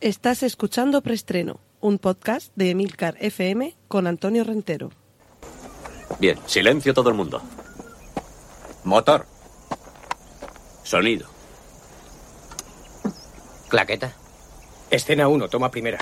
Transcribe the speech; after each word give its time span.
Estás 0.00 0.42
escuchando 0.42 1.02
Preestreno, 1.02 1.60
un 1.78 1.98
podcast 1.98 2.50
de 2.56 2.70
Emilcar 2.70 3.18
FM 3.20 3.76
con 3.86 4.06
Antonio 4.06 4.44
Rentero. 4.44 4.88
Bien, 6.18 6.38
silencio 6.46 6.94
todo 6.94 7.10
el 7.10 7.14
mundo. 7.14 7.42
Motor. 8.84 9.26
Sonido. 10.84 11.26
Claqueta. 13.68 14.14
Escena 14.90 15.28
1, 15.28 15.48
toma 15.50 15.70
primera. 15.70 15.98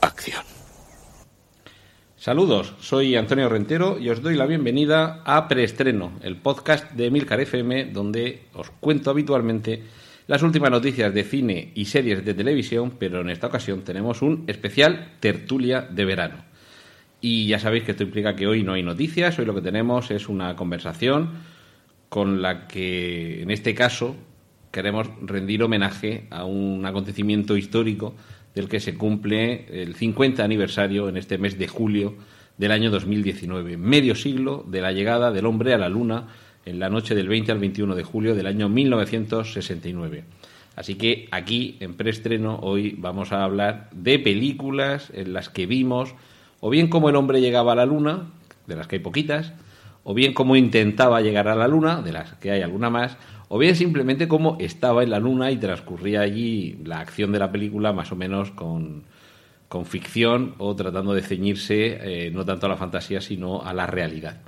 Acción. 0.00 0.42
Saludos, 2.16 2.74
soy 2.80 3.14
Antonio 3.14 3.48
Rentero 3.48 4.00
y 4.00 4.10
os 4.10 4.20
doy 4.20 4.34
la 4.34 4.46
bienvenida 4.46 5.22
a 5.24 5.46
Preestreno, 5.46 6.10
el 6.22 6.38
podcast 6.38 6.90
de 6.90 7.06
Emilcar 7.06 7.38
FM, 7.38 7.92
donde 7.92 8.48
os 8.52 8.70
cuento 8.80 9.10
habitualmente 9.10 9.84
las 10.26 10.42
últimas 10.42 10.70
noticias 10.70 11.14
de 11.14 11.22
cine 11.22 11.70
y 11.74 11.84
series 11.84 12.24
de 12.24 12.34
televisión, 12.34 12.94
pero 12.98 13.20
en 13.20 13.30
esta 13.30 13.46
ocasión 13.46 13.82
tenemos 13.82 14.22
un 14.22 14.44
especial 14.48 15.12
tertulia 15.20 15.82
de 15.82 16.04
verano. 16.04 16.44
Y 17.20 17.46
ya 17.46 17.58
sabéis 17.58 17.84
que 17.84 17.92
esto 17.92 18.02
implica 18.02 18.34
que 18.34 18.46
hoy 18.46 18.62
no 18.62 18.72
hay 18.72 18.82
noticias, 18.82 19.38
hoy 19.38 19.46
lo 19.46 19.54
que 19.54 19.62
tenemos 19.62 20.10
es 20.10 20.28
una 20.28 20.56
conversación 20.56 21.30
con 22.08 22.42
la 22.42 22.66
que, 22.66 23.42
en 23.42 23.50
este 23.50 23.74
caso, 23.74 24.16
queremos 24.70 25.08
rendir 25.22 25.62
homenaje 25.62 26.26
a 26.30 26.44
un 26.44 26.84
acontecimiento 26.84 27.56
histórico 27.56 28.14
del 28.54 28.68
que 28.68 28.80
se 28.80 28.94
cumple 28.94 29.66
el 29.82 29.94
50 29.94 30.42
aniversario 30.42 31.08
en 31.08 31.16
este 31.16 31.38
mes 31.38 31.58
de 31.58 31.68
julio 31.68 32.16
del 32.58 32.72
año 32.72 32.90
2019, 32.90 33.76
medio 33.76 34.14
siglo 34.14 34.64
de 34.66 34.80
la 34.80 34.92
llegada 34.92 35.30
del 35.30 35.46
hombre 35.46 35.74
a 35.74 35.78
la 35.78 35.88
Luna 35.88 36.28
en 36.66 36.78
la 36.78 36.90
noche 36.90 37.14
del 37.14 37.28
20 37.28 37.52
al 37.52 37.58
21 37.58 37.94
de 37.94 38.02
julio 38.02 38.34
del 38.34 38.46
año 38.46 38.68
1969. 38.68 40.24
Así 40.74 40.96
que 40.96 41.28
aquí, 41.30 41.76
en 41.80 41.94
preestreno, 41.94 42.58
hoy 42.60 42.94
vamos 42.98 43.32
a 43.32 43.42
hablar 43.42 43.88
de 43.92 44.18
películas 44.18 45.10
en 45.14 45.32
las 45.32 45.48
que 45.48 45.64
vimos 45.64 46.14
o 46.60 46.68
bien 46.68 46.88
cómo 46.88 47.08
el 47.08 47.16
hombre 47.16 47.40
llegaba 47.40 47.72
a 47.72 47.76
la 47.76 47.86
Luna, 47.86 48.26
de 48.66 48.76
las 48.76 48.86
que 48.86 48.96
hay 48.96 49.02
poquitas, 49.02 49.52
o 50.04 50.12
bien 50.12 50.34
cómo 50.34 50.56
intentaba 50.56 51.20
llegar 51.20 51.48
a 51.48 51.54
la 51.54 51.68
Luna, 51.68 52.02
de 52.02 52.12
las 52.12 52.34
que 52.34 52.50
hay 52.50 52.62
alguna 52.62 52.90
más, 52.90 53.16
o 53.48 53.58
bien 53.58 53.76
simplemente 53.76 54.28
cómo 54.28 54.56
estaba 54.60 55.02
en 55.02 55.10
la 55.10 55.20
Luna 55.20 55.50
y 55.50 55.56
transcurría 55.56 56.20
allí 56.20 56.78
la 56.84 57.00
acción 57.00 57.32
de 57.32 57.38
la 57.38 57.52
película 57.52 57.92
más 57.92 58.12
o 58.12 58.16
menos 58.16 58.50
con, 58.50 59.04
con 59.68 59.86
ficción 59.86 60.54
o 60.58 60.74
tratando 60.74 61.14
de 61.14 61.22
ceñirse 61.22 62.26
eh, 62.26 62.30
no 62.30 62.44
tanto 62.44 62.66
a 62.66 62.68
la 62.68 62.76
fantasía 62.76 63.20
sino 63.20 63.62
a 63.62 63.72
la 63.72 63.86
realidad. 63.86 64.40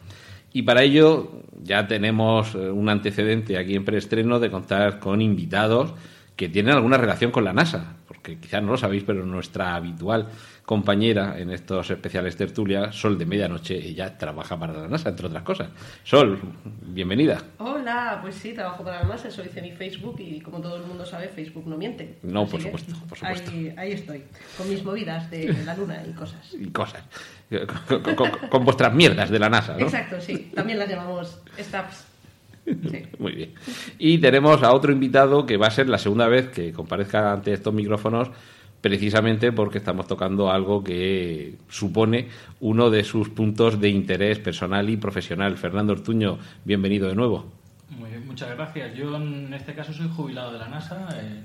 Y 0.53 0.63
para 0.63 0.83
ello 0.83 1.31
ya 1.63 1.87
tenemos 1.87 2.55
eh, 2.55 2.71
un 2.71 2.89
antecedente 2.89 3.59
aquí 3.59 3.75
en 3.75 3.85
preestreno 3.85 4.41
de 4.41 4.51
contar 4.51 4.99
con 4.99 5.21
invitados 5.21 5.95
que 6.37 6.49
tienen 6.49 6.75
alguna 6.75 6.97
relación 6.97 7.31
con 7.31 7.45
la 7.45 7.53
NASA, 7.53 7.97
porque 8.07 8.39
quizás 8.39 8.63
no 8.63 8.73
lo 8.73 8.79
sabéis, 8.79 9.03
pero 9.05 9.27
nuestra 9.27 9.75
habitual 9.75 10.29
compañera 10.73 11.39
en 11.39 11.49
estos 11.51 11.91
especiales 11.91 12.37
tertulias, 12.37 12.95
Sol 12.95 13.17
de 13.17 13.25
Medianoche, 13.25 13.75
ella 13.75 14.19
trabaja 14.19 14.59
para 14.61 14.75
la 14.75 14.87
NASA, 14.87 15.09
entre 15.09 15.27
otras 15.27 15.43
cosas. 15.43 15.69
Sol, 16.05 16.39
bienvenida. 16.83 17.41
Hola, 17.57 18.19
pues 18.21 18.35
sí, 18.35 18.53
trabajo 18.53 18.85
para 18.85 19.01
la 19.03 19.09
NASA, 19.09 19.31
soy 19.31 19.49
Ceni 19.49 19.73
Facebook 19.73 20.17
y 20.21 20.43
como 20.43 20.61
todo 20.61 20.77
el 20.77 20.83
mundo 20.83 21.07
sabe, 21.07 21.29
Facebook 21.29 21.67
no 21.67 21.79
miente. 21.79 22.19
No, 22.23 22.47
por 22.47 22.61
supuesto, 22.61 22.95
por 23.09 23.17
supuesto. 23.17 23.51
Ahí, 23.51 23.73
ahí 23.79 23.93
estoy, 23.93 24.25
con 24.59 24.69
mis 24.69 24.85
movidas 24.85 25.31
de 25.31 25.51
la 25.65 25.75
luna 25.75 26.03
y 26.07 26.13
cosas. 26.13 26.53
Y 26.61 26.67
cosas. 26.67 27.03
Con, 27.89 28.03
con- 28.03 28.15
con- 28.15 28.49
con 28.51 28.65
vuestras 28.67 28.93
mierdas 28.93 29.31
de 29.31 29.39
la 29.39 29.49
NASA, 29.49 29.73
¿no? 29.73 29.87
Exacto, 29.87 30.21
sí, 30.21 30.53
también 30.55 30.79
las 30.79 30.91
llamamos 30.91 31.41
staffs. 31.59 32.05
Sí. 32.67 33.07
Muy 33.19 33.33
bien. 33.33 33.55
Y 33.99 34.19
tenemos 34.19 34.63
a 34.63 34.75
otro 34.75 34.93
invitado 34.93 35.47
que 35.47 35.57
va 35.57 35.69
a 35.69 35.71
ser 35.71 35.89
la 35.89 35.97
segunda 35.97 36.29
vez 36.29 36.51
que 36.51 36.75
comparezca 36.75 37.33
ante 37.33 37.55
estos 37.55 37.73
micrófonos, 37.73 38.29
precisamente 38.81 39.53
porque 39.53 39.79
estamos 39.79 40.07
tocando 40.07 40.51
algo 40.51 40.83
que 40.85 41.57
supone 41.69 42.29
uno 42.61 42.91
de 42.91 43.05
sus 43.05 43.29
puntos 43.29 43.81
de 43.81 43.89
interés 43.89 44.39
personal 44.39 44.89
y 44.91 44.97
profesional. 44.97 45.57
Fernando 45.57 45.93
Ortuño, 45.93 46.39
bienvenido 46.65 47.09
de 47.09 47.15
nuevo. 47.15 47.47
Muy 47.91 48.11
bien, 48.11 48.27
muchas 48.27 48.55
gracias. 48.55 48.95
Yo 48.95 49.17
en 49.17 49.53
este 49.55 49.75
caso 49.75 49.93
soy 49.93 50.09
jubilado 50.15 50.53
de 50.53 50.59
la 50.59 50.69
NASA, 50.69 51.09
eh, 51.21 51.43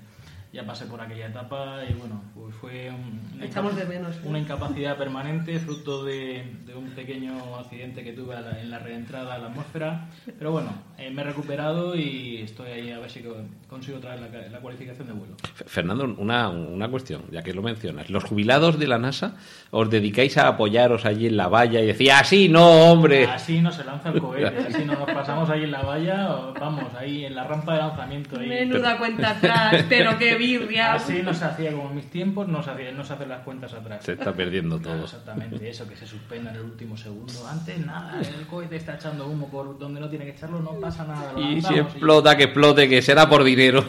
ya 0.51 0.63
pasé 0.65 0.85
por 0.85 1.01
aquella 1.01 1.27
etapa 1.27 1.79
y 1.89 1.93
bueno, 1.93 2.21
pues 2.35 2.53
fue 2.55 2.91
un- 2.91 3.19
una, 3.35 3.45
Echamos 3.45 3.73
incapa- 3.73 3.79
de 3.89 3.97
menos. 3.97 4.15
una 4.23 4.37
incapacidad 4.39 4.97
permanente 4.97 5.57
fruto 5.59 6.03
de, 6.03 6.43
de 6.67 6.75
un 6.75 6.89
pequeño 6.91 7.55
accidente 7.55 8.03
que 8.03 8.13
tuve 8.13 8.35
la- 8.39 8.61
en 8.61 8.69
la 8.69 8.77
reentrada 8.77 9.33
a 9.33 9.37
la 9.39 9.47
atmósfera. 9.47 10.09
Pero 10.37 10.51
bueno, 10.51 10.69
eh, 11.07 11.11
me 11.11 11.21
he 11.21 11.25
recuperado 11.25 11.95
y 11.95 12.37
estoy 12.41 12.69
ahí 12.71 12.91
a 12.91 12.99
ver 12.99 13.09
si 13.09 13.21
co- 13.21 13.35
consigo 13.69 13.99
traer 13.99 14.19
la, 14.21 14.27
la 14.49 14.59
cualificación 14.59 15.07
de 15.07 15.13
vuelo. 15.13 15.35
Fernando, 15.65 16.05
una, 16.17 16.49
una 16.49 16.87
cuestión, 16.89 17.23
ya 17.31 17.41
que 17.41 17.53
lo 17.53 17.61
mencionas. 17.61 18.09
¿Los 18.09 18.23
jubilados 18.23 18.79
de 18.79 18.87
la 18.87 18.97
NASA 18.97 19.35
os 19.71 19.89
dedicáis 19.89 20.37
a 20.37 20.47
apoyaros 20.47 21.05
allí 21.05 21.27
en 21.27 21.37
la 21.37 21.47
valla 21.47 21.79
y 21.81 21.87
decir, 21.87 22.11
así 22.11 22.49
no, 22.49 22.91
hombre? 22.91 23.25
Así 23.25 23.61
no 23.61 23.71
se 23.71 23.83
lanza 23.83 24.09
el 24.09 24.19
cohete, 24.19 24.57
así 24.69 24.85
no 24.85 24.93
nos 24.93 25.09
pasamos 25.11 25.49
ahí 25.49 25.63
en 25.63 25.71
la 25.71 25.81
valla, 25.81 26.35
o 26.35 26.53
vamos, 26.53 26.93
ahí 26.95 27.25
en 27.25 27.35
la 27.35 27.43
rampa 27.45 27.73
de 27.73 27.79
lanzamiento. 27.79 28.39
Ahí. 28.39 28.47
Menuda 28.49 28.97
cuenta 28.97 29.31
atrás, 29.31 29.85
pero 29.89 30.17
qué 30.17 30.35
birria. 30.35 30.93
Así 30.93 31.21
no 31.21 31.33
se 31.33 31.45
hacía 31.45 31.71
como 31.71 31.89
en 31.89 31.95
mis 31.95 32.09
tiempos, 32.09 32.47
no 32.47 32.61
se, 32.61 32.69
hacía, 32.71 32.91
no 32.91 33.03
se 33.03 33.13
hacen 33.13 33.29
las 33.29 33.41
cuentas 33.41 33.73
atrás. 33.73 34.03
Se 34.03 34.13
está 34.13 34.33
perdiendo 34.33 34.79
todo. 34.79 35.03
exactamente, 35.05 35.69
eso 35.69 35.87
que 35.87 35.95
se 35.95 36.05
suspenda 36.05 36.51
en 36.51 36.57
el 36.57 36.61
último 36.63 36.95
segundo. 36.97 37.47
Antes 37.49 37.83
nada, 37.85 38.19
el 38.21 38.45
cohete 38.47 38.75
está 38.75 38.95
echando 38.95 39.27
humo 39.27 39.49
por 39.49 39.77
donde 39.79 39.99
no 39.99 40.09
tiene 40.09 40.25
que 40.25 40.31
echarlo, 40.31 40.59
no 40.59 40.71
pasa 40.79 40.92
nada. 40.99 41.33
Y 41.39 41.61
si 41.61 41.75
explota, 41.75 42.37
que 42.37 42.43
explote, 42.43 42.87
que 42.87 43.01
será 43.01 43.27
por 43.29 43.43
dinero. 43.43 43.83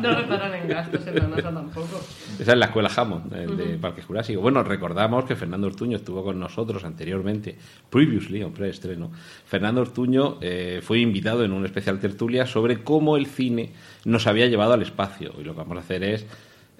No 0.00 0.14
reparan 0.14 0.54
en 0.54 0.68
gastos 0.68 1.06
en 1.06 1.14
la 1.14 1.26
NASA 1.28 1.54
tampoco. 1.54 2.00
Esa 2.38 2.52
es 2.52 2.58
la 2.58 2.66
escuela 2.66 2.90
Hammond, 2.94 3.32
el 3.32 3.56
de 3.56 3.64
Parque 3.78 4.02
Jurásico. 4.02 4.40
Bueno, 4.40 4.62
recordamos 4.62 5.24
que 5.24 5.36
Fernando 5.36 5.66
Ortuño 5.66 5.96
estuvo 5.96 6.22
con 6.22 6.38
nosotros 6.38 6.84
anteriormente, 6.84 7.56
previously, 7.88 8.42
un 8.42 8.52
preestreno. 8.52 9.10
Fernando 9.46 9.80
Ortuño 9.80 10.38
eh, 10.40 10.80
fue 10.82 10.98
invitado 10.98 11.44
en 11.44 11.52
un 11.52 11.64
especial 11.64 11.98
tertulia 11.98 12.46
sobre 12.46 12.82
cómo 12.82 13.16
el 13.16 13.26
cine 13.26 13.72
nos 14.04 14.26
había 14.26 14.46
llevado 14.46 14.74
al 14.74 14.82
espacio. 14.82 15.32
Y 15.38 15.44
lo 15.44 15.52
que 15.52 15.58
vamos 15.58 15.78
a 15.78 15.80
hacer 15.80 16.04
es 16.04 16.26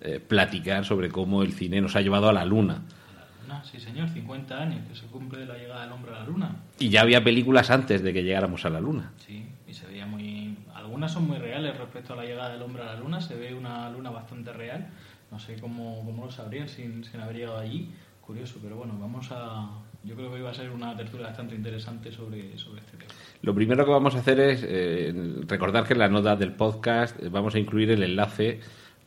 eh, 0.02 0.20
platicar 0.20 0.84
sobre 0.84 1.08
cómo 1.08 1.42
el 1.42 1.52
cine 1.52 1.80
nos 1.80 1.96
ha 1.96 2.02
llevado 2.02 2.28
a 2.28 2.32
la 2.32 2.44
luna. 2.44 2.82
Sí, 3.64 3.80
señor, 3.80 4.08
50 4.10 4.56
años 4.56 4.86
que 4.88 4.94
se 4.94 5.06
cumple 5.06 5.46
la 5.46 5.56
llegada 5.56 5.82
del 5.82 5.92
hombre 5.92 6.12
a 6.12 6.20
la 6.20 6.24
luna. 6.24 6.56
Y 6.78 6.90
ya 6.90 7.00
había 7.00 7.24
películas 7.24 7.70
antes 7.70 8.02
de 8.02 8.12
que 8.12 8.22
llegáramos 8.22 8.64
a 8.64 8.70
la 8.70 8.80
luna. 8.80 9.12
Sí, 9.16 9.46
y 9.66 9.72
se 9.72 9.86
veía 9.86 10.06
muy. 10.06 10.56
Algunas 10.74 11.12
son 11.12 11.26
muy 11.26 11.38
reales 11.38 11.76
respecto 11.76 12.12
a 12.12 12.16
la 12.16 12.24
llegada 12.24 12.52
del 12.52 12.62
hombre 12.62 12.82
a 12.82 12.86
la 12.86 12.96
luna. 12.96 13.20
Se 13.20 13.34
ve 13.34 13.54
una 13.54 13.90
luna 13.90 14.10
bastante 14.10 14.52
real. 14.52 14.88
No 15.30 15.38
sé 15.38 15.56
cómo, 15.58 16.02
cómo 16.04 16.26
lo 16.26 16.30
sabrían 16.30 16.68
sin, 16.68 17.04
sin 17.04 17.20
haber 17.20 17.36
llegado 17.36 17.58
allí. 17.58 17.90
Curioso, 18.20 18.58
pero 18.62 18.76
bueno, 18.76 18.96
vamos 18.98 19.28
a. 19.32 19.68
Yo 20.04 20.14
creo 20.14 20.28
que 20.28 20.36
hoy 20.36 20.42
va 20.42 20.50
a 20.50 20.54
ser 20.54 20.70
una 20.70 20.94
tertulia 20.96 21.28
bastante 21.28 21.54
interesante 21.54 22.12
sobre, 22.12 22.58
sobre 22.58 22.80
este 22.80 22.98
tema. 22.98 23.10
Lo 23.40 23.54
primero 23.54 23.84
que 23.84 23.90
vamos 23.90 24.14
a 24.14 24.18
hacer 24.18 24.38
es 24.40 24.64
eh, 24.66 25.12
recordar 25.46 25.86
que 25.86 25.94
en 25.94 25.98
la 25.98 26.08
nota 26.08 26.36
del 26.36 26.52
podcast 26.52 27.18
vamos 27.30 27.54
a 27.54 27.58
incluir 27.58 27.90
el 27.90 28.02
enlace 28.02 28.60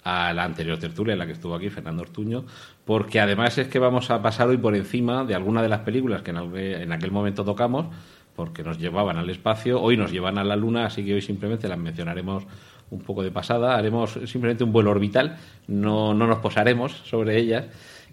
a 0.07 0.33
la 0.33 0.45
anterior 0.45 0.79
tertulia 0.79 1.11
en 1.11 1.19
la 1.19 1.25
que 1.25 1.33
estuvo 1.33 1.53
aquí 1.53 1.69
Fernando 1.69 2.01
Ortuño, 2.01 2.45
porque 2.85 3.19
además 3.19 3.57
es 3.57 3.67
que 3.67 3.77
vamos 3.77 4.09
a 4.09 4.21
pasar 4.21 4.47
hoy 4.47 4.55
por 4.55 4.73
encima 4.73 5.25
de 5.25 5.35
alguna 5.35 5.61
de 5.61 5.67
las 5.67 5.81
películas 5.81 6.21
que 6.21 6.31
en, 6.31 6.91
aquel 6.93 7.11
momento 7.11 7.43
tocamos, 7.43 7.87
porque 8.33 8.63
nos 8.63 8.77
llevaban 8.77 9.17
al 9.17 9.29
espacio, 9.29 9.81
hoy 9.81 9.97
nos 9.97 10.09
llevan 10.09 10.37
a 10.37 10.45
la 10.45 10.55
Luna, 10.55 10.85
así 10.85 11.03
que 11.03 11.13
hoy 11.13 11.21
simplemente 11.21 11.67
las 11.67 11.77
mencionaremos 11.77 12.45
un 12.89 13.01
poco 13.01 13.21
de 13.21 13.31
pasada, 13.31 13.75
haremos 13.75 14.17
simplemente 14.27 14.63
un 14.63 14.71
vuelo 14.71 14.91
orbital, 14.91 15.35
no, 15.67 16.13
no 16.13 16.25
nos 16.25 16.39
posaremos 16.39 16.93
sobre 16.93 17.37
ellas. 17.37 17.65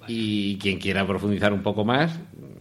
Y 0.08 0.58
quien 0.58 0.78
quiera 0.80 1.06
profundizar 1.06 1.52
un 1.52 1.62
poco 1.62 1.84
más 1.84 2.18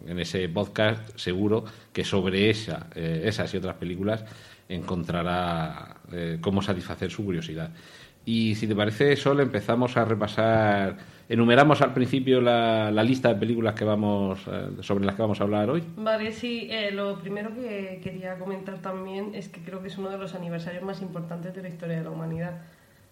en 0.07 0.19
ese 0.19 0.47
podcast, 0.47 1.17
seguro 1.17 1.65
que 1.91 2.05
sobre 2.05 2.51
esa, 2.51 2.87
eh, 2.95 3.23
esas 3.25 3.53
y 3.53 3.57
otras 3.57 3.75
películas 3.75 4.23
encontrará 4.69 5.97
eh, 6.11 6.37
cómo 6.39 6.61
satisfacer 6.61 7.11
su 7.11 7.25
curiosidad. 7.25 7.71
Y 8.25 8.55
si 8.55 8.67
te 8.67 8.75
parece, 8.75 9.15
Sol, 9.17 9.41
empezamos 9.41 9.97
a 9.97 10.05
repasar. 10.05 10.97
Enumeramos 11.27 11.81
al 11.81 11.93
principio 11.93 12.39
la, 12.39 12.89
la 12.91 13.03
lista 13.03 13.29
de 13.29 13.35
películas 13.35 13.75
que 13.75 13.83
vamos 13.83 14.39
eh, 14.47 14.69
sobre 14.81 15.05
las 15.05 15.15
que 15.15 15.21
vamos 15.21 15.41
a 15.41 15.43
hablar 15.43 15.69
hoy. 15.69 15.83
Vale, 15.97 16.31
sí, 16.31 16.67
eh, 16.69 16.91
lo 16.91 17.19
primero 17.19 17.53
que 17.53 17.99
quería 18.01 18.37
comentar 18.37 18.81
también 18.81 19.33
es 19.33 19.49
que 19.49 19.61
creo 19.61 19.81
que 19.81 19.87
es 19.87 19.97
uno 19.97 20.09
de 20.09 20.17
los 20.17 20.35
aniversarios 20.35 20.83
más 20.83 21.01
importantes 21.01 21.53
de 21.53 21.61
la 21.61 21.69
historia 21.69 21.97
de 21.97 22.03
la 22.03 22.11
humanidad, 22.11 22.61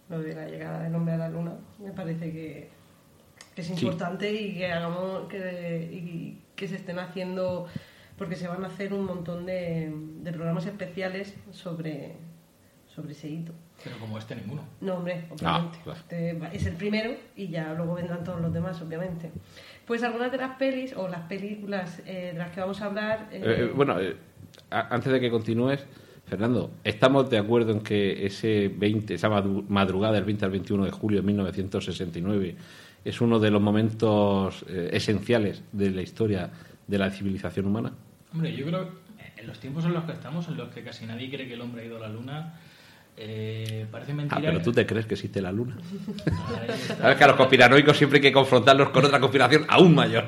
lo 0.09 0.19
de 0.19 0.35
la 0.35 0.47
llegada 0.47 0.83
del 0.83 0.95
hombre 0.95 1.15
a 1.15 1.17
la 1.17 1.29
luna. 1.29 1.53
Me 1.79 1.91
parece 1.91 2.31
que, 2.31 2.69
que 3.55 3.61
es 3.61 3.69
importante 3.69 4.31
y 4.31 4.55
que 4.55 4.71
hagamos 4.71 5.27
que, 5.27 5.89
y 5.91 6.41
que 6.55 6.67
se 6.67 6.75
estén 6.75 6.99
haciendo, 6.99 7.65
porque 8.17 8.35
se 8.35 8.47
van 8.47 8.63
a 8.63 8.67
hacer 8.67 8.93
un 8.93 9.05
montón 9.05 9.45
de, 9.45 9.91
de 10.21 10.31
programas 10.31 10.65
especiales 10.65 11.35
sobre, 11.51 12.13
sobre 12.87 13.13
ese 13.13 13.29
hito. 13.29 13.53
Pero 13.83 13.97
como 13.97 14.17
este, 14.17 14.35
ninguno. 14.35 14.63
No, 14.81 14.95
hombre, 14.95 15.25
obviamente. 15.29 15.43
Ah, 15.45 15.71
claro. 15.83 15.99
Este 15.99 16.37
es 16.53 16.65
el 16.67 16.75
primero 16.75 17.11
y 17.35 17.47
ya 17.47 17.73
luego 17.73 17.95
vendrán 17.95 18.23
todos 18.23 18.39
los 18.41 18.53
demás, 18.53 18.81
obviamente. 18.81 19.31
Pues 19.85 20.03
algunas 20.03 20.31
de 20.31 20.37
las 20.37 20.55
pelis 20.57 20.93
o 20.95 21.07
las 21.07 21.21
películas 21.21 22.01
eh, 22.05 22.31
de 22.33 22.37
las 22.39 22.51
que 22.51 22.59
vamos 22.61 22.81
a 22.81 22.85
hablar. 22.85 23.27
eh, 23.31 23.41
Eh, 23.43 23.71
bueno, 23.75 23.99
eh, 23.99 24.15
antes 24.69 25.11
de 25.11 25.19
que 25.19 25.29
continúes, 25.31 25.83
Fernando, 26.25 26.71
¿estamos 26.83 27.29
de 27.29 27.39
acuerdo 27.39 27.71
en 27.71 27.81
que 27.81 28.25
ese 28.25 28.69
20, 28.69 29.15
esa 29.15 29.27
madu- 29.29 29.65
madrugada 29.67 30.13
del 30.13 30.23
20 30.25 30.45
al 30.45 30.51
21 30.51 30.85
de 30.85 30.91
julio 30.91 31.19
de 31.21 31.25
1969 31.27 32.55
es 33.03 33.19
uno 33.19 33.39
de 33.39 33.49
los 33.51 33.61
momentos 33.61 34.63
eh, 34.69 34.89
esenciales 34.93 35.63
de 35.71 35.89
la 35.91 36.01
historia 36.03 36.51
de 36.87 36.97
la 36.97 37.09
civilización 37.09 37.65
humana? 37.65 37.91
Hombre, 38.33 38.53
yo 38.55 38.65
creo 38.65 38.89
que 38.89 39.41
en 39.41 39.47
los 39.47 39.59
tiempos 39.59 39.83
en 39.85 39.93
los 39.93 40.03
que 40.05 40.11
estamos, 40.13 40.47
en 40.47 40.57
los 40.57 40.69
que 40.69 40.83
casi 40.83 41.05
nadie 41.05 41.29
cree 41.29 41.47
que 41.47 41.55
el 41.55 41.61
hombre 41.61 41.81
ha 41.81 41.85
ido 41.85 41.97
a 41.97 42.01
la 42.01 42.09
luna, 42.09 42.59
eh, 43.17 43.85
parece 43.91 44.13
mentira. 44.13 44.37
Ah, 44.39 44.43
pero 44.43 44.61
tú 44.61 44.71
te 44.71 44.85
crees 44.85 45.05
que 45.05 45.15
existe 45.15 45.41
la 45.41 45.51
luna. 45.51 45.77
Sabes 46.97 47.17
que 47.17 47.23
a 47.23 47.27
los 47.27 47.35
conspiranoicos 47.35 47.97
siempre 47.97 48.17
hay 48.17 48.21
que 48.21 48.31
confrontarlos 48.31 48.89
con 48.89 49.05
otra 49.05 49.19
conspiración 49.19 49.65
aún 49.67 49.93
mayor. 49.93 50.25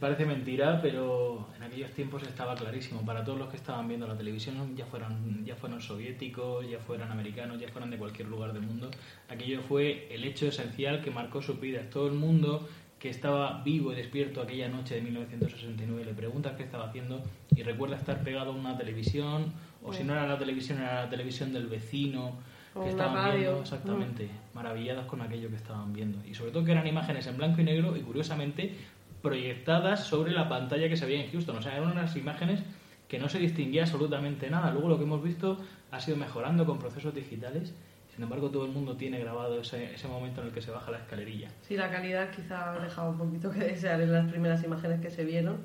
Parece 0.00 0.24
mentira, 0.24 0.80
pero 0.80 1.48
en 1.56 1.64
aquellos 1.64 1.90
tiempos 1.90 2.22
estaba 2.22 2.54
clarísimo. 2.54 3.04
Para 3.04 3.24
todos 3.24 3.36
los 3.36 3.48
que 3.48 3.56
estaban 3.56 3.88
viendo 3.88 4.06
la 4.06 4.16
televisión, 4.16 4.76
ya 4.76 4.86
fueran, 4.86 5.44
ya 5.44 5.56
fueran 5.56 5.80
soviéticos, 5.80 6.68
ya 6.70 6.78
fueran 6.78 7.10
americanos, 7.10 7.60
ya 7.60 7.68
fueran 7.68 7.90
de 7.90 7.96
cualquier 7.96 8.28
lugar 8.28 8.52
del 8.52 8.62
mundo, 8.62 8.90
aquello 9.28 9.60
fue 9.62 10.06
el 10.14 10.22
hecho 10.22 10.46
esencial 10.46 11.02
que 11.02 11.10
marcó 11.10 11.42
sus 11.42 11.58
vidas. 11.58 11.90
Todo 11.90 12.06
el 12.06 12.14
mundo 12.14 12.68
que 13.00 13.10
estaba 13.10 13.62
vivo 13.64 13.92
y 13.92 13.96
despierto 13.96 14.40
aquella 14.40 14.68
noche 14.68 14.96
de 14.96 15.02
1969 15.02 16.04
le 16.04 16.14
preguntas 16.14 16.54
qué 16.56 16.64
estaba 16.64 16.88
haciendo 16.88 17.22
y 17.54 17.62
recuerda 17.62 17.96
estar 17.96 18.22
pegado 18.22 18.52
a 18.52 18.54
una 18.54 18.76
televisión, 18.76 19.52
o 19.82 19.92
si 19.92 20.04
no 20.04 20.12
era 20.12 20.26
la 20.26 20.38
televisión, 20.38 20.78
era 20.78 21.04
la 21.04 21.10
televisión 21.10 21.52
del 21.52 21.66
vecino 21.66 22.36
que 22.82 22.90
estaban 22.90 23.14
radio. 23.14 23.38
viendo 23.38 23.60
exactamente 23.60 24.28
maravillados 24.54 25.06
con 25.06 25.20
aquello 25.20 25.48
que 25.48 25.56
estaban 25.56 25.92
viendo. 25.92 26.18
Y 26.26 26.34
sobre 26.34 26.50
todo 26.50 26.64
que 26.64 26.72
eran 26.72 26.86
imágenes 26.86 27.26
en 27.26 27.36
blanco 27.36 27.60
y 27.60 27.64
negro 27.64 27.96
y 27.96 28.00
curiosamente 28.00 28.74
proyectadas 29.22 30.04
sobre 30.04 30.32
la 30.32 30.48
pantalla 30.48 30.88
que 30.88 30.96
se 30.96 31.06
veía 31.06 31.24
en 31.24 31.30
Houston. 31.30 31.56
O 31.56 31.62
sea 31.62 31.76
eran 31.76 31.90
unas 31.90 32.14
imágenes 32.16 32.62
que 33.08 33.18
no 33.18 33.28
se 33.28 33.38
distinguía 33.38 33.82
absolutamente 33.82 34.50
nada. 34.50 34.70
Luego 34.70 34.88
lo 34.88 34.98
que 34.98 35.04
hemos 35.04 35.22
visto 35.22 35.58
ha 35.90 36.00
sido 36.00 36.16
mejorando 36.16 36.66
con 36.66 36.78
procesos 36.78 37.14
digitales. 37.14 37.74
Sin 38.14 38.22
embargo 38.22 38.50
todo 38.50 38.64
el 38.64 38.72
mundo 38.72 38.96
tiene 38.96 39.18
grabado 39.18 39.60
ese, 39.60 39.94
ese 39.94 40.08
momento 40.08 40.40
en 40.40 40.48
el 40.48 40.52
que 40.52 40.60
se 40.60 40.70
baja 40.70 40.90
la 40.90 40.98
escalerilla. 40.98 41.50
Sí, 41.62 41.76
la 41.76 41.90
calidad 41.90 42.30
quizá 42.30 42.74
ha 42.74 42.78
dejado 42.80 43.10
un 43.10 43.18
poquito 43.18 43.50
que 43.50 43.60
desear 43.60 44.00
en 44.00 44.12
las 44.12 44.28
primeras 44.30 44.62
imágenes 44.64 45.00
que 45.00 45.10
se 45.10 45.24
vieron. 45.24 45.58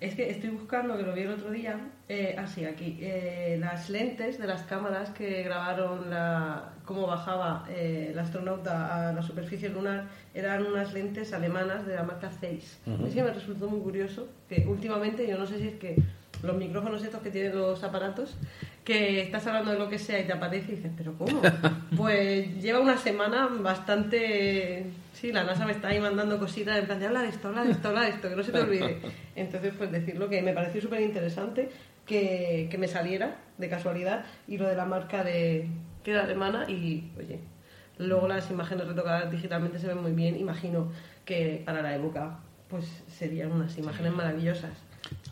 Es 0.00 0.14
que 0.14 0.30
estoy 0.30 0.50
buscando, 0.50 0.96
que 0.96 1.02
lo 1.02 1.12
vi 1.12 1.22
el 1.22 1.32
otro 1.32 1.50
día, 1.50 1.76
eh, 2.08 2.36
ah, 2.38 2.46
sí, 2.46 2.64
aquí, 2.64 2.98
eh, 3.00 3.56
las 3.58 3.90
lentes 3.90 4.38
de 4.38 4.46
las 4.46 4.62
cámaras 4.62 5.10
que 5.10 5.42
grabaron 5.42 6.08
la, 6.08 6.70
cómo 6.84 7.06
bajaba 7.06 7.66
eh, 7.68 8.10
el 8.12 8.18
astronauta 8.18 9.08
a 9.08 9.12
la 9.12 9.22
superficie 9.22 9.68
lunar 9.68 10.04
eran 10.34 10.64
unas 10.66 10.92
lentes 10.92 11.32
alemanas 11.32 11.84
de 11.84 11.96
la 11.96 12.04
marca 12.04 12.30
Zeiss. 12.30 12.78
Es 13.06 13.14
que 13.14 13.22
me 13.24 13.32
resultó 13.32 13.68
muy 13.68 13.80
curioso 13.80 14.28
que 14.48 14.64
últimamente, 14.68 15.26
yo 15.26 15.36
no 15.36 15.46
sé 15.46 15.58
si 15.58 15.66
es 15.66 15.74
que 15.74 15.96
los 16.42 16.56
micrófonos 16.56 17.02
estos 17.02 17.20
que 17.20 17.30
tienen 17.30 17.56
los 17.56 17.82
aparatos, 17.82 18.36
que 18.84 19.20
estás 19.22 19.46
hablando 19.46 19.72
de 19.72 19.78
lo 19.78 19.88
que 19.88 19.98
sea 19.98 20.20
y 20.20 20.24
te 20.24 20.32
aparece 20.32 20.72
y 20.72 20.76
dices, 20.76 20.92
¿pero 20.96 21.14
cómo? 21.14 21.42
Pues 21.96 22.62
lleva 22.62 22.80
una 22.80 22.96
semana 22.96 23.48
bastante... 23.48 24.86
Sí, 25.20 25.32
la 25.32 25.42
NASA 25.42 25.66
me 25.66 25.72
está 25.72 25.88
ahí 25.88 25.98
mandando 25.98 26.38
cositas 26.38 26.78
en 26.78 26.86
plan 26.86 27.00
de 27.00 27.06
habla 27.06 27.22
de 27.22 27.30
esto, 27.30 27.48
habla 27.48 27.64
de 27.64 27.72
esto, 27.72 27.88
habla 27.88 28.02
de 28.02 28.10
esto, 28.10 28.28
que 28.28 28.36
no 28.36 28.42
se 28.44 28.52
te 28.52 28.60
olvide. 28.60 29.00
Entonces, 29.34 29.74
pues 29.76 29.90
decirlo 29.90 30.28
que 30.28 30.40
me 30.42 30.52
pareció 30.52 30.80
súper 30.80 31.00
interesante 31.00 31.70
que, 32.06 32.68
que 32.70 32.78
me 32.78 32.86
saliera 32.86 33.36
de 33.56 33.68
casualidad 33.68 34.24
y 34.46 34.58
lo 34.58 34.68
de 34.68 34.76
la 34.76 34.84
marca 34.84 35.24
de 35.24 35.68
que 36.04 36.12
era 36.12 36.22
alemana 36.22 36.70
y, 36.70 37.10
oye, 37.18 37.40
luego 37.98 38.28
las 38.28 38.48
imágenes 38.52 38.86
retocadas 38.86 39.28
digitalmente 39.28 39.80
se 39.80 39.88
ven 39.88 40.00
muy 40.00 40.12
bien. 40.12 40.38
Imagino 40.38 40.92
que 41.24 41.62
para 41.66 41.82
la 41.82 41.96
época 41.96 42.38
pues 42.68 42.84
serían 43.08 43.50
unas 43.50 43.76
imágenes 43.76 44.12
maravillosas. 44.12 44.70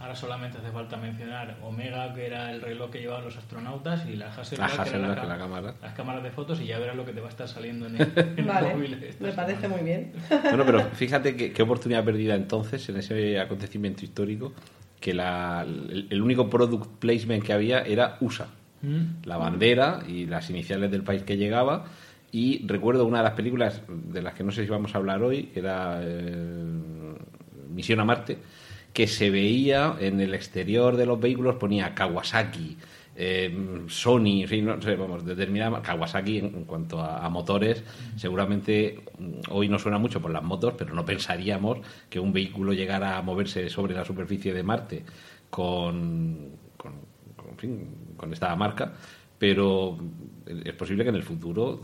Ahora 0.00 0.14
solamente 0.14 0.58
hace 0.58 0.70
falta 0.70 0.96
mencionar 0.96 1.56
Omega 1.62 2.12
que 2.14 2.26
era 2.26 2.50
el 2.50 2.60
reloj 2.60 2.90
que 2.90 3.00
llevaban 3.00 3.24
los 3.24 3.36
astronautas 3.36 4.06
y 4.06 4.16
la 4.16 4.26
La 4.26 4.32
Hasselblad, 4.34 4.84
que 4.84 4.90
ca- 5.20 5.24
la 5.26 5.38
cámara. 5.38 5.74
las 5.82 5.94
cámaras 5.94 6.22
de 6.22 6.30
fotos 6.30 6.60
y 6.60 6.66
ya 6.66 6.78
verás 6.78 6.96
lo 6.96 7.04
que 7.04 7.12
te 7.12 7.20
va 7.20 7.26
a 7.26 7.30
estar 7.30 7.48
saliendo 7.48 7.86
en 7.86 7.96
el, 7.96 8.02
en 8.16 8.38
el 8.38 8.44
Vale, 8.44 8.74
móvil 8.74 9.16
me 9.20 9.32
parece 9.32 9.60
semana. 9.60 9.76
muy 9.82 9.84
bien. 9.90 10.12
Bueno, 10.44 10.64
pero 10.64 10.80
fíjate 10.94 11.36
que- 11.36 11.52
qué 11.52 11.62
oportunidad 11.62 12.04
perdida 12.04 12.34
entonces 12.34 12.88
en 12.88 12.96
ese 12.98 13.38
acontecimiento 13.40 14.04
histórico 14.04 14.52
que 15.00 15.12
la- 15.14 15.62
el, 15.66 16.06
el 16.10 16.22
único 16.22 16.48
product 16.48 16.98
placement 16.98 17.42
que 17.44 17.52
había 17.52 17.80
era 17.82 18.16
USA. 18.20 18.48
Mm. 18.82 19.24
la 19.24 19.38
bandera 19.38 20.00
y 20.06 20.26
las 20.26 20.50
iniciales 20.50 20.90
del 20.90 21.02
país 21.02 21.22
que 21.22 21.36
llegaba. 21.38 21.86
Y 22.30 22.66
recuerdo 22.66 23.06
una 23.06 23.18
de 23.18 23.24
las 23.24 23.32
películas 23.32 23.80
de 23.88 24.20
las 24.20 24.34
que 24.34 24.44
no 24.44 24.52
sé 24.52 24.64
si 24.64 24.70
vamos 24.70 24.94
a 24.94 24.98
hablar 24.98 25.22
hoy, 25.22 25.44
que 25.44 25.60
era 25.60 26.00
eh, 26.02 27.14
Misión 27.70 28.00
a 28.00 28.04
Marte, 28.04 28.36
que 28.96 29.06
se 29.06 29.28
veía 29.28 29.94
en 30.00 30.22
el 30.22 30.32
exterior 30.32 30.96
de 30.96 31.04
los 31.04 31.20
vehículos, 31.20 31.56
ponía 31.56 31.94
Kawasaki, 31.94 32.78
eh, 33.14 33.54
Sony, 33.88 34.44
en 34.48 34.64
no 34.64 34.80
sé, 34.80 34.96
vamos, 34.96 35.22
determinada 35.22 35.82
Kawasaki 35.82 36.38
en, 36.38 36.64
cuanto 36.64 37.02
a, 37.02 37.28
motores, 37.28 37.84
seguramente 38.16 39.02
mm, 39.18 39.50
hoy 39.50 39.68
no 39.68 39.78
suena 39.78 39.98
mucho 39.98 40.22
por 40.22 40.30
las 40.30 40.42
motos, 40.42 40.72
pero 40.78 40.94
no 40.94 41.04
pensaríamos 41.04 41.80
que 42.08 42.18
un 42.18 42.32
vehículo 42.32 42.72
llegara 42.72 43.18
a 43.18 43.22
moverse 43.22 43.68
sobre 43.68 43.94
la 43.94 44.02
superficie 44.02 44.54
de 44.54 44.62
Marte 44.62 45.04
con, 45.50 46.52
con, 46.78 46.92
con, 47.36 47.58
fin, 47.58 48.14
con 48.16 48.32
esta 48.32 48.56
marca, 48.56 48.94
pero 49.38 49.98
es 50.46 50.72
posible 50.72 51.04
que 51.04 51.10
en 51.10 51.16
el 51.16 51.22
futuro, 51.22 51.82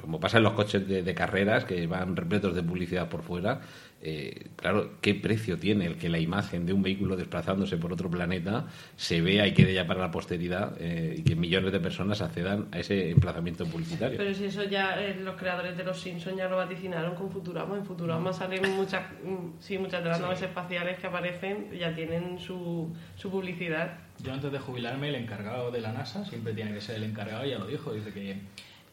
como 0.00 0.18
pasa 0.18 0.38
en 0.38 0.42
los 0.42 0.54
coches 0.54 0.88
de 0.88 1.14
carreras 1.14 1.64
que 1.64 1.86
van 1.86 2.16
repletos 2.16 2.52
de 2.52 2.64
publicidad 2.64 3.08
por 3.08 3.22
fuera, 3.22 3.60
eh, 4.08 4.50
claro, 4.54 4.92
¿qué 5.00 5.16
precio 5.16 5.58
tiene 5.58 5.84
el 5.86 5.96
que 5.96 6.08
la 6.08 6.20
imagen 6.20 6.64
de 6.64 6.72
un 6.72 6.80
vehículo 6.80 7.16
desplazándose 7.16 7.76
por 7.76 7.92
otro 7.92 8.08
planeta 8.08 8.66
se 8.94 9.20
vea 9.20 9.48
y 9.48 9.52
quede 9.52 9.74
ya 9.74 9.84
para 9.84 9.98
la 9.98 10.12
posteridad 10.12 10.76
eh, 10.78 11.16
y 11.18 11.22
que 11.24 11.34
millones 11.34 11.72
de 11.72 11.80
personas 11.80 12.22
accedan 12.22 12.68
a 12.70 12.78
ese 12.78 13.10
emplazamiento 13.10 13.66
publicitario? 13.66 14.16
Pero 14.16 14.32
si 14.32 14.44
eso 14.44 14.62
ya 14.62 15.02
eh, 15.02 15.16
los 15.16 15.34
creadores 15.34 15.76
de 15.76 15.82
los 15.82 16.00
Simpsons 16.00 16.36
ya 16.36 16.48
lo 16.48 16.56
vaticinaron 16.56 17.16
con 17.16 17.32
Futurama. 17.32 17.76
En 17.76 17.84
Futurama 17.84 18.32
salen 18.32 18.76
muchas, 18.76 19.02
mm, 19.24 19.58
sí, 19.58 19.76
muchas 19.76 20.04
de 20.04 20.10
las 20.10 20.20
naves 20.20 20.40
espaciales 20.40 21.00
que 21.00 21.08
aparecen, 21.08 21.76
ya 21.76 21.92
tienen 21.92 22.38
su, 22.38 22.94
su 23.16 23.28
publicidad. 23.28 23.98
Yo 24.22 24.32
antes 24.32 24.52
de 24.52 24.60
jubilarme, 24.60 25.08
el 25.08 25.16
encargado 25.16 25.72
de 25.72 25.80
la 25.80 25.90
NASA, 25.90 26.24
siempre 26.24 26.52
tiene 26.52 26.72
que 26.72 26.80
ser 26.80 26.94
el 26.94 27.02
encargado, 27.02 27.44
ya 27.44 27.58
lo 27.58 27.66
dijo, 27.66 27.92
dice 27.92 28.12
que, 28.12 28.36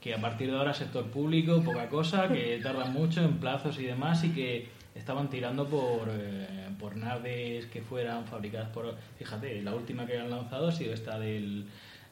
que 0.02 0.16
a 0.16 0.20
partir 0.20 0.50
de 0.50 0.58
ahora 0.58 0.74
sector 0.74 1.06
público, 1.12 1.62
poca 1.62 1.88
cosa, 1.88 2.30
que 2.30 2.60
tardan 2.64 2.92
mucho 2.94 3.22
en 3.22 3.38
plazos 3.38 3.80
y 3.80 3.84
demás 3.84 4.24
y 4.24 4.30
que 4.32 4.73
estaban 4.96 5.30
tirando 5.30 5.68
por, 5.68 6.10
eh, 6.10 6.70
por 6.80 6.96
naves 6.96 7.66
que 7.68 7.82
fueran 7.82 8.26
fabricadas 8.26 8.70
por... 8.70 8.96
Fíjate, 9.18 9.62
la 9.62 9.74
última 9.76 10.06
que 10.06 10.18
han 10.18 10.30
lanzado 10.30 10.68
ha 10.68 10.72
sido 10.72 10.94
esta 10.94 11.20
del 11.20 11.66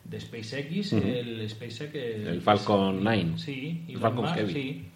de 0.04 0.19
SpaceX, 0.19 0.94
el 0.94 1.48
SpaceX... 1.50 1.94
El 1.94 2.42
Falcon 2.42 3.04
9. 3.04 3.33
Sí, 3.38 3.83
y 3.88 3.94
El 3.94 4.00
Falcon 4.00 4.26
Heavy. 4.28 4.54
sí. 4.54 4.92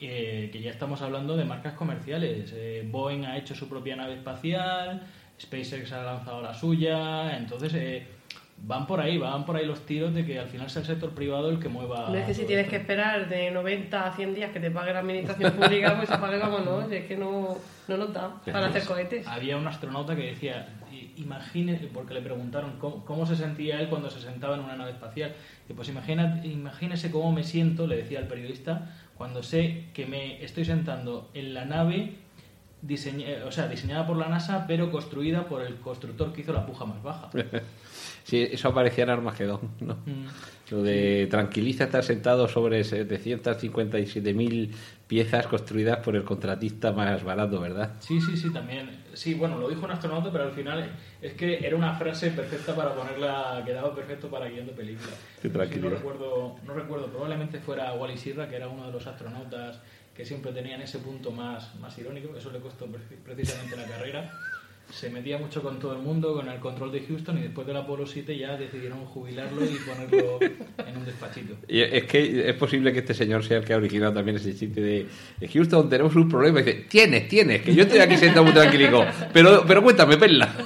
Eh, 0.00 0.50
que 0.52 0.60
ya 0.60 0.70
estamos 0.70 1.02
hablando 1.02 1.36
de 1.36 1.44
marcas 1.44 1.74
comerciales. 1.74 2.52
Eh, 2.54 2.86
Boeing 2.88 3.24
ha 3.24 3.36
hecho 3.36 3.56
su 3.56 3.68
propia 3.68 3.96
nave 3.96 4.14
espacial, 4.14 5.02
SpaceX 5.40 5.90
ha 5.92 6.04
lanzado 6.04 6.40
la 6.40 6.54
suya, 6.54 7.36
entonces 7.36 7.74
eh, 7.74 8.06
van 8.64 8.86
por 8.86 9.00
ahí, 9.00 9.16
van 9.18 9.44
por 9.46 9.56
ahí 9.56 9.64
los 9.64 9.86
tiros 9.86 10.12
de 10.14 10.26
que 10.26 10.38
al 10.38 10.48
final 10.48 10.68
sea 10.68 10.80
el 10.82 10.86
sector 10.86 11.10
privado 11.10 11.48
el 11.50 11.58
que 11.58 11.68
mueva. 11.68 12.08
No 12.10 12.14
es 12.16 12.26
que 12.26 12.34
si 12.34 12.44
tienes 12.44 12.64
esto. 12.66 12.70
que 12.72 12.76
esperar 12.82 13.28
de 13.28 13.50
90 13.50 14.06
a 14.06 14.12
100 14.14 14.34
días 14.34 14.50
que 14.50 14.60
te 14.60 14.70
pague 14.70 14.92
la 14.92 14.98
administración 15.00 15.52
pública, 15.52 15.96
pues 15.96 16.10
apague 16.10 16.38
vámonos. 16.38 16.90
Es 16.92 17.06
que 17.06 17.16
no, 17.16 17.56
no 17.88 17.96
nos 17.96 18.12
da 18.12 18.34
para 18.44 18.66
hacer 18.66 18.84
cohetes. 18.84 19.26
Había 19.26 19.56
un 19.56 19.66
astronauta 19.66 20.14
que 20.16 20.22
decía, 20.26 20.68
imagine, 21.16 21.74
porque 21.94 22.14
le 22.14 22.20
preguntaron 22.20 22.72
cómo, 22.78 23.04
cómo 23.04 23.26
se 23.26 23.36
sentía 23.36 23.80
él 23.80 23.88
cuando 23.88 24.10
se 24.10 24.20
sentaba 24.20 24.54
en 24.56 24.60
una 24.60 24.76
nave 24.76 24.90
espacial. 24.90 25.32
Y 25.68 25.72
pues 25.72 25.88
imagina, 25.88 26.40
imagínese 26.44 27.10
cómo 27.10 27.32
me 27.32 27.44
siento, 27.44 27.86
le 27.86 27.96
decía 27.96 28.18
al 28.18 28.26
periodista, 28.26 28.94
cuando 29.16 29.42
sé 29.42 29.86
que 29.94 30.06
me 30.06 30.44
estoy 30.44 30.64
sentando 30.64 31.30
en 31.34 31.54
la 31.54 31.64
nave 31.64 32.14
diseña- 32.82 33.26
eh, 33.26 33.42
o 33.42 33.50
sea, 33.50 33.66
diseñada 33.66 34.06
por 34.06 34.16
la 34.16 34.28
NASA, 34.28 34.66
pero 34.68 34.90
construida 34.92 35.46
por 35.46 35.62
el 35.62 35.76
constructor 35.76 36.32
que 36.32 36.42
hizo 36.42 36.52
la 36.52 36.64
puja 36.66 36.84
más 36.84 37.02
baja. 37.02 37.30
Sí, 38.28 38.46
eso 38.52 38.68
aparecía 38.68 39.04
en 39.04 39.10
Armagedón, 39.10 39.60
¿no? 39.80 39.94
Mm. 40.04 40.26
Lo 40.70 40.82
de 40.82 41.26
tranquiliza 41.30 41.84
estar 41.84 42.04
sentado 42.04 42.46
sobre 42.46 42.84
757.000 42.84 44.70
piezas 45.06 45.46
construidas 45.46 45.98
por 46.00 46.14
el 46.14 46.24
contratista 46.24 46.92
más 46.92 47.24
barato, 47.24 47.58
¿verdad? 47.60 47.94
Sí, 48.00 48.20
sí, 48.20 48.36
sí, 48.36 48.52
también. 48.52 48.90
Sí, 49.14 49.32
bueno, 49.32 49.58
lo 49.58 49.68
dijo 49.70 49.86
un 49.86 49.90
astronauta, 49.92 50.30
pero 50.30 50.44
al 50.44 50.52
final 50.52 50.90
es 51.22 51.32
que 51.32 51.66
era 51.66 51.74
una 51.74 51.94
frase 51.94 52.30
perfecta 52.32 52.74
para 52.76 52.94
ponerla, 52.94 53.62
quedaba 53.64 53.94
perfecto 53.94 54.28
para 54.28 54.46
guiando 54.48 54.72
películas. 54.72 55.14
Qué 55.40 55.48
Sí, 55.48 55.54
tranquilidad. 55.54 55.88
no 55.90 55.96
recuerdo, 55.96 56.56
no 56.66 56.74
recuerdo, 56.74 57.06
probablemente 57.06 57.60
fuera 57.60 57.94
Wally 57.94 58.18
Sierra, 58.18 58.46
que 58.48 58.56
era 58.56 58.68
uno 58.68 58.86
de 58.86 58.92
los 58.92 59.06
astronautas 59.06 59.80
que 60.14 60.26
siempre 60.26 60.52
tenían 60.52 60.82
ese 60.82 60.98
punto 60.98 61.30
más, 61.30 61.74
más 61.76 61.96
irónico, 61.96 62.36
eso 62.36 62.50
le 62.50 62.58
costó 62.58 62.84
pre- 62.86 63.00
precisamente 63.24 63.74
la 63.76 63.84
carrera. 63.84 64.30
Se 64.90 65.10
metía 65.10 65.38
mucho 65.38 65.62
con 65.62 65.78
todo 65.78 65.92
el 65.92 65.98
mundo, 66.02 66.34
con 66.34 66.48
el 66.48 66.58
control 66.60 66.90
de 66.90 67.00
Houston, 67.02 67.38
y 67.38 67.42
después 67.42 67.66
del 67.66 67.76
Apolo 67.76 68.06
7 68.06 68.36
ya 68.36 68.56
decidieron 68.56 69.04
jubilarlo 69.04 69.62
y 69.64 69.76
ponerlo 69.86 70.38
en 70.40 70.96
un 70.96 71.04
despachito. 71.04 71.54
Y 71.68 71.80
es 71.80 72.04
que 72.04 72.48
es 72.48 72.56
posible 72.56 72.92
que 72.92 73.00
este 73.00 73.12
señor 73.14 73.44
sea 73.44 73.58
el 73.58 73.64
que 73.64 73.74
ha 73.74 73.76
originado 73.76 74.14
también 74.14 74.36
ese 74.36 74.54
chiste 74.56 74.80
de 74.80 75.06
"De 75.38 75.48
Houston, 75.48 75.88
tenemos 75.90 76.16
un 76.16 76.28
problema. 76.28 76.60
Y 76.60 76.62
dice, 76.64 76.86
tienes, 76.88 77.28
tienes, 77.28 77.62
que 77.62 77.74
yo 77.74 77.82
estoy 77.82 77.98
aquí 77.98 78.16
sentado 78.16 78.44
muy 78.44 78.54
tranquilico. 78.54 79.04
Pero, 79.32 79.64
pero 79.66 79.82
cuéntame, 79.82 80.16
Perla. 80.16 80.54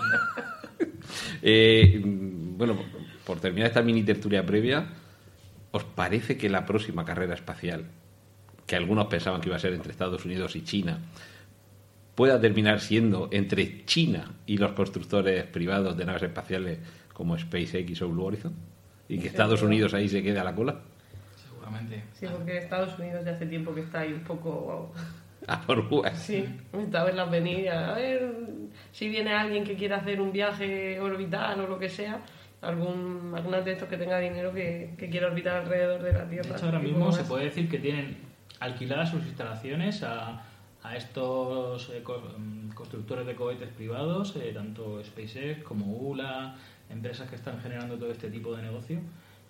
Eh, 1.45 2.01
bueno, 2.05 2.79
por 3.27 3.41
terminar 3.41 3.67
esta 3.67 3.83
mini 3.83 4.05
tertulia 4.05 4.47
previa, 4.47 4.87
¿os 5.73 5.83
parece 5.83 6.37
que 6.37 6.49
la 6.49 6.65
próxima 6.65 7.05
carrera 7.05 7.35
espacial, 7.35 7.87
que 8.65 8.77
algunos 8.77 9.07
pensaban 9.09 9.41
que 9.41 9.49
iba 9.49 9.57
a 9.57 9.59
ser 9.59 9.73
entre 9.73 9.91
Estados 9.91 10.25
Unidos 10.25 10.55
y 10.55 10.63
China, 10.63 11.01
pueda 12.15 12.41
terminar 12.41 12.81
siendo 12.81 13.29
entre 13.33 13.85
China 13.85 14.33
y 14.47 14.59
los 14.59 14.73
constructores 14.73 15.45
privados 15.45 15.97
de 15.97 16.05
naves 16.05 16.23
espaciales 16.23 16.79
como 17.13 17.39
SpaceX 17.39 18.03
o 18.03 18.09
Blue 18.09 18.25
Horizon? 18.25 18.55
¿Y 19.09 19.19
que 19.19 19.29
Estados 19.29 19.63
Unidos 19.63 19.95
ahí 19.95 20.09
se 20.09 20.23
quede 20.23 20.39
a 20.39 20.45
la 20.45 20.55
cola? 20.55 20.81
Seguramente. 21.37 22.05
Sí, 22.15 22.27
porque 22.31 22.59
Estados 22.59 22.99
Unidos 22.99 23.25
ya 23.25 23.33
hace 23.33 23.47
tiempo 23.47 23.75
que 23.75 23.83
está 23.83 24.01
ahí 24.01 24.13
un 24.13 24.25
poco... 24.25 24.93
A 25.49 25.61
por 25.61 25.81
uvas. 25.81 26.17
Sí, 26.21 26.45
a 26.73 27.03
verlas 27.03 27.29
venir, 27.29 27.69
a 27.69 27.95
ver 27.95 28.33
si 28.93 29.09
viene 29.09 29.35
alguien 29.35 29.65
que 29.65 29.75
quiera 29.75 29.97
hacer 29.97 30.21
un 30.21 30.31
viaje 30.31 31.01
orbital 31.01 31.59
o 31.63 31.67
lo 31.67 31.81
que 31.81 31.89
sea, 31.89 32.21
algún, 32.61 33.33
algunas 33.35 33.65
de 33.65 33.73
estos 33.73 33.89
que 33.89 33.97
tenga 33.97 34.21
dinero 34.21 34.53
que, 34.53 34.95
que 34.97 35.11
quiera 35.11 35.27
orbitar 35.27 35.63
alrededor 35.63 36.01
de 36.01 36.13
la 36.13 36.25
De 36.27 36.41
Tierra. 36.41 36.57
hecho, 36.57 36.67
ahora 36.67 36.79
mismo 36.79 37.11
se 37.11 37.25
puede 37.25 37.47
decir 37.47 37.69
que 37.69 37.81
tienen 37.81 38.19
alquiladas 38.61 39.11
sus 39.11 39.25
instalaciones 39.27 40.05
a, 40.05 40.45
a 40.83 40.97
estos 40.97 41.91
eh, 41.91 42.03
mm, 42.39 42.71
constructores 42.71 43.27
de 43.27 43.35
cohetes 43.35 43.69
privados, 43.71 44.35
eh, 44.37 44.51
tanto 44.53 45.03
SpaceX 45.05 45.63
como 45.63 45.87
ULA, 45.87 46.55
empresas 46.91 47.29
que 47.31 47.37
están 47.37 47.61
generando 47.61 47.97
todo 47.97 48.11
este 48.11 48.31
tipo 48.31 48.55
de 48.57 48.63
negocio. 48.63 49.01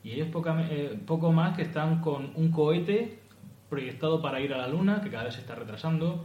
Y 0.04 0.10
ellos 0.12 0.28
poca- 0.28 0.66
eh, 0.70 0.98
poco 1.06 1.32
más 1.32 1.56
que 1.56 1.62
están 1.62 2.00
con 2.00 2.32
un 2.34 2.50
cohete 2.50 3.20
proyectado 3.70 4.20
para 4.20 4.40
ir 4.40 4.52
a 4.52 4.58
la 4.58 4.68
Luna, 4.68 5.00
que 5.02 5.10
cada 5.10 5.24
vez 5.24 5.34
se 5.34 5.40
está 5.40 5.54
retrasando. 5.54 6.24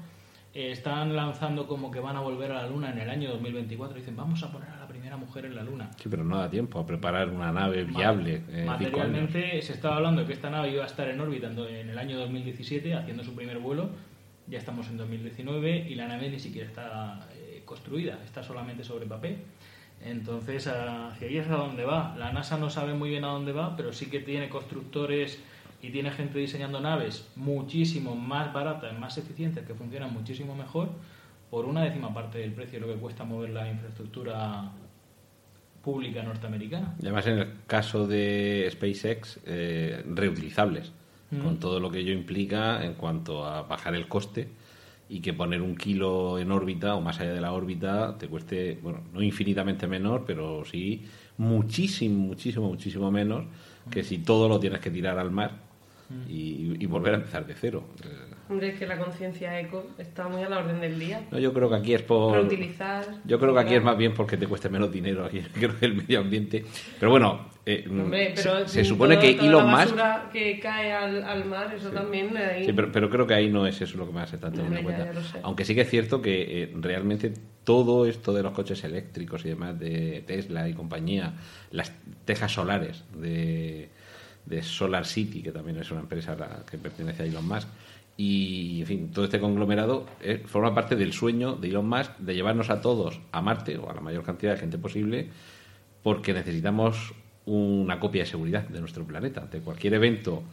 Eh, 0.53 0.71
están 0.71 1.15
lanzando 1.15 1.67
como 1.67 1.91
que 1.91 1.99
van 1.99 2.15
a 2.15 2.19
volver 2.21 2.51
a 2.51 2.63
la 2.63 2.67
Luna 2.67 2.89
en 2.91 2.97
el 2.97 3.09
año 3.09 3.29
2024. 3.29 3.95
Dicen, 3.97 4.15
vamos 4.15 4.41
a 4.43 4.51
poner 4.51 4.69
a 4.69 4.77
la 4.77 4.87
primera 4.87 5.15
mujer 5.15 5.45
en 5.45 5.55
la 5.55 5.63
Luna. 5.63 5.91
Sí, 5.97 6.09
pero 6.09 6.23
no 6.23 6.37
da 6.39 6.49
tiempo 6.49 6.79
a 6.79 6.85
preparar 6.85 7.29
una 7.29 7.51
nave 7.51 7.83
viable. 7.83 8.41
Materialmente 8.65 9.61
se 9.61 9.73
estaba 9.73 9.97
hablando 9.97 10.25
que 10.25 10.33
esta 10.33 10.49
nave 10.49 10.71
iba 10.71 10.83
a 10.83 10.87
estar 10.87 11.07
en 11.07 11.19
órbita 11.21 11.47
en 11.47 11.89
el 11.89 11.97
año 11.97 12.17
2017 12.19 12.93
haciendo 12.95 13.23
su 13.23 13.35
primer 13.35 13.59
vuelo. 13.59 13.89
Ya 14.49 14.57
estamos 14.57 14.87
en 14.87 14.97
2019 14.97 15.87
y 15.89 15.95
la 15.95 16.07
nave 16.07 16.29
ni 16.29 16.39
siquiera 16.39 16.67
está 16.67 17.27
eh, 17.33 17.61
construida, 17.65 18.19
está 18.23 18.43
solamente 18.43 18.83
sobre 18.83 19.05
papel. 19.05 19.37
Entonces, 20.01 20.67
hacia 20.67 21.27
ahí 21.27 21.37
es 21.37 21.47
a 21.47 21.55
donde 21.55 21.83
va. 21.83 22.15
La 22.17 22.31
NASA 22.31 22.57
no 22.57 22.69
sabe 22.69 22.93
muy 22.93 23.09
bien 23.09 23.23
a 23.23 23.29
dónde 23.29 23.51
va, 23.51 23.75
pero 23.75 23.91
sí 23.93 24.07
que 24.07 24.19
tiene 24.19 24.49
constructores 24.49 25.39
y 25.81 25.89
tiene 25.89 26.11
gente 26.11 26.39
diseñando 26.39 26.79
naves 26.79 27.27
muchísimo 27.35 28.15
más 28.15 28.53
baratas, 28.53 28.97
más 28.97 29.17
eficientes, 29.17 29.65
que 29.65 29.73
funcionan 29.73 30.13
muchísimo 30.13 30.55
mejor, 30.55 30.89
por 31.49 31.65
una 31.65 31.83
décima 31.83 32.13
parte 32.13 32.39
del 32.39 32.51
precio 32.51 32.79
de 32.79 32.87
lo 32.87 32.93
que 32.93 32.99
cuesta 32.99 33.23
mover 33.23 33.51
la 33.51 33.69
infraestructura 33.69 34.71
pública 35.83 36.23
norteamericana. 36.23 36.95
Y 36.99 37.05
además, 37.05 37.27
en 37.27 37.37
el 37.39 37.53
caso 37.65 38.07
de 38.07 38.67
SpaceX, 38.71 39.39
eh, 39.45 40.03
reutilizables, 40.05 40.91
Con 41.29 41.59
todo 41.59 41.81
lo 41.81 41.91
que 41.91 41.99
ello 41.99 42.13
implica 42.13 42.85
en 42.85 42.93
cuanto 42.93 43.45
a 43.45 43.63
bajar 43.63 43.95
el 43.95 44.07
coste 44.07 44.47
y 45.09 45.19
que 45.19 45.33
poner 45.33 45.61
un 45.61 45.75
kilo 45.75 46.39
en 46.39 46.51
órbita 46.51 46.95
o 46.95 47.01
más 47.01 47.19
allá 47.19 47.33
de 47.33 47.41
la 47.41 47.51
órbita 47.51 48.17
te 48.17 48.27
cueste, 48.27 48.79
bueno, 48.81 49.01
no 49.13 49.21
infinitamente 49.21 49.87
menor, 49.87 50.23
pero 50.25 50.63
sí 50.63 51.03
muchísimo, 51.37 52.27
muchísimo, 52.27 52.67
muchísimo 52.67 53.11
menos 53.11 53.45
que 53.91 54.03
si 54.03 54.19
todo 54.19 54.47
lo 54.47 54.59
tienes 54.59 54.79
que 54.79 54.89
tirar 54.89 55.19
al 55.19 55.31
mar 55.31 55.66
y, 56.27 56.75
y 56.79 56.85
volver 56.85 57.13
a 57.13 57.17
empezar 57.17 57.45
de 57.45 57.53
cero. 57.53 57.83
Eh, 58.03 58.07
Hombre, 58.49 58.69
es 58.69 58.79
que 58.79 58.87
la 58.87 58.97
conciencia 58.97 59.59
eco 59.59 59.87
está 59.97 60.29
muy 60.29 60.41
a 60.41 60.47
la 60.47 60.59
orden 60.59 60.79
del 60.79 60.97
día. 60.97 61.21
No, 61.31 61.37
yo 61.37 61.51
creo 61.53 61.69
que 61.69 61.75
aquí 61.75 61.93
es 61.93 62.01
por... 62.01 62.33
Reutilizar. 62.33 63.03
Yo 63.25 63.39
creo 63.39 63.53
que 63.53 63.59
aquí 63.59 63.75
es 63.75 63.83
más 63.83 63.97
bien 63.97 64.13
porque 64.13 64.37
te 64.37 64.47
cueste 64.47 64.69
menos 64.69 64.89
dinero 64.89 65.25
aquí, 65.25 65.41
creo 65.53 65.77
que 65.77 65.85
el 65.85 65.95
medio 65.95 66.21
ambiente. 66.21 66.63
Pero 66.97 67.11
bueno, 67.11 67.49
eh, 67.65 67.85
Hombre, 67.89 68.37
se- 68.37 68.43
pero 68.43 68.65
se, 68.65 68.85
supone 68.85 69.15
todo- 69.15 69.25
que 69.25 69.33
toda 69.33 69.47
Elon 69.49 69.65
la 69.67 69.85
Musk... 69.85 70.31
que 70.31 70.59
cae 70.61 70.93
al, 70.93 71.23
al 71.23 71.43
mar, 71.43 71.73
eso 71.75 71.89
también 71.89 72.37
ahí... 72.37 72.63
Sí, 72.65 72.71
pero, 72.71 72.89
pero 72.89 73.09
creo 73.09 73.27
que 73.27 73.33
ahí 73.33 73.49
no 73.49 73.67
es 73.67 73.81
eso 73.81 73.97
lo 73.97 74.07
que 74.07 74.13
más 74.13 74.29
se 74.29 74.37
está 74.37 74.49
teniendo 74.49 74.77
Hombre, 74.79 74.93
en 74.93 74.97
cuenta. 75.01 75.13
ya 75.13 75.19
lo 75.19 75.25
sé. 75.27 75.39
Aunque 75.43 75.65
sí 75.65 75.75
que 75.75 75.81
es 75.81 75.89
cierto 75.89 76.21
que 76.21 76.63
eh, 76.63 76.71
realmente 76.79 77.33
todo 77.65 78.05
esto 78.05 78.31
de 78.31 78.43
los 78.43 78.53
coches 78.53 78.81
eléctricos 78.85 79.43
y 79.43 79.49
demás 79.49 79.77
de 79.77 80.23
Tesla 80.25 80.69
y 80.69 80.73
compañía, 80.73 81.33
las 81.71 81.91
tejas 82.23 82.53
solares 82.53 83.03
de, 83.13 83.89
de 84.47 84.63
Solar 84.63 85.05
City, 85.05 85.41
que 85.41 85.51
también 85.51 85.77
es 85.77 85.91
una 85.91 86.01
empresa 86.01 86.35
que 86.69 86.77
pertenece 86.77 87.23
a 87.23 87.25
Elon 87.25 87.47
Musk, 87.47 87.67
y 88.17 88.81
en 88.81 88.87
fin, 88.87 89.11
todo 89.11 89.25
este 89.25 89.39
conglomerado 89.39 90.07
eh, 90.21 90.41
forma 90.45 90.73
parte 90.73 90.95
del 90.95 91.13
sueño 91.13 91.55
de 91.55 91.67
Elon 91.69 91.87
Musk 91.87 92.17
de 92.17 92.33
llevarnos 92.33 92.71
a 92.71 92.81
todos 92.81 93.19
a 93.31 93.41
Marte 93.43 93.77
o 93.77 93.91
a 93.91 93.93
la 93.93 94.01
mayor 94.01 94.23
cantidad 94.23 94.53
de 94.53 94.59
gente 94.59 94.79
posible 94.79 95.29
porque 96.01 96.33
necesitamos 96.33 97.13
una 97.45 97.99
copia 97.99 98.23
de 98.23 98.29
seguridad 98.29 98.67
de 98.67 98.79
nuestro 98.79 99.05
planeta. 99.05 99.41
Ante 99.41 99.59
cualquier 99.59 99.93
evento 99.93 100.43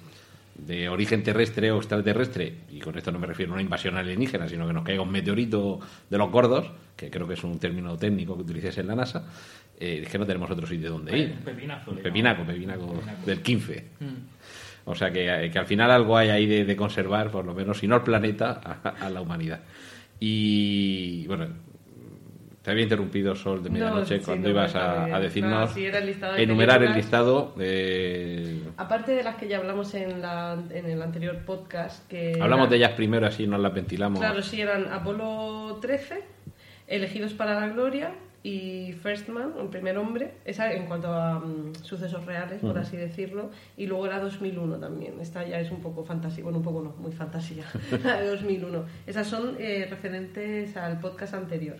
de 0.56 0.88
origen 0.88 1.22
terrestre 1.22 1.72
o 1.72 1.78
extraterrestre, 1.78 2.54
y 2.70 2.80
con 2.80 2.96
esto 2.96 3.10
no 3.10 3.18
me 3.18 3.26
refiero 3.26 3.52
a 3.52 3.54
una 3.54 3.62
invasión 3.62 3.96
alienígena, 3.96 4.48
sino 4.48 4.66
que 4.66 4.72
nos 4.72 4.84
caiga 4.84 5.02
un 5.02 5.10
meteorito 5.10 5.80
de 6.08 6.18
los 6.18 6.30
gordos, 6.30 6.70
que 6.96 7.10
creo 7.10 7.26
que 7.26 7.34
es 7.34 7.42
un 7.42 7.58
término 7.58 7.96
técnico 7.96 8.36
que 8.36 8.42
utilices 8.42 8.78
en 8.78 8.86
la 8.86 8.94
NASA, 8.94 9.26
eh, 9.80 10.00
es 10.04 10.08
que 10.08 10.18
no 10.18 10.26
tenemos 10.26 10.50
otro 10.50 10.66
sitio 10.66 10.90
donde 10.90 11.16
ir. 11.18 11.32
Un 11.38 11.44
pepinazo, 11.44 11.92
Pepinaco, 11.96 12.44
pepinaco 12.44 12.92
Pepinaco. 12.94 13.26
del 13.26 13.42
15. 13.42 13.84
Mm. 14.00 14.06
O 14.86 14.94
sea 14.94 15.10
que, 15.10 15.50
que 15.52 15.58
al 15.58 15.66
final 15.66 15.90
algo 15.90 16.16
hay 16.16 16.28
ahí 16.28 16.46
de, 16.46 16.64
de 16.64 16.76
conservar, 16.76 17.30
por 17.30 17.44
lo 17.44 17.54
menos, 17.54 17.78
si 17.78 17.86
no 17.88 17.94
al 17.94 18.02
planeta, 18.04 18.60
a, 18.84 18.88
a 19.06 19.10
la 19.10 19.20
humanidad. 19.22 19.60
Y 20.20 21.26
bueno, 21.26 21.48
te 22.62 22.70
había 22.70 22.82
interrumpido 22.82 23.34
Sol 23.34 23.62
de 23.62 23.68
No, 23.70 23.74
medianoche 23.74 24.18
sí, 24.18 24.24
cuando 24.24 24.48
no, 24.48 24.54
ibas 24.54 24.74
a, 24.74 25.18
decirnos, 25.20 25.52
Nada, 25.52 25.68
sí, 25.68 25.84
era 25.86 25.98
el 25.98 26.06
listado 26.06 26.34
de 26.34 26.42
enumerar 26.42 26.82
el 26.82 26.92
listado. 26.94 27.54
eh, 27.58 28.60
Aparte 28.76 29.12
de 29.12 29.22
las 29.22 29.36
que 29.36 29.48
ya 29.48 29.58
hablamos 29.58 29.94
en, 29.94 30.20
la, 30.22 30.58
en 30.70 30.86
el 30.86 31.00
anterior 31.02 31.36
podcast, 31.44 32.06
que... 32.08 32.38
hablamos 32.40 32.64
era- 32.66 32.70
de 32.70 32.76
ellas 32.76 32.92
primero, 32.92 33.26
así 33.26 33.46
nos 33.46 33.60
las 33.60 33.72
ventilamos. 33.74 34.18
Claro, 34.20 34.42
sí, 34.42 34.60
eran 34.60 34.92
Apolo 34.92 35.78
13, 35.80 36.22
Elegidos 36.88 37.32
para 37.34 37.58
la 37.60 37.68
Gloria 37.68 38.12
y 38.44 38.92
First 38.92 39.30
Man, 39.30 39.54
el 39.58 39.68
primer 39.68 39.96
hombre, 39.96 40.34
esa 40.44 40.70
en 40.70 40.84
cuanto 40.84 41.10
a 41.10 41.38
mm, 41.38 41.76
sucesos 41.80 42.26
reales, 42.26 42.60
por 42.60 42.76
así 42.78 42.94
decirlo, 42.94 43.50
y 43.74 43.86
luego 43.86 44.04
era 44.04 44.20
2001 44.20 44.76
también, 44.76 45.18
esta 45.18 45.46
ya 45.46 45.58
es 45.58 45.70
un 45.70 45.80
poco 45.80 46.04
fantasía, 46.04 46.44
bueno, 46.44 46.58
un 46.58 46.64
poco 46.64 46.82
no, 46.82 46.90
muy 46.98 47.10
fantasía, 47.10 47.64
la 48.04 48.20
de 48.20 48.28
2001. 48.28 48.84
Esas 49.06 49.26
son 49.26 49.56
eh, 49.58 49.86
referentes 49.88 50.76
al 50.76 51.00
podcast 51.00 51.32
anterior, 51.32 51.78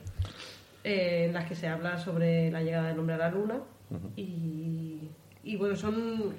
eh, 0.84 1.26
en 1.26 1.34
las 1.34 1.44
que 1.44 1.54
se 1.54 1.68
habla 1.68 1.98
sobre 1.98 2.50
la 2.50 2.62
llegada 2.62 2.88
del 2.88 2.98
hombre 2.98 3.16
a 3.16 3.18
la 3.18 3.30
luna 3.30 3.60
y, 4.16 5.10
y 5.42 5.56
bueno, 5.56 5.76
son 5.76 6.32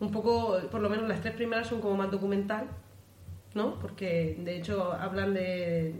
un 0.00 0.10
poco, 0.10 0.60
por 0.70 0.80
lo 0.80 0.88
menos 0.88 1.06
las 1.06 1.20
tres 1.20 1.34
primeras 1.34 1.66
son 1.66 1.82
como 1.82 1.94
más 1.94 2.10
documental, 2.10 2.64
¿no? 3.54 3.78
Porque 3.80 4.38
de 4.42 4.56
hecho 4.56 4.94
hablan 4.94 5.34
de, 5.34 5.94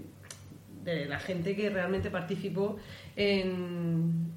de 0.85 1.07
la 1.07 1.19
gente 1.19 1.55
que 1.57 1.71
realmente 1.71 2.11
participó 2.11 2.77
en, 3.17 4.33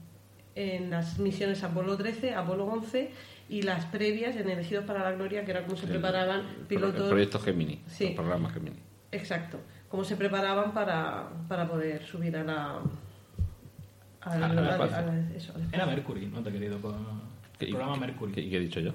en 0.56 0.90
las 0.90 1.18
misiones 1.20 1.64
Apolo 1.64 1.96
13, 1.98 2.34
Apolo 2.36 2.66
11 2.66 3.12
y 3.50 3.62
las 3.64 3.86
previas 3.86 4.36
en 4.36 4.50
Elegidos 4.50 4.86
para 4.86 5.04
la 5.04 5.12
Gloria, 5.12 5.44
que 5.46 5.52
era 5.52 5.64
cómo 5.64 5.76
se 5.76 5.86
El- 5.86 5.92
preparaban 5.92 6.40
El 6.42 6.66
pilotos. 6.68 7.10
proyecto 7.10 7.40
Gemini, 7.40 7.82
Sí. 7.88 8.08
el 8.08 8.16
programa 8.16 8.50
Gemini. 8.50 8.78
Exacto, 9.12 9.60
cómo 9.90 10.04
se 10.04 10.16
preparaban 10.16 10.74
para, 10.74 11.30
para 11.48 11.68
poder 11.68 12.04
subir 12.06 12.36
a 12.38 12.44
la. 12.44 12.80
eso, 15.36 15.54
Era 15.72 15.86
Mercury, 15.86 16.28
¿no 16.28 16.42
te 16.44 16.50
he 16.50 16.54
querido? 16.54 16.80
Con 16.82 16.96
¿Qué- 17.58 17.66
el 17.66 17.72
programa 17.72 17.98
Mercury. 17.98 18.32
¿Qué, 18.34 18.50
qué 18.50 18.58
he 18.58 18.60
dicho 18.62 18.80
yo? 18.80 18.94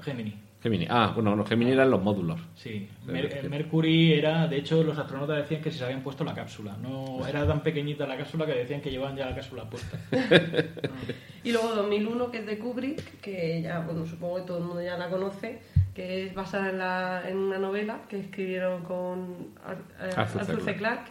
Gemini. 0.00 0.34
Gemini. 0.60 0.86
Ah, 0.90 1.12
bueno, 1.14 1.36
los 1.36 1.48
Gemini 1.48 1.70
eran 1.70 1.88
los 1.90 2.02
módulos. 2.02 2.40
Sí, 2.56 2.88
Mer- 3.06 3.28
que- 3.28 3.48
Mercury 3.48 4.14
era, 4.14 4.48
de 4.48 4.56
hecho, 4.56 4.82
los 4.82 4.98
astronautas 4.98 5.36
decían 5.36 5.62
que 5.62 5.70
se 5.70 5.84
habían 5.84 6.02
puesto 6.02 6.24
la 6.24 6.34
cápsula. 6.34 6.76
No 6.82 7.26
era 7.28 7.46
tan 7.46 7.62
pequeñita 7.62 8.06
la 8.06 8.16
cápsula 8.16 8.44
que 8.46 8.54
decían 8.54 8.80
que 8.80 8.90
llevaban 8.90 9.16
ya 9.16 9.26
la 9.26 9.34
cápsula 9.36 9.64
puesta. 9.70 9.98
Y 11.44 11.52
luego 11.52 11.74
2001, 11.76 12.30
que 12.32 12.38
es 12.38 12.46
de 12.46 12.58
Kubrick, 12.58 13.20
que 13.20 13.62
ya, 13.62 13.78
bueno, 13.80 14.04
supongo 14.04 14.36
que 14.36 14.42
todo 14.42 14.58
el 14.58 14.64
mundo 14.64 14.82
ya 14.82 14.98
la 14.98 15.08
conoce, 15.08 15.60
que 15.94 16.26
es 16.26 16.34
basada 16.34 16.68
en, 16.70 16.78
la, 16.78 17.22
en 17.28 17.36
una 17.36 17.58
novela 17.58 18.00
que 18.08 18.18
escribieron 18.18 18.82
con 18.82 19.52
Ar- 19.64 19.76
eh, 20.00 20.10
Arthur 20.16 20.40
Arthur 20.40 20.60
C. 20.62 20.74
Clarke. 20.76 21.10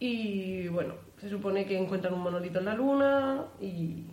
Y 0.00 0.66
bueno, 0.68 0.94
se 1.20 1.30
supone 1.30 1.64
que 1.64 1.78
encuentran 1.78 2.12
un 2.14 2.20
monolito 2.22 2.58
en 2.58 2.64
la 2.64 2.74
luna 2.74 3.44
y... 3.60 4.04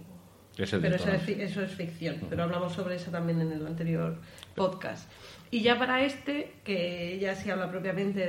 Es 0.58 0.70
Pero 0.72 0.96
es, 0.96 1.08
eso 1.30 1.64
es 1.64 1.72
ficción, 1.72 2.18
pero 2.30 2.44
hablamos 2.44 2.74
sobre 2.74 2.96
eso 2.96 3.10
también 3.10 3.42
en 3.42 3.52
el 3.54 3.66
anterior 3.66 4.18
podcast. 4.62 5.10
Y 5.50 5.62
ya 5.62 5.80
para 5.80 6.06
este, 6.06 6.54
que 6.64 7.18
ya 7.20 7.36
se 7.36 7.52
habla 7.52 7.72
propiamente 7.72 8.20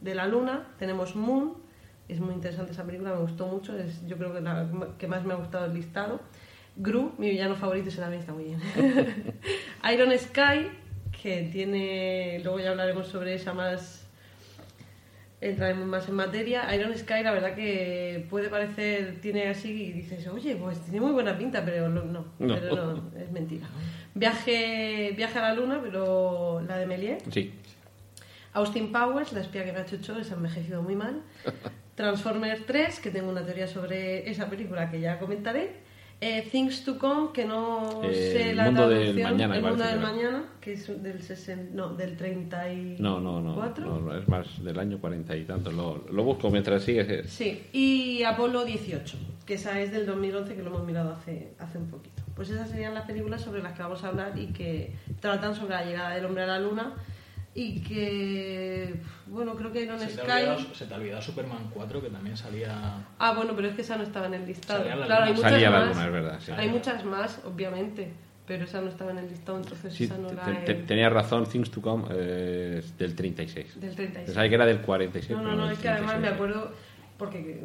de, 0.00 0.14
la 0.14 0.26
luna, 0.26 0.74
tenemos 0.80 1.14
Moon, 1.14 1.54
es 2.08 2.18
muy 2.18 2.34
interesante 2.34 2.72
esa 2.72 2.84
película, 2.84 3.12
me 3.12 3.20
gustó 3.20 3.46
mucho, 3.46 3.78
es 3.78 4.04
yo 4.04 4.18
creo 4.18 4.34
que 4.34 4.40
la 4.40 4.68
que 4.98 5.06
más 5.06 5.24
me 5.24 5.32
ha 5.32 5.36
gustado 5.36 5.66
el 5.66 5.74
listado. 5.74 6.20
Gru, 6.76 7.12
mi 7.18 7.30
villano 7.30 7.54
favorito, 7.54 7.88
ese 7.88 8.00
también 8.00 8.20
está 8.20 8.32
muy 8.32 8.44
bien. 8.44 8.60
Iron 9.92 10.10
Sky, 10.18 10.70
que 11.22 11.48
tiene, 11.52 12.40
luego 12.42 12.58
ya 12.58 12.70
hablaremos 12.70 13.06
sobre 13.06 13.34
esa 13.34 13.54
más 13.54 14.03
entraremos 15.50 15.86
más 15.86 16.08
en 16.08 16.14
materia. 16.14 16.74
Iron 16.74 16.96
Sky, 16.96 17.22
la 17.22 17.32
verdad 17.32 17.54
que 17.54 18.26
puede 18.30 18.48
parecer, 18.48 19.20
tiene 19.20 19.48
así 19.48 19.70
y 19.88 19.92
dices, 19.92 20.26
oye, 20.28 20.56
pues 20.56 20.80
tiene 20.80 21.00
muy 21.00 21.12
buena 21.12 21.36
pinta, 21.36 21.64
pero 21.64 21.88
no, 21.88 22.02
no, 22.04 22.24
No. 22.38 22.54
pero 22.54 22.76
no, 22.76 23.10
es 23.18 23.30
mentira. 23.30 23.66
Viaje, 24.14 25.12
viaje 25.16 25.38
a 25.38 25.42
la 25.42 25.54
luna, 25.54 25.80
pero 25.82 26.60
la 26.66 26.78
de 26.78 26.86
Méliès. 26.86 27.22
Sí. 27.30 27.52
Austin 28.52 28.92
Powers, 28.92 29.32
la 29.32 29.40
espía 29.40 29.64
que 29.64 29.72
me 29.72 29.80
ha 29.80 29.86
chuchado, 29.86 30.22
se 30.22 30.32
ha 30.32 30.36
envejecido 30.36 30.82
muy 30.82 30.94
mal. 30.94 31.22
Transformers 31.96 32.66
3, 32.66 33.00
que 33.00 33.10
tengo 33.10 33.28
una 33.30 33.44
teoría 33.44 33.66
sobre 33.68 34.28
esa 34.30 34.48
película 34.48 34.90
que 34.90 35.00
ya 35.00 35.18
comentaré. 35.18 35.83
Eh, 36.26 36.48
Things 36.50 36.82
to 36.84 36.96
Come, 36.98 37.32
que 37.34 37.44
no 37.44 38.00
Eh, 38.02 38.14
sé 38.14 38.50
El 38.50 38.56
la 38.56 38.64
mundo 38.64 38.88
del 38.88 39.22
mañana, 39.22 39.56
El 39.56 39.62
mundo 39.62 39.84
del 39.84 39.94
que 39.96 40.00
mañana, 40.00 40.44
que 40.58 40.72
es 40.72 41.02
del, 41.02 41.20
60, 41.22 41.74
no, 41.74 41.90
del 41.90 42.16
34. 42.16 42.96
No, 42.98 43.20
no, 43.20 43.42
no, 43.42 44.00
no, 44.00 44.16
es 44.18 44.26
más 44.26 44.64
del 44.64 44.78
año 44.78 44.98
cuarenta 44.98 45.36
y 45.36 45.44
tanto. 45.44 45.70
Lo, 45.70 46.02
lo 46.10 46.24
busco 46.24 46.50
mientras 46.50 46.82
sigues. 46.82 47.30
Sí, 47.30 47.64
y 47.74 48.22
Apolo 48.22 48.64
18, 48.64 49.18
que 49.44 49.54
esa 49.54 49.78
es 49.80 49.92
del 49.92 50.06
2011, 50.06 50.54
que 50.54 50.62
lo 50.62 50.68
hemos 50.70 50.86
mirado 50.86 51.12
hace, 51.12 51.52
hace 51.58 51.76
un 51.76 51.88
poquito. 51.88 52.22
Pues 52.34 52.48
esas 52.48 52.70
serían 52.70 52.94
las 52.94 53.04
películas 53.04 53.42
sobre 53.42 53.62
las 53.62 53.74
que 53.74 53.82
vamos 53.82 54.02
a 54.02 54.08
hablar 54.08 54.32
y 54.38 54.46
que 54.46 54.94
tratan 55.20 55.54
sobre 55.54 55.74
la 55.74 55.84
llegada 55.84 56.14
del 56.14 56.24
hombre 56.24 56.44
a 56.44 56.46
la 56.46 56.58
luna 56.58 56.94
y 57.56 57.80
que, 57.82 58.94
bueno, 59.26 59.54
creo 59.54 59.70
que 59.72 59.82
Iron 59.82 59.98
Se 60.00 60.10
Sky... 60.10 60.20
olvidado, 60.22 60.74
se 60.74 60.86
te 60.86 60.94
ha 60.94 60.96
olvidado 60.96 61.22
Superman 61.22 61.70
4, 61.72 62.02
que 62.02 62.08
también 62.10 62.36
salía. 62.36 62.74
Ah, 63.18 63.32
bueno, 63.34 63.52
pero 63.54 63.68
es 63.68 63.76
que 63.76 63.82
esa 63.82 63.96
no 63.96 64.02
estaba 64.02 64.26
en 64.26 64.34
el 64.34 64.46
listado. 64.46 64.80
Salía 64.80 64.96
la 64.96 65.06
claro, 65.06 65.24
hay 65.24 65.32
muchas 65.34 65.50
Salía 65.52 65.70
la 65.70 65.78
más. 65.80 65.88
luna, 65.90 66.06
es 66.06 66.12
verdad, 66.12 66.40
sí. 66.44 66.52
Hay 66.56 66.68
muchas 66.68 67.04
más, 67.04 67.40
obviamente, 67.44 68.08
pero 68.46 68.64
esa 68.64 68.80
no 68.80 68.88
estaba 68.88 69.12
en 69.12 69.18
el 69.18 69.28
listado, 69.28 69.58
entonces 69.58 69.94
Sí, 69.94 70.04
esa 70.04 70.18
no 70.18 70.28
te- 70.28 70.34
la 70.34 70.64
te- 70.64 70.74
tenías 70.74 71.12
razón, 71.12 71.46
Things 71.46 71.70
to 71.70 71.80
Come 71.80 72.06
eh, 72.10 72.76
es 72.80 72.98
del 72.98 73.14
36. 73.14 73.80
Del 73.80 73.94
36. 73.94 74.26
Pensaba 74.26 74.48
que 74.48 74.54
era 74.54 74.66
del 74.66 74.80
46. 74.80 75.38
No, 75.38 75.42
no, 75.44 75.54
no, 75.54 75.64
del 75.64 75.72
es 75.74 75.78
que 75.78 75.88
además 75.88 76.16
me 76.16 76.28
36. 76.28 76.34
acuerdo, 76.34 76.72
porque 77.18 77.60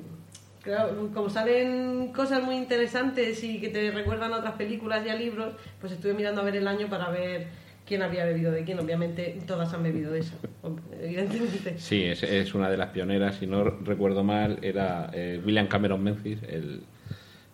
claro, 0.62 1.10
como 1.16 1.30
salen 1.32 2.12
cosas 2.14 2.44
muy 2.44 2.56
interesantes 2.58 3.44
y 3.44 3.60
que 3.60 3.70
te 3.70 3.90
recuerdan 3.90 4.34
a 4.34 4.38
otras 4.38 4.54
películas 4.54 5.04
y 5.06 5.10
a 5.10 5.16
libros, 5.16 5.56
pues 5.82 5.94
estuve 5.94 6.14
mirando 6.14 6.42
a 6.42 6.44
ver 6.44 6.58
el 6.58 6.68
año 6.68 6.88
para 6.88 7.10
ver 7.10 7.48
quién 7.90 8.04
había 8.04 8.24
bebido 8.24 8.52
de 8.52 8.64
quién. 8.64 8.80
Obviamente 8.80 9.40
todas 9.46 9.74
han 9.74 9.84
bebido 9.84 10.14
de 10.14 10.20
esa, 10.20 10.36
evidentemente. 11.02 11.78
Sí, 11.78 12.04
es, 12.04 12.54
una 12.54 12.70
de 12.70 12.78
las 12.78 12.90
pioneras, 12.92 13.36
si 13.38 13.48
no 13.48 13.64
recuerdo 13.64 14.24
mal, 14.24 14.60
era 14.62 15.10
eh, 15.12 15.42
William 15.44 15.68
Cameron 15.68 16.02
Memphis, 16.02 16.40
el, 16.44 16.84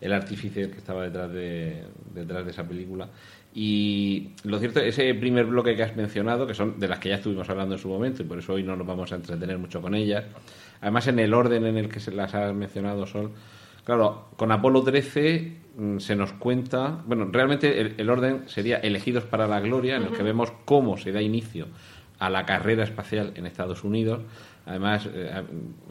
el 0.01 0.13
artífice 0.13 0.69
que 0.69 0.77
estaba 0.77 1.03
detrás 1.03 1.31
de, 1.31 1.83
detrás 2.13 2.45
de 2.45 2.51
esa 2.51 2.67
película. 2.67 3.09
Y 3.53 4.31
lo 4.43 4.59
cierto, 4.59 4.81
ese 4.81 5.13
primer 5.15 5.45
bloque 5.45 5.77
que 5.77 5.83
has 5.83 5.95
mencionado, 5.95 6.45
que 6.45 6.53
son 6.53 6.77
de 6.77 6.89
las 6.89 6.99
que 6.99 7.07
ya 7.07 7.15
estuvimos 7.15 7.49
hablando 7.49 7.75
en 7.75 7.81
su 7.81 7.87
momento, 7.87 8.21
y 8.21 8.25
por 8.25 8.37
eso 8.37 8.53
hoy 8.53 8.63
no 8.63 8.75
nos 8.75 8.85
vamos 8.85 9.13
a 9.13 9.15
entretener 9.15 9.57
mucho 9.57 9.81
con 9.81 9.95
ellas, 9.95 10.25
además 10.81 11.07
en 11.07 11.19
el 11.19 11.33
orden 11.33 11.65
en 11.65 11.77
el 11.77 11.87
que 11.87 12.01
se 12.01 12.11
las 12.11 12.35
has 12.35 12.53
mencionado, 12.53 13.07
Sol, 13.07 13.31
claro, 13.85 14.27
con 14.35 14.51
Apolo 14.51 14.83
13 14.83 15.57
mm, 15.77 15.97
se 15.99 16.17
nos 16.17 16.33
cuenta, 16.33 17.01
bueno, 17.07 17.29
realmente 17.31 17.79
el, 17.79 17.95
el 17.97 18.09
orden 18.09 18.43
sería 18.47 18.77
Elegidos 18.77 19.23
para 19.23 19.47
la 19.47 19.61
Gloria, 19.61 19.95
en 19.95 20.03
el 20.03 20.09
que 20.09 20.23
vemos 20.23 20.51
cómo 20.65 20.97
se 20.97 21.13
da 21.13 21.21
inicio 21.21 21.67
a 22.19 22.29
la 22.29 22.45
carrera 22.45 22.83
espacial 22.83 23.31
en 23.35 23.45
Estados 23.45 23.83
Unidos. 23.83 24.21
Además, 24.65 25.07
eh, 25.13 25.43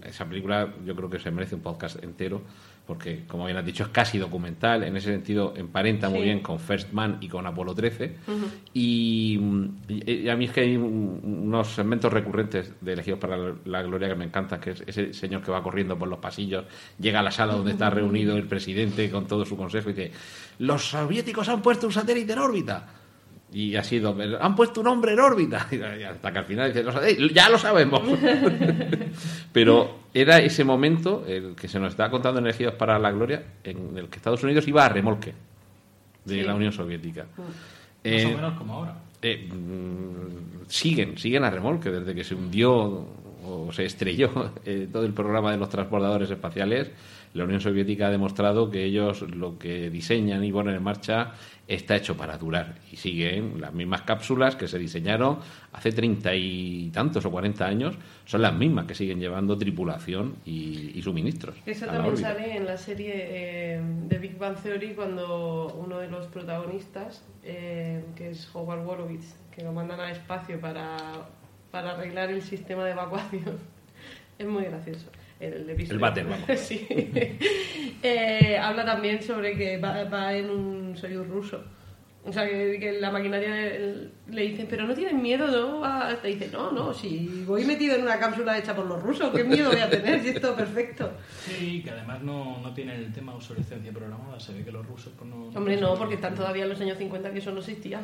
esa 0.03 0.27
película 0.27 0.75
yo 0.85 0.97
creo 0.97 1.09
que 1.09 1.19
se 1.19 1.31
merece 1.31 1.55
un 1.55 1.61
podcast 1.61 2.03
entero, 2.03 2.43
porque, 2.87 3.25
como 3.27 3.47
bien 3.47 3.57
has 3.57 3.65
dicho, 3.65 3.83
es 3.85 3.89
casi 3.89 4.19
documental. 4.19 4.83
En 4.83 4.95
ese 4.97 5.11
sentido, 5.11 5.55
emparenta 5.57 6.09
muy 6.11 6.19
bien 6.25 6.41
con 6.41 6.59
First 6.61 6.93
Man 6.93 7.17
y 7.21 7.29
con 7.29 7.47
Apolo 7.47 7.75
13. 7.75 8.17
y, 8.75 9.39
mm, 9.41 9.65
y- 9.89 10.13
y 10.23 10.29
a 10.29 10.37
mí 10.37 10.45
es 10.47 10.51
que 10.51 10.61
hay 10.63 10.77
un- 10.77 11.21
unos 11.47 11.69
segmentos 11.69 12.13
recurrentes 12.13 12.73
de 12.81 12.93
Elegidos 12.93 13.19
para 13.21 13.37
la- 13.37 13.55
la 13.65 13.83
Gloria 13.83 14.09
que 14.09 14.15
me 14.17 14.25
encantan, 14.25 14.61
que 14.61 14.71
es 14.73 14.83
ese 14.87 15.13
señor 15.15 15.43
que 15.43 15.51
va 15.51 15.63
corriendo 15.63 15.97
por 15.99 16.09
los 16.09 16.19
pasillos, 16.19 16.65
llega 16.99 17.21
a 17.21 17.23
la 17.23 17.31
sala 17.31 17.55
donde 17.55 17.71
está 17.73 17.89
reunido 17.91 18.37
el 18.37 18.47
presidente 18.47 19.11
con 19.11 19.27
todo 19.27 19.45
su 19.45 19.57
consejo 19.57 19.91
y 19.91 19.93
dice, 19.95 20.13
los 20.59 20.85
soviéticos 20.91 21.49
han 21.49 21.63
puesto 21.63 21.87
un 21.87 21.93
satélite 21.93 22.33
en 22.35 22.39
órbita. 22.39 22.87
Y 23.55 23.77
ha 23.77 23.85
sido, 23.85 24.15
han 24.41 24.55
puesto 24.57 24.81
un 24.81 24.89
hombre 24.89 25.13
en 25.13 25.21
órbita. 25.21 25.67
Y 25.73 26.03
hasta 26.03 26.33
que 26.33 26.39
al 26.41 26.45
final 26.45 26.69
dice, 26.73 26.83
"Lo 26.83 26.91
sabéis, 26.93 27.19
ya 27.33 27.49
lo 27.49 27.57
sabemos. 27.57 28.03
Pero 29.53 29.99
era 30.13 30.39
ese 30.39 30.65
momento, 30.65 31.25
el 31.27 31.55
que 31.55 31.69
se 31.69 31.79
nos 31.79 31.91
está 31.91 32.11
contando 32.11 32.41
en 32.41 32.47
Elegidos 32.47 32.75
para 32.75 32.99
la 32.99 33.11
Gloria, 33.11 33.43
en 33.63 33.97
el 33.97 34.09
que 34.09 34.17
Estados 34.17 34.43
Unidos 34.43 34.67
iba 34.69 34.85
a 34.85 34.89
remolque 34.89 35.33
de 36.25 36.35
Sí. 36.41 36.43
la 36.43 36.55
Unión 36.55 36.73
Soviética. 36.73 37.27
Más 37.37 37.47
Eh, 38.03 38.27
o 38.27 38.37
menos 38.37 38.59
como 38.59 38.75
ahora. 38.75 38.97
eh, 39.23 39.49
mm, 39.51 40.67
siguen, 40.69 41.17
siguen 41.19 41.45
a 41.45 41.51
remolque 41.51 41.91
desde 41.91 42.15
que 42.15 42.25
se 42.25 42.35
hundió 42.35 42.73
o 43.47 43.71
se 43.73 43.85
estrelló 43.85 44.53
eh, 44.65 44.89
todo 44.93 45.05
el 45.07 45.13
programa 45.13 45.53
de 45.53 45.59
los 45.59 45.69
transbordadores 45.69 46.31
espaciales. 46.31 46.91
La 47.35 47.45
Unión 47.45 47.61
Soviética 47.61 48.07
ha 48.07 48.11
demostrado 48.11 48.71
que 48.71 48.85
ellos 48.85 49.23
lo 49.23 49.59
que 49.59 49.91
diseñan 49.91 50.45
y 50.45 50.53
ponen 50.53 50.77
en 50.77 50.83
marcha 50.83 51.33
está 51.67 51.97
hecho 51.97 52.17
para 52.17 52.39
durar 52.39 52.77
y 52.93 52.97
siguen 52.97 53.61
las 53.61 53.73
mismas 53.73 54.03
cápsulas 54.03 54.55
que 54.55 54.69
se 54.69 54.79
diseñaron 54.79 55.39
hace 55.73 55.91
treinta 55.91 56.33
y 56.33 56.91
tantos 56.91 57.25
o 57.25 57.31
cuarenta 57.33 57.67
años, 57.67 57.97
son 58.25 58.43
las 58.43 58.55
mismas 58.55 58.87
que 58.87 58.95
siguen 58.95 59.19
llevando 59.19 59.59
tripulación 59.59 60.37
y, 60.45 60.97
y 60.97 61.03
suministros. 61.03 61.57
Eso 61.67 61.87
también 61.87 62.17
sale 62.17 62.57
en 62.57 62.67
la 62.67 62.77
serie 62.77 63.13
eh, 63.17 63.81
de 63.83 64.19
Big 64.19 64.39
Bang 64.39 64.57
Theory 64.57 64.95
cuando 64.95 65.75
uno 65.75 65.99
de 65.99 66.09
los 66.09 66.27
protagonistas, 66.29 67.25
eh, 67.43 68.05
que 68.15 68.31
es 68.31 68.49
Howard 68.55 68.85
Wolowitz, 68.85 69.35
que 69.51 69.65
lo 69.65 69.73
mandan 69.73 69.99
al 69.99 70.13
espacio 70.13 70.61
para, 70.61 70.97
para 71.73 71.93
arreglar 71.93 72.31
el 72.31 72.43
sistema 72.43 72.85
de 72.85 72.93
evacuación. 72.93 73.59
es 74.39 74.47
muy 74.47 74.63
gracioso. 74.65 75.11
El, 75.41 75.67
de 75.67 75.75
El 75.75 75.99
váter, 75.99 76.27
vamos. 76.27 76.47
sí. 76.59 76.87
Eh, 78.07 78.59
habla 78.59 78.85
también 78.85 79.23
sobre 79.23 79.57
que 79.57 79.79
va, 79.79 80.05
va 80.05 80.35
en 80.35 80.51
un 80.51 80.95
soyuz 80.95 81.27
ruso. 81.27 81.65
O 82.27 82.33
sea, 82.33 82.47
que, 82.47 82.79
que 82.79 83.01
la 83.01 83.11
maquinaria 83.11 83.49
le, 83.49 84.11
le 84.29 84.43
dicen, 84.43 84.67
pero 84.69 84.87
no 84.87 84.95
tienes 84.95 85.15
miedo, 85.15 85.47
¿no? 85.47 85.83
Te 86.19 86.29
dice, 86.29 86.49
no, 86.51 86.71
no, 86.71 86.95
si 86.95 87.45
voy 87.47 87.65
metido 87.65 87.97
en 87.97 88.03
una 88.03 88.19
cápsula 88.19 88.59
hecha 88.59 88.75
por 88.75 88.87
los 88.87 89.03
rusos, 89.03 89.31
¿qué 89.35 89.45
miedo 89.45 89.71
voy 89.71 89.81
a 89.81 89.91
tener 89.91 90.23
si 90.23 90.31
esto 90.31 90.51
es 90.51 90.55
perfecto? 90.55 91.13
Sí, 91.47 91.83
que 91.83 91.91
además 91.91 92.23
no, 92.23 92.61
no 92.61 92.73
tiene 92.73 92.95
el 92.95 93.13
tema 93.13 93.33
de 93.33 93.37
obsolescencia 93.37 93.93
programada. 93.93 94.41
Se 94.41 94.55
ve 94.55 94.65
que 94.65 94.73
los 94.73 94.87
rusos 94.87 95.13
pues, 95.19 95.29
no. 95.29 95.49
Hombre, 95.49 95.77
no, 95.79 95.95
porque 95.97 96.15
están 96.15 96.35
todavía 96.35 96.65
en 96.65 96.71
los 96.71 96.81
años 96.81 96.97
50 96.97 97.31
que 97.31 97.39
eso 97.39 97.53
no 97.53 97.61
existía. 97.61 98.01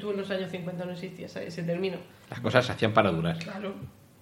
Tú 0.00 0.10
en 0.10 0.16
los 0.16 0.30
años 0.30 0.50
50 0.50 0.84
no 0.84 0.92
existía 0.92 1.26
ese, 1.26 1.46
ese 1.46 1.62
término. 1.62 1.98
Las 2.30 2.40
cosas 2.40 2.66
se 2.66 2.72
hacían 2.72 2.92
para 2.92 3.12
durar. 3.12 3.38
Claro. 3.38 3.74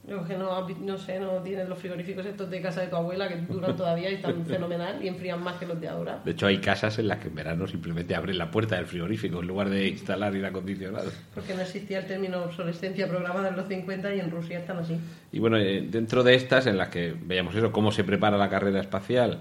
Yo 0.06 0.22
que 0.22 0.36
no, 0.36 0.68
no 0.68 0.98
sé, 0.98 1.18
no 1.18 1.40
tienen 1.42 1.66
los 1.66 1.78
frigoríficos 1.78 2.26
estos 2.26 2.50
de 2.50 2.60
casa 2.60 2.82
de 2.82 2.88
tu 2.88 2.96
abuela 2.96 3.26
que 3.26 3.36
duran 3.36 3.74
todavía 3.76 4.10
y 4.10 4.14
están 4.14 4.44
fenomenal 4.44 5.02
y 5.02 5.08
enfrían 5.08 5.42
más 5.42 5.56
que 5.56 5.66
los 5.66 5.80
de 5.80 5.88
ahora. 5.88 6.20
De 6.22 6.32
hecho, 6.32 6.46
hay 6.46 6.58
casas 6.58 6.98
en 6.98 7.08
las 7.08 7.18
que 7.18 7.28
en 7.28 7.34
verano 7.34 7.66
simplemente 7.66 8.14
abren 8.14 8.36
la 8.36 8.50
puerta 8.50 8.76
del 8.76 8.86
frigorífico 8.86 9.40
en 9.40 9.46
lugar 9.46 9.70
de 9.70 9.88
instalar 9.88 10.34
aire 10.34 10.46
acondicionado. 10.46 11.10
Porque 11.34 11.54
no 11.54 11.62
existía 11.62 12.00
el 12.00 12.06
término 12.06 12.42
obsolescencia 12.42 13.08
programada 13.08 13.48
en 13.48 13.56
los 13.56 13.66
50 13.66 14.14
y 14.14 14.20
en 14.20 14.30
Rusia 14.30 14.58
están 14.58 14.78
así. 14.78 14.98
Y 15.32 15.38
bueno, 15.38 15.56
eh, 15.56 15.86
dentro 15.88 16.22
de 16.22 16.34
estas, 16.34 16.66
en 16.66 16.76
las 16.76 16.88
que 16.88 17.14
veíamos 17.18 17.54
eso, 17.54 17.72
cómo 17.72 17.90
se 17.90 18.04
prepara 18.04 18.36
la 18.36 18.50
carrera 18.50 18.80
espacial, 18.80 19.38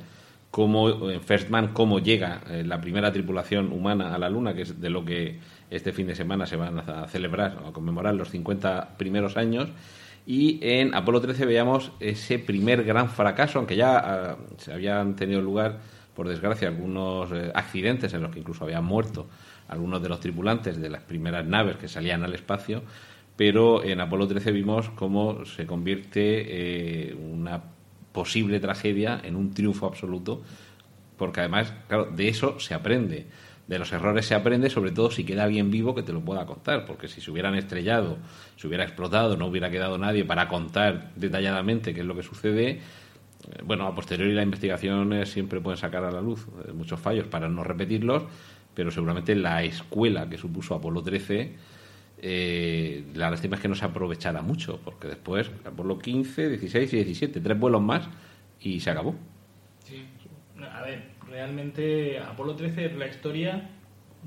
cómo 0.49 1.09
en 1.09 1.21
First 1.21 1.49
Man, 1.49 1.73
cómo 1.73 1.99
llega 1.99 2.41
eh, 2.49 2.63
la 2.63 2.79
primera 2.79 3.11
tripulación 3.11 3.73
humana 3.73 4.15
a 4.15 4.17
la 4.17 4.29
Luna, 4.29 4.53
que 4.53 4.61
es 4.61 4.79
de 4.79 4.89
lo 4.89 5.03
que 5.03 5.39
este 5.69 5.91
fin 5.91 6.07
de 6.07 6.15
semana 6.15 6.45
se 6.45 6.55
van 6.55 6.79
a 6.79 7.07
celebrar 7.07 7.57
o 7.65 7.67
a 7.67 7.73
conmemorar 7.73 8.15
los 8.15 8.29
50 8.29 8.95
primeros 8.97 9.35
años. 9.35 9.69
Y 10.25 10.59
en 10.61 10.95
Apolo 10.95 11.19
13 11.19 11.45
veíamos 11.45 11.91
ese 11.99 12.39
primer 12.39 12.83
gran 12.83 13.09
fracaso, 13.09 13.59
aunque 13.59 13.75
ya 13.75 13.97
ah, 13.97 14.37
se 14.57 14.71
habían 14.71 15.15
tenido 15.15 15.41
lugar, 15.41 15.79
por 16.15 16.27
desgracia, 16.27 16.67
algunos 16.67 17.31
eh, 17.31 17.51
accidentes 17.53 18.13
en 18.13 18.21
los 18.21 18.31
que 18.31 18.39
incluso 18.39 18.63
habían 18.63 18.85
muerto 18.85 19.27
algunos 19.67 20.01
de 20.01 20.09
los 20.09 20.19
tripulantes 20.19 20.79
de 20.79 20.89
las 20.89 21.01
primeras 21.03 21.45
naves 21.45 21.77
que 21.77 21.87
salían 21.87 22.23
al 22.23 22.33
espacio, 22.33 22.83
pero 23.35 23.83
en 23.83 23.99
Apolo 23.99 24.27
13 24.27 24.51
vimos 24.51 24.89
cómo 24.91 25.45
se 25.45 25.65
convierte 25.65 27.09
eh, 27.09 27.15
una 27.15 27.61
posible 28.11 28.59
tragedia 28.59 29.19
en 29.23 29.35
un 29.35 29.53
triunfo 29.53 29.87
absoluto, 29.87 30.43
porque 31.17 31.39
además, 31.39 31.73
claro, 31.87 32.05
de 32.05 32.27
eso 32.27 32.59
se 32.59 32.73
aprende. 32.73 33.25
De 33.67 33.79
los 33.79 33.93
errores 33.93 34.25
se 34.25 34.35
aprende, 34.35 34.69
sobre 34.69 34.91
todo 34.91 35.09
si 35.09 35.23
queda 35.23 35.43
alguien 35.43 35.71
vivo 35.71 35.95
que 35.95 36.03
te 36.03 36.11
lo 36.11 36.19
pueda 36.19 36.45
contar, 36.45 36.85
porque 36.85 37.07
si 37.07 37.21
se 37.21 37.31
hubieran 37.31 37.55
estrellado, 37.55 38.17
se 38.57 38.67
hubiera 38.67 38.83
explotado, 38.83 39.37
no 39.37 39.47
hubiera 39.47 39.69
quedado 39.71 39.97
nadie 39.97 40.25
para 40.25 40.49
contar 40.49 41.11
detalladamente 41.15 41.93
qué 41.93 42.01
es 42.01 42.05
lo 42.05 42.15
que 42.15 42.23
sucede, 42.23 42.81
eh, 43.51 43.61
bueno, 43.63 43.87
a 43.87 43.95
posteriori 43.95 44.33
las 44.33 44.43
investigaciones 44.43 45.29
siempre 45.29 45.59
pueden 45.59 45.77
sacar 45.77 46.03
a 46.03 46.11
la 46.11 46.21
luz 46.21 46.47
eh, 46.65 46.71
muchos 46.71 46.99
fallos 46.99 47.27
para 47.27 47.47
no 47.49 47.63
repetirlos, 47.63 48.23
pero 48.73 48.91
seguramente 48.91 49.35
la 49.35 49.63
escuela 49.63 50.29
que 50.29 50.37
supuso 50.37 50.75
Apolo 50.75 51.01
13, 51.01 51.53
eh, 52.25 53.03
la 53.15 53.29
lástima 53.29 53.57
es 53.57 53.61
que 53.61 53.67
no 53.67 53.75
se 53.75 53.85
aprovechara 53.85 54.41
mucho, 54.41 54.79
porque 54.83 55.07
después 55.07 55.51
Apolo 55.65 55.99
15, 55.99 56.49
16 56.49 56.93
y 56.93 56.95
17, 56.97 57.41
tres 57.41 57.59
vuelos 57.59 57.81
más 57.81 58.07
y 58.61 58.79
se 58.79 58.89
acabó. 58.89 59.15
Sí. 59.83 60.05
A 60.71 60.81
ver, 60.81 61.03
realmente 61.33 62.19
Apolo 62.19 62.55
13 62.55 62.85
es 62.85 62.95
la 62.95 63.07
historia 63.07 63.71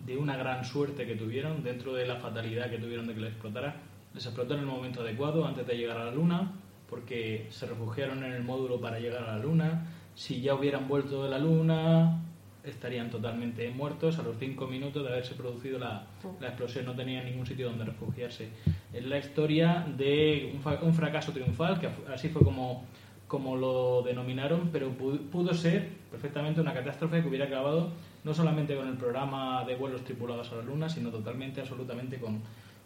de 0.05 0.17
una 0.17 0.37
gran 0.37 0.65
suerte 0.65 1.07
que 1.07 1.15
tuvieron 1.15 1.63
dentro 1.63 1.95
de 1.95 2.05
la 2.05 2.17
fatalidad 2.17 2.69
que 2.69 2.79
tuvieron 2.79 3.07
de 3.07 3.15
que 3.15 3.21
les 3.21 3.31
explotara. 3.31 3.77
Les 4.13 4.27
explotó 4.27 4.55
en 4.55 4.61
el 4.61 4.67
momento 4.67 5.03
adecuado, 5.03 5.47
antes 5.47 5.65
de 5.69 5.77
llegar 5.77 5.99
a 5.99 6.07
la 6.07 6.11
Luna. 6.11 6.53
porque 6.91 7.47
se 7.51 7.67
refugiaron 7.67 8.23
en 8.25 8.33
el 8.33 8.43
módulo 8.43 8.81
para 8.81 8.99
llegar 8.99 9.23
a 9.23 9.37
la 9.37 9.39
Luna. 9.39 9.87
Si 10.17 10.41
ya 10.41 10.55
hubieran 10.55 10.89
vuelto 10.89 11.23
de 11.23 11.31
la 11.31 11.39
Luna, 11.39 12.23
estarían 12.65 13.11
totalmente 13.11 13.71
muertos 13.71 14.19
a 14.19 14.23
los 14.23 14.37
cinco 14.39 14.67
minutos 14.67 15.05
de 15.05 15.11
haberse 15.11 15.35
producido 15.35 15.79
la, 15.79 16.07
explosión. 16.41 16.87
No 16.87 16.95
tenían 16.95 17.25
ningún 17.25 17.47
sitio 17.47 17.69
donde 17.69 17.85
refugiarse. 17.85 18.49
Es 18.93 19.05
la 19.05 19.19
historia 19.19 19.87
de 19.97 20.59
un 20.83 20.95
fracaso 20.95 21.33
triunfal, 21.33 21.79
que 21.79 21.89
así 22.13 22.29
fue 22.31 22.43
como, 22.43 22.85
como 23.29 23.57
lo 23.57 24.03
denominaron, 24.03 24.71
pero 24.73 24.91
pu- 24.97 25.19
pudo 25.31 25.53
ser 25.55 25.89
perfectamente 26.11 26.61
una 26.61 26.73
catástrofe 26.73 27.23
que 27.23 27.29
hubiera 27.29 27.47
acabado 27.47 27.91
no 28.25 28.35
solamente 28.35 28.77
con 28.77 28.87
el 28.89 28.95
programa 28.97 29.65
de 29.65 29.75
vuelos 29.77 30.03
tripulados 30.05 30.51
a 30.53 30.57
la 30.57 30.63
Luna, 30.63 30.89
sino 30.89 31.11
totalmente, 31.11 31.61
absolutamente 31.61 32.19
con, 32.19 32.41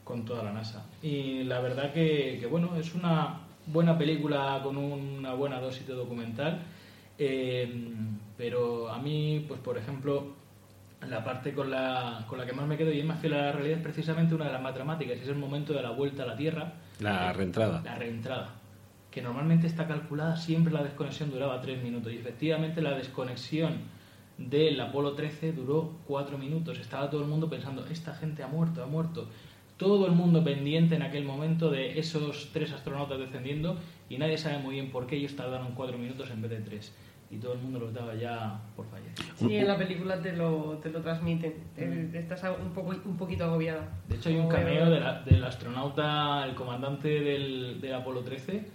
con 0.05 0.24
toda 0.24 0.42
la 0.42 0.53
NASA. 0.53 0.87
Y 1.03 1.44
la 1.44 1.61
verdad 1.61 1.92
que, 1.92 2.38
que, 2.40 2.46
bueno, 2.46 2.76
es 2.76 2.94
una 2.94 3.40
buena 3.66 3.96
película 3.96 4.61
con 4.62 4.76
una 4.76 5.35
buena 5.35 5.61
dosis 5.61 5.87
de 5.87 5.94
documental, 5.94 6.62
eh, 7.18 7.70
pero 8.37 8.88
a 8.90 8.98
mí, 8.98 9.44
pues 9.46 9.61
por 9.61 9.76
ejemplo, 9.76 10.35
la 11.09 11.22
parte 11.24 11.53
con 11.55 11.70
la, 11.70 12.24
con 12.29 12.38
la 12.38 12.46
que 12.46 12.53
más 12.53 12.66
me 12.66 12.76
quedo 12.76 12.92
y 12.92 13.00
es 13.00 13.05
más 13.07 13.18
fiel 13.20 13.35
a 13.35 13.42
la 13.46 13.53
realidad 13.53 13.79
es 13.79 13.83
precisamente 13.83 14.35
una 14.35 14.46
de 14.46 14.53
las 14.53 14.62
más 14.62 14.74
dramáticas, 14.74 15.18
es 15.18 15.29
el 15.29 15.37
momento 15.37 15.72
de 15.72 15.83
la 15.83 15.90
vuelta 15.90 16.22
a 16.24 16.26
la 16.26 16.37
Tierra. 16.37 16.72
La 17.00 17.33
reentrada. 17.33 17.81
La 17.85 17.94
reentrada. 17.96 18.55
Que 19.11 19.23
normalmente 19.23 19.66
está 19.66 19.87
calculada, 19.88 20.37
siempre 20.37 20.73
la 20.73 20.83
desconexión 20.85 21.31
duraba 21.31 21.61
tres 21.61 21.83
minutos. 21.83 22.12
Y 22.12 22.16
efectivamente 22.18 22.81
la 22.81 22.96
desconexión 22.96 23.79
del 24.38 24.81
Apolo 24.81 25.12
13 25.14 25.53
duró 25.53 25.92
cuatro 26.07 26.38
minutos. 26.38 26.79
Estaba 26.79 27.11
todo 27.11 27.23
el 27.23 27.29
mundo 27.29 27.51
pensando, 27.51 27.85
esta 27.87 28.14
gente 28.14 28.42
ha 28.42 28.46
muerto, 28.49 28.83
ha 28.83 28.87
muerto. 28.87 29.29
Todo 29.77 30.07
el 30.07 30.12
mundo 30.12 30.44
pendiente 30.44 30.94
en 30.94 31.03
aquel 31.03 31.25
momento 31.25 31.70
de 31.70 31.99
esos 31.99 32.51
tres 32.53 32.70
astronautas 32.73 33.18
descendiendo 33.18 33.79
y 34.11 34.18
nadie 34.18 34.37
sabe 34.38 34.59
muy 34.59 34.75
bien 34.75 34.90
por 34.90 35.07
qué 35.07 35.16
ellos 35.16 35.35
tardaron 35.35 35.73
cuatro 35.73 35.96
minutos 35.99 36.31
en 36.31 36.42
vez 36.42 36.51
de 36.51 36.61
tres. 36.61 36.94
Y 37.33 37.37
todo 37.38 37.53
el 37.55 37.61
mundo 37.61 37.79
los 37.79 37.94
daba 37.94 38.14
ya 38.14 38.61
por 38.77 38.87
fallecer. 38.87 39.25
Sí, 39.37 39.55
en 39.57 39.66
la 39.68 39.79
película 39.79 40.20
te 40.20 40.33
lo, 40.33 40.79
te 40.83 40.90
lo 40.90 41.01
transmiten. 41.01 41.55
Eh, 41.77 42.11
Estás 42.14 42.42
un, 42.61 42.73
poco, 42.73 42.90
un 43.05 43.16
poquito 43.16 43.44
agobiada. 43.44 43.88
De 44.09 44.16
hecho, 44.16 44.29
hay 44.31 44.37
un 44.37 44.49
cameo 44.49 44.90
de 44.90 45.01
la- 45.01 45.23
del 45.23 45.42
astronauta, 45.44 46.44
el 46.44 46.55
comandante 46.55 47.09
del, 47.09 47.81
del 47.81 47.94
Apolo 47.94 48.20
13, 48.23 48.66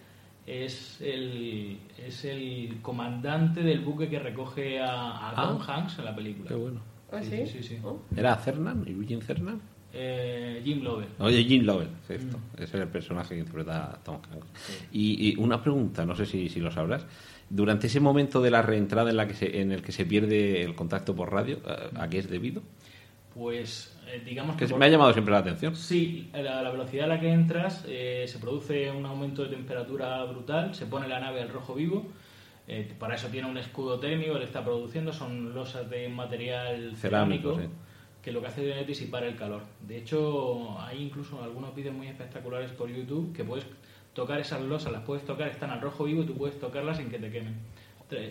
es 0.47 0.99
el, 1.01 1.77
es 2.05 2.23
el 2.25 2.77
comandante 2.81 3.61
del 3.61 3.79
buque 3.81 4.07
que 4.09 4.19
recoge 4.19 4.79
a, 4.79 5.29
a 5.31 5.35
Tom 5.35 5.59
Ah. 5.61 5.75
Hanks 5.77 5.99
en 5.99 6.05
la 6.05 6.15
película. 6.15 6.47
Qué 6.49 6.55
bueno. 6.55 6.81
¿Ah, 7.11 7.21
Sí, 7.23 7.45
sí? 7.47 7.63
sí. 7.63 7.77
Oh. 7.83 7.99
¿Era 8.15 8.35
Cernan? 8.37 8.83
¿Eugene 8.87 9.21
Cernan? 9.21 9.61
Eh, 9.93 10.61
Jim 10.65 10.83
Lovell. 10.83 11.07
Oye, 11.19 11.43
Jim 11.45 11.63
Lovell, 11.63 11.87
cierto. 12.05 12.37
Ese 12.55 12.63
es 12.63 12.73
el 12.75 12.87
personaje 12.89 13.33
que 13.35 13.39
interpreta 13.39 13.91
a 13.93 14.03
Tom 14.03 14.17
Hanks. 14.31 14.87
Y, 14.91 15.29
y 15.31 15.35
una 15.37 15.61
pregunta, 15.61 16.05
no 16.05 16.15
sé 16.15 16.25
si, 16.25 16.49
si 16.49 16.59
lo 16.59 16.69
sabrás. 16.69 17.05
Durante 17.49 17.87
ese 17.87 17.99
momento 18.01 18.41
de 18.41 18.51
la 18.51 18.61
reentrada 18.61 19.09
en, 19.11 19.17
la 19.17 19.27
que 19.27 19.33
se, 19.35 19.61
en 19.61 19.71
el 19.71 19.81
que 19.81 19.91
se 19.93 20.05
pierde 20.05 20.63
el 20.63 20.75
contacto 20.75 21.15
por 21.15 21.31
radio, 21.31 21.59
¿a, 21.65 22.03
a 22.03 22.09
qué 22.09 22.17
es 22.19 22.29
debido? 22.29 22.61
Pues 23.33 23.94
eh, 24.15 24.21
digamos 24.25 24.55
Que 24.55 24.67
por- 24.67 24.77
me 24.79 24.85
ha 24.85 24.89
llamado 24.89 25.11
siempre 25.13 25.31
la 25.33 25.39
atención. 25.39 25.75
Sí, 25.75 26.29
la, 26.33 26.61
la 26.61 26.71
velocidad 26.71 27.05
a 27.05 27.07
la 27.15 27.19
que 27.19 27.29
entras 27.31 27.85
eh, 27.87 28.25
se 28.27 28.39
produce 28.39 28.91
un 28.91 29.05
aumento 29.05 29.43
de 29.43 29.49
temperatura 29.49 30.23
brutal, 30.25 30.73
se 30.75 30.85
pone 30.85 31.07
la 31.07 31.19
nave 31.19 31.41
al 31.41 31.49
rojo 31.49 31.73
vivo, 31.75 32.05
eh, 32.67 32.91
para 32.99 33.15
eso 33.15 33.27
tiene 33.27 33.49
un 33.49 33.57
escudo 33.57 33.99
térmico, 33.99 34.33
le 34.37 34.45
está 34.45 34.63
produciendo, 34.63 35.13
son 35.13 35.53
losas 35.53 35.89
de 35.89 36.09
material 36.09 36.95
Cerámico, 36.95 37.53
cerámico, 37.55 37.73
sí. 37.73 37.79
que 38.23 38.31
lo 38.31 38.41
que 38.41 38.47
hace 38.47 38.81
es 38.81 38.87
disipar 38.87 39.23
el 39.23 39.35
calor. 39.35 39.61
De 39.87 39.97
hecho, 39.97 40.79
hay 40.79 41.01
incluso 41.03 41.43
algunos 41.43 41.75
vídeos 41.75 41.93
muy 41.95 42.07
espectaculares 42.07 42.71
por 42.71 42.89
YouTube 42.89 43.35
que 43.35 43.43
puedes 43.43 43.65
tocar 44.13 44.39
esas 44.39 44.61
losas, 44.61 44.91
las 44.93 45.03
puedes 45.03 45.25
tocar, 45.25 45.47
están 45.49 45.69
al 45.69 45.81
rojo 45.81 46.05
vivo 46.05 46.23
y 46.23 46.25
tú 46.25 46.33
puedes 46.35 46.59
tocarlas 46.59 46.97
sin 46.97 47.09
que 47.09 47.19
te 47.19 47.29
quemen. 47.29 47.55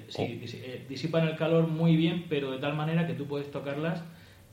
Sí, 0.08 0.16
Oh. 0.18 0.22
eh, 0.22 0.86
disipan 0.88 1.26
el 1.28 1.36
calor 1.36 1.66
muy 1.66 1.96
bien, 1.96 2.26
pero 2.28 2.52
de 2.52 2.58
tal 2.58 2.74
manera 2.76 3.06
que 3.08 3.14
tú 3.14 3.26
puedes 3.26 3.50
tocarlas 3.50 4.02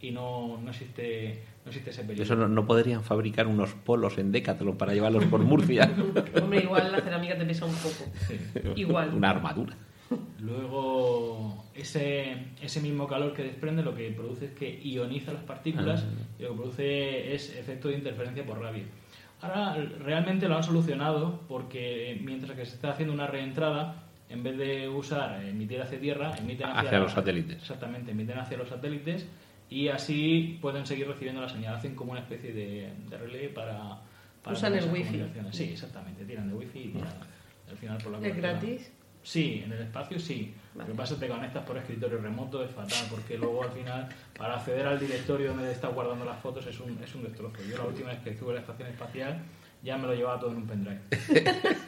y 0.01 0.11
no, 0.11 0.59
no 0.61 0.69
existe 0.71 1.43
no 1.63 1.69
existe 1.69 1.91
ese 1.91 2.01
peligro. 2.01 2.23
Eso 2.23 2.35
no, 2.35 2.47
no 2.47 2.65
podrían 2.65 3.03
fabricar 3.03 3.47
unos 3.47 3.73
polos 3.73 4.17
en 4.17 4.31
Decathlon 4.31 4.77
para 4.77 4.93
llevarlos 4.93 5.25
por 5.25 5.41
Murcia. 5.41 5.91
Hombre, 6.41 6.63
igual 6.63 6.91
la 6.91 7.01
cerámica 7.01 7.37
te 7.37 7.45
pesa 7.45 7.65
un 7.65 7.75
poco. 7.75 8.75
Igual. 8.75 9.13
Una 9.13 9.29
armadura. 9.29 9.75
Luego, 10.39 11.65
ese, 11.73 12.47
ese 12.61 12.81
mismo 12.81 13.07
calor 13.07 13.33
que 13.33 13.43
desprende 13.43 13.83
lo 13.83 13.95
que 13.95 14.09
produce 14.11 14.45
es 14.45 14.51
que 14.51 14.81
ioniza 14.81 15.33
las 15.33 15.43
partículas 15.43 16.05
y 16.37 16.43
lo 16.43 16.49
que 16.49 16.55
produce 16.55 17.33
es 17.33 17.55
efecto 17.55 17.87
de 17.87 17.95
interferencia 17.95 18.45
por 18.45 18.59
radio. 18.59 18.83
Ahora 19.41 19.75
realmente 19.99 20.47
lo 20.47 20.57
han 20.57 20.63
solucionado 20.63 21.41
porque 21.47 22.19
mientras 22.23 22.57
que 22.57 22.65
se 22.65 22.75
está 22.75 22.91
haciendo 22.91 23.13
una 23.13 23.27
reentrada, 23.27 24.03
en 24.29 24.43
vez 24.43 24.57
de 24.57 24.89
usar 24.89 25.43
emitir 25.45 25.81
hacia 25.81 25.99
tierra, 25.99 26.35
emiten 26.37 26.67
hacia, 26.67 26.81
Hacia 26.81 26.99
los 26.99 27.11
satélites. 27.11 27.57
Exactamente, 27.57 28.11
emiten 28.11 28.37
hacia 28.37 28.57
los 28.57 28.69
satélites 28.69 29.27
y 29.71 29.87
así 29.87 30.59
pueden 30.61 30.85
seguir 30.85 31.07
recibiendo 31.07 31.41
la 31.41 31.47
señal. 31.47 31.75
Hacen 31.75 31.95
como 31.95 32.11
una 32.11 32.19
especie 32.19 32.51
de, 32.51 32.91
de 33.09 33.17
relé 33.17 33.47
para, 33.47 34.01
para 34.43 34.55
Usan 34.55 34.75
el 34.75 34.91
wifi. 34.91 35.23
Sí, 35.51 35.63
exactamente, 35.71 36.25
tiran 36.25 36.49
de 36.49 36.53
wifi 36.53 36.79
y 36.79 36.87
tiran 36.89 37.13
al 37.69 37.77
final 37.77 37.97
por 37.99 38.11
la 38.11 38.17
¿Es 38.17 38.23
cobertura. 38.23 38.51
gratis? 38.51 38.91
Sí, 39.23 39.61
en 39.63 39.71
el 39.71 39.81
espacio 39.83 40.19
sí. 40.19 40.53
Lo 40.75 40.85
que 40.85 40.91
pasa 40.93 41.13
es 41.13 41.19
que 41.21 41.27
te 41.27 41.31
conectas 41.31 41.63
por 41.63 41.77
escritorio 41.77 42.17
remoto, 42.17 42.63
es 42.65 42.71
fatal, 42.71 43.05
porque 43.09 43.37
luego 43.37 43.63
al 43.63 43.71
final, 43.71 44.09
para 44.37 44.55
acceder 44.55 44.85
al 44.85 44.99
directorio 44.99 45.53
donde 45.53 45.71
estás 45.71 45.93
guardando 45.93 46.25
las 46.25 46.39
fotos, 46.41 46.67
es 46.67 46.77
un, 46.81 47.01
es 47.01 47.15
un 47.15 47.23
destrozo. 47.23 47.63
Yo 47.69 47.77
la 47.77 47.85
última 47.85 48.09
vez 48.09 48.19
que 48.19 48.31
estuve 48.31 48.49
en 48.49 48.55
la 48.55 48.61
estación 48.61 48.89
espacial 48.89 49.41
ya 49.83 49.97
me 49.97 50.07
lo 50.07 50.13
llevaba 50.13 50.39
todo 50.39 50.51
en 50.51 50.57
un 50.57 50.67
pendrive. 50.67 50.99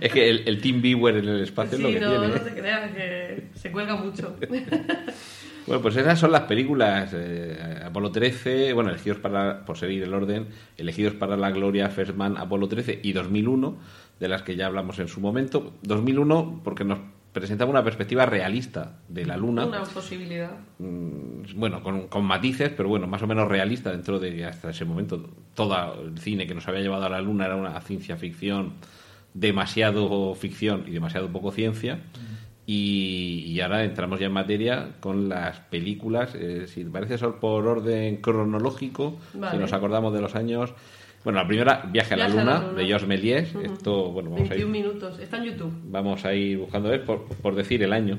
Es 0.00 0.12
que 0.12 0.28
el, 0.28 0.46
el 0.46 0.60
Team 0.60 0.82
Viewer 0.82 1.16
en 1.16 1.28
el 1.28 1.42
espacio 1.42 1.78
es 1.78 1.82
lo 1.82 1.88
que 1.88 2.00
no, 2.00 2.10
tiene. 2.10 2.28
no 2.28 2.36
¿eh? 2.36 2.40
te 2.40 2.60
creas, 2.60 2.92
que 2.92 3.48
se 3.54 3.72
cuelga 3.72 3.96
mucho. 3.96 4.36
Bueno, 5.68 5.82
pues 5.82 5.96
esas 5.96 6.18
son 6.18 6.32
las 6.32 6.42
películas. 6.42 7.10
eh, 7.14 7.82
Apolo 7.84 8.10
13, 8.10 8.72
bueno, 8.72 8.88
elegidos 8.88 9.18
para, 9.18 9.64
por 9.66 9.76
seguir 9.76 10.02
el 10.02 10.14
orden, 10.14 10.46
elegidos 10.78 11.12
para 11.14 11.36
la 11.36 11.50
gloria, 11.50 11.90
First 11.90 12.16
Man, 12.16 12.38
Apolo 12.38 12.68
13 12.68 13.00
y 13.02 13.12
2001, 13.12 13.76
de 14.18 14.28
las 14.28 14.42
que 14.42 14.56
ya 14.56 14.66
hablamos 14.66 14.98
en 14.98 15.08
su 15.08 15.20
momento. 15.20 15.74
2001 15.82 16.62
porque 16.64 16.84
nos 16.84 16.98
presentaba 17.34 17.70
una 17.70 17.84
perspectiva 17.84 18.24
realista 18.24 19.00
de 19.08 19.26
la 19.26 19.36
Luna. 19.36 19.66
Una 19.66 19.82
posibilidad. 19.82 20.52
Mm, 20.78 21.42
bueno, 21.56 21.82
con, 21.82 22.08
con 22.08 22.24
matices, 22.24 22.72
pero 22.74 22.88
bueno, 22.88 23.06
más 23.06 23.22
o 23.22 23.26
menos 23.26 23.46
realista 23.46 23.90
dentro 23.92 24.18
de 24.18 24.46
hasta 24.46 24.70
ese 24.70 24.86
momento 24.86 25.28
todo 25.54 26.02
el 26.02 26.18
cine 26.18 26.46
que 26.46 26.54
nos 26.54 26.66
había 26.66 26.80
llevado 26.80 27.04
a 27.04 27.10
la 27.10 27.20
Luna 27.20 27.44
era 27.44 27.56
una 27.56 27.78
ciencia 27.82 28.16
ficción, 28.16 28.72
demasiado 29.34 30.34
ficción 30.34 30.84
y 30.86 30.92
demasiado 30.92 31.28
poco 31.28 31.52
ciencia. 31.52 32.00
Y, 32.70 33.44
y 33.46 33.60
ahora 33.62 33.82
entramos 33.82 34.20
ya 34.20 34.26
en 34.26 34.32
materia 34.32 34.90
con 35.00 35.26
las 35.30 35.58
películas, 35.58 36.34
eh, 36.34 36.66
si 36.66 36.84
te 36.84 36.90
parece 36.90 37.16
son 37.16 37.40
por 37.40 37.66
orden 37.66 38.18
cronológico, 38.18 39.18
Vale. 39.32 39.52
si 39.52 39.58
nos 39.58 39.72
acordamos 39.72 40.12
de 40.12 40.20
los 40.20 40.34
años. 40.34 40.74
Bueno, 41.24 41.38
la 41.40 41.48
primera, 41.48 41.88
Viaje 41.90 42.12
a 42.12 42.16
la, 42.18 42.24
a 42.26 42.28
Luna, 42.28 42.60
de 42.76 42.84
Georges 42.84 43.08
Méliès. 43.08 43.54
Ujú. 43.54 43.64
Esto, 43.64 44.10
bueno, 44.12 44.28
vamos 44.32 44.50
a 44.50 44.54
21 44.54 44.76
ir, 44.76 44.82
minutos. 44.84 45.18
Está 45.18 45.38
en 45.38 45.44
YouTube. 45.44 45.72
vamos 45.84 46.22
a 46.26 46.34
ir 46.34 46.58
buscando, 46.58 46.92
eh, 46.92 46.98
por, 46.98 47.24
por 47.24 47.54
decir 47.54 47.82
el 47.82 47.92
año. 47.94 48.18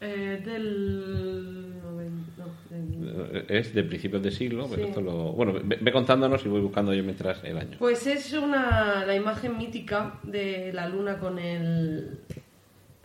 Eh, 0.00 0.40
del. 0.42 1.78
no, 1.82 1.96
del- 1.98 3.44
Es 3.48 3.74
de 3.74 3.84
principios 3.84 4.22
de 4.22 4.30
siglo, 4.30 4.66
pero 4.70 4.82
Sí. 4.84 4.88
esto 4.88 5.02
lo... 5.02 5.32
Bueno, 5.34 5.52
ve, 5.62 5.76
ve 5.80 5.92
contándonos 5.92 6.44
y 6.46 6.48
voy 6.48 6.62
buscando 6.62 6.94
yo 6.94 7.04
mientras 7.04 7.44
el 7.44 7.58
año. 7.58 7.76
Pues 7.78 8.06
es 8.06 8.32
una, 8.32 9.04
la 9.04 9.14
imagen 9.14 9.58
mítica 9.58 10.18
de 10.22 10.72
la 10.72 10.88
luna 10.88 11.18
con 11.18 11.38
el, 11.38 12.20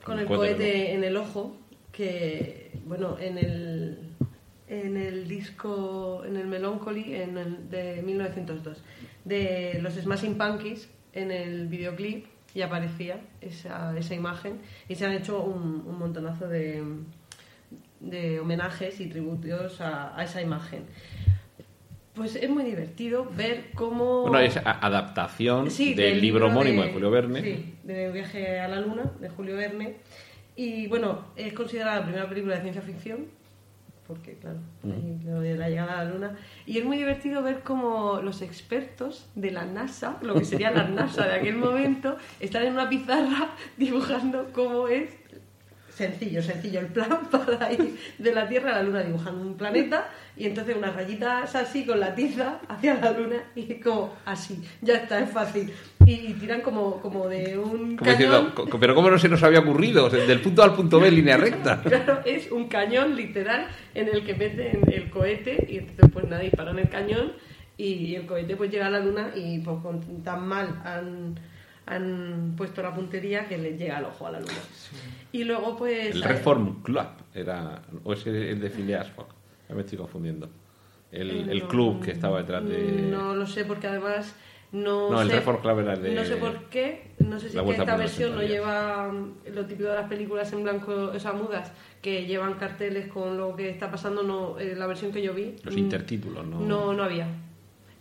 con 0.08 0.20
El 0.20 0.26
cohete 0.26 0.56
cohete 0.56 0.94
en 0.94 1.04
el 1.04 1.18
ojo, 1.18 1.58
que, 1.92 2.72
bueno, 2.86 3.18
en 3.20 3.38
el, 3.38 4.00
en 4.70 4.96
el 4.96 5.28
disco, 5.28 6.24
en 6.26 6.38
el 6.38 6.48
Melancholy 6.48 7.14
en 7.14 7.38
el, 7.38 7.70
de 7.70 8.02
1902, 8.02 8.82
de 9.26 9.80
los 9.82 9.96
Smashing 9.96 10.38
Punkies, 10.38 10.90
en 11.12 11.32
el 11.32 11.68
videoclip, 11.68 12.26
y 12.54 12.62
aparecía 12.62 13.20
esa, 13.42 13.96
esa 13.98 14.16
imagen, 14.16 14.62
y 14.88 14.96
se 14.96 15.06
han 15.06 15.12
hecho 15.12 15.44
un, 15.44 15.84
un 15.86 16.00
montonazo 16.00 16.48
de, 16.48 16.82
de 18.00 18.40
homenajes 18.40 19.02
y 19.02 19.08
tributos 19.08 19.82
a, 19.82 20.18
a 20.18 20.24
esa 20.24 20.42
imagen. 20.42 20.86
Pues 22.18 22.36
es 22.36 22.50
muy 22.50 22.64
divertido 22.64 23.30
ver 23.38 23.66
cómo... 23.76 24.24
Bueno, 24.24 24.40
es 24.40 24.58
adaptación 24.58 25.70
Sí, 25.72 25.94
del, 25.94 26.20
libro 26.20 26.48
homónimo 26.48 26.82
de, 26.82 26.88
de- 26.88 26.94
Julio 26.94 27.12
Verne. 27.12 27.42
Sí, 27.42 27.76
de 27.84 28.12
Viaje 28.12 28.60
a 28.60 28.68
la 28.68 28.82
Luna, 28.82 29.04
de 29.22 29.30
Julio 29.30 29.56
Verne. 29.56 29.98
Y 30.56 30.88
bueno, 30.88 31.26
es 31.36 31.54
considerada 31.54 32.00
la 32.00 32.04
primera 32.06 32.28
película 32.28 32.56
de 32.56 32.62
ciencia 32.62 32.82
ficción, 32.82 33.26
porque 34.08 34.34
claro, 34.40 34.58
ahí 34.86 35.20
lo 35.26 35.42
de 35.42 35.56
la 35.56 35.70
llegada 35.70 36.00
a 36.00 36.04
la 36.06 36.10
Luna. 36.12 36.36
Y 36.66 36.80
es 36.80 36.86
muy 36.86 36.98
divertido 36.98 37.44
ver 37.44 37.60
cómo 37.60 38.20
los 38.24 38.42
expertos 38.42 39.30
de 39.36 39.52
la 39.52 39.66
NASA, 39.66 40.18
lo 40.24 40.34
que 40.34 40.46
sería 40.46 40.72
la 40.72 40.84
NASA 40.88 41.28
de 41.28 41.36
aquel 41.36 41.58
momento, 41.58 42.18
están 42.40 42.66
en 42.66 42.74
una 42.74 42.90
pizarra 42.90 43.50
dibujando 43.78 44.50
cómo 44.54 44.88
es 44.88 45.12
sencillo, 45.98 46.42
sencillo 46.44 46.80
el 46.82 46.88
plan 46.88 47.22
para 47.32 47.72
ir 47.74 47.98
de 48.20 48.34
la 48.34 48.48
Tierra 48.48 48.72
a 48.72 48.76
la 48.76 48.84
Luna 48.84 49.02
dibujando 49.02 49.42
un 49.42 49.58
planeta 49.58 50.08
y 50.38 50.46
entonces 50.46 50.76
unas 50.78 50.96
rayitas 50.96 51.56
así 51.56 51.86
con 51.86 52.00
la 52.00 52.14
tiza 52.14 52.60
hacia 52.70 52.94
la 52.96 53.12
Luna 53.12 53.38
y 53.56 53.72
es 53.74 53.84
como 53.84 54.14
así, 54.26 54.64
ya 54.82 54.94
está, 54.96 55.20
es 55.20 55.30
fácil. 55.32 55.74
Y, 56.06 56.12
y 56.14 56.34
tiran 56.40 56.62
como, 56.62 57.02
como 57.02 57.28
de 57.28 57.58
un 57.58 57.98
Como 57.98 58.12
cañón. 58.12 58.18
diciendo, 58.18 58.56
"Co- 58.70 58.80
pero 58.80 58.94
¿cómo 58.96 59.10
no 59.10 59.18
se 59.18 59.28
nos 59.28 59.42
había 59.44 59.60
ocurrido? 59.60 60.06
O 60.06 60.10
sea, 60.10 60.24
del 60.26 60.40
punto 60.42 60.62
A 60.62 60.66
al 60.66 60.76
punto 60.76 61.00
B, 61.00 61.10
línea 61.20 61.36
recta. 61.38 61.82
Claro, 61.84 62.22
es 62.26 62.52
un 62.52 62.68
cañón 62.68 63.16
literal 63.16 63.68
en 63.96 64.08
el 64.08 64.24
que 64.24 64.36
meten 64.36 64.82
el 64.92 65.10
cohete 65.10 65.66
y 65.68 65.78
entonces 65.80 66.10
pues 66.14 66.26
nada, 66.30 66.42
disparan 66.44 66.78
el 66.80 66.90
cañón 66.90 67.34
y 67.76 68.16
el 68.16 68.26
cohete 68.28 68.56
pues 68.56 68.70
llega 68.72 68.88
a 68.88 68.90
la 68.92 69.00
luna 69.00 69.32
y 69.36 69.60
pues 69.60 69.78
con 69.82 70.24
tan 70.24 70.48
mal 70.48 70.82
han, 70.86 71.40
han 71.88 72.54
puesto 72.56 72.82
la 72.84 72.94
puntería 72.94 73.48
que 73.48 73.58
les 73.58 73.78
llega 73.78 73.98
al 73.98 74.06
ojo 74.06 74.28
a 74.28 74.32
la 74.32 74.40
luna. 74.40 74.54
Y 75.32 75.44
luego 75.44 75.78
pues... 75.78 76.16
El 76.16 76.22
Reform 76.24 76.82
Club 76.84 77.08
era. 77.34 77.82
O 78.04 78.14
es 78.14 78.26
el 78.28 78.60
de 78.60 78.70
Phileas 78.70 79.10
Fogg. 79.12 79.28
Ya 79.68 79.76
me 79.76 79.82
estoy 79.82 79.98
confundiendo. 79.98 80.50
El, 81.12 81.50
el 81.50 81.60
No, 81.60 81.68
club 81.68 82.04
que 82.04 82.12
estaba 82.12 82.40
detrás 82.40 82.64
de. 82.68 83.08
No 83.12 83.36
lo 83.36 83.46
sé 83.48 83.66
porque 83.66 83.88
además 83.88 84.36
no, 84.72 85.12
No, 85.12 85.22
el 85.22 85.30
sé, 85.30 85.36
Reform 85.36 85.62
Club 85.62 85.80
era 85.80 85.94
el 85.94 86.02
de- 86.02 86.16
No 86.16 86.26
sé 86.26 86.36
por 86.38 86.66
qué, 86.66 87.12
no 87.20 87.40
sé 87.40 87.50
si 87.50 87.58
que 87.58 87.72
esta 87.72 87.96
versión 87.96 88.36
no 88.36 88.42
lleva 88.44 89.10
mm, 89.12 89.36
lo 89.54 89.66
típico 89.66 89.90
de 89.90 89.96
las 89.96 90.10
películas 90.10 90.52
en 90.52 90.64
blanco, 90.64 91.12
o 91.14 91.20
sea, 91.20 91.32
mudas, 91.32 91.72
que 92.02 92.26
llevan 92.26 92.56
carteles 92.56 93.08
con 93.08 93.38
lo 93.38 93.56
que 93.56 93.70
está 93.70 93.90
pasando, 93.90 94.24
no 94.24 94.60
eh, 94.60 94.76
la 94.76 94.88
versión 94.88 95.12
que 95.14 95.22
yo 95.22 95.34
vi. 95.34 95.56
Los 95.64 95.76
mm, 95.76 95.80
intertítulos, 95.80 96.46
¿no? 96.46 96.60
No, 96.60 96.94
no 96.94 97.04
había. 97.04 97.28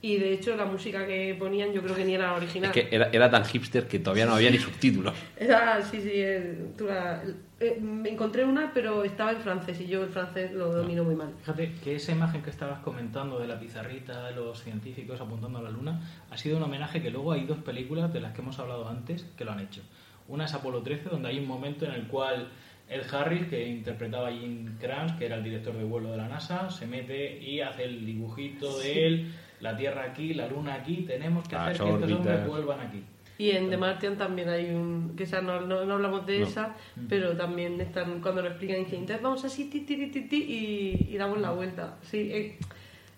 Y 0.06 0.18
de 0.18 0.32
hecho 0.34 0.54
la 0.56 0.64
música 0.66 1.04
que 1.06 1.34
ponían 1.38 1.72
yo 1.72 1.82
creo 1.82 1.94
que 1.96 2.04
ni 2.04 2.14
era 2.14 2.26
la 2.28 2.34
original. 2.34 2.70
Es 2.72 2.74
que 2.88 2.94
era, 2.94 3.08
era 3.12 3.28
tan 3.30 3.44
hipster 3.44 3.88
que 3.88 3.98
todavía 3.98 4.24
no 4.26 4.34
había 4.36 4.50
ni 4.50 4.58
subtítulos. 4.58 5.14
Era, 5.36 5.82
sí, 5.82 6.00
sí, 6.00 6.10
eh, 6.12 6.66
tú 6.78 6.86
la- 6.86 7.22
eh, 7.58 7.78
me 7.80 8.10
encontré 8.10 8.44
una, 8.44 8.70
pero 8.72 9.02
estaba 9.02 9.32
en 9.32 9.38
francés 9.38 9.80
y 9.80 9.86
yo 9.86 10.04
el 10.04 10.10
francés 10.10 10.52
lo 10.52 10.70
domino 10.72 11.02
muy 11.02 11.14
mal. 11.16 11.30
Fíjate 11.40 11.72
que 11.82 11.96
esa 11.96 12.12
imagen 12.12 12.42
que 12.42 12.50
estabas 12.50 12.80
comentando 12.80 13.38
de 13.40 13.48
la 13.48 13.58
pizarrita 13.58 14.26
de 14.28 14.34
los 14.36 14.62
científicos 14.62 15.20
apuntando 15.20 15.58
a 15.58 15.62
la 15.62 15.70
luna 15.70 16.00
ha 16.30 16.36
sido 16.36 16.58
un 16.58 16.62
homenaje 16.62 17.02
que 17.02 17.10
luego 17.10 17.32
hay 17.32 17.44
dos 17.46 17.58
películas 17.58 18.12
de 18.12 18.20
las 18.20 18.32
que 18.34 18.42
hemos 18.42 18.58
hablado 18.60 18.88
antes 18.88 19.24
que 19.36 19.44
lo 19.44 19.52
han 19.52 19.60
hecho. 19.60 19.80
Una 20.28 20.44
es 20.44 20.54
Apolo 20.54 20.82
13, 20.82 21.08
donde 21.08 21.28
hay 21.30 21.38
un 21.38 21.46
momento 21.46 21.84
en 21.86 21.92
el 21.92 22.06
cual 22.08 22.48
Ed 22.88 23.02
Harris, 23.12 23.46
que 23.48 23.66
interpretaba 23.66 24.28
a 24.28 24.32
Jim 24.32 24.76
Kranz, 24.78 25.18
que 25.18 25.26
era 25.26 25.34
el 25.36 25.42
director 25.42 25.74
de 25.76 25.82
vuelo 25.82 26.12
de 26.12 26.18
la 26.18 26.28
NASA, 26.28 26.70
se 26.70 26.86
mete 26.86 27.38
y 27.42 27.60
hace 27.60 27.82
el 27.84 28.04
dibujito 28.06 28.78
de 28.78 29.06
él, 29.06 29.32
la 29.60 29.76
Tierra 29.76 30.02
aquí, 30.04 30.34
la 30.34 30.46
Luna 30.48 30.74
aquí, 30.74 31.04
tenemos 31.06 31.46
que 31.48 31.54
Las 31.56 31.68
hacer 31.68 31.86
que 31.86 31.92
estos 31.94 32.12
hombres 32.12 32.46
vuelvan 32.46 32.80
aquí. 32.80 33.02
Y 33.38 33.50
en 33.50 33.68
The 33.68 33.76
Martian 33.76 34.16
también 34.16 34.48
hay 34.48 34.70
un. 34.70 35.14
que 35.16 35.24
esa 35.24 35.42
no, 35.42 35.60
no, 35.60 35.84
no 35.84 35.94
hablamos 35.94 36.24
de 36.26 36.40
No. 36.40 36.46
esa, 36.46 36.74
pero 37.08 37.36
también 37.36 37.78
están 37.80 38.20
cuando 38.22 38.40
lo 38.42 38.48
explican, 38.48 38.78
dicen, 38.78 39.00
entonces 39.00 39.22
vamos 39.22 39.44
así, 39.44 39.66
ti, 39.68 39.80
ti, 39.80 39.96
ti, 39.96 40.06
ti, 40.06 40.20
ti, 40.22 40.36
y, 40.48 41.14
y 41.14 41.18
damos 41.18 41.38
la 41.40 41.50
vuelta. 41.50 41.96
Sí, 42.00 42.30
eh, 42.32 42.56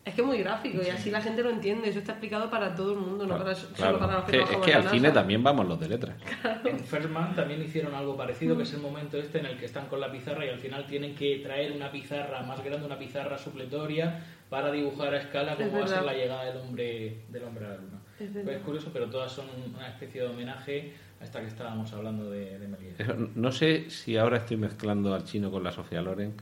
es 0.05 0.14
que 0.14 0.20
es 0.22 0.27
muy 0.27 0.38
gráfico 0.38 0.79
y 0.85 0.88
así 0.88 1.11
la 1.12 1.20
gente 1.20 1.42
lo 1.42 1.51
entiende. 1.51 1.88
Eso 1.88 2.01
está 2.01 2.12
explicado 2.12 2.51
para 2.51 2.74
todo 2.74 2.94
el 2.94 2.98
mundo, 2.98 3.27
no 3.27 3.38
para, 3.38 3.55
solo 3.55 3.74
Claro. 3.77 3.98
para 4.01 4.14
los 4.14 4.24
que 4.24 4.33
Que- 4.33 4.38
es 4.38 4.44
trabajamos 4.48 4.64
que 4.66 4.70
en 4.72 4.77
al 4.79 4.85
la 4.87 4.90
cine 4.90 5.03
NASA. 5.03 5.14
también 5.14 5.42
vamos 5.44 5.68
los 5.68 5.79
de 5.79 5.88
letras. 5.88 6.16
En 6.64 6.81
First 6.81 7.11
Man 7.11 7.37
también 7.37 7.62
hicieron 7.62 7.94
algo 7.94 8.16
parecido, 8.16 8.57
que 8.57 8.62
es 8.64 8.72
el 8.74 8.81
momento 8.81 9.18
este 9.18 9.38
en 9.38 9.46
el 9.46 9.57
que 9.57 9.66
están 9.66 9.87
con 9.87 10.01
la 10.01 10.11
pizarra 10.11 10.44
y 10.44 10.48
al 10.48 10.59
final 10.59 10.85
tienen 10.87 11.14
que 11.14 11.37
traer 11.44 11.70
una 11.72 11.92
pizarra 11.92 12.42
más 12.42 12.64
grande, 12.64 12.87
una 12.87 12.98
pizarra 12.98 13.38
supletoria, 13.38 14.24
para 14.48 14.72
dibujar 14.72 15.14
a 15.14 15.18
escala 15.18 15.52
Es 15.52 15.58
cómo 15.58 15.78
va 15.78 15.84
a 15.84 15.88
ser 15.88 16.02
la 16.02 16.14
llegada 16.14 16.44
del 16.44 16.56
hombre, 16.58 17.18
del 17.28 17.44
hombre 17.44 17.66
a 17.66 17.68
la 17.70 17.76
luna. 17.76 18.00
Es 18.18 18.30
Pues 18.30 18.56
es 18.56 18.62
curioso, 18.62 18.90
pero 18.92 19.08
todas 19.08 19.30
son 19.30 19.46
una 19.74 19.88
especie 19.88 20.22
de 20.22 20.28
homenaje 20.28 20.92
a 21.20 21.24
esta 21.24 21.40
que 21.40 21.46
estábamos 21.46 21.92
hablando 21.92 22.30
de, 22.30 22.58
de 22.58 22.68
Méliès. 22.68 23.00
Eso, 23.00 23.14
No 23.34 23.52
sé 23.52 23.90
si 23.90 24.16
ahora 24.16 24.38
estoy 24.38 24.56
mezclando 24.56 25.14
al 25.14 25.24
chino 25.24 25.50
con 25.50 25.62
la 25.62 25.70
Sofía 25.70 26.00
Loren. 26.02 26.34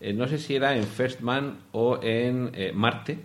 Eh, 0.00 0.12
no 0.12 0.26
sé 0.28 0.38
si 0.38 0.56
era 0.56 0.76
en 0.76 0.84
First 0.84 1.20
Man 1.20 1.58
o 1.72 2.00
en 2.02 2.50
eh, 2.54 2.72
Marte. 2.74 3.18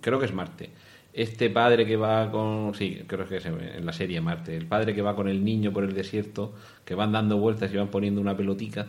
Creo 0.00 0.18
que 0.18 0.26
es 0.26 0.32
Marte. 0.32 0.70
Este 1.12 1.50
padre 1.50 1.86
que 1.86 1.96
va 1.96 2.30
con. 2.30 2.74
Sí, 2.74 3.02
creo 3.06 3.26
que 3.26 3.36
es 3.36 3.46
en 3.46 3.60
en 3.60 3.86
la 3.86 3.92
serie 3.92 4.20
Marte. 4.20 4.56
El 4.56 4.66
padre 4.66 4.94
que 4.94 5.02
va 5.02 5.16
con 5.16 5.28
el 5.28 5.44
niño 5.44 5.72
por 5.72 5.84
el 5.84 5.94
desierto, 5.94 6.54
que 6.84 6.94
van 6.94 7.12
dando 7.12 7.38
vueltas 7.38 7.72
y 7.72 7.76
van 7.76 7.88
poniendo 7.88 8.20
una 8.20 8.36
pelotica. 8.36 8.86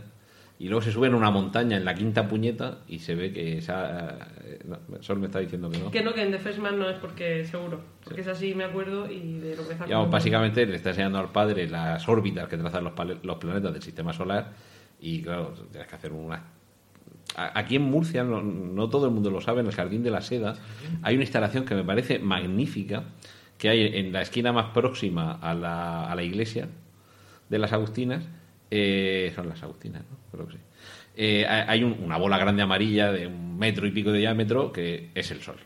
Y 0.59 0.69
luego 0.69 0.81
se 0.81 0.91
suben 0.91 1.13
a 1.13 1.17
una 1.17 1.29
montaña 1.29 1.77
en 1.77 1.85
la 1.85 1.93
quinta 1.93 2.27
puñeta 2.27 2.79
y 2.87 2.99
se 2.99 3.13
ve 3.13 3.31
que 3.31 3.59
esa. 3.59 4.17
eh, 4.43 4.59
no, 4.65 4.79
Sol 5.01 5.19
me 5.19 5.27
está 5.27 5.39
diciendo 5.39 5.69
que 5.69 5.77
no. 5.77 5.91
Que 5.91 6.01
no, 6.01 6.13
que 6.13 6.23
en 6.23 6.31
The 6.31 6.39
First 6.39 6.59
Man 6.59 6.79
no 6.79 6.89
es 6.89 6.97
porque 6.97 7.45
seguro, 7.45 7.79
porque 8.03 8.21
es 8.21 8.27
así, 8.27 8.55
me 8.55 8.63
acuerdo, 8.63 9.09
y 9.11 9.39
de 9.39 9.55
lo 9.55 9.67
que 9.67 9.73
está 9.73 9.85
contando. 9.85 10.09
básicamente 10.09 10.65
le 10.65 10.77
está 10.77 10.89
enseñando 10.89 11.19
al 11.19 11.31
padre 11.31 11.69
las 11.69 12.09
órbitas 12.09 12.47
que 12.47 12.57
trazan 12.57 12.83
los, 12.85 12.93
los 13.23 13.37
planetas 13.37 13.71
del 13.71 13.83
sistema 13.83 14.13
solar 14.13 14.53
y 14.99 15.21
claro, 15.21 15.53
tienes 15.71 15.87
que 15.87 15.95
hacer 15.95 16.11
una... 16.11 16.43
Aquí 17.35 17.75
en 17.75 17.83
Murcia, 17.83 18.23
no, 18.23 18.41
no 18.41 18.89
todo 18.89 19.05
el 19.05 19.11
mundo 19.11 19.29
lo 19.29 19.41
sabe, 19.41 19.59
en 19.59 19.67
el 19.67 19.73
Jardín 19.73 20.01
de 20.01 20.09
la 20.09 20.21
Seda 20.21 20.55
hay 21.03 21.15
una 21.15 21.23
instalación 21.23 21.65
que 21.65 21.75
me 21.75 21.83
parece 21.83 22.17
magnífica 22.17 23.03
que 23.59 23.69
hay 23.69 23.97
en 23.97 24.11
la 24.11 24.21
esquina 24.21 24.51
más 24.53 24.67
próxima 24.67 25.33
a 25.33 25.53
la, 25.53 26.09
a 26.09 26.15
la 26.15 26.23
iglesia 26.23 26.69
de 27.49 27.59
las 27.59 27.73
Agustinas. 27.73 28.23
Eh, 28.71 29.31
son 29.35 29.49
las 29.49 29.61
Agustinas, 29.63 30.03
¿no? 30.09 30.17
Creo 30.31 30.47
que 30.47 30.53
sí. 30.53 30.59
Eh, 31.15 31.45
hay 31.47 31.83
un- 31.83 31.97
una 32.03 32.17
bola 32.17 32.37
grande 32.37 32.61
amarilla 32.61 33.11
de 33.11 33.25
un 33.27 33.57
metro 33.57 33.87
y 33.87 33.91
pico 33.91 34.11
de 34.11 34.19
diámetro 34.19 34.71
que 34.71 35.09
es 35.15 35.31
el 35.31 35.41
Sol. 35.41 35.57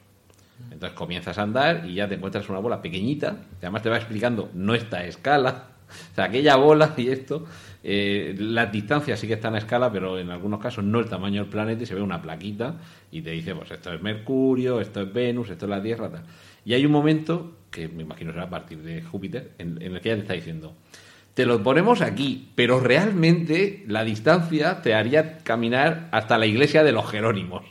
Entonces 0.71 0.95
comienzas 0.95 1.37
a 1.37 1.41
andar 1.41 1.85
y 1.85 1.95
ya 1.95 2.07
te 2.07 2.15
encuentras 2.15 2.47
una 2.49 2.59
bola 2.59 2.81
pequeñita, 2.81 3.31
que 3.59 3.65
además 3.65 3.81
te 3.81 3.89
va 3.89 3.97
explicando, 3.97 4.49
no 4.53 4.73
está 4.75 4.97
a 4.99 5.05
escala. 5.05 5.67
O 6.13 6.15
sea, 6.15 6.25
aquella 6.25 6.55
bola 6.55 6.93
y 6.95 7.09
esto, 7.09 7.45
eh, 7.83 8.33
las 8.39 8.71
distancias 8.71 9.19
sí 9.19 9.27
que 9.27 9.33
están 9.33 9.55
a 9.55 9.57
escala, 9.57 9.91
pero 9.91 10.17
en 10.19 10.29
algunos 10.29 10.61
casos 10.61 10.85
no 10.85 10.99
el 10.99 11.07
tamaño 11.07 11.41
del 11.41 11.49
planeta 11.49 11.83
y 11.83 11.85
se 11.85 11.95
ve 11.95 12.01
una 12.01 12.21
plaquita 12.21 12.75
y 13.11 13.21
te 13.21 13.31
dice, 13.31 13.53
pues 13.53 13.71
esto 13.71 13.91
es 13.93 14.01
Mercurio, 14.01 14.79
esto 14.79 15.01
es 15.01 15.11
Venus, 15.11 15.49
esto 15.49 15.65
es 15.65 15.69
la 15.69 15.81
Tierra, 15.83 16.09
tal. 16.09 16.23
Y 16.63 16.75
hay 16.75 16.85
un 16.85 16.93
momento, 16.93 17.57
que 17.69 17.89
me 17.89 18.03
imagino 18.03 18.31
será 18.31 18.43
a 18.45 18.49
partir 18.49 18.77
de 18.83 19.01
Júpiter, 19.01 19.51
en, 19.57 19.81
en 19.81 19.93
el 19.95 19.99
que 19.99 20.09
ella 20.09 20.15
te 20.17 20.21
está 20.21 20.33
diciendo, 20.33 20.75
te 21.33 21.45
lo 21.45 21.63
ponemos 21.63 22.01
aquí, 22.01 22.51
pero 22.55 22.79
realmente 22.79 23.83
la 23.87 24.03
distancia 24.03 24.81
te 24.81 24.93
haría 24.93 25.37
caminar 25.39 26.09
hasta 26.11 26.37
la 26.37 26.45
iglesia 26.45 26.83
de 26.83 26.91
los 26.91 27.09
Jerónimos. 27.09 27.63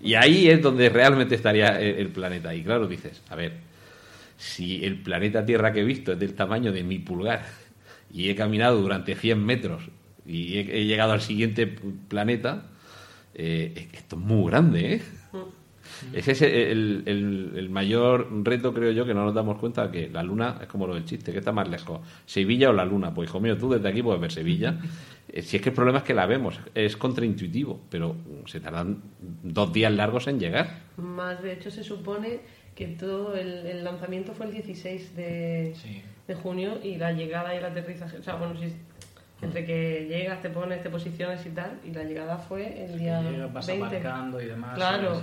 Y 0.00 0.16
ahí 0.16 0.48
es 0.48 0.60
donde 0.60 0.90
realmente 0.90 1.34
estaría 1.34 1.80
el, 1.80 2.08
planeta. 2.08 2.54
Y 2.54 2.62
claro, 2.62 2.86
dices, 2.86 3.22
a 3.30 3.36
ver, 3.36 3.54
si 4.36 4.84
el 4.84 5.02
planeta 5.02 5.46
Tierra 5.46 5.72
que 5.72 5.80
he 5.80 5.84
visto 5.84 6.12
es 6.12 6.18
del 6.18 6.34
tamaño 6.34 6.72
de 6.72 6.84
mi 6.84 6.98
pulgar 6.98 7.46
y 8.12 8.28
he 8.28 8.34
caminado 8.34 8.82
durante 8.82 9.14
100 9.14 9.42
metros 9.42 9.84
y 10.26 10.58
he, 10.58 10.84
llegado 10.84 11.12
al 11.12 11.22
siguiente 11.22 11.66
planeta, 11.66 12.66
eh, 13.34 13.88
esto 13.94 14.16
es 14.16 14.22
muy 14.22 14.50
grande, 14.50 14.94
¿eh? 14.96 15.02
Ese 16.12 16.32
es 16.32 16.42
el, 16.42 17.02
el- 17.06 17.52
el 17.56 17.70
mayor 17.70 18.28
reto, 18.44 18.72
creo 18.74 18.90
yo, 18.92 19.04
que 19.04 19.14
no 19.14 19.24
nos 19.24 19.34
damos 19.34 19.58
cuenta 19.58 19.90
que 19.90 20.08
la 20.08 20.22
luna 20.22 20.58
es 20.60 20.66
como 20.68 20.86
lo 20.86 20.94
del 20.94 21.04
chiste, 21.04 21.32
que 21.32 21.38
está 21.38 21.52
más 21.52 21.68
lejos, 21.68 22.00
Sevilla 22.26 22.70
o 22.70 22.72
la 22.72 22.84
luna. 22.84 23.12
Pues 23.14 23.28
hijo 23.28 23.40
mío, 23.40 23.56
tú 23.56 23.70
desde 23.70 23.88
aquí 23.88 24.02
puedes 24.02 24.20
ver 24.20 24.32
Sevilla. 24.32 24.78
Eh, 25.26 25.40
si 25.40 25.56
es 25.56 25.62
que 25.62 25.70
el 25.70 25.74
problema 25.74 25.98
es 25.98 26.04
que 26.04 26.12
la 26.12 26.26
vemos, 26.26 26.60
es 26.74 26.98
contraintuitivo, 26.98 27.80
pero 27.88 28.14
se 28.44 28.60
tardan 28.60 29.02
dos 29.42 29.72
días 29.72 29.90
largos 29.90 30.26
en 30.28 30.38
llegar. 30.38 30.80
Más 30.98 31.42
de 31.42 31.54
hecho 31.54 31.70
se 31.70 31.82
supone 31.82 32.40
que 32.76 32.88
todo 32.88 33.34
el, 33.34 33.66
el 33.66 33.82
lanzamiento 33.82 34.34
fue 34.34 34.46
el 34.46 34.52
16 34.52 35.16
de, 35.16 35.72
Sí. 35.76 36.02
de 36.28 36.34
junio 36.34 36.78
y 36.84 36.96
la 36.96 37.12
llegada 37.12 37.54
y 37.54 37.58
el 37.58 37.64
aterrizaje, 37.64 38.18
o 38.18 38.22
sea, 38.22 38.34
bueno, 38.34 38.54
si, 38.60 38.66
entre 39.40 39.64
que 39.64 40.06
llegas, 40.08 40.42
te 40.42 40.50
pones, 40.50 40.82
te 40.82 40.90
posicionas 40.90 41.44
y 41.46 41.50
tal, 41.50 41.80
y 41.84 41.92
la 41.92 42.04
llegada 42.04 42.36
fue 42.36 42.84
el 42.84 42.98
día 42.98 43.22
Llega, 43.22 43.46
vas 43.46 43.66
20. 43.66 43.86
aparcando 43.86 44.40
y 44.42 44.44
demás. 44.46 44.74
Claro. 44.76 45.22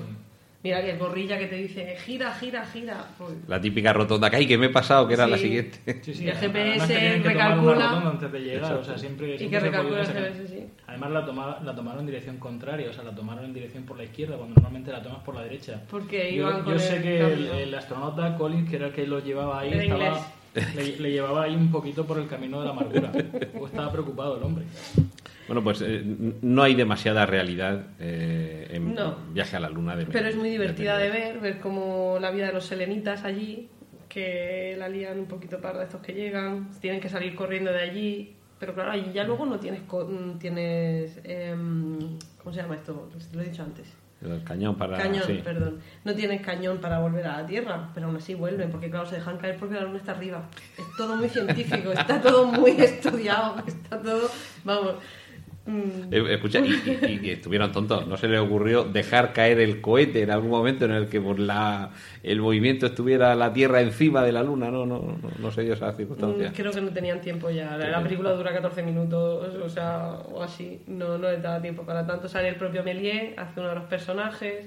Mira 0.64 0.80
que 0.84 0.92
el 0.92 1.00
gorrilla 1.00 1.40
que 1.40 1.48
te 1.48 1.56
dice, 1.56 1.96
gira, 2.06 2.32
gira, 2.36 2.64
gira. 2.68 3.04
Pues, 3.18 3.32
La 3.48 3.60
típica 3.60 3.94
rotonda 3.94 4.30
que 4.30 4.36
hay 4.36 4.48
que 4.48 4.60
me 4.60 4.68
he 4.68 4.70
pasado, 4.70 5.08
que 5.08 5.16
era 5.16 5.26
la 5.26 5.38
Sí. 5.38 5.44
siguiente. 5.46 5.80
Sí, 6.04 6.14
sí, 6.14 6.24
Y 6.24 6.28
el 6.30 6.38
además 6.38 6.88
GPS 6.88 6.88
que 6.94 7.00
que 7.24 7.30
recalcula- 7.30 8.08
antes 8.12 8.32
de 8.32 8.40
llegar, 8.40 8.74
o 8.74 8.84
sea, 8.84 8.96
siempre, 8.98 9.34
y 9.34 9.38
siempre 9.40 9.60
que 9.60 9.70
se 9.72 9.76
ha 9.76 9.82
podido 9.82 9.96
recalcula 9.98 10.28
el. 10.28 10.34
GPS, 10.36 10.48
sí. 10.56 10.66
Además 10.86 11.12
la, 11.12 11.26
toma- 11.26 11.60
la 11.64 11.74
tomaron 11.76 12.02
en 12.02 12.06
dirección 12.06 12.38
contraria, 12.38 12.90
o 12.92 12.94
sea, 12.94 13.04
la 13.04 13.16
tomaron 13.16 13.46
en 13.46 13.54
dirección 13.56 13.84
por 13.86 13.98
la 13.98 14.04
izquierda, 14.04 14.36
cuando 14.38 14.54
normalmente 14.54 14.92
la 14.92 15.02
tomas 15.02 15.24
por 15.24 15.34
la 15.34 15.42
derecha. 15.44 15.82
Porque 15.90 16.36
yo, 16.36 16.48
iban 16.50 16.64
yo 16.66 16.78
sé 16.78 17.02
que 17.02 17.20
el, 17.22 17.48
el 17.48 17.74
astronauta 17.74 18.38
Collins, 18.38 18.70
que 18.70 18.76
era 18.76 18.88
el 18.88 18.94
que 18.94 19.08
lo 19.08 19.20
llevaba 19.20 19.62
ahí, 19.62 19.74
estaba, 19.74 20.28
le, 20.76 20.98
le 21.00 21.12
llevaba 21.12 21.44
ahí 21.44 21.56
un 21.56 21.72
poquito 21.72 22.06
por 22.06 22.20
el 22.20 22.28
camino 22.28 22.60
de 22.60 22.66
la 22.66 22.72
amargura. 22.72 23.12
o 23.60 23.66
estaba 23.66 23.92
preocupado 23.92 24.38
el 24.38 24.44
hombre. 24.44 24.66
Bueno, 25.52 25.66
pues 25.66 25.82
eh, 25.82 26.02
no 26.42 26.64
hay 26.64 26.76
demasiada 26.76 27.26
realidad 27.26 27.88
eh, 28.00 28.70
en 28.70 28.96
No. 28.96 29.18
viaje 29.34 29.58
a 29.58 29.60
la 29.60 29.70
luna. 29.70 29.98
De 29.98 30.06
Pero 30.06 30.30
es 30.30 30.38
muy 30.38 30.50
divertida 30.50 30.98
de 30.98 31.10
ver. 31.10 31.34
ver, 31.34 31.40
ver 31.42 31.60
como 31.60 32.18
la 32.22 32.32
vida 32.32 32.48
de 32.48 32.54
los 32.54 32.66
selenitas 32.66 33.26
allí, 33.26 33.68
que 34.08 34.78
la 34.80 34.88
lían 34.88 35.20
un 35.20 35.26
poquito 35.26 35.60
parda 35.60 35.84
estos 35.84 36.00
que 36.00 36.14
llegan, 36.14 36.70
tienen 36.80 37.02
que 37.02 37.10
salir 37.10 37.36
corriendo 37.36 37.70
de 37.70 37.82
allí, 37.82 38.34
pero 38.62 38.74
claro, 38.74 38.92
allí 38.92 39.12
ya 39.14 39.26
luego 39.26 39.46
no 39.46 39.60
tienes, 39.60 39.82
tienes 40.40 41.20
em, 41.26 42.00
¿cómo 42.42 42.54
se 42.54 42.62
llama 42.62 42.76
esto? 42.76 43.10
Lo 43.34 43.42
he 43.42 43.44
dicho 43.44 43.64
antes. 43.64 43.94
El 44.22 44.44
cañón 44.46 44.78
para... 44.78 44.98
Cañón, 44.98 45.24
sí. 45.26 45.42
perdón. 45.44 45.80
No 46.06 46.14
tienes 46.14 46.42
cañón 46.42 46.78
para 46.78 47.00
volver 47.00 47.26
a 47.28 47.42
la 47.42 47.46
Tierra, 47.46 47.90
pero 47.94 48.06
aún 48.08 48.16
así 48.16 48.36
vuelven, 48.36 48.70
porque 48.70 48.90
claro, 48.90 49.06
se 49.06 49.16
dejan 49.16 49.38
caer 49.38 49.58
porque 49.58 49.76
la 49.76 49.82
Luna 49.82 49.98
está 49.98 50.12
arriba. 50.14 50.48
Es 50.78 50.86
todo 50.96 51.18
muy 51.18 51.28
científico, 51.28 51.92
está 51.92 52.22
todo 52.22 52.46
muy 52.46 52.72
estudiado, 52.80 53.56
está 53.68 54.00
todo, 54.02 54.30
vamos. 54.64 54.94
Mm, 55.66 56.12
Eh, 56.12 56.34
Escucha, 56.34 56.60
y, 56.60 56.72
y- 56.72 57.20
y 57.24 57.30
estuvieron 57.30 57.72
tontos. 57.72 58.08
No 58.08 58.18
se 58.18 58.28
les 58.28 58.40
ocurrió 58.40 58.84
dejar 58.84 59.32
caer 59.32 59.60
el 59.60 59.80
cohete 59.80 60.24
en 60.24 60.32
algún 60.32 60.50
momento 60.50 60.86
en 60.86 60.92
el 60.92 61.08
que 61.08 61.22
por 61.22 61.40
la, 61.40 61.92
el 62.24 62.42
movimiento 62.42 62.88
estuviera 62.88 63.36
la 63.36 63.54
Tierra 63.54 63.80
encima 63.82 64.24
de 64.24 64.32
la 64.32 64.42
Luna. 64.44 64.72
No, 64.72 64.86
no, 64.88 65.00
no, 65.22 65.30
no 65.38 65.52
se 65.52 65.62
dio 65.62 65.74
esa 65.74 65.94
circunstancia. 65.94 66.50
Mm, 66.50 66.54
Creo 66.54 66.72
que 66.72 66.82
no 66.82 66.90
tenían 66.90 67.22
tiempo 67.22 67.50
ya. 67.52 67.78
La, 67.78 67.90
la 67.90 68.02
película 68.04 68.32
dura 68.32 68.52
14 68.54 68.82
minutos, 68.82 69.56
o 69.56 69.70
sea, 69.70 70.14
o 70.32 70.42
así. 70.42 70.82
No, 70.88 71.18
no 71.20 71.30
les 71.30 71.42
daba 71.44 71.62
tiempo 71.62 71.84
para 71.84 72.06
tanto. 72.08 72.28
Sale 72.28 72.50
el 72.50 72.56
propio 72.56 72.84
Méliès, 72.84 73.38
hace 73.38 73.60
uno 73.60 73.70
de 73.70 73.76
los 73.76 73.84
personajes. 73.86 74.66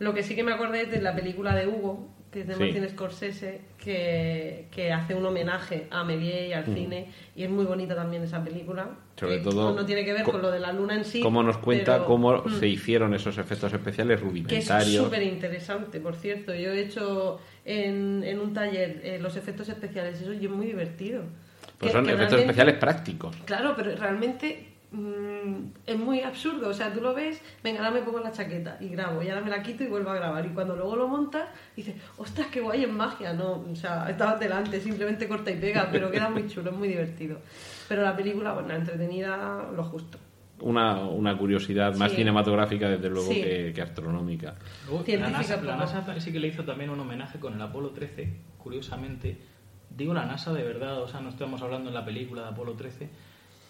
Lo 0.00 0.12
que 0.12 0.22
sí 0.22 0.34
que 0.34 0.42
me 0.42 0.52
acordé 0.52 0.82
es 0.82 0.90
de 0.90 1.00
la 1.00 1.14
película 1.14 1.54
de 1.54 1.66
Hugo, 1.68 2.08
que 2.30 2.40
es 2.40 2.46
de 2.48 2.54
Sí. 2.54 2.60
Martin 2.60 2.88
Scorsese, 2.90 3.60
que, 3.82 4.66
que 4.70 4.92
hace 4.92 5.14
un 5.14 5.24
homenaje 5.24 5.86
a 5.90 6.04
Méliès 6.04 6.48
y 6.50 6.52
al 6.52 6.64
cine. 6.66 7.06
Y 7.34 7.44
es 7.44 7.50
muy 7.50 7.64
bonita 7.64 7.94
también 7.94 8.22
esa 8.22 8.42
película. 8.42 8.88
Sobre 9.18 9.38
todo, 9.38 9.74
No 9.74 9.86
tiene 9.86 10.04
que 10.04 10.12
ver 10.12 10.22
co- 10.22 10.32
con 10.32 10.42
lo 10.42 10.50
de 10.50 10.60
la 10.60 10.72
luna 10.72 10.94
en 10.94 11.04
sí. 11.04 11.20
Cómo 11.20 11.42
nos 11.42 11.56
cuenta 11.58 11.94
pero- 11.94 12.06
cómo 12.06 12.42
Mm. 12.44 12.58
se 12.58 12.68
hicieron 12.68 13.14
esos 13.14 13.38
efectos 13.38 13.72
especiales 13.72 14.18
Que 14.20 14.26
es 14.26 14.30
rudimentarios. 14.30 15.04
súper 15.04 15.22
interesante, 15.22 16.00
por 16.00 16.14
cierto. 16.16 16.54
Yo 16.54 16.72
he 16.72 16.80
hecho 16.80 17.40
en, 17.64 18.22
en 18.24 18.40
un 18.40 18.52
taller 18.52 19.00
eh, 19.02 19.18
los 19.20 19.36
efectos 19.36 19.68
especiales, 19.68 20.20
eso 20.20 20.32
es 20.32 20.50
muy 20.50 20.66
divertido. 20.66 21.22
Pues 21.78 21.90
Que- 21.92 21.96
son 21.98 22.06
que 22.06 22.12
efectos 22.12 22.40
especiales 22.40 22.74
prácticos. 22.76 23.36
Claro, 23.44 23.74
pero 23.76 23.94
realmente 23.96 24.75
mm, 24.92 25.54
es 25.86 25.98
muy 25.98 26.20
absurdo. 26.20 26.68
O 26.68 26.74
sea, 26.74 26.92
tú 26.92 27.00
lo 27.00 27.14
ves, 27.14 27.40
venga, 27.62 27.78
ahora 27.80 27.90
me 27.90 28.02
pongo 28.02 28.20
la 28.20 28.32
chaqueta 28.32 28.76
y 28.80 28.88
grabo, 28.88 29.22
y 29.22 29.28
ahora 29.28 29.42
me 29.42 29.50
la 29.50 29.62
quito 29.62 29.84
y 29.84 29.88
vuelvo 29.88 30.10
a 30.10 30.14
grabar. 30.14 30.44
Y 30.46 30.50
cuando 30.50 30.76
luego 30.76 30.96
lo 30.96 31.08
montas, 31.08 31.48
dices, 31.74 31.94
ostras, 32.18 32.48
qué 32.48 32.60
guay 32.60 32.84
es 32.84 32.90
magia. 32.92 33.32
No, 33.32 33.64
o 33.70 33.76
sea, 33.76 34.08
estabas 34.08 34.40
delante, 34.40 34.80
simplemente 34.80 35.28
corta 35.28 35.50
y 35.50 35.56
pega, 35.56 35.88
pero 35.90 36.10
queda 36.10 36.28
muy 36.30 36.46
chulo, 36.48 36.70
es 36.70 36.76
muy 36.76 36.88
divertido. 36.88 37.38
Pero 37.88 38.02
la 38.02 38.16
película, 38.16 38.52
bueno, 38.52 38.74
entretenida, 38.74 39.68
lo 39.74 39.84
justo. 39.84 40.18
Una, 40.58 41.00
una 41.04 41.36
curiosidad 41.36 41.94
más 41.96 42.10
Sí. 42.12 42.16
cinematográfica, 42.16 42.88
desde 42.88 43.10
luego, 43.10 43.28
Sí. 43.30 43.42
que, 43.42 43.72
que 43.74 43.82
astronómica. 43.82 44.54
Luego, 44.88 45.04
la 45.06 45.28
NASA, 45.28 45.60
la. 45.62 45.76
NASA 45.76 46.18
sí 46.18 46.32
que 46.32 46.40
le 46.40 46.48
hizo 46.48 46.64
también 46.64 46.88
un 46.88 46.98
homenaje 46.98 47.38
con 47.38 47.52
el 47.52 47.60
Apolo 47.60 47.90
13, 47.90 48.32
curiosamente. 48.56 49.36
Digo 49.90 50.14
la 50.14 50.24
NASA 50.24 50.52
de 50.54 50.62
verdad, 50.62 51.02
o 51.02 51.08
sea, 51.08 51.20
no 51.20 51.28
estamos 51.28 51.60
hablando 51.62 51.88
en 51.90 51.94
la 51.94 52.04
película 52.06 52.42
de 52.42 52.48
Apolo 52.48 52.72
13, 52.72 53.08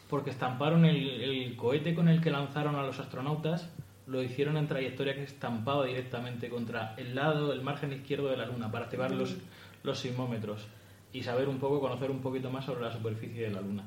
porque 0.09 0.31
estamparon 0.31 0.85
el, 0.85 1.21
el 1.21 1.57
cohete 1.57 1.95
con 1.95 2.09
el 2.09 2.21
que 2.21 2.31
lanzaron 2.31 2.77
a 2.77 2.83
los 2.83 2.99
astronautas, 2.99 3.69
lo 4.07 4.23
hicieron 4.23 4.57
en 4.57 4.69
trayectoria 4.69 5.15
que 5.15 5.25
estampado 5.25 5.85
directamente 5.85 6.49
contra 6.49 6.95
el 6.97 7.15
lado, 7.15 7.53
el 7.53 7.63
margen 7.63 7.93
izquierdo 7.93 8.29
de 8.29 8.37
la 8.37 8.47
Luna, 8.47 8.71
para 8.71 8.85
activar 8.85 9.11
los, 9.11 9.37
los 9.83 9.99
sismómetros 9.99 10.65
y 11.13 11.23
saber 11.23 11.49
un 11.49 11.59
poco, 11.59 11.81
conocer 11.81 12.11
un 12.11 12.21
poquito 12.21 12.51
más 12.51 12.65
sobre 12.65 12.83
la 12.83 12.93
superficie 12.93 13.49
de 13.49 13.51
la 13.51 13.61
Luna. 13.61 13.85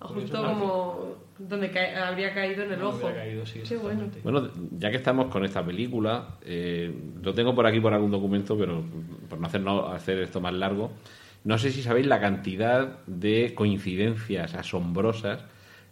Justo 0.00 0.14
Curioso, 0.22 0.42
como 0.42 1.14
donde 1.38 1.70
ca- 1.70 2.08
habría 2.08 2.34
caído 2.34 2.64
en 2.64 2.72
el 2.72 2.78
No 2.78 2.88
ojo. 2.88 2.96
hubiera 2.98 3.14
caído, 3.14 3.46
sí, 3.46 3.62
Qué 3.66 3.76
bueno. 3.78 4.02
Bueno, 4.22 4.50
ya 4.72 4.90
que 4.90 4.96
estamos 4.98 5.26
con 5.28 5.44
esta 5.46 5.64
película, 5.64 6.36
eh, 6.44 6.92
lo 7.22 7.32
tengo 7.32 7.54
por 7.54 7.66
aquí 7.66 7.80
por 7.80 7.94
algún 7.94 8.10
documento, 8.10 8.58
pero 8.58 8.82
por 9.30 9.40
no 9.40 9.46
hacer, 9.46 9.62
no 9.62 9.86
hacer 9.88 10.18
esto 10.18 10.42
más 10.42 10.52
largo, 10.52 10.90
no 11.44 11.56
sé 11.56 11.70
si 11.70 11.82
sabéis 11.82 12.06
la 12.06 12.20
cantidad 12.20 12.98
de 13.06 13.54
coincidencias 13.54 14.54
asombrosas 14.54 15.44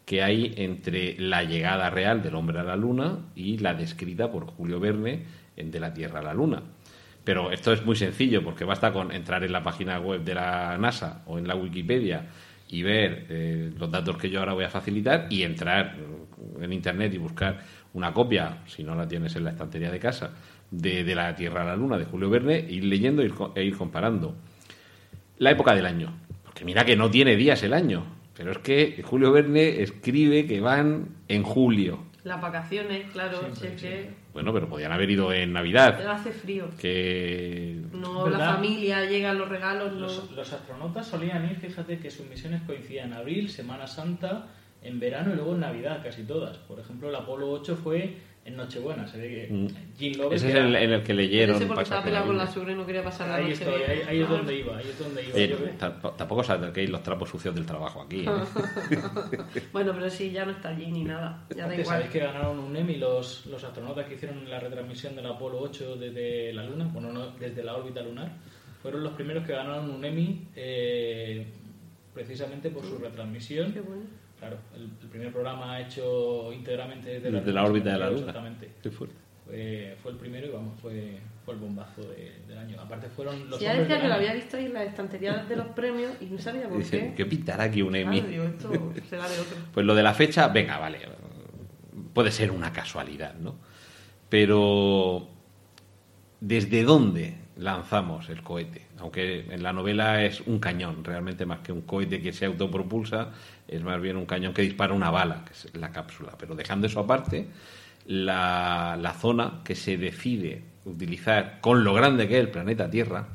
que 0.05 0.23
hay 0.23 0.55
entre 0.57 1.17
la 1.19 1.45
llegada 1.45 1.91
real 1.91 2.23
del 2.23 2.35
hombre 2.35 2.59
a 2.59 2.65
la 2.65 2.77
Luna 2.77 3.19
y 3.35 3.59
la 3.59 3.75
descrita 3.75 4.31
por 4.31 4.47
Julio 4.47 4.81
Verne 4.81 5.25
en 5.57 5.71
De 5.71 5.81
la 5.81 5.95
Tierra 5.95 6.21
a 6.21 6.23
la 6.23 6.35
Luna. 6.35 6.63
Pero 7.25 7.53
esto 7.53 7.73
es 7.73 7.85
muy 7.85 7.95
sencillo 7.95 8.43
porque 8.43 8.65
basta 8.65 8.93
con 8.93 9.13
entrar 9.13 9.45
en 9.45 9.53
la 9.53 9.63
página 9.63 10.01
web 10.01 10.25
de 10.25 10.35
la 10.35 10.77
NASA 10.79 11.23
o 11.27 11.39
en 11.39 11.47
la 11.47 11.55
Wikipedia 11.55 12.27
y 12.69 12.83
ver 12.83 13.27
eh, 13.29 13.73
los 13.79 13.91
datos 13.91 14.17
que 14.17 14.29
yo 14.29 14.41
ahora 14.41 14.55
voy 14.55 14.65
a 14.65 14.71
facilitar 14.71 15.27
y 15.31 15.43
entrar 15.43 15.97
en 16.61 16.73
Internet 16.73 17.15
y 17.15 17.19
buscar 17.19 17.61
una 17.93 18.13
copia, 18.13 18.63
si 18.67 18.83
no 18.83 18.95
la 18.95 19.07
tienes 19.07 19.37
en 19.37 19.45
la 19.45 19.51
estantería 19.51 19.91
de 19.91 20.01
casa, 20.01 20.31
de, 20.71 21.05
de 21.05 21.15
la 21.15 21.35
Tierra 21.37 21.63
a 21.63 21.67
la 21.67 21.77
Luna 21.77 21.99
de 21.99 22.07
Julio 22.07 22.31
Verne, 22.31 22.59
ir 22.59 22.85
leyendo 22.85 23.23
e 23.23 23.31
e 23.55 23.65
ir 23.65 23.77
comparando. 23.77 24.35
La 25.39 25.51
época 25.51 25.75
del 25.75 25.87
año. 25.87 26.13
Porque 26.45 26.65
mira 26.65 26.85
que 26.85 26.97
no 26.97 27.11
tiene 27.11 27.37
días 27.37 27.63
el 27.63 27.73
año. 27.73 28.22
Pero 28.37 28.53
es 28.53 28.59
que 28.59 29.03
Julio 29.03 29.33
Verne 29.33 29.83
escribe 29.83 30.47
que 30.47 30.61
van 30.61 31.09
en 31.29 31.43
julio. 31.43 32.05
Las 32.25 32.41
vacaciones, 32.41 33.11
claro, 33.13 33.41
Siempre, 33.41 33.71
sé 33.71 33.77
que 33.77 34.11
Bueno, 34.33 34.53
pero 34.53 34.69
podían 34.69 34.93
haber 34.93 35.11
ido 35.11 35.33
en 35.33 35.53
Navidad. 35.53 36.07
hace 36.09 36.31
frío. 36.31 36.69
Que 36.79 37.83
No, 37.93 38.25
¿Verdad? 38.25 38.39
la 38.39 38.55
familia, 38.55 39.05
llegan 39.07 39.39
los 39.39 39.49
regalos, 39.49 39.93
no. 39.93 40.01
Los, 40.01 40.31
los 40.31 40.53
astronautas 40.53 41.07
solían 41.09 41.45
ir, 41.51 41.57
fíjate 41.57 41.99
que 41.99 42.11
sus 42.11 42.27
misiones 42.29 42.63
coincidían 42.63 43.09
en 43.09 43.15
abril, 43.15 43.51
Semana 43.51 43.89
Santa, 43.89 44.47
en 44.83 45.01
verano 45.01 45.33
y 45.33 45.37
luego 45.37 45.55
en 45.55 45.61
Navidad, 45.61 46.01
casi 46.03 46.23
todas. 46.23 46.59
Por 46.59 46.79
ejemplo, 46.79 47.09
el 47.09 47.15
Apolo 47.17 47.51
8 47.51 47.77
fue 47.77 48.17
en 48.45 48.57
Nochebuena. 48.57 49.07
Se 49.07 49.19
ve 49.19 49.29
que 49.49 49.53
Mm. 49.55 49.67
Jim 49.99 50.13
Lovell, 50.19 50.37
ese 50.37 50.49
es 50.49 50.55
el, 50.57 50.75
en 50.75 50.93
el 50.93 51.03
que 51.03 51.15
leyeron. 51.15 51.57
Ese 51.57 51.67
porque 51.67 51.83
estaba 51.83 52.01
por 52.01 52.07
peleado 52.09 52.27
con 52.27 52.37
la 52.39 52.47
suegra 52.47 52.73
y 52.73 52.75
no 52.75 52.85
quería 52.87 53.05
pasar 53.05 53.29
la 53.29 53.37
ahí, 53.37 53.43
noche. 53.51 53.55
estoy, 53.65 53.83
ahí, 53.83 54.03
ahí 54.09 54.21
es 54.23 54.29
donde 54.29 54.59
iba, 54.59 54.77
ahí 54.79 54.87
es 54.89 54.99
donde 54.99 55.23
iba. 55.23 55.35
Oye, 55.35 55.49
Yo 55.49 55.57
creo- 55.59 55.79
tamp- 55.79 56.17
tampoco 56.17 56.43
saquéis 56.43 56.91
los 56.91 57.03
trapos 57.03 57.29
sucios 57.31 57.55
del 57.55 57.65
trabajo 57.67 58.03
aquí. 58.03 58.25
¿eh? 58.27 58.31
Bueno, 59.73 59.93
pero 59.95 60.11
sí, 60.11 60.31
ya 60.31 60.45
no 60.45 60.53
está 60.53 60.71
allí 60.71 60.87
ni 60.91 61.05
nada. 61.05 61.47
Ya 61.55 61.67
da 61.67 61.75
igual. 61.75 61.87
¿Sabéis 61.87 62.11
que 62.11 62.19
ganaron 62.19 62.59
un 62.59 62.77
Emmy 62.77 62.97
los, 62.97 63.47
los 63.47 63.63
astronautas 63.63 64.07
que 64.07 64.15
hicieron 64.15 64.49
la 64.49 64.59
retransmisión 64.61 65.15
del 65.17 65.27
Apolo 65.27 65.59
8 65.61 65.97
desde 65.97 66.53
la 66.53 66.65
Luna? 66.65 66.89
Bueno, 66.93 67.13
no, 67.13 67.29
desde 67.39 67.63
la 67.63 67.75
órbita 67.77 68.01
lunar. 68.03 68.33
Fueron 68.83 69.05
los 69.05 69.13
primeros 69.13 69.47
que 69.47 69.53
ganaron 69.53 69.89
un 69.91 70.05
Emmy 70.05 70.49
eh, 70.57 71.47
precisamente 72.13 72.71
por 72.71 72.85
su 72.85 72.99
retransmisión. 72.99 73.73
Qué 73.73 73.81
bueno. 73.81 74.03
Claro, 74.43 74.59
el, 74.75 74.83
el 75.01 75.09
primer 75.09 75.31
programa 75.33 75.79
hecho 75.79 76.53
íntegramente 76.53 77.21
desde, 77.21 77.31
Desde 77.31 77.53
la 77.53 77.63
órbita 77.65 77.93
de 77.93 77.99
la 78.01 78.07
Luna. 78.11 78.19
Exactamente. 78.19 78.71
Qué 78.83 78.91
fuerte. 78.91 79.15
Fue, 79.47 79.97
fue 80.03 80.11
el 80.11 80.19
primero 80.19 80.49
y 80.49 80.51
vamos, 80.51 80.81
fue, 80.81 81.19
fue 81.45 81.55
el 81.55 81.61
bombazo 81.61 82.01
de- 82.03 82.33
del 82.49 82.59
año. 82.59 82.81
Aparte 82.81 83.09
fueron 83.09 83.49
los 83.49 83.61
Sí, 83.61 83.65
ya 83.67 83.75
decía 83.75 84.01
que 84.01 84.09
lo 84.09 84.15
había 84.15 84.33
visto 84.35 84.57
ahí 84.57 84.67
en 84.67 84.73
la 84.75 84.83
estantería 84.83 85.45
de 85.45 85.55
los 85.55 85.67
premios 85.69 86.11
y 86.21 86.25
no 86.25 86.39
sabía 86.39 86.69
por 86.69 86.83
qué. 86.83 87.15
¿qué 87.17 87.25
pintará 87.27 87.65
aquí 87.65 87.83
un 87.83 87.95
Emmy? 87.95 88.21
Digo, 88.21 88.43
esto 88.43 88.93
será 89.09 89.29
de 89.29 89.39
otro. 89.39 89.57
Pues 89.73 89.87
lo 89.87 89.95
de 89.95 90.03
la 90.03 90.13
fecha, 90.15 90.49
venga, 90.49 90.77
vale. 90.79 90.99
Puede 92.13 92.33
ser 92.33 92.51
una 92.51 92.73
casualidad, 92.73 93.35
¿no? 93.35 93.55
Pero, 94.29 95.29
¿desde 96.41 96.83
dónde 96.83 97.37
lanzamos 97.57 98.29
el 98.29 98.43
cohete? 98.43 98.87
Aunque 98.99 99.47
en 99.51 99.63
la 99.63 99.73
novela 99.73 100.25
es 100.25 100.41
un 100.43 100.59
cañón, 100.59 101.05
realmente 101.05 101.45
más 101.47 101.61
que 101.61 101.73
un 101.73 101.83
cohete 101.83 102.21
que 102.23 102.33
se 102.33 102.47
autopropulsa, 102.47 103.31
es 103.73 103.83
más 103.83 104.01
bien 104.01 104.17
un 104.17 104.27
cañón 104.27 104.53
que 104.53 104.63
dispara 104.63 104.93
una 104.93 105.11
bala, 105.11 105.45
que 105.45 105.53
es 105.53 105.75
la 105.77 105.91
cápsula. 105.91 106.33
Pero 106.39 106.55
dejando 106.55 106.87
eso 106.87 107.01
aparte, 107.01 107.49
la, 108.07 108.99
la 109.01 109.13
zona 109.15 109.61
que 109.65 109.75
se 109.75 109.97
decide 109.97 110.63
utilizar 110.85 111.61
con 111.61 111.85
lo 111.85 111.95
grande 111.95 112.29
que 112.29 112.39
es 112.39 112.41
el 112.41 112.51
planeta 112.51 112.91
Tierra, 112.91 113.29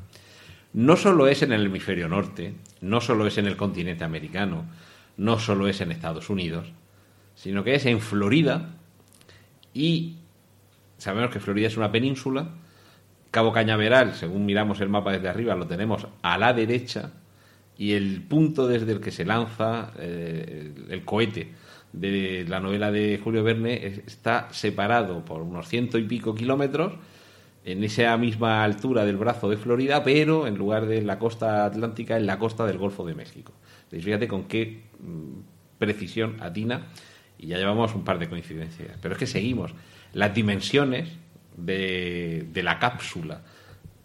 no 0.74 0.96
solo 0.96 1.26
es 1.26 1.42
en 1.42 1.52
el 1.52 1.66
hemisferio 1.66 2.08
norte, 2.08 2.54
no 2.80 3.00
solo 3.00 3.26
es 3.26 3.38
en 3.38 3.46
el 3.46 3.56
continente 3.56 4.04
americano, 4.04 4.66
no 5.16 5.38
solo 5.38 5.66
es 5.66 5.80
en 5.80 5.90
Estados 5.90 6.30
Unidos, 6.30 6.72
sino 7.34 7.64
que 7.64 7.74
es 7.74 7.86
en 7.86 8.00
Florida 8.00 8.74
y 9.72 10.16
sabemos 10.98 11.30
que 11.30 11.40
Florida 11.40 11.68
es 11.68 11.76
una 11.76 11.90
península, 11.90 12.48
Cabo 13.30 13.52
Cañaveral, 13.52 14.14
según 14.14 14.46
miramos 14.46 14.80
el 14.80 14.88
mapa 14.88 15.12
desde 15.12 15.28
arriba, 15.28 15.54
lo 15.54 15.66
tenemos 15.66 16.06
a 16.22 16.38
la 16.38 16.52
derecha 16.52 17.12
y 17.78 17.92
el 17.92 18.22
punto 18.22 18.66
desde 18.66 18.92
el 18.92 19.00
que 19.00 19.10
se 19.12 19.24
lanza 19.24 19.92
eh, 19.98 20.72
el 20.90 21.04
cohete 21.04 21.52
de 21.92 22.44
la 22.48 22.60
novela 22.60 22.90
de 22.90 23.18
Julio 23.22 23.42
Verne 23.44 23.86
es- 23.86 23.98
está 24.06 24.48
separado 24.50 25.24
por 25.24 25.40
unos 25.42 25.68
ciento 25.68 25.96
y 25.96 26.02
pico 26.04 26.34
kilómetros 26.34 26.92
en 27.64 27.84
esa 27.84 28.16
misma 28.16 28.62
altura 28.64 29.04
del 29.04 29.16
brazo 29.16 29.48
de 29.48 29.56
Florida, 29.56 30.02
pero 30.02 30.46
en 30.46 30.56
lugar 30.58 30.86
de 30.86 31.02
la 31.02 31.18
costa 31.18 31.64
atlántica, 31.66 32.16
en 32.16 32.26
la 32.26 32.38
costa 32.38 32.66
del 32.66 32.78
Golfo 32.78 33.06
de 33.06 33.14
México. 33.14 33.52
Entonces, 33.84 34.04
Fíjate 34.04 34.26
con 34.28 34.44
qué 34.44 34.82
mm, 35.00 35.78
precisión 35.78 36.36
atina 36.40 36.86
y 37.38 37.46
ya 37.48 37.58
llevamos 37.58 37.94
un 37.94 38.04
par 38.04 38.18
de 38.18 38.28
coincidencias. 38.28 38.96
Pero 39.00 39.14
es 39.14 39.18
que 39.18 39.26
seguimos. 39.26 39.72
Las 40.14 40.34
dimensiones 40.34 41.10
de, 41.56 42.46
de 42.52 42.62
la 42.62 42.78
cápsula 42.78 43.42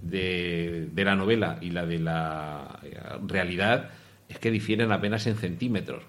de, 0.04 0.90
la 0.96 1.16
novela 1.16 1.58
y 1.62 1.72
la 1.72 1.86
de 1.86 2.00
la 2.00 2.80
eh, 2.84 2.98
realidad 3.26 3.90
es 4.28 4.40
que 4.40 4.52
difieren 4.52 4.92
apenas 4.92 5.26
en 5.28 5.36
centímetros. 5.36 6.04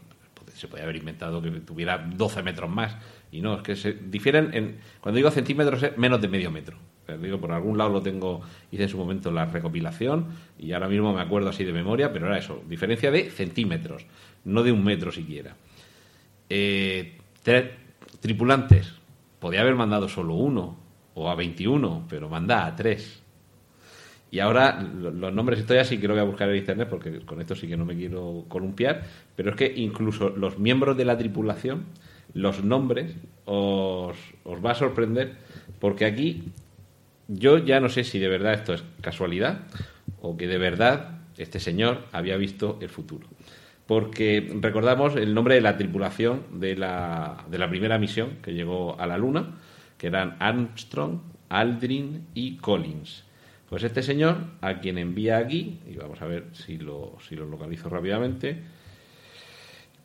Se 0.54 0.68
podría 0.68 0.84
haber 0.84 0.96
inventado 0.96 1.42
que 1.42 1.50
tuviera 1.50 1.98
12 1.98 2.42
metros 2.42 2.70
más. 2.70 2.96
Y 3.32 3.40
no, 3.40 3.56
es 3.56 3.62
que 3.62 3.74
se 3.74 3.92
difieren 3.92 4.50
en. 4.52 4.78
Cuando 5.00 5.16
digo 5.16 5.30
centímetros 5.30 5.82
es 5.82 5.98
menos 5.98 6.20
de 6.20 6.28
medio 6.28 6.50
metro. 6.50 6.78
Digo, 7.20 7.38
por 7.38 7.52
algún 7.52 7.76
lado 7.76 7.90
lo 7.90 8.02
tengo, 8.02 8.40
hice 8.70 8.84
en 8.84 8.88
su 8.88 8.96
momento 8.96 9.30
la 9.30 9.44
recopilación 9.44 10.28
y 10.58 10.72
ahora 10.72 10.88
mismo 10.88 11.12
me 11.12 11.20
acuerdo 11.20 11.50
así 11.50 11.62
de 11.62 11.72
memoria, 11.72 12.10
pero 12.10 12.28
era 12.28 12.38
eso, 12.38 12.62
diferencia 12.66 13.10
de 13.10 13.30
centímetros, 13.30 14.06
no 14.44 14.62
de 14.62 14.72
un 14.72 14.82
metro 14.82 15.12
siquiera. 15.12 15.54
Eh, 16.48 17.18
tripulantes, 18.20 18.94
podía 19.38 19.60
haber 19.60 19.74
mandado 19.74 20.08
solo 20.08 20.32
uno 20.32 20.78
o 21.12 21.28
a 21.28 21.34
21, 21.34 22.06
pero 22.08 22.30
manda 22.30 22.64
a 22.64 22.74
tres. 22.74 23.23
Y 24.34 24.40
ahora 24.40 24.82
lo- 24.82 25.12
los 25.12 25.32
nombres, 25.32 25.60
esto 25.60 25.74
ya 25.74 25.84
sí 25.84 25.98
que 25.98 26.08
lo 26.08 26.14
voy 26.14 26.20
a 26.22 26.24
buscar 26.26 26.48
en 26.50 26.56
internet 26.56 26.88
porque 26.90 27.20
con 27.20 27.40
esto 27.40 27.54
sí 27.54 27.68
que 27.68 27.76
no 27.76 27.84
me 27.84 27.94
quiero 27.94 28.44
columpiar, 28.48 29.02
pero 29.36 29.50
es 29.50 29.56
que 29.56 29.72
incluso 29.76 30.30
los 30.30 30.58
miembros 30.58 30.96
de 30.96 31.04
la 31.04 31.16
tripulación 31.16 31.84
los 32.34 32.64
nombres 32.64 33.14
os, 33.44 34.16
os 34.42 34.64
va 34.64 34.72
a 34.72 34.74
sorprender 34.74 35.34
porque 35.78 36.04
aquí 36.04 36.42
yo 37.28 37.58
ya 37.58 37.78
no 37.80 37.88
sé 37.88 38.02
si 38.04 38.18
de 38.18 38.28
verdad 38.28 38.54
esto 38.54 38.74
es 38.74 38.82
casualidad 39.00 39.60
o 40.20 40.36
que 40.36 40.48
de 40.48 40.58
verdad 40.58 41.18
este 41.38 41.60
señor 41.60 42.00
había 42.12 42.36
visto 42.36 42.78
el 42.80 42.88
futuro. 42.88 43.26
Porque 43.86 44.50
recordamos 44.60 45.16
el 45.16 45.34
nombre 45.34 45.54
de 45.56 45.60
la 45.60 45.76
tripulación 45.76 46.42
de 46.58 46.76
la, 46.76 47.44
de 47.50 47.58
la 47.58 47.68
primera 47.68 47.98
misión 47.98 48.38
que 48.42 48.52
llegó 48.54 48.98
a 48.98 49.06
la 49.06 49.18
Luna, 49.18 49.56
que 49.98 50.06
eran 50.08 50.36
Armstrong, 50.40 51.18
Aldrin 51.50 52.26
y 52.34 52.56
Collins. 52.56 53.24
Pues 53.74 53.82
este 53.82 54.04
señor, 54.04 54.36
a 54.60 54.78
quien 54.78 54.98
envía 54.98 55.36
aquí, 55.36 55.80
y 55.90 55.96
vamos 55.96 56.22
a 56.22 56.26
ver 56.26 56.44
si 56.52 56.76
lo, 56.78 57.16
si 57.28 57.34
lo 57.34 57.44
localizo 57.44 57.88
rápidamente, 57.88 58.56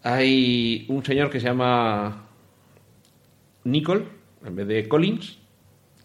hay 0.02 0.86
un 0.90 1.06
señor 1.06 1.30
que 1.30 1.40
se 1.40 1.46
llama 1.46 2.26
Nicole, 3.66 4.06
en 4.44 4.56
vez 4.56 4.66
de 4.68 4.88
Collins, 4.88 5.38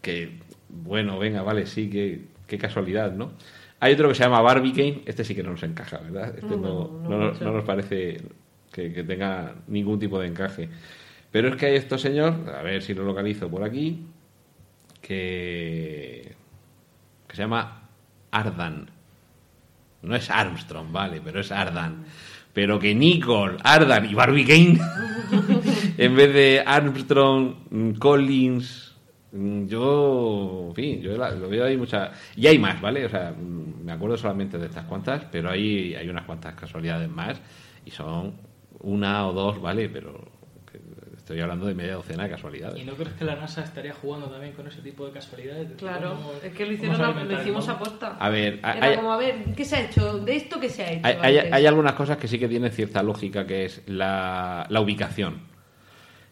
que, 0.03 0.37
bueno, 0.69 1.17
venga, 1.17 1.41
vale, 1.41 1.65
sí, 1.65 1.89
que, 1.89 2.25
qué 2.45 2.59
casualidad, 2.59 3.13
¿no? 3.13 3.31
Hay 3.79 3.93
otro 3.93 4.09
que 4.09 4.13
se 4.13 4.21
llama 4.25 4.41
Barbie 4.41 4.71
Kane, 4.71 5.01
este 5.07 5.23
sí 5.23 5.33
que 5.33 5.41
no 5.41 5.49
nos 5.49 5.63
encaja, 5.63 5.97
¿verdad? 5.97 6.37
Este 6.37 6.55
no, 6.57 6.59
No, 6.59 7.09
no 7.09 7.09
no 7.09 7.17
nos- 7.17 7.33
mucho. 7.33 7.45
no 7.45 7.51
nos 7.51 7.63
parece 7.63 8.21
que, 8.71 8.93
que 8.93 9.03
tenga 9.03 9.55
ningún 9.67 9.97
tipo 9.97 10.19
de 10.19 10.27
encaje. 10.27 10.69
Pero 11.31 11.47
es 11.47 11.55
que 11.55 11.65
hay 11.65 11.77
estos 11.77 11.99
señor, 11.99 12.47
a 12.55 12.61
ver 12.61 12.83
si 12.83 12.93
lo 12.93 13.03
localizo 13.05 13.49
por 13.49 13.63
aquí, 13.63 14.05
que, 15.01 16.35
se 17.35 17.43
llama 17.43 17.89
Ardan. 18.31 18.89
No 20.01 20.15
es 20.15 20.29
Armstrong, 20.29 20.91
vale, 20.91 21.21
pero 21.23 21.41
es 21.41 21.51
Ardan. 21.51 22.05
Pero 22.53 22.79
que 22.79 22.95
Nicole, 22.95 23.57
Ardan 23.63 24.09
y 24.09 24.13
Barbie 24.13 24.45
Kane, 24.45 24.79
en 25.97 26.15
vez 26.15 26.33
de 26.33 26.63
Armstrong, 26.65 27.55
mm, 27.69 27.91
Collins, 27.93 28.95
mm, 29.33 29.65
yo, 29.65 30.67
en 30.69 30.75
fin, 30.75 31.01
yo 31.01 31.17
lo 31.17 31.49
veo 31.49 31.65
ahí 31.65 31.75
mucha... 31.75 32.11
Y 32.35 32.47
hay 32.47 32.57
más, 32.57 32.79
¿vale? 32.79 33.05
O 33.05 33.09
sea, 33.09 33.31
mm, 33.31 33.83
me 33.83 33.91
acuerdo 33.91 34.15
solamente 34.15 34.57
de 34.57 34.67
estas 34.67 34.85
cuantas, 34.85 35.25
pero 35.31 35.49
hay, 35.49 35.95
hay 35.95 36.07
unas 36.07 36.23
cuantas 36.25 36.55
casualidades 36.55 37.09
más 37.09 37.41
y 37.85 37.91
son 37.91 38.33
una 38.79 39.27
o 39.27 39.33
dos, 39.33 39.61
¿vale? 39.61 39.89
Pero 39.89 40.34
estoy 41.25 41.41
hablando 41.41 41.65
de 41.65 41.73
media 41.73 41.95
docena 41.95 42.25
de 42.25 42.29
casualidades. 42.29 42.79
¿Y 42.79 42.85
no 42.85 42.93
crees 42.93 43.13
que 43.13 43.25
la 43.25 43.35
NASA 43.35 43.63
estaría 43.63 43.93
jugando 43.95 44.27
también 44.27 44.53
con 44.53 44.67
ese 44.67 44.79
tipo 44.83 45.07
de 45.07 45.11
casualidades? 45.11 45.69
De 45.69 45.75
Claro, 45.75 46.17
cómo- 46.17 46.33
es 46.43 46.53
que 46.53 46.65
lo, 46.67 46.73
hicieron 46.73 47.01
a- 47.01 47.41
hicimos 47.41 47.67
aposta. 47.67 48.15
A 48.19 48.29
ver, 48.29 48.59
hay- 48.61 48.77
Era 48.77 48.87
hay- 48.89 48.95
como, 48.95 49.11
a 49.11 49.17
ver, 49.17 49.43
¿qué 49.55 49.65
se 49.65 49.75
ha 49.75 49.81
hecho? 49.85 50.19
¿De 50.19 50.35
esto 50.35 50.59
qué 50.59 50.69
se 50.69 50.83
ha 50.83 50.91
hecho? 50.91 51.01
Hay, 51.03 51.17
hay- 51.37 51.49
hay 51.51 51.65
algunas 51.65 51.93
cosas 51.93 52.17
que 52.17 52.27
sí 52.27 52.37
que 52.37 52.47
tienen 52.47 52.69
cierta 52.71 53.01
lógica, 53.01 53.47
que 53.47 53.65
es 53.65 53.81
la, 53.87 54.67
la 54.69 54.81
ubicación. 54.81 55.39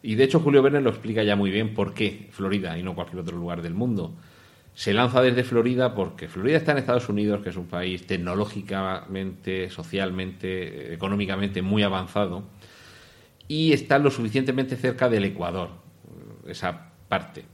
Y 0.04 0.14
de 0.14 0.26
hecho 0.26 0.40
Julio 0.42 0.62
Verne 0.62 0.80
lo 0.82 0.92
explica 0.92 1.24
ya 1.24 1.36
muy 1.36 1.50
bien 1.50 1.74
por 1.74 1.96
qué 1.96 2.28
Florida 2.32 2.78
y 2.78 2.84
no 2.84 2.94
cualquier 2.94 3.22
otro 3.22 3.36
lugar 3.36 3.64
del 3.64 3.74
mundo. 3.74 4.14
Se 4.76 4.94
lanza 4.94 5.24
desde 5.24 5.44
Florida 5.44 5.96
porque 5.96 6.28
Florida 6.28 6.58
está 6.58 6.74
en 6.74 6.78
Estados 6.78 7.10
Unidos, 7.10 7.42
que 7.42 7.50
es 7.50 7.56
un 7.58 7.66
país 7.66 8.06
tecnológicamente, 8.06 9.70
socialmente, 9.72 10.94
económicamente 10.94 11.62
muy 11.64 11.82
avanzado, 11.84 12.44
y 13.48 13.74
está 13.74 14.00
lo 14.00 14.12
suficientemente 14.12 14.76
cerca 14.76 15.10
del 15.10 15.26
Ecuador, 15.26 15.70
esa 16.48 16.92
parte 17.08 17.46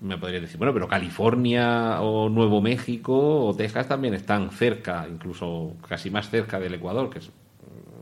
me 0.00 0.18
podrías 0.18 0.42
decir, 0.42 0.58
bueno, 0.58 0.72
pero 0.72 0.88
California 0.88 2.00
o 2.00 2.28
Nuevo 2.28 2.60
México 2.60 3.46
o 3.46 3.54
Texas 3.54 3.88
también 3.88 4.14
están 4.14 4.50
cerca, 4.50 5.06
incluso 5.10 5.76
casi 5.88 6.10
más 6.10 6.30
cerca 6.30 6.60
del 6.60 6.74
Ecuador, 6.74 7.10
que 7.10 7.18
es 7.20 7.30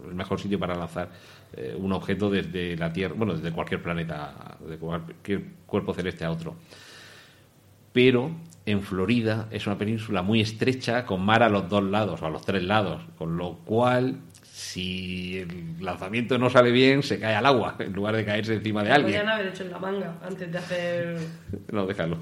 el 0.07 0.15
mejor 0.15 0.41
sitio 0.41 0.59
para 0.59 0.75
lanzar 0.75 1.11
eh, 1.57 1.75
un 1.79 1.93
objeto 1.93 2.31
desde 2.31 2.77
la 2.77 2.93
Tierra, 2.93 3.15
bueno, 3.17 3.35
desde 3.35 3.53
cualquier 3.53 3.83
planeta, 3.83 4.57
de 4.69 4.77
cualquier 4.77 5.43
cuerpo 5.67 5.95
celeste 5.95 6.25
a 6.25 6.31
otro. 6.31 6.55
Pero 7.93 8.31
en 8.67 8.83
Florida 8.83 9.49
es 9.51 9.67
una 9.67 9.79
península 9.79 10.23
muy 10.23 10.41
estrecha 10.41 11.07
con 11.07 11.25
mar 11.25 11.43
a 11.43 11.49
los 11.49 11.69
dos 11.69 11.85
lados 11.85 12.23
o 12.23 12.27
a 12.27 12.31
los 12.31 12.45
tres 12.45 12.65
lados, 12.65 13.03
con 13.17 13.37
lo 13.37 13.55
cual 13.59 14.19
si 14.65 15.39
el 15.39 15.77
lanzamiento 15.85 16.39
no 16.39 16.49
sale 16.51 16.71
bien 16.71 17.03
se 17.03 17.19
cae 17.21 17.35
al 17.35 17.45
agua 17.47 17.77
en 17.79 17.93
lugar 17.93 18.17
de 18.17 18.25
caerse 18.25 18.55
encima 18.55 18.83
de 18.83 18.93
alguien. 18.93 19.13
Podían 19.21 19.29
haber 19.29 19.47
hecho 19.49 19.63
en 19.65 19.71
la 19.71 19.79
manga 19.79 20.15
antes 20.27 20.51
de 20.51 20.59
hacer. 20.59 21.19
No, 21.71 21.87
déjalo. 21.87 22.17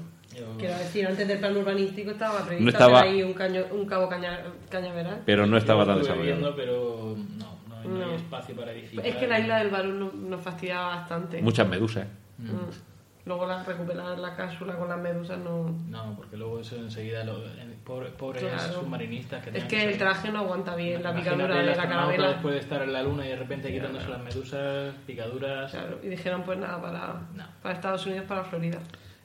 Quiero 0.57 0.77
decir, 0.77 1.05
antes 1.07 1.27
del 1.27 1.37
plan 1.39 1.55
urbanístico 1.55 2.11
estaba 2.11 2.39
previsto 2.39 2.63
No 2.63 2.69
estaba- 2.71 2.99
hacer 3.01 3.11
ahí 3.11 3.23
un, 3.23 3.33
caño, 3.33 3.63
un 3.71 3.85
cabo 3.85 4.09
caña, 4.09 4.39
cañaveral. 4.69 5.21
Pero 5.25 5.45
no 5.45 5.57
estaba 5.57 5.83
yo 5.83 5.87
tan 5.91 5.99
desarrollado. 5.99 6.25
viendo, 6.39 6.55
pero 6.55 7.15
no, 7.37 7.59
no 7.69 7.75
hay, 7.79 7.87
no 7.87 7.95
hay 7.95 8.01
No. 8.11 8.15
espacio 8.15 8.55
para 8.55 8.71
edificar. 8.71 9.05
Es 9.05 9.15
que 9.15 9.27
la 9.27 9.39
isla 9.39 9.59
del 9.59 9.69
Barú 9.69 9.91
no- 9.93 10.11
nos 10.11 10.41
fastidiaba 10.41 10.95
bastante. 10.95 11.41
Muchas 11.41 11.67
medusas. 11.69 12.05
¿eh? 12.05 12.09
Mm. 12.39 12.92
Luego 13.25 13.45
la, 13.47 13.63
recuperar 13.63 14.19
la 14.19 14.35
cápsula 14.35 14.75
con 14.75 14.89
las 14.89 14.99
medusas 14.99 15.37
no. 15.39 15.73
No, 15.89 16.13
porque 16.17 16.35
luego 16.35 16.59
eso 16.59 16.75
enseguida, 16.75 17.23
lo, 17.23 17.37
en- 17.57 17.73
pobre- 17.85 18.09
pobres 18.09 18.43
Claro. 18.43 18.73
submarinistas 18.81 19.41
que 19.45 19.57
Es 19.57 19.63
que 19.63 19.83
el 19.83 19.97
traje 19.97 20.29
no 20.29 20.39
aguanta 20.39 20.75
bien 20.75 21.01
la 21.01 21.13
picadura 21.15 21.55
de 21.55 21.67
la 21.75 21.87
carabela. 21.87 22.27
después 22.29 22.55
de 22.55 22.59
estar 22.59 22.81
en 22.81 22.91
la 22.91 23.01
luna 23.01 23.25
y 23.25 23.29
de 23.29 23.35
repente 23.37 23.71
quitándose 23.71 24.09
las 24.09 24.21
medusas, 24.21 24.93
picaduras. 25.07 25.71
Claro, 25.71 25.99
y 26.03 26.07
dijeron 26.09 26.43
pues 26.43 26.59
nada 26.59 26.81
para, 26.81 27.21
No. 27.33 27.45
para 27.61 27.75
Estados 27.75 28.05
Unidos, 28.05 28.25
para 28.27 28.43
Florida. 28.43 28.79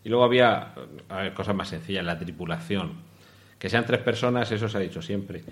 Y 0.05 0.09
luego 0.11 0.25
había 0.25 0.75
a 1.09 1.17
ver, 1.23 1.35
cosas 1.35 1.57
más 1.57 1.69
sencillas, 1.69 2.05
la 2.05 2.17
tripulación. 2.19 2.93
Que 3.59 3.69
sean 3.69 3.85
tres 3.85 4.01
personas, 4.01 4.51
eso 4.53 4.69
se 4.69 4.77
ha 4.77 4.81
dicho 4.81 5.03
siempre. 5.03 5.43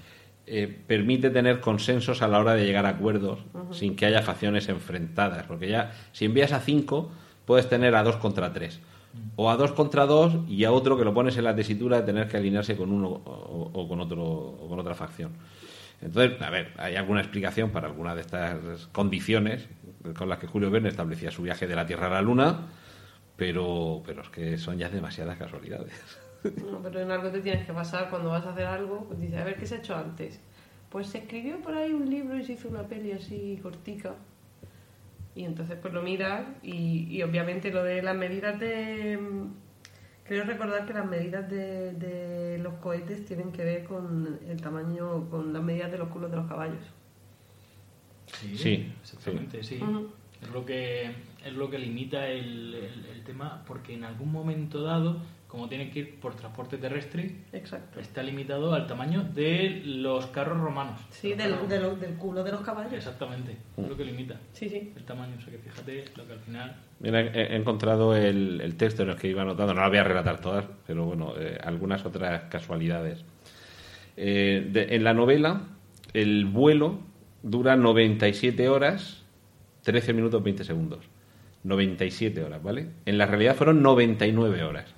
Eh, 0.46 0.68
permite 0.86 1.30
tener 1.30 1.58
consensos 1.58 2.22
a 2.22 2.28
la 2.28 2.38
hora 2.38 2.54
de 2.54 2.64
llegar 2.64 2.86
a 2.86 2.90
acuerdos 2.90 3.40
sin 3.72 3.96
que 3.96 4.06
haya 4.06 4.22
facciones 4.22 4.68
enfrentadas. 4.68 5.42
Porque 5.46 5.66
ya, 5.68 5.90
si 6.12 6.26
envías 6.26 6.52
a 6.52 6.60
cinco, 6.60 7.10
puedes 7.46 7.68
tener 7.68 7.94
a 7.94 8.02
dos 8.02 8.16
contra 8.16 8.52
tres. 8.52 8.80
O 9.36 9.50
a 9.50 9.56
dos 9.56 9.72
contra 9.72 10.04
dos 10.04 10.34
y 10.46 10.64
a 10.64 10.72
otro 10.72 10.98
que 10.98 11.04
lo 11.04 11.14
pones 11.14 11.38
en 11.38 11.44
la 11.44 11.54
tesitura 11.54 11.98
de 11.98 12.02
tener 12.02 12.28
que 12.28 12.36
alinearse 12.36 12.76
con 12.76 12.92
uno 12.92 13.08
o, 13.08 13.88
con 13.88 14.00
otro 14.00 14.22
o 14.22 14.68
con 14.68 14.78
otra 14.78 14.94
facción. 14.94 15.32
Entonces, 16.02 16.40
a 16.42 16.50
ver, 16.50 16.74
hay 16.76 16.96
alguna 16.96 17.20
explicación 17.20 17.70
para 17.70 17.86
alguna 17.86 18.14
de 18.14 18.20
estas 18.20 18.86
condiciones 18.88 19.66
con 20.14 20.28
las 20.28 20.38
que 20.38 20.46
Julio 20.46 20.70
Verne 20.70 20.90
establecía 20.90 21.30
su 21.30 21.42
viaje 21.42 21.66
de 21.66 21.74
la 21.74 21.86
Tierra 21.86 22.08
a 22.08 22.10
la 22.10 22.20
Luna, 22.22 22.66
pero, 23.36 24.02
pero 24.04 24.20
es 24.20 24.28
que 24.28 24.58
son 24.58 24.76
ya 24.76 24.90
demasiadas 24.90 25.38
casualidades. 25.38 25.94
No, 26.70 26.80
pero 26.82 27.00
en 27.00 27.10
algo 27.10 27.30
te 27.30 27.40
tienes 27.40 27.66
que 27.66 27.72
pasar 27.72 28.10
cuando 28.10 28.30
vas 28.30 28.44
a 28.46 28.50
hacer 28.50 28.66
algo. 28.66 29.04
Pues 29.08 29.18
dices, 29.18 29.40
a 29.40 29.44
ver 29.44 29.56
qué 29.56 29.66
se 29.66 29.76
ha 29.76 29.78
hecho 29.78 29.96
antes. 29.96 30.40
Pues 30.90 31.08
se 31.08 31.18
escribió 31.18 31.60
por 31.60 31.74
ahí 31.74 31.92
un 31.92 32.08
libro 32.08 32.36
y 32.38 32.44
se 32.44 32.52
hizo 32.52 32.68
una 32.68 32.82
peli 32.82 33.12
así 33.12 33.58
cortica. 33.62 34.14
Y 35.36 35.44
entonces 35.44 35.76
pues 35.80 35.92
lo 35.94 36.02
miras 36.02 36.44
y, 36.62 37.06
y 37.10 37.22
obviamente 37.22 37.70
lo 37.70 37.84
de 37.84 38.02
las 38.02 38.16
medidas 38.16 38.58
de... 38.58 39.18
Creo 40.24 40.42
recordar 40.44 40.86
que 40.86 40.94
las 40.94 41.06
medidas 41.06 41.48
de, 41.48 41.92
de 41.92 42.58
los 42.58 42.74
cohetes 42.74 43.24
tienen 43.26 43.52
que 43.52 43.62
ver 43.64 43.84
con 43.84 44.40
el 44.48 44.60
tamaño, 44.60 45.28
con 45.30 45.52
las 45.52 45.62
medidas 45.62 45.92
de 45.92 45.98
los 45.98 46.08
culos 46.08 46.30
de 46.32 46.38
los 46.38 46.48
caballos. 46.48 46.82
Sí, 48.26 48.56
Sí, 48.56 48.92
exactamente, 49.02 49.62
sí. 49.62 49.80
Es 50.42 50.50
lo 50.50 50.66
que 50.66 51.12
es 51.44 51.52
lo 51.52 51.70
que 51.70 51.78
limita 51.78 52.26
el, 52.28 52.74
el- 52.74 53.06
el 53.06 53.22
tema, 53.24 53.62
porque 53.66 53.94
en 53.94 54.04
algún 54.04 54.32
momento 54.32 54.82
dado, 54.82 55.18
como 55.48 55.68
tiene 55.68 55.90
que 55.90 56.00
ir 56.00 56.20
por 56.20 56.34
transporte 56.34 56.76
terrestre, 56.76 57.30
Exacto. 57.52 58.00
está 58.00 58.22
limitado 58.22 58.74
al 58.74 58.86
tamaño 58.86 59.22
de 59.22 59.82
los 59.84 60.26
carros 60.26 60.58
romanos. 60.60 61.00
Sí, 61.10 61.30
Los 61.30 61.38
del, 61.38 61.50
carros- 61.52 61.68
de 61.68 61.80
lo- 61.80 61.96
del 61.96 62.14
culo 62.16 62.42
de 62.44 62.52
los 62.52 62.60
caballos. 62.62 62.92
Exactamente, 62.92 63.56
es 63.76 63.88
lo 63.88 63.96
que 63.96 64.04
limita 64.04 64.40
Sí, 64.52 64.68
sí. 64.68 64.92
el 64.96 65.04
tamaño. 65.04 65.34
O 65.38 65.40
sea 65.40 65.52
que 65.52 65.58
fíjate 65.58 66.04
lo 66.16 66.26
que 66.26 66.32
al 66.32 66.40
final. 66.40 66.76
Mira, 67.00 67.20
he, 67.20 67.52
he 67.52 67.56
encontrado 67.56 68.16
el, 68.16 68.60
el 68.60 68.76
texto 68.76 69.02
en 69.04 69.10
el 69.10 69.16
que 69.16 69.28
iba 69.28 69.42
anotando, 69.42 69.72
no 69.74 69.80
la 69.82 69.88
voy 69.88 69.98
a 69.98 70.04
relatar 70.04 70.40
todas, 70.40 70.64
pero 70.86 71.04
bueno, 71.04 71.34
eh, 71.38 71.58
algunas 71.62 72.04
otras 72.04 72.42
casualidades. 72.50 73.24
Eh, 74.16 74.66
de- 74.72 74.94
en 74.96 75.04
la 75.04 75.14
novela, 75.14 75.62
el 76.12 76.46
vuelo 76.46 76.98
dura 77.42 77.76
97 77.76 78.68
horas, 78.68 79.22
13 79.82 80.12
minutos 80.12 80.42
20 80.42 80.64
segundos. 80.64 81.04
97 81.64 82.42
horas, 82.42 82.62
¿vale? 82.62 82.88
En 83.06 83.18
la 83.18 83.26
realidad 83.26 83.54
fueron 83.56 83.82
99 83.82 84.62
horas. 84.64 84.94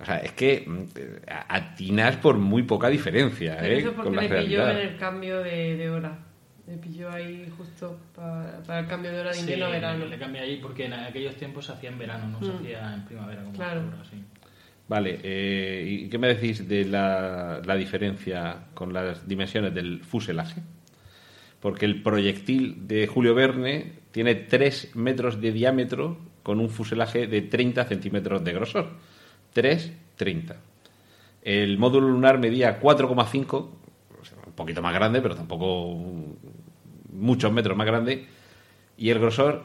O 0.00 0.04
sea, 0.04 0.16
es 0.18 0.32
que 0.32 0.64
mm, 0.66 0.84
atinas 1.48 2.16
por 2.16 2.38
muy 2.38 2.62
poca 2.62 2.88
diferencia, 2.88 3.58
Pero 3.60 3.74
¿eh? 3.74 3.78
eso 3.78 3.92
Con 3.94 4.04
porque 4.04 4.16
la 4.16 4.22
le 4.22 4.42
pilló 4.44 4.68
en 4.70 4.76
el 4.78 4.96
cambio 4.96 5.38
de, 5.42 5.76
de 5.76 5.90
hora. 5.90 6.18
Le 6.66 6.76
pilló 6.76 7.10
ahí 7.10 7.52
justo 7.58 7.98
pa- 8.14 8.60
para 8.66 8.80
el 8.80 8.86
cambio 8.86 9.10
de 9.12 9.20
hora 9.20 9.30
de 9.30 9.34
Sí, 9.34 9.40
invierno 9.40 9.66
a 9.66 9.70
verano. 9.70 10.06
le 10.06 10.18
cambia 10.18 10.42
ahí 10.42 10.58
porque 10.62 10.84
en 10.86 10.92
aquellos 10.94 11.34
tiempos 11.36 11.66
se 11.66 11.72
hacía 11.72 11.90
en 11.90 11.98
verano, 11.98 12.28
no 12.28 12.44
se 12.46 12.52
hacía 12.52 12.94
en 12.94 13.04
primavera 13.04 13.42
como 13.42 13.54
Claro. 13.56 13.80
ahora, 13.82 14.04
sí. 14.08 14.16
Vale, 14.88 15.18
eh, 15.22 15.84
¿y 15.86 16.08
qué 16.08 16.18
me 16.18 16.28
decís 16.28 16.66
de 16.68 16.84
la, 16.84 17.60
la 17.64 17.76
diferencia 17.76 18.56
con 18.74 18.92
las 18.92 19.26
dimensiones 19.28 19.74
del 19.74 20.00
fuselaje? 20.02 20.62
Porque 21.60 21.84
el 21.86 22.02
proyectil 22.02 22.88
de 22.88 23.06
Julio 23.06 23.34
Verne 23.34 23.92
tiene 24.12 24.34
3 24.34 24.94
metros 24.96 25.40
de 25.40 25.52
diámetro 25.52 26.18
con 26.42 26.58
un 26.58 26.70
fuselaje 26.70 27.26
de 27.26 27.42
30 27.42 27.84
centímetros 27.84 28.42
de 28.42 28.52
grosor. 28.52 28.88
3, 29.52 29.92
30. 30.16 30.56
El 31.42 31.78
módulo 31.78 32.08
lunar 32.08 32.38
medía 32.38 32.80
4,5, 32.80 33.52
o 34.20 34.24
sea, 34.24 34.38
un 34.46 34.52
poquito 34.52 34.82
más 34.82 34.92
grande, 34.94 35.20
pero 35.22 35.34
tampoco 35.34 35.96
muchos 37.12 37.52
metros 37.52 37.76
más 37.76 37.86
grande. 37.86 38.26
Y 38.96 39.10
el 39.10 39.18
grosor 39.18 39.64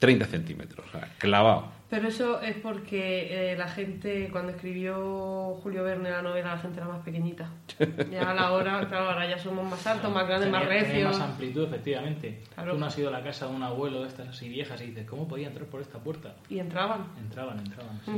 30 0.00 0.26
centímetros, 0.26 0.86
o 0.88 0.90
sea, 0.90 1.08
clavado. 1.18 1.72
Pero 1.88 2.08
eso 2.08 2.40
es 2.40 2.56
porque 2.56 3.52
eh, 3.52 3.56
la 3.56 3.68
gente, 3.68 4.28
cuando 4.32 4.50
escribió 4.50 5.54
Julio 5.62 5.84
Verne 5.84 6.10
la 6.10 6.22
novela, 6.22 6.54
la 6.56 6.58
gente 6.60 6.78
era 6.80 6.88
más 6.88 7.02
pequeñita. 7.04 7.48
Ya 8.10 8.30
a 8.32 8.34
la 8.34 8.50
hora, 8.50 8.84
claro, 8.88 9.10
ahora 9.10 9.28
ya 9.30 9.38
somos 9.38 9.64
más 9.70 9.86
altos, 9.86 10.12
más 10.12 10.26
grandes, 10.26 10.50
más 10.50 10.62
Tenía- 10.64 10.80
tenía 10.82 10.92
recios. 11.04 11.18
más 11.18 11.28
amplitud, 11.30 11.64
efectivamente. 11.66 12.40
Claro. 12.54 12.72
Tú 12.72 12.78
no 12.80 12.86
has 12.86 12.98
ido 12.98 13.08
a 13.08 13.12
la 13.12 13.22
casa 13.22 13.46
de 13.46 13.54
un 13.54 13.62
abuelo 13.62 14.02
de 14.02 14.08
estas 14.08 14.28
así 14.28 14.48
viejas 14.48 14.80
y 14.82 14.86
dices, 14.86 15.06
¿cómo 15.06 15.28
podía 15.28 15.46
entrar 15.46 15.66
por 15.66 15.80
esta 15.82 15.98
puerta? 16.00 16.34
Y 16.50 16.58
entraban. 16.58 17.06
Entraban, 17.20 17.60
entraban. 17.60 18.00
sí. 18.04 18.10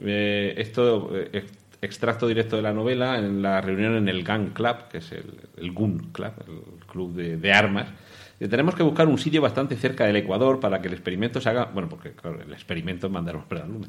Eh, 0.00 0.54
esto, 0.58 1.10
eh, 1.16 1.28
ex- 1.32 1.52
extracto 1.80 2.26
directo 2.26 2.56
de 2.56 2.62
la 2.62 2.72
novela, 2.72 3.18
en 3.18 3.42
la 3.42 3.60
reunión 3.60 3.94
en 3.96 4.08
el 4.08 4.24
Gun 4.24 4.48
Club, 4.50 4.88
que 4.90 4.98
es 4.98 5.12
el, 5.12 5.72
Gun 5.72 6.10
Club, 6.12 6.32
el 6.46 6.86
club 6.86 7.14
de 7.14 7.52
armas. 7.52 7.88
Tenemos 8.38 8.74
que 8.74 8.82
buscar 8.82 9.08
un 9.08 9.16
sitio 9.16 9.40
bastante 9.40 9.76
cerca 9.76 10.04
del 10.04 10.16
Ecuador 10.16 10.60
para 10.60 10.82
que 10.82 10.88
el 10.88 10.94
experimento 10.94 11.40
se 11.40 11.48
haga, 11.48 11.70
bueno, 11.72 11.88
porque 11.88 12.12
claro, 12.12 12.38
el 12.42 12.52
experimento 12.52 13.06
es 13.06 13.12
mandarnos 13.12 13.46
para 13.46 13.62
la 13.62 13.66
Luna, 13.66 13.88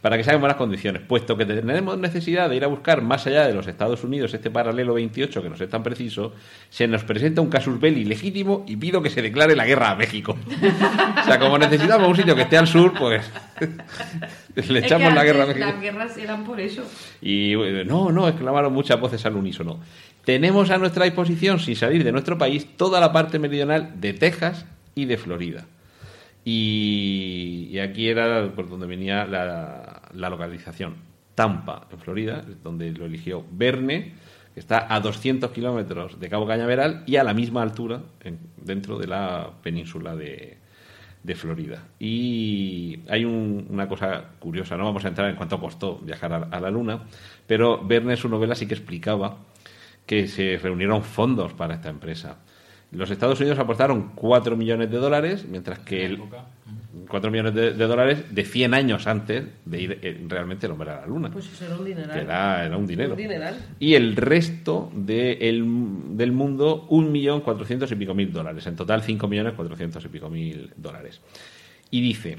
para 0.00 0.16
que 0.16 0.22
se 0.22 0.30
haga 0.30 0.36
en 0.36 0.40
buenas 0.40 0.56
condiciones, 0.56 1.02
puesto 1.02 1.36
que 1.36 1.44
tenemos 1.44 1.98
necesidad 1.98 2.48
de 2.48 2.56
ir 2.56 2.64
a 2.64 2.68
buscar 2.68 3.02
más 3.02 3.26
allá 3.26 3.46
de 3.48 3.54
los 3.54 3.66
Estados 3.66 4.04
Unidos 4.04 4.32
este 4.34 4.50
paralelo 4.50 4.94
28 4.94 5.42
que 5.42 5.50
nos 5.50 5.60
es 5.60 5.68
tan 5.68 5.82
preciso, 5.82 6.32
se 6.70 6.86
nos 6.86 7.02
presenta 7.02 7.40
un 7.40 7.48
casus 7.48 7.80
belli 7.80 8.04
legítimo 8.04 8.64
y 8.68 8.76
pido 8.76 9.02
que 9.02 9.10
se 9.10 9.20
declare 9.20 9.56
la 9.56 9.66
guerra 9.66 9.90
a 9.90 9.96
México. 9.96 10.36
o 11.20 11.24
sea, 11.24 11.40
como 11.40 11.58
necesitamos 11.58 12.08
un 12.08 12.16
sitio 12.16 12.36
que 12.36 12.42
esté 12.42 12.56
al 12.56 12.68
sur, 12.68 12.92
pues 12.96 13.28
le 14.54 14.78
Es 14.78 14.84
echamos 14.84 15.08
que 15.08 15.14
la 15.14 15.24
guerra 15.24 15.42
a 15.42 15.46
México. 15.46 15.66
Las 15.66 15.80
guerras 15.80 16.16
eran 16.16 16.44
por 16.44 16.60
eso. 16.60 16.84
Y 17.20 17.54
eh, 17.54 17.84
no, 17.84 18.12
no, 18.12 18.28
exclamaron 18.28 18.72
muchas 18.72 19.00
voces 19.00 19.26
al 19.26 19.34
unísono. 19.34 19.80
Tenemos 20.28 20.68
a 20.68 20.76
nuestra 20.76 21.06
disposición, 21.06 21.58
sin 21.58 21.74
salir 21.74 22.04
de 22.04 22.12
nuestro 22.12 22.36
país, 22.36 22.76
toda 22.76 23.00
la 23.00 23.14
parte 23.14 23.38
meridional 23.38 23.98
de 23.98 24.12
Texas 24.12 24.66
y 24.94 25.06
de 25.06 25.16
Florida. 25.16 25.64
Y, 26.44 27.78
aquí 27.78 28.08
era 28.08 28.52
por 28.54 28.68
donde 28.68 28.86
venía 28.86 29.24
la, 29.24 30.02
localización. 30.12 30.96
Tampa, 31.34 31.86
en 31.90 31.98
Florida, 31.98 32.44
donde 32.62 32.92
lo 32.92 33.06
eligió 33.06 33.42
Verne, 33.50 34.12
que 34.52 34.60
está 34.60 34.94
a 34.94 35.00
200 35.00 35.50
kilómetros 35.50 36.20
de 36.20 36.28
Cabo 36.28 36.46
Cañaveral 36.46 37.04
y 37.06 37.16
a 37.16 37.24
la 37.24 37.32
misma 37.32 37.62
altura 37.62 38.02
en- 38.22 38.38
dentro 38.58 38.98
de 38.98 39.06
la 39.06 39.52
península 39.62 40.14
de, 40.14 40.58
Florida. 41.36 41.84
Y 41.98 43.00
hay 43.08 43.24
un- 43.24 43.66
una 43.70 43.88
cosa 43.88 44.24
curiosa, 44.38 44.76
no 44.76 44.84
vamos 44.84 45.06
a 45.06 45.08
entrar 45.08 45.30
en 45.30 45.36
cuánto 45.36 45.58
costó 45.58 45.96
viajar 45.96 46.48
a 46.50 46.60
la 46.60 46.70
Luna, 46.70 47.04
pero 47.46 47.82
Verne 47.82 48.12
en 48.12 48.18
su 48.18 48.28
novela 48.28 48.54
sí 48.54 48.66
que 48.66 48.74
explicaba 48.74 49.38
que 50.08 50.26
se 50.26 50.58
reunieron 50.60 51.04
fondos 51.04 51.52
para 51.52 51.74
esta 51.74 51.88
empresa. 51.90 52.38
Los 52.90 53.10
Estados 53.10 53.38
Unidos 53.38 53.58
aportaron 53.58 54.12
4 54.14 54.56
millones 54.56 54.90
de 54.90 54.96
dólares, 54.96 55.44
mientras 55.48 55.78
que 55.80 56.06
el, 56.06 56.12
la 56.14 56.18
época. 56.24 56.44
4 57.08 57.30
millones 57.30 57.54
de, 57.54 57.72
de 57.74 57.86
dólares 57.86 58.24
de 58.34 58.44
100 58.44 58.72
años 58.72 59.06
antes 59.06 59.44
de 59.66 59.80
ir 59.82 59.98
eh, 60.00 60.24
realmente 60.26 60.64
el 60.66 60.72
hombre 60.72 60.90
a 60.90 61.00
la 61.02 61.06
Luna. 61.06 61.30
Pues 61.30 61.46
eso 61.52 61.66
era 61.66 61.76
un 61.76 61.84
dineral. 61.84 62.10
que 62.16 62.20
era, 62.20 62.64
era 62.64 62.76
un 62.78 62.86
dinero. 62.86 63.10
Un 63.10 63.16
dineral. 63.18 63.56
Y 63.78 63.92
el 63.94 64.16
resto 64.16 64.90
de 64.94 65.32
el- 65.50 66.16
del 66.16 66.32
mundo, 66.32 66.86
un 66.88 67.12
millón 67.12 67.42
cuatrocientos 67.42 67.92
y 67.92 67.96
pico 67.96 68.14
mil 68.14 68.32
dólares. 68.32 68.66
En 68.66 68.74
total, 68.76 69.02
cinco 69.02 69.28
millones 69.28 69.52
cuatrocientos 69.52 70.02
y 70.06 70.08
pico 70.08 70.30
mil 70.30 70.72
dólares. 70.76 71.20
Y 71.90 72.00
dice, 72.00 72.38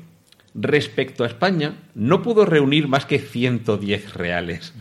respecto 0.56 1.24
a 1.24 1.28
España, 1.28 1.76
no 1.94 2.24
pudo 2.24 2.46
reunir 2.46 2.88
más 2.88 3.06
que 3.06 3.20
110 3.20 4.16
reales. 4.16 4.74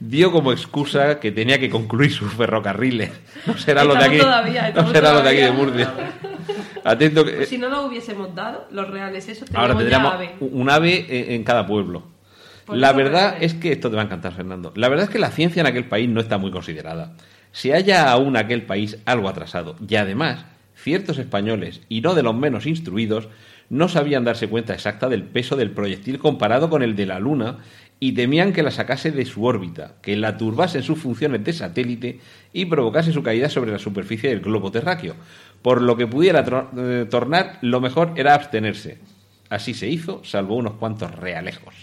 Dio 0.00 0.32
como 0.32 0.50
excusa 0.50 1.20
que 1.20 1.30
tenía 1.30 1.58
que 1.60 1.68
concluir 1.68 2.10
sus 2.10 2.32
ferrocarriles. 2.32 3.10
No 3.46 3.56
será 3.56 3.84
lo 3.84 3.94
de 3.94 4.00
Estamos 4.00 4.16
aquí. 4.16 4.18
todavía, 4.18 4.62
no 4.62 4.68
estamos 4.68 4.92
será 4.92 5.12
lo 5.12 5.22
de 5.22 5.28
aquí 5.28 5.40
de 5.40 5.48
todavía. 5.48 5.64
Murcia. 5.64 5.94
Atento 6.84 7.24
que, 7.24 7.46
Si 7.46 7.58
no 7.58 7.68
lo 7.68 7.84
hubiésemos 7.84 8.34
dado, 8.34 8.66
los 8.70 8.88
reales, 8.88 9.28
esos 9.28 9.48
Ahora 9.54 9.76
tendríamos 9.76 10.14
ave. 10.14 10.34
un 10.40 10.70
ave 10.70 11.34
en, 11.34 11.44
cada 11.44 11.66
pueblo. 11.66 12.02
Por 12.66 12.76
la 12.76 12.88
eso 12.88 12.96
verdad 12.96 13.36
es 13.40 13.54
que 13.54 13.72
esto 13.72 13.90
te 13.90 13.96
va 13.96 14.02
a 14.02 14.04
encantar, 14.06 14.34
Fernando. 14.34 14.72
La 14.74 14.88
verdad 14.88 15.04
es 15.04 15.10
que 15.10 15.18
la 15.18 15.30
ciencia 15.30 15.60
en 15.60 15.66
aquel 15.66 15.86
país 15.86 16.08
no 16.08 16.20
está 16.20 16.38
muy 16.38 16.50
considerada. 16.50 17.12
Se 17.52 17.72
halla 17.72 18.10
aún 18.10 18.36
aquel 18.36 18.62
país 18.62 18.98
algo 19.06 19.28
atrasado. 19.28 19.76
Y 19.86 19.96
además, 19.96 20.44
ciertos 20.74 21.18
españoles, 21.18 21.82
y 21.88 22.00
no 22.00 22.14
de 22.14 22.22
los 22.22 22.34
menos 22.34 22.66
instruidos, 22.66 23.28
no 23.68 23.88
sabían 23.88 24.24
darse 24.24 24.48
cuenta 24.48 24.74
exacta 24.74 25.08
del 25.08 25.22
peso 25.22 25.56
del 25.56 25.70
proyectil 25.70 26.18
comparado 26.18 26.70
con 26.70 26.82
el 26.82 26.96
de 26.96 27.06
la 27.06 27.20
Luna 27.20 27.58
y 28.02 28.12
temían 28.12 28.52
que 28.54 28.62
la 28.62 28.70
sacase 28.70 29.10
de 29.12 29.24
su 29.26 29.44
órbita, 29.44 29.96
que 30.00 30.16
la 30.16 30.36
turbase 30.38 30.78
en 30.78 30.84
sus 30.84 30.98
funciones 30.98 31.44
de 31.44 31.52
satélite 31.52 32.18
y 32.52 32.64
provocase 32.64 33.12
su 33.12 33.22
caída 33.22 33.48
sobre 33.50 33.72
la 33.72 33.78
superficie 33.78 34.30
del 34.30 34.40
globo 34.40 34.70
terráqueo. 34.72 35.14
Por 35.60 35.82
lo 35.82 35.96
que 35.96 36.06
pudiera 36.06 36.42
eh, 36.78 37.06
tornar, 37.10 37.58
lo 37.60 37.80
mejor 37.82 38.14
era 38.16 38.34
abstenerse. 38.34 38.98
Así 39.50 39.74
se 39.74 39.88
hizo, 39.88 40.24
salvo 40.24 40.56
unos 40.56 40.74
cuantos 40.74 41.14
realejos. 41.14 41.74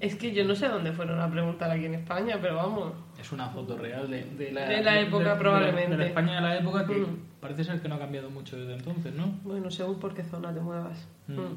Es 0.00 0.14
que 0.14 0.32
yo 0.32 0.44
no 0.44 0.54
sé 0.54 0.68
dónde 0.68 0.92
fueron 0.92 1.20
a 1.20 1.28
preguntar 1.30 1.70
aquí 1.70 1.84
en 1.84 1.94
España, 1.94 2.38
pero 2.40 2.56
vamos. 2.56 2.92
Es 3.20 3.32
una 3.32 3.48
foto 3.48 3.76
real 3.76 4.08
de, 4.10 4.24
de 4.24 4.52
la, 4.52 4.68
De 4.68 4.82
la 4.82 5.00
época, 5.00 5.34
de- 5.34 5.40
probablemente. 5.40 5.90
De 5.90 5.96
la 5.96 6.06
España 6.06 6.34
de 6.36 6.40
la 6.40 6.56
época 6.58 6.86
que 6.86 6.94
Mm. 6.94 7.18
parece 7.40 7.64
ser 7.64 7.80
que 7.80 7.88
no 7.88 7.96
ha 7.96 7.98
cambiado 7.98 8.30
mucho 8.30 8.56
desde 8.56 8.74
entonces, 8.74 9.12
¿no? 9.14 9.26
Bueno, 9.44 9.70
según 9.70 9.98
por 9.98 10.14
qué 10.14 10.22
zona 10.24 10.52
te 10.54 10.60
muevas. 10.60 11.06
Mm. 11.26 11.32
Mm. 11.32 11.56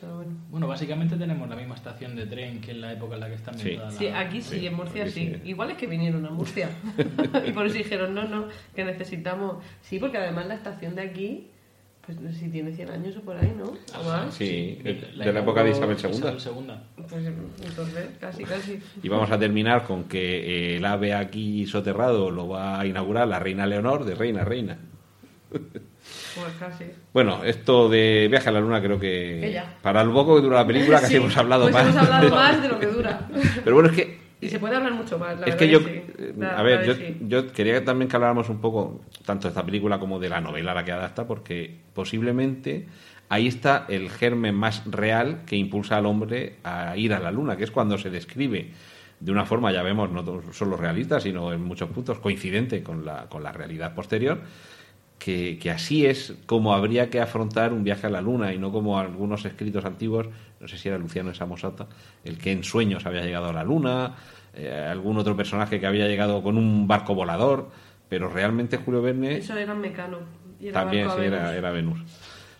Pero 0.00 0.16
bueno. 0.16 0.32
Bueno, 0.50 0.66
básicamente 0.68 1.16
tenemos 1.16 1.48
la 1.48 1.56
misma 1.56 1.74
estación 1.74 2.14
de 2.16 2.26
tren 2.26 2.60
que 2.60 2.72
en 2.72 2.80
la 2.82 2.92
época 2.92 3.14
en 3.14 3.20
la 3.20 3.28
que 3.28 3.34
está 3.34 3.52
Sí. 3.54 3.60
ambientada 3.60 3.90
Sí, 3.92 4.04
la- 4.08 4.20
aquí 4.20 4.42
sí, 4.42 4.58
sí, 4.60 4.66
en 4.66 4.74
Murcia 4.74 5.06
sí. 5.06 5.12
sí. 5.12 5.48
Igual 5.48 5.70
es 5.70 5.76
que 5.78 5.86
vinieron 5.86 6.24
a 6.26 6.30
Murcia. 6.30 6.68
y 7.46 7.52
por 7.52 7.66
eso 7.66 7.76
dijeron, 7.76 8.14
no, 8.14 8.24
no, 8.28 8.46
que 8.74 8.84
necesitamos. 8.84 9.64
Sí, 9.82 9.98
porque 9.98 10.18
además 10.18 10.46
la 10.46 10.54
estación 10.54 10.94
de 10.94 11.02
aquí, 11.02 11.48
pues 12.04 12.20
no 12.20 12.30
sé 12.30 12.38
si 12.38 12.48
tiene 12.50 12.72
100 12.72 12.90
años 12.90 13.16
o 13.16 13.20
por 13.22 13.36
ahí, 13.36 13.52
¿no? 13.58 13.64
O 13.98 14.04
más. 14.04 14.34
Sí, 14.34 14.78
de, 14.82 15.08
la 15.14 15.24
de 15.24 15.32
la 15.32 15.40
época 15.40 15.64
de 15.64 15.70
Isabel 15.70 15.96
II. 16.00 16.10
Isabel 16.10 16.40
segunda. 16.40 16.82
Pues 17.08 17.26
entonces, 17.26 18.08
casi, 18.20 18.44
casi. 18.44 18.78
Y 19.02 19.08
vamos 19.08 19.30
a 19.30 19.38
terminar 19.38 19.82
con 19.84 20.04
que 20.04 20.74
eh, 20.74 20.76
el 20.76 20.84
ave 20.84 21.14
aquí 21.14 21.66
soterrado 21.66 22.30
lo 22.30 22.46
va 22.48 22.78
a 22.80 22.86
inaugurar 22.86 23.26
la 23.26 23.38
reina 23.40 23.66
Leonor 23.66 24.04
de 24.04 24.14
Reina 24.14 24.44
Reina. 24.44 24.78
Pues 26.36 26.52
casi. 26.58 26.84
Bueno, 27.12 27.42
esto 27.44 27.88
de 27.88 28.28
viaje 28.30 28.48
a 28.48 28.52
la 28.52 28.60
luna 28.60 28.80
creo 28.82 28.98
que 28.98 29.60
para 29.82 30.04
lo 30.04 30.12
poco 30.12 30.36
que 30.36 30.42
dura 30.42 30.58
la 30.58 30.66
película 30.66 31.00
casi 31.00 31.12
Sí, 31.12 31.16
hemos 31.16 31.36
hablado 31.36 31.62
pues 31.64 31.74
más. 31.74 31.84
hemos 31.84 31.96
hablado 31.96 32.30
más 32.34 32.62
de 32.62 32.68
lo 32.68 32.78
que 32.78 32.86
dura. 32.86 33.28
Pero 33.64 33.74
bueno, 33.76 33.90
es 33.90 33.96
que 33.96 34.18
Y 34.40 34.48
se 34.48 34.58
puede 34.58 34.76
hablar 34.76 34.92
mucho 34.92 35.18
más, 35.18 35.38
la 35.40 35.46
es 35.46 35.54
que 35.56 35.68
yo, 35.68 35.80
sí. 35.80 35.86
eh, 35.88 36.34
La 36.36 36.58
a 36.58 36.62
ver, 36.62 36.84
yo, 36.86 36.94
sí. 36.94 37.16
yo 37.22 37.50
quería 37.52 37.84
también 37.84 38.08
que 38.08 38.16
habláramos 38.16 38.48
un 38.50 38.60
poco 38.60 39.00
tanto 39.24 39.48
de 39.48 39.50
esta 39.50 39.64
película 39.64 39.98
como 39.98 40.18
de 40.18 40.28
la 40.28 40.40
novela 40.40 40.72
a 40.72 40.74
la 40.74 40.84
que 40.84 40.92
adapta, 40.92 41.26
porque 41.26 41.80
posiblemente 41.94 42.86
ahí 43.28 43.46
está 43.48 43.86
el 43.88 44.10
germen 44.10 44.54
más 44.54 44.82
real 44.86 45.42
que 45.46 45.56
impulsa 45.56 45.96
al 45.96 46.06
hombre 46.06 46.56
a 46.64 46.96
ir 46.96 47.12
a 47.14 47.18
la 47.18 47.30
luna, 47.32 47.56
que 47.56 47.64
es 47.64 47.70
cuando 47.70 47.96
se 47.98 48.10
describe 48.10 48.70
de 49.18 49.32
una 49.32 49.46
forma, 49.46 49.72
ya 49.72 49.82
vemos, 49.82 50.10
no 50.10 50.22
solo 50.52 50.76
realista, 50.76 51.18
sino 51.20 51.50
en 51.52 51.62
muchos 51.62 51.88
puntos 51.88 52.18
coincidente 52.18 52.82
con 52.82 53.04
la, 53.06 53.26
con 53.30 53.42
la 53.42 53.50
realidad 53.50 53.94
posterior, 53.94 54.40
que, 55.18 55.58
que 55.58 55.70
así 55.70 56.06
es 56.06 56.34
como 56.46 56.74
habría 56.74 57.10
que 57.10 57.20
afrontar 57.20 57.72
un 57.72 57.84
viaje 57.84 58.06
a 58.06 58.10
la 58.10 58.20
luna 58.20 58.52
y 58.52 58.58
no 58.58 58.70
como 58.70 58.98
algunos 58.98 59.44
escritos 59.44 59.84
antiguos, 59.84 60.28
no 60.60 60.68
sé 60.68 60.78
si 60.78 60.88
era 60.88 60.98
Luciano 60.98 61.34
Samosata, 61.34 61.86
el 62.24 62.38
que 62.38 62.52
en 62.52 62.64
sueños 62.64 63.06
había 63.06 63.22
llegado 63.22 63.48
a 63.48 63.52
la 63.52 63.64
luna, 63.64 64.14
eh, 64.54 64.72
algún 64.72 65.18
otro 65.18 65.36
personaje 65.36 65.80
que 65.80 65.86
había 65.86 66.06
llegado 66.06 66.42
con 66.42 66.56
un 66.56 66.86
barco 66.86 67.14
volador, 67.14 67.70
pero 68.08 68.28
realmente 68.28 68.76
Julio 68.76 69.02
Verne 69.02 69.38
Eso 69.38 69.56
era 69.56 69.74
Mecano. 69.74 70.18
y 70.60 70.68
era 70.68 70.80
también 70.80 71.10
sí, 71.10 71.20
a 71.20 71.24
era, 71.24 71.38
Venus. 71.38 71.54
era 71.56 71.70
Venus. 71.72 72.00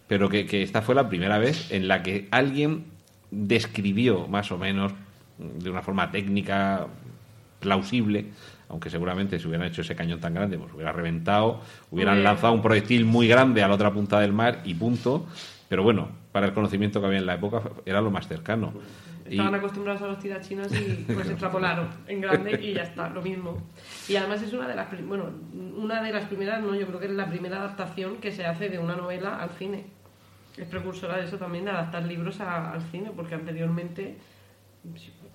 Pero 0.09 0.29
que, 0.29 0.47
que 0.47 0.63
esta 0.63 0.83
fue 0.83 0.95
la 0.95 1.09
primera 1.09 1.39
vez 1.39 1.71
en 1.73 1.89
la 1.89 2.03
que 2.03 2.29
alguien 2.31 2.85
describió 3.31 4.29
más 4.29 4.53
o 4.53 4.59
menos 4.59 4.93
de 5.39 5.71
una 5.71 5.83
forma 5.83 6.11
técnica 6.11 6.87
plausible, 7.61 8.27
aunque 8.69 8.91
seguramente 8.91 9.39
si 9.39 9.47
hubieran 9.47 9.67
hecho 9.67 9.83
ese 9.83 9.95
cañón 9.95 10.21
tan 10.21 10.35
grande, 10.35 10.59
pues 10.59 10.73
hubiera 10.73 10.93
reventado, 10.93 11.61
hubieran 11.91 12.23
lanzado 12.25 12.53
un 12.53 12.63
proyectil 12.63 13.05
muy 13.05 13.29
grande 13.29 13.63
a 13.63 13.69
la 13.69 13.75
otra 13.75 13.93
punta 13.93 14.21
del 14.21 14.33
mar 14.33 14.61
y 14.65 14.75
punto. 14.75 15.27
Pero 15.69 15.83
bueno, 15.83 16.09
para 16.33 16.47
el 16.47 16.53
conocimiento 16.53 17.01
que 17.01 17.07
había 17.07 17.19
en 17.19 17.27
la 17.27 17.35
época 17.35 17.63
era 17.85 18.01
lo 18.01 18.11
más 18.11 18.29
cercano. 18.29 18.73
Y- 19.29 19.31
Estaban 19.33 19.57
acostumbrados 19.57 20.03
a 20.03 20.07
los 20.07 20.19
tirachinas 20.21 20.71
y 20.73 21.05
pues 21.13 21.29
extrapolaron 21.29 21.89
en 22.07 22.21
grande 22.21 22.61
y 22.63 22.75
ya 22.75 22.83
está, 22.85 23.09
lo 23.11 23.21
mismo. 23.23 23.61
Y 24.09 24.15
además 24.15 24.41
es 24.43 24.53
una 24.53 24.69
de 24.69 24.77
las, 24.77 24.87
bueno, 25.05 25.25
una 25.77 26.01
de 26.03 26.13
las 26.13 26.27
primeras, 26.27 26.63
no, 26.63 26.77
yo 26.77 26.87
creo 26.87 27.01
que 27.01 27.07
es 27.07 27.13
la 27.13 27.27
primera 27.27 27.57
adaptación 27.59 28.19
que 28.19 28.31
se 28.31 28.47
hace 28.47 28.69
de 28.69 28.79
una 28.79 28.95
novela 28.95 29.41
al 29.43 29.51
cine. 29.51 29.87
Es 30.57 30.69
precursora 30.69 31.17
de 31.19 31.25
eso 31.25 31.39
también, 31.39 31.65
de 31.65 31.73
adaptar 31.73 32.05
libros 32.05 32.41
a- 32.41 32.71
al 32.73 32.83
cine, 32.83 33.11
porque 33.17 33.35
anteriormente, 33.35 34.17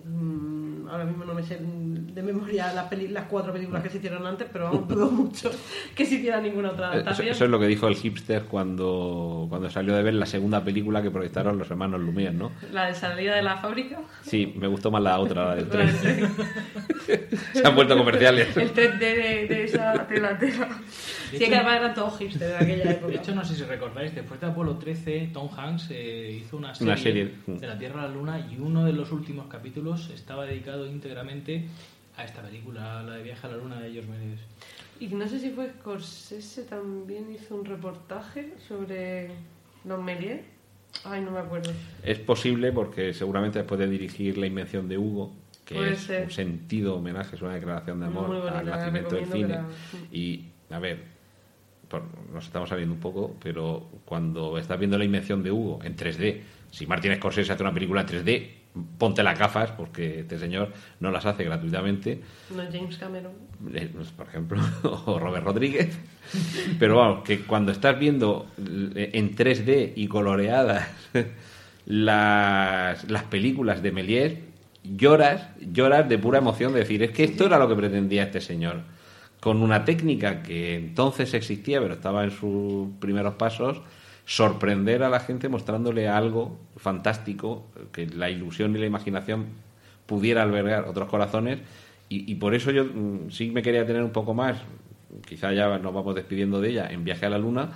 mm, 0.05 0.87
ahora 0.89 1.05
mismo 1.05 1.23
no 1.25 1.33
me 1.33 1.43
sé 1.43 1.57
de 1.61 2.21
memoria 2.21 2.73
las, 2.73 2.85
peli- 2.89 3.07
las 3.07 3.25
cuatro 3.25 3.53
películas 3.53 3.81
que 3.83 3.89
se 3.89 3.97
hicieron 3.97 4.25
antes, 4.27 4.47
pero 4.51 4.65
vamos, 4.65 4.87
dudo 4.87 5.09
mucho 5.11 5.49
que 5.95 6.05
se 6.05 6.15
hiciera 6.15 6.41
ninguna 6.41 6.71
otra 6.71 6.87
Eso, 6.87 6.93
adaptación. 6.95 7.27
eso 7.29 7.45
es 7.45 7.49
lo 7.51 7.59
que 7.59 7.67
dijo 7.67 7.87
el 7.87 7.95
hipster 7.95 8.43
cuando, 8.43 9.45
cuando 9.49 9.69
salió 9.69 9.95
de 9.95 10.03
ver 10.03 10.13
la 10.15 10.25
segunda 10.25 10.63
película 10.63 11.01
que 11.01 11.09
proyectaron 11.11 11.57
los 11.57 11.69
hermanos 11.71 12.01
Lumière, 12.01 12.33
¿no? 12.33 12.51
La 12.73 12.87
de 12.87 12.93
salida 12.95 13.35
de 13.35 13.41
la 13.43 13.57
fábrica. 13.57 13.99
Sí, 14.23 14.53
me 14.57 14.67
gustó 14.67 14.91
más 14.91 15.01
la 15.01 15.19
otra, 15.19 15.45
la 15.45 15.55
del 15.55 15.65
La 15.69 15.71
tren. 15.71 15.87
del 15.87 15.97
tren. 15.99 17.27
Se 17.53 17.65
han 17.67 17.75
vuelto 17.75 17.97
comerciales. 17.97 18.55
El 18.57 18.73
3D 18.73 18.97
de, 18.99 19.45
de 19.47 19.63
esa 19.63 20.05
tela, 20.07 20.37
Sí, 21.31 21.37
que 21.39 21.55
además 21.55 21.77
eran 21.77 21.93
todos 21.93 22.17
hipster 22.19 22.49
de 22.49 22.55
aquella 22.57 22.91
época. 22.91 23.07
De 23.11 23.15
hecho, 23.17 23.33
no 23.33 23.43
sé 23.45 23.55
si 23.55 23.63
recordáis, 23.63 24.13
después 24.13 24.39
de 24.41 24.47
Apolo 24.47 24.75
13, 24.77 25.29
Tom 25.33 25.49
Hanks 25.57 25.87
eh, 25.91 26.41
hizo 26.43 26.57
una 26.57 26.75
serie, 26.75 26.91
Una 26.91 27.01
serie. 27.01 27.31
de 27.47 27.67
la 27.67 27.77
Tierra 27.77 28.03
a 28.03 28.07
la 28.07 28.13
Luna 28.13 28.47
y 28.51 28.57
uno 28.59 28.83
de 28.83 28.91
los 28.93 29.11
últimos 29.13 29.47
capítulos 29.47 29.90
estaba 29.95 30.45
dedicado 30.45 30.85
íntegramente 30.87 31.65
a 32.17 32.23
esta 32.25 32.41
película, 32.41 33.03
la 33.03 33.15
de 33.15 33.23
Viaje 33.23 33.47
a 33.47 33.49
la 33.51 33.57
Luna 33.57 33.79
de 33.79 33.91
George 33.91 34.09
Méliès. 34.09 34.39
Y 34.99 35.07
no 35.07 35.27
sé 35.27 35.39
si 35.39 35.49
fue 35.51 35.69
Scorsese 35.69 36.63
también 36.63 37.31
hizo 37.31 37.55
un 37.55 37.65
reportaje 37.65 38.53
sobre 38.67 39.29
los 39.85 40.01
Méliès. 40.01 40.41
Ay, 41.05 41.21
no 41.21 41.31
me 41.31 41.39
acuerdo. 41.39 41.71
Es 42.03 42.19
posible 42.19 42.71
porque 42.71 43.13
seguramente 43.13 43.59
después 43.59 43.79
de 43.79 43.87
dirigir 43.87 44.37
La 44.37 44.45
invención 44.47 44.87
de 44.89 44.97
Hugo, 44.97 45.33
que 45.65 45.75
Puede 45.75 45.93
es 45.93 46.01
ser. 46.01 46.25
un 46.25 46.31
sentido 46.31 46.95
homenaje, 46.97 47.35
es 47.35 47.41
una 47.41 47.53
declaración 47.55 47.99
de 48.01 48.05
amor 48.07 48.27
bonita, 48.27 48.59
al 48.59 48.65
nacimiento 48.65 49.15
del 49.15 49.25
cine. 49.25 49.47
la- 49.47 49.65
Y, 50.11 50.45
a 50.69 50.79
ver, 50.79 50.99
por- 51.87 52.03
nos 52.31 52.45
estamos 52.45 52.67
saliendo 52.69 52.93
un 52.93 52.99
poco, 53.01 53.35
pero 53.41 53.89
cuando 54.05 54.57
estás 54.57 54.77
viendo 54.77 54.97
La 54.97 55.05
invención 55.05 55.41
de 55.43 55.51
Hugo 55.51 55.79
en 55.83 55.95
3D, 55.95 56.41
si 56.71 56.85
Martin 56.85 57.15
Scorsese 57.15 57.53
hace 57.53 57.63
una 57.63 57.73
película 57.73 58.01
en 58.01 58.07
3D, 58.07 58.49
ponte 58.97 59.24
las 59.24 59.38
gafas, 59.38 59.72
porque 59.72 60.22
este 60.22 60.39
señor 60.39 60.72
no 60.99 61.11
las 61.11 61.26
hace 61.26 61.43
gratuitamente. 61.43 62.22
No 62.55 62.63
James 62.72 62.97
Cameron. 62.97 63.32
eh, 63.74 63.89
pues, 63.93 64.09
por 64.09 64.28
ejemplo, 64.28 64.61
o 65.05 65.19
Robert 65.19 65.45
Rodríguez. 65.45 65.97
Pero 66.80 66.97
vamos, 66.97 67.24
que 67.24 67.41
cuando 67.41 67.72
estás 67.72 67.99
viendo 67.99 68.47
eh, 68.95 69.11
en 69.13 69.36
3D 69.36 69.93
y 69.95 70.07
coloreadas 70.07 70.88
las, 71.86 73.09
las 73.09 73.24
películas 73.24 73.82
de 73.82 73.91
Méliès, 73.91 74.34
lloras, 74.84 75.49
lloras 75.59 76.07
de 76.07 76.17
pura 76.17 76.39
emoción 76.39 76.74
de 76.74 76.80
decir, 76.80 77.03
es 77.03 77.11
que 77.11 77.24
esto 77.24 77.45
era 77.45 77.59
lo 77.59 77.67
que 77.67 77.76
pretendía 77.76 78.24
este 78.24 78.41
señor. 78.41 78.82
Con 79.39 79.61
una 79.63 79.84
técnica 79.86 80.43
que 80.43 80.76
entonces 80.76 81.34
existía, 81.34 81.82
pero 81.82 81.95
estaba 81.95 82.24
en 82.24 82.32
sus 82.32 82.89
primeros 82.99 83.36
pasos, 83.36 83.82
sorprender 84.26 85.03
a 85.03 85.09
la 85.09 85.19
gente 85.19 85.49
mostrándole 85.49 86.07
algo 86.07 86.57
fantástico, 86.78 87.65
que 87.91 88.07
la 88.07 88.30
ilusión 88.30 88.76
y 88.76 88.80
la 88.80 88.86
imaginación 88.86 89.47
pudiera 90.05 90.43
albergar 90.43 90.86
otros 90.88 91.09
corazones 91.09 91.59
y, 92.13 92.36
por 92.36 92.53
eso 92.53 92.72
yo 92.72 92.84
mm, 92.84 93.32
sí 93.32 93.51
me 93.51 93.61
quería 93.61 93.86
tener 93.86 94.03
un 94.03 94.11
poco 94.11 94.34
más, 94.34 94.57
quizá 95.26 95.53
ya 95.53 95.78
nos 95.78 95.93
vamos 95.93 96.13
despidiendo 96.13 96.59
de 96.59 96.69
ella, 96.69 96.88
en 96.91 97.05
Viaje 97.05 97.26
a 97.26 97.30
la 97.30 97.38
Luna, 97.38 97.69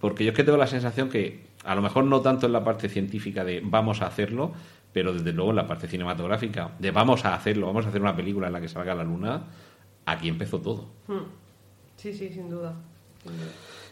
porque 0.00 0.24
yo 0.24 0.30
es 0.30 0.36
que 0.36 0.42
tengo 0.42 0.56
la 0.56 0.66
sensación 0.66 1.10
que 1.10 1.42
a 1.64 1.74
lo 1.74 1.82
mejor 1.82 2.04
no 2.04 2.22
tanto 2.22 2.46
en 2.46 2.52
la 2.52 2.64
parte 2.64 2.88
científica 2.88 3.44
de 3.44 3.60
vamos 3.62 4.00
a 4.00 4.06
hacerlo, 4.06 4.52
pero 4.94 5.12
desde 5.12 5.32
luego 5.32 5.50
en 5.50 5.56
la 5.56 5.66
parte 5.66 5.86
cinematográfica 5.86 6.70
de 6.78 6.92
vamos 6.92 7.26
a 7.26 7.34
hacerlo, 7.34 7.66
vamos 7.66 7.84
a 7.84 7.90
hacer 7.90 8.00
una 8.00 8.16
película 8.16 8.46
en 8.46 8.54
la 8.54 8.60
que 8.60 8.68
salga 8.68 8.94
la 8.94 9.04
Luna, 9.04 9.42
aquí 10.06 10.28
empezó 10.28 10.60
todo. 10.60 10.88
Hmm. 11.06 11.24
Sí, 11.96 12.14
sí. 12.14 12.30
Sin 12.30 12.48
duda. 12.48 12.74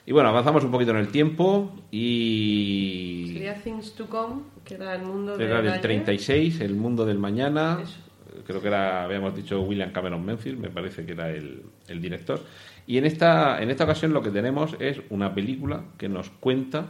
Y 0.05 0.12
bueno, 0.12 0.30
avanzamos 0.30 0.64
un 0.64 0.70
poquito 0.70 0.90
en 0.90 0.98
el 0.98 1.09
tiempo 1.09 1.72
y... 1.90 3.30
Sería 3.32 3.55
Things 3.55 3.94
to 3.94 4.07
Come, 4.07 4.42
que 4.64 4.74
era 4.74 4.96
el 4.96 5.03
mundo 5.03 5.36
de. 5.36 5.44
Era 5.44 5.62
del 5.62 5.80
36, 5.80 6.61
El 6.61 6.74
mundo 6.74 7.05
del 7.05 7.18
mañana. 7.18 7.78
Eso. 7.82 7.98
Creo 8.46 8.61
que 8.61 8.68
era, 8.68 9.05
habíamos 9.05 9.36
dicho 9.36 9.61
William 9.61 9.92
Cameron 9.92 10.24
Menfield, 10.24 10.59
me 10.59 10.70
parece 10.70 11.05
que 11.05 11.12
era 11.12 11.30
el, 11.30 11.62
el 11.86 12.00
director. 12.00 12.40
Y 12.86 12.98
en 12.98 13.05
esta, 13.05 13.62
en 13.62 13.70
esta 13.70 13.84
ocasión 13.84 14.12
lo 14.12 14.22
que 14.22 14.30
tenemos 14.30 14.74
es 14.80 15.00
una 15.11 15.32
película 15.34 15.84
que 15.96 16.09
nos 16.09 16.30
cuenta 16.30 16.86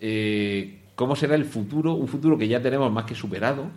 eh, 0.00 0.80
cómo 0.94 1.16
será 1.16 1.34
el 1.34 1.44
futuro, 1.44 1.94
un 1.94 2.08
futuro 2.08 2.38
que 2.38 2.46
ya 2.46 2.60
tenemos 2.60 2.92
más 2.92 3.04
que 3.04 3.14
superado, 3.14 3.70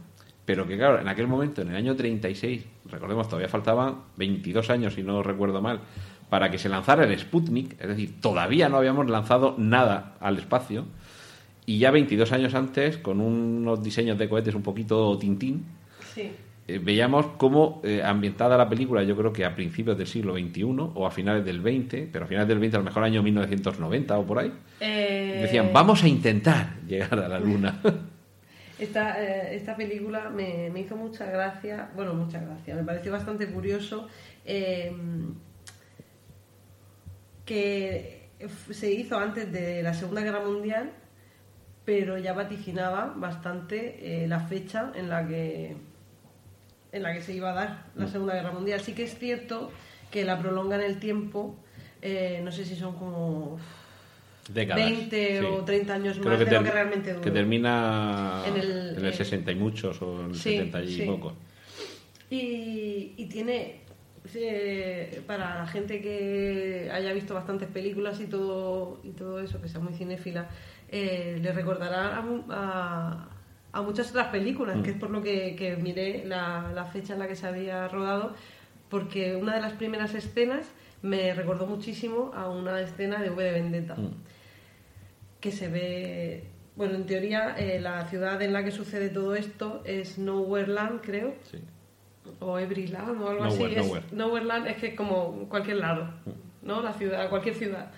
pero 0.46 0.68
que 0.68 0.78
claro, 0.78 1.00
en 1.00 1.08
aquel 1.08 1.28
momento, 1.28 1.62
en 1.62 1.70
el 1.70 1.76
año 1.76 1.96
36, 1.96 2.66
recordemos, 2.86 3.28
todavía 3.28 3.50
faltaban 3.50 4.04
22 4.18 4.70
años, 4.70 4.94
si 4.94 5.04
no 5.04 5.24
recuerdo 5.24 5.62
mal, 5.62 5.82
para 6.30 6.50
que 6.52 6.58
se 6.58 6.70
lanzara 6.70 7.04
el 7.06 7.18
Sputnik, 7.20 7.80
es 7.82 7.88
decir, 7.88 8.20
todavía 8.22 8.70
no 8.70 8.78
habíamos 8.78 9.10
lanzado 9.10 9.56
nada 9.58 10.16
al 10.20 10.38
espacio, 10.38 10.86
y 11.66 11.80
ya 11.80 11.92
22 11.92 12.32
años 12.32 12.54
antes, 12.54 12.98
con 12.98 13.20
unos 13.22 13.84
diseños 13.84 14.18
de 14.18 14.30
cohetes 14.30 14.56
un 14.56 14.64
poquito 14.64 15.18
tintín, 15.18 15.66
Sí. 16.14 16.32
eh, 16.68 16.80
veíamos 16.84 17.28
cómo 17.38 17.82
eh, 17.84 18.02
ambientada 18.04 18.58
la 18.58 18.68
película, 18.68 19.04
yo 19.04 19.16
creo 19.16 19.32
que 19.32 19.46
a 19.46 19.54
principios 19.56 19.98
del 19.98 20.08
siglo 20.08 20.34
XXI 20.34 20.64
o 20.96 21.06
a 21.08 21.12
finales 21.12 21.46
del 21.46 21.62
XX, 21.62 22.10
pero 22.12 22.26
a 22.26 22.28
finales 22.28 22.48
del 22.50 22.60
XX, 22.60 22.76
a 22.76 22.78
lo 22.80 22.84
mejor 22.86 23.04
año 23.04 23.22
1990 23.24 24.18
o 24.18 24.26
por 24.26 24.40
ahí, 24.40 24.52
Eh, 24.80 25.40
decían, 25.44 25.70
vamos 25.74 26.04
a 26.04 26.08
intentar 26.08 26.76
llegar 26.88 27.20
a 27.20 27.28
la 27.28 27.40
Luna. 27.40 27.80
Esta, 28.80 29.20
esta 29.52 29.76
película 29.76 30.30
me, 30.30 30.70
me 30.72 30.82
hizo 30.82 30.96
mucha 30.96 31.26
gracia, 31.26 31.90
bueno, 31.96 32.14
mucha 32.14 32.40
gracia, 32.40 32.76
me 32.76 32.84
pareció 32.84 33.12
bastante 33.12 33.48
curioso 33.48 34.08
que 37.48 38.28
se 38.70 38.92
hizo 38.92 39.18
antes 39.18 39.52
de 39.52 39.82
la 39.82 39.94
Segunda 39.96 40.22
Guerra 40.22 40.42
Mundial, 40.46 40.92
pero 41.86 42.18
ya 42.20 42.34
vaticinaba 42.34 43.14
bastante 43.16 44.24
eh, 44.24 44.28
la 44.28 44.42
fecha 44.42 44.92
en 44.94 45.10
la 45.10 45.28
que 45.28 45.76
en 46.92 47.04
la 47.04 47.14
que 47.14 47.22
se 47.22 47.34
iba 47.34 47.52
a 47.52 47.56
dar 47.56 47.86
la 47.96 48.06
Mm. 48.06 48.12
Segunda 48.12 48.34
Guerra 48.36 48.52
Mundial. 48.52 48.80
Sí 48.82 48.94
que 48.94 49.04
es 49.04 49.18
cierto 49.18 49.72
que 50.12 50.24
la 50.26 50.38
prolonga 50.40 50.76
en 50.76 50.84
el 50.84 51.00
tiempo, 51.00 51.56
eh, 52.02 52.42
no 52.44 52.52
sé 52.52 52.66
si 52.66 52.76
son 52.76 52.96
como 52.96 53.58
Décadas. 54.54 54.86
20 54.86 55.40
sí. 55.40 55.46
o 55.46 55.64
30 55.66 55.94
años 55.94 56.18
Creo 56.18 56.30
más 56.30 56.40
de 56.40 56.46
lo 56.46 56.52
ter- 56.52 56.64
que 56.64 56.72
realmente 56.72 57.10
duró. 57.12 57.22
que 57.24 57.32
termina 57.32 58.44
En 58.48 58.56
en 58.56 58.62
el- 58.62 59.06
eh, 59.06 59.14
60 59.14 59.52
y 59.52 59.56
muchos 59.56 60.02
o 60.02 60.22
en 60.26 60.30
el 60.32 60.36
sí, 60.36 60.52
70 60.58 60.84
y 60.84 60.88
sí. 60.96 61.02
pocos. 61.04 61.34
Y, 62.30 63.14
y 63.18 63.26
tiene, 63.30 63.82
eh, 64.36 65.22
para 65.28 65.56
la 65.60 65.68
gente 65.68 66.02
que 66.02 66.90
haya 66.94 67.14
visto 67.14 67.34
bastantes 67.34 67.68
películas 67.70 68.20
y 68.20 68.26
todo, 68.28 69.00
y 69.04 69.10
todo 69.12 69.40
eso, 69.40 69.62
que 69.62 69.70
sea 69.70 69.80
muy 69.80 69.94
cinéfila, 69.94 70.48
eh, 70.90 71.38
le 71.42 71.52
recordará 71.52 72.18
a, 72.18 72.26
a- 72.50 73.30
a 73.74 73.82
muchas 73.82 74.10
otras 74.10 74.28
películas, 74.30 74.82
que 74.84 74.92
es 74.92 74.98
por 74.98 75.10
lo 75.12 75.22
que, 75.22 75.56
que 75.56 75.76
miré 75.76 76.24
la, 76.26 76.72
la 76.74 76.86
fecha 76.86 77.14
en 77.14 77.20
la 77.20 77.28
que 77.28 77.36
se 77.36 77.46
había 77.46 77.88
rodado, 77.90 78.34
porque 78.90 79.36
una 79.36 79.54
de 79.56 79.62
las 79.62 79.74
primeras 79.74 80.14
escenas 80.16 80.66
me 81.04 81.34
recordó 81.34 81.68
muchísimo 81.68 82.32
a 82.34 82.50
una 82.50 82.82
escena 82.82 83.22
de 83.22 83.30
V 83.30 83.44
de 83.44 83.52
Vendetta 83.52 83.96
Mm. 83.96 84.14
que 85.40 85.52
se 85.52 85.68
ve, 85.68 86.44
bueno, 86.76 86.96
en 86.96 87.06
teoría 87.06 87.56
eh, 87.58 87.80
la 87.80 88.06
ciudad 88.08 88.42
en 88.42 88.54
la 88.54 88.64
que 88.64 88.72
sucede 88.72 89.10
todo 89.10 89.36
esto 89.36 89.82
es 89.86 90.18
Nowhereland, 90.18 91.02
creo, 91.02 91.36
Sí. 91.44 91.60
O 92.40 92.58
Everyland 92.60 93.22
o 93.22 93.30
algo 93.30 93.46
Nowhere, 93.46 93.66
así. 93.66 93.76
Es- 93.76 93.86
nowhere. 93.86 94.06
Nowhereland 94.12 94.68
es 94.68 94.78
que 94.78 94.96
como 94.96 95.48
cualquier 95.50 95.78
lado, 95.78 96.10
¿no? 96.62 96.82
La 96.82 96.94
ciudad, 96.94 97.30
cualquier 97.30 97.56
ciudad. 97.56 97.92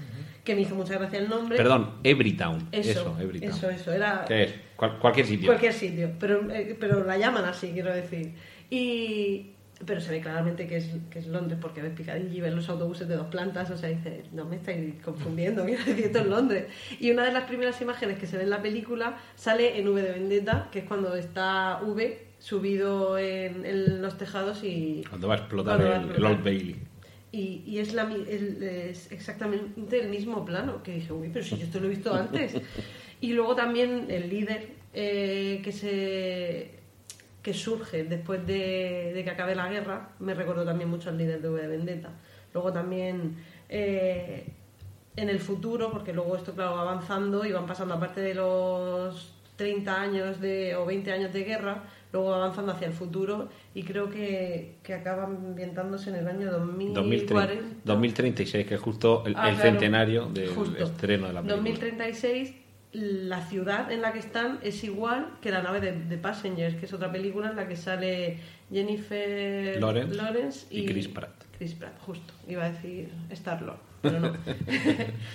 Que 0.43 0.55
me 0.55 0.61
hizo 0.61 0.73
mucha 0.73 0.97
gracia 0.97 1.19
el 1.19 1.29
nombre. 1.29 1.57
Perdón, 1.57 1.95
Everytown. 2.03 2.69
Eso, 2.71 2.89
Eso, 2.91 3.17
Everytown. 3.19 3.51
eso, 3.51 3.69
eso, 3.69 3.91
era 3.93 4.25
¿Qué 4.27 4.43
es? 4.43 4.53
Cual- 4.75 4.97
cualquier 4.97 5.25
sitio. 5.27 5.47
cualquier 5.47 5.73
sitio, 5.73 6.11
pero, 6.19 6.49
eh, 6.51 6.75
pero 6.79 7.03
la 7.03 7.17
llaman 7.17 7.45
así, 7.45 7.71
quiero 7.71 7.93
decir. 7.93 8.33
Y, 8.69 9.51
pero 9.85 10.01
se 10.01 10.11
ve 10.11 10.21
claramente 10.21 10.65
que 10.67 10.77
es, 10.77 10.89
que 11.11 11.19
es 11.19 11.27
Londres, 11.27 11.59
porque 11.61 11.81
ves 11.81 11.91
Piccadilly, 11.95 12.41
ves 12.41 12.53
los 12.53 12.67
autobuses 12.69 13.07
de 13.07 13.15
dos 13.15 13.27
plantas, 13.27 13.69
o 13.69 13.77
sea, 13.77 13.89
dices, 13.89 14.31
no 14.31 14.45
me 14.45 14.55
estáis 14.55 14.95
confundiendo, 15.03 15.65
quiero 15.65 15.83
decir, 15.85 16.05
esto 16.05 16.19
es 16.19 16.25
Londres. 16.27 16.65
Y 16.99 17.11
una 17.11 17.25
de 17.25 17.31
las 17.33 17.43
primeras 17.43 17.79
imágenes 17.81 18.17
que 18.17 18.25
se 18.25 18.37
ve 18.37 18.43
en 18.43 18.49
la 18.49 18.61
película 18.61 19.17
sale 19.35 19.77
en 19.79 19.87
V 19.87 20.01
de 20.01 20.11
Vendetta, 20.11 20.69
que 20.71 20.79
es 20.79 20.85
cuando 20.85 21.15
está 21.15 21.79
V 21.83 22.28
subido 22.39 23.17
en, 23.17 23.65
en 23.65 24.01
los 24.01 24.17
tejados 24.17 24.63
y... 24.63 25.03
Cuando 25.09 25.27
va 25.27 25.35
a 25.35 25.37
explotar 25.37 25.77
Cuando 25.77 26.07
va 26.07 26.13
a 26.13 26.17
el. 26.17 26.25
Old 26.25 26.43
Bailey. 26.43 26.75
Y, 27.31 27.61
y 27.65 27.79
es, 27.79 27.93
la, 27.93 28.03
el- 28.11 28.63
es 28.63 29.11
exactamente 29.11 29.99
el 30.01 30.09
mismo 30.09 30.43
plano, 30.45 30.81
que 30.81 30.93
dije, 30.95 31.13
uy, 31.13 31.29
pero 31.31 31.45
si 31.45 31.57
yo 31.57 31.63
esto 31.65 31.79
lo 31.79 31.85
he 31.85 31.89
visto 31.89 32.13
antes. 32.13 32.53
Y 33.21 33.33
luego 33.33 33.53
también 33.53 34.05
el 34.09 34.29
líder 34.29 34.69
eh, 34.93 35.59
que 35.61 35.73
se 35.73 36.71
que 37.43 37.53
surge 37.53 38.05
después 38.05 38.47
de, 38.47 39.11
de 39.13 39.23
que 39.25 39.29
acabe 39.29 39.55
la 39.55 39.67
guerra, 39.67 40.11
me 40.19 40.33
recordó 40.33 40.63
también 40.63 40.89
mucho 40.89 41.09
al 41.09 41.17
líder 41.17 41.41
de 41.41 41.49
V 41.49 41.61
de 41.61 41.67
Vendetta. 41.67 42.09
Luego 42.53 42.71
también 42.71 43.35
eh, 43.67 44.45
en 45.17 45.27
el 45.29 45.39
futuro, 45.39 45.91
porque 45.91 46.13
luego 46.13 46.37
esto, 46.37 46.53
claro, 46.53 46.75
va 46.77 46.81
avanzando 46.83 47.43
y 47.45 47.51
van 47.51 47.65
pasando, 47.65 47.93
aparte 47.95 48.21
de 48.21 48.35
los 48.35 49.33
30 49.57 50.01
años 50.01 50.39
de, 50.39 50.77
o 50.77 50.85
20 50.85 51.11
años 51.11 51.33
de 51.33 51.43
guerra, 51.43 51.83
luego 52.11 52.29
va 52.29 52.37
avanzando 52.37 52.71
hacia 52.71 52.87
el 52.87 52.93
futuro 52.93 53.49
y 53.75 53.83
creo 53.83 54.09
que, 54.09 54.75
que 54.83 54.93
acaba 54.93 55.25
ambientándose 55.25 56.09
en 56.09 56.15
el 56.17 56.27
año 56.27 56.51
2030, 56.51 56.99
2040. 57.01 57.63
2036, 57.85 58.65
que 58.67 58.75
es 58.75 58.81
justo 58.81 59.23
el, 59.25 59.35
Ah, 59.35 59.49
el 59.49 59.55
claro, 59.55 59.69
centenario 59.71 60.25
del 60.27 60.49
justo. 60.49 60.83
estreno 60.83 61.27
de 61.27 61.33
la 61.33 61.41
película. 61.41 61.55
2036, 61.57 62.53
la 62.91 63.41
ciudad 63.45 63.91
en 63.91 64.01
la 64.01 64.11
que 64.13 64.19
están 64.19 64.57
es 64.63 64.83
igual 64.83 65.27
que 65.41 65.51
la 65.51 65.61
nave 65.61 65.79
de, 65.79 65.91
de 65.91 66.17
Passengers, 66.17 66.75
que 66.75 66.85
es 66.87 66.93
otra 66.93 67.11
película 67.11 67.51
en 67.51 67.55
la 67.55 67.67
que 67.67 67.75
sale 67.75 68.39
Jennifer 68.71 69.79
Lawrence 69.79 70.65
y 70.71 70.79
y, 70.79 70.85
Chris 70.87 71.07
Pratt. 71.07 71.31
Chris 71.57 71.73
Pratt, 71.75 71.99
justo. 71.99 72.33
Iba 72.47 72.65
a 72.65 72.71
decir 72.71 73.11
Star-Lord, 73.29 73.77
pero 74.01 74.19
no. 74.19 74.33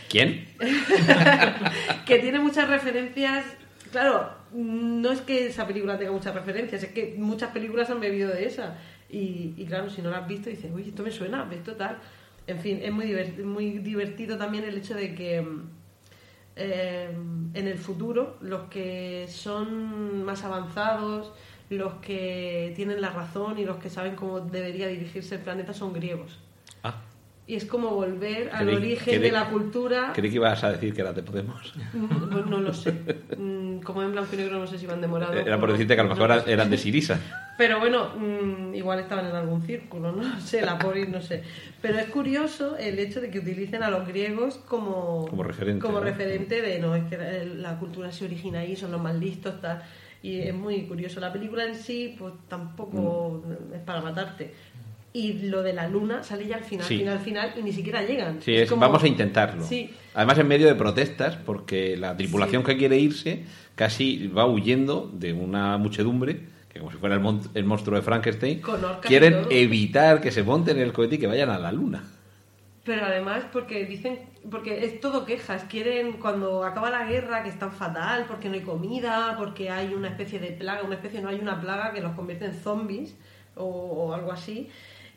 ¿Quién? 0.09 0.47
que 2.07 2.19
tiene 2.19 2.41
muchas 2.41 2.69
referencias. 2.69 3.45
Claro, 3.93 4.31
no 4.55 5.11
es 5.11 5.21
que 5.21 5.47
esa 5.47 5.67
película 5.67 5.99
tenga 5.99 6.13
muchas 6.13 6.35
referencias, 6.35 6.83
es 6.83 6.93
que 6.93 7.15
muchas 7.19 7.51
películas 7.51 7.91
han 7.91 8.01
bebido 8.01 8.31
de 8.31 8.47
esa. 8.47 8.77
Y, 9.11 9.65
claro, 9.67 9.91
si 9.91 10.03
no 10.03 10.11
la 10.11 10.19
has 10.19 10.29
visto, 10.29 10.51
dices, 10.51 10.71
uy, 10.75 10.89
esto 10.89 11.03
me 11.03 11.11
suena, 11.11 11.45
ves 11.45 11.63
total. 11.63 11.99
En 12.47 12.59
fin, 12.59 12.81
es 12.83 12.93
muy, 12.93 13.07
divert- 13.07 13.43
muy 13.45 13.79
divertido 13.79 14.37
también 14.37 14.65
el 14.65 14.77
hecho 14.77 14.95
de 14.95 15.15
que 15.15 15.45
eh, 16.57 17.11
en 17.55 17.69
el 17.69 17.79
futuro 17.79 18.37
los 18.41 18.69
que 18.69 19.27
son 19.29 20.25
más 20.25 20.45
avanzados, 20.45 21.33
los 21.71 21.95
que 21.95 22.73
tienen 22.77 23.01
la 23.01 23.11
razón 23.11 23.59
y 23.59 23.65
los 23.65 23.79
que 23.79 23.91
saben 23.91 24.15
cómo 24.15 24.41
debería 24.41 24.87
dirigirse 24.87 25.37
el 25.37 25.41
planeta 25.43 25.75
son 25.75 25.93
griegos. 25.93 26.39
Y 27.47 27.57
es 27.57 27.67
como 27.67 27.91
volver 27.91 28.49
al 28.55 28.67
Creí- 28.67 28.77
origen 28.77 29.15
creí- 29.17 29.19
de 29.23 29.31
la 29.33 29.51
cultura. 29.51 30.13
creí 30.15 30.31
que 30.31 30.37
ibas 30.37 30.65
a 30.65 30.73
decir 30.73 30.95
que 30.95 31.03
era 31.03 31.13
de 31.13 31.23
Podemos. 31.23 31.75
Mm, 31.93 32.31
Pues 32.33 32.47
no 32.47 32.59
lo 32.61 32.73
sé. 32.73 32.93
Mm, 33.37 33.81
Como 33.81 34.03
en 34.03 34.13
blanco 34.13 34.31
y 34.33 34.37
negro 34.39 34.59
no 34.61 34.67
sé 34.67 34.79
si 34.79 34.87
van 34.87 35.01
de 35.03 35.07
morado. 35.09 35.35
Era 35.35 35.59
por 35.61 35.69
no. 35.69 35.73
decirte 35.75 35.95
que 35.95 36.01
a 36.01 36.05
lo 36.05 36.11
mejor 36.15 36.31
No 36.31 36.43
eran 36.47 36.71
de 36.71 36.79
Sirisa. 36.79 37.21
Pero 37.59 37.79
bueno, 37.81 38.11
mm, 38.17 38.75
igual 38.75 38.99
estaban 39.01 39.27
en 39.27 39.37
algún 39.37 39.61
círculo, 39.63 40.11
no 40.13 40.23
No 40.23 40.41
sé, 40.41 40.63
la 40.63 40.79
polis, 40.79 41.09
no 41.09 41.21
sé. 41.21 41.43
Pero 41.83 41.99
es 41.99 42.07
curioso 42.07 42.77
el 42.79 42.99
hecho 42.99 43.21
de 43.21 43.29
que 43.31 43.41
utilicen 43.41 43.83
a 43.83 43.91
los 43.91 44.09
griegos 44.09 44.57
como, 44.67 45.27
Como 45.29 45.43
referente, 45.43 45.83
como 45.85 45.99
¿no? 45.99 46.05
referente 46.05 46.63
de, 46.63 46.79
no, 46.79 46.95
es 46.97 47.05
que 47.05 47.19
la 47.19 47.45
la 47.75 47.79
cultura 47.79 48.11
se 48.11 48.25
origina 48.25 48.61
ahí, 48.61 48.75
son 48.75 48.91
los 48.91 49.03
más 49.03 49.15
listos, 49.17 49.61
tal. 49.61 49.83
Y 50.23 50.41
es 50.41 50.55
muy 50.55 50.87
curioso. 50.87 51.21
La 51.21 51.31
película 51.31 51.67
en 51.67 51.75
sí, 51.75 52.17
pues 52.19 52.33
tampoco 52.49 53.43
Mm. 53.47 53.75
es 53.75 53.81
para 53.83 54.01
matarte. 54.01 54.55
Y 55.17 55.35
lo 55.49 55.63
de 55.63 55.73
la 55.73 55.87
luna 55.89 56.25
sale 56.25 56.45
ya 56.49 56.57
al 56.57 56.65
final, 56.65 56.85
Sí. 56.87 56.99
final, 56.99 57.19
final, 57.21 57.53
y 57.57 57.63
ni 57.63 57.73
siquiera 57.73 58.03
llegan. 58.03 58.43
Sí, 58.43 58.53
es, 58.57 58.69
como- 58.69 58.81
vamos 58.81 59.03
a 59.05 59.07
intentarlo. 59.07 59.65
Sí. 59.65 59.95
Además, 60.13 60.39
en 60.41 60.49
medio 60.49 60.67
de 60.67 60.75
protestas, 60.75 61.37
porque 61.37 61.97
la 61.97 62.17
tripulación 62.17 62.65
que 62.65 62.77
quiere 62.77 62.99
irse 62.99 63.45
casi 63.77 64.27
va 64.27 64.45
huyendo 64.45 65.09
de 65.15 65.33
una 65.33 65.79
muchedumbre 65.79 66.41
que, 66.69 66.81
como 66.81 66.91
si 66.91 66.99
fuera 66.99 67.15
el, 67.15 67.21
mon- 67.21 67.49
el 67.55 67.65
monstruo 67.65 67.97
de 67.97 68.03
Frankenstein, 68.03 68.61
quieren 69.03 69.47
evitar 69.51 70.21
que 70.21 70.33
se 70.33 70.43
monten 70.43 70.79
en 70.79 70.83
el 70.83 70.93
cohete 70.93 71.15
y 71.15 71.19
que 71.19 71.29
vayan 71.29 71.49
a 71.51 71.59
la 71.61 71.71
luna. 71.71 72.03
Pero 72.85 73.07
además 73.07 73.45
porque 73.53 73.87
dicen, 73.87 74.19
porque 74.51 74.85
es 74.85 75.01
todo 75.01 75.25
quejas, 75.25 75.63
quieren 75.71 76.15
cuando 76.15 76.65
acaba 76.65 76.91
la 76.91 77.05
guerra 77.07 77.45
que 77.45 77.49
están 77.51 77.71
fatal, 77.73 78.25
porque 78.27 78.49
no 78.49 78.57
hay 78.57 78.63
comida, 78.63 79.37
porque 79.39 79.71
hay 79.71 79.95
una 79.95 80.09
especie 80.09 80.41
de 80.41 80.49
plaga, 80.49 80.83
una 80.83 80.97
especie 80.97 81.23
no 81.23 81.29
hay 81.29 81.39
una 81.39 81.61
plaga 81.61 81.93
que 81.93 82.01
los 82.03 82.13
convierte 82.15 82.47
en 82.47 82.55
zombies 82.55 83.15
o, 83.57 83.65
o 83.65 84.13
algo 84.13 84.33
así, 84.33 84.69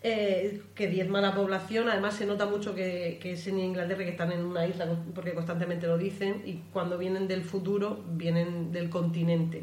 eh, 0.03 0.61
que 0.75 0.87
diezma 0.87 1.21
la 1.21 1.33
población, 1.33 1.89
además 1.89 2.13
se 2.13 2.27
nota 2.27 2.45
mucho 2.45 2.75
que, 2.75 3.17
que 3.19 3.31
es 3.31 3.47
en 3.47 3.59
Inglaterra 3.59 4.03
que 4.03 4.11
están 4.11 4.31
en 4.31 4.45
una 4.45 4.67
isla 4.67 4.87
porque 5.15 5.33
constantemente 5.33 5.87
lo 5.87 5.97
dicen 5.97 6.43
y 6.45 6.61
cuando 6.71 6.99
vienen 6.99 7.27
del 7.27 7.43
futuro 7.43 8.03
vienen 8.11 8.71
del 8.71 8.91
continente, 8.91 9.61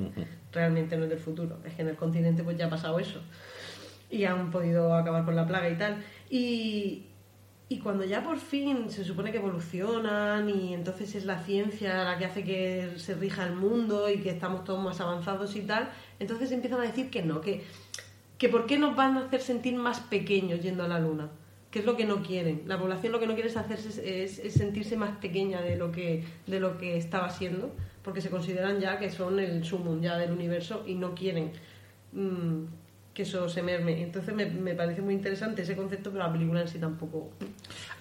realmente 0.52 0.96
no 0.96 1.04
es 1.04 1.10
del 1.10 1.20
futuro, 1.20 1.58
es 1.64 1.74
que 1.74 1.82
en 1.82 1.88
el 1.88 1.96
continente 1.96 2.42
pues 2.42 2.58
ya 2.58 2.66
ha 2.66 2.70
pasado 2.70 2.98
eso. 2.98 3.20
Y 4.10 4.24
han 4.24 4.50
podido 4.50 4.94
acabar 4.94 5.24
con 5.24 5.34
la 5.34 5.46
plaga 5.46 5.68
y 5.70 5.76
tal. 5.76 6.04
Y, 6.28 7.06
y 7.68 7.78
cuando 7.78 8.04
ya 8.04 8.22
por 8.22 8.38
fin 8.38 8.90
se 8.90 9.04
supone 9.04 9.30
que 9.30 9.38
evolucionan 9.38 10.48
y 10.50 10.74
entonces 10.74 11.14
es 11.14 11.24
la 11.24 11.42
ciencia 11.42 12.04
la 12.04 12.18
que 12.18 12.24
hace 12.24 12.44
que 12.44 12.92
se 12.96 13.14
rija 13.14 13.44
el 13.44 13.54
mundo 13.54 14.10
y 14.10 14.18
que 14.18 14.30
estamos 14.30 14.64
todos 14.64 14.82
más 14.84 15.00
avanzados 15.00 15.54
y 15.56 15.62
tal, 15.62 15.90
entonces 16.18 16.52
empiezan 16.52 16.80
a 16.80 16.84
decir 16.84 17.08
que 17.08 17.22
no, 17.22 17.40
que, 17.40 17.64
que 18.38 18.48
por 18.48 18.66
qué 18.66 18.78
nos 18.78 18.96
van 18.96 19.16
a 19.16 19.26
hacer 19.26 19.40
sentir 19.40 19.76
más 19.76 20.00
pequeños 20.00 20.60
yendo 20.60 20.84
a 20.84 20.88
la 20.88 20.98
luna. 20.98 21.30
Que 21.70 21.80
es 21.80 21.84
lo 21.84 21.96
que 21.96 22.04
no 22.04 22.22
quieren. 22.22 22.62
La 22.66 22.78
población 22.78 23.12
lo 23.12 23.18
que 23.18 23.26
no 23.26 23.34
quiere 23.34 23.48
es 23.48 23.56
hacerse 23.56 24.22
es, 24.22 24.40
sentirse 24.54 24.96
más 24.96 25.16
pequeña 25.18 25.60
de 25.60 25.76
lo 25.76 25.90
que 25.90 26.22
de 26.46 26.60
lo 26.60 26.78
que 26.78 26.96
estaba 26.96 27.30
siendo, 27.30 27.72
porque 28.02 28.20
se 28.20 28.30
consideran 28.30 28.80
ya 28.80 28.98
que 28.98 29.10
son 29.10 29.40
el 29.40 29.64
sumum 29.64 30.00
ya 30.00 30.16
del 30.16 30.30
universo 30.30 30.84
y 30.86 30.94
no 30.94 31.14
quieren 31.16 31.50
mm, 32.12 32.64
que 33.12 33.22
eso 33.22 33.48
se 33.48 33.62
merme. 33.62 34.02
Entonces 34.02 34.34
me, 34.34 34.46
me 34.46 34.74
parece 34.74 35.02
muy 35.02 35.14
interesante 35.14 35.62
ese 35.62 35.74
concepto, 35.74 36.12
pero 36.12 36.24
la 36.24 36.32
película 36.32 36.60
en 36.60 36.68
sí 36.68 36.78
tampoco. 36.78 37.30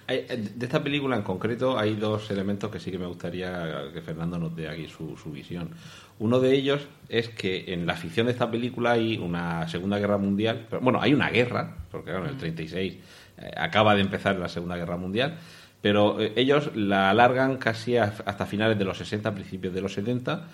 Hay- 0.06 0.26
eh, 0.28 0.50
De 0.54 0.66
esta 0.66 0.82
película 0.82 1.16
en 1.16 1.22
concreto 1.22 1.78
hay 1.78 1.94
dos 1.94 2.30
elementos 2.30 2.70
que 2.70 2.78
sí 2.80 2.90
que 2.90 2.98
me 2.98 3.06
gustaría 3.06 3.90
que 3.92 4.00
Fernando 4.02 4.38
nos 4.38 4.54
dé 4.54 4.68
aquí 4.68 4.86
su, 4.86 5.16
su 5.16 5.30
visión. 5.30 5.70
Uno 6.18 6.40
de 6.40 6.52
ellos 6.54 6.86
es 7.08 7.28
que 7.30 7.72
en 7.72 7.86
la 7.86 7.94
ficción 7.94 8.26
de 8.26 8.32
esta 8.32 8.50
película 8.50 8.92
hay 8.92 9.16
una 9.18 9.66
Segunda 9.68 9.98
Guerra 9.98 10.18
Mundial, 10.18 10.66
pero, 10.70 10.80
bueno, 10.82 11.00
hay 11.02 11.12
una 11.14 11.30
guerra, 11.30 11.76
porque 11.90 12.10
claro, 12.10 12.24
en 12.26 12.30
el 12.32 12.36
36 12.36 12.94
eh, 13.38 13.50
acaba 13.56 13.94
de 13.94 14.02
empezar 14.02 14.36
la 14.36 14.48
Segunda 14.48 14.76
Guerra 14.76 14.96
Mundial, 14.96 15.38
pero 15.80 16.20
eh, 16.20 16.32
ellos 16.36 16.70
la 16.76 17.10
alargan 17.10 17.56
casi 17.56 17.96
a- 17.96 18.14
hasta 18.24 18.46
finales 18.46 18.78
de 18.78 18.84
los 18.84 18.96
60, 18.98 19.34
principios 19.34 19.74
de 19.74 19.80
los 19.80 19.92
70, 19.94 20.44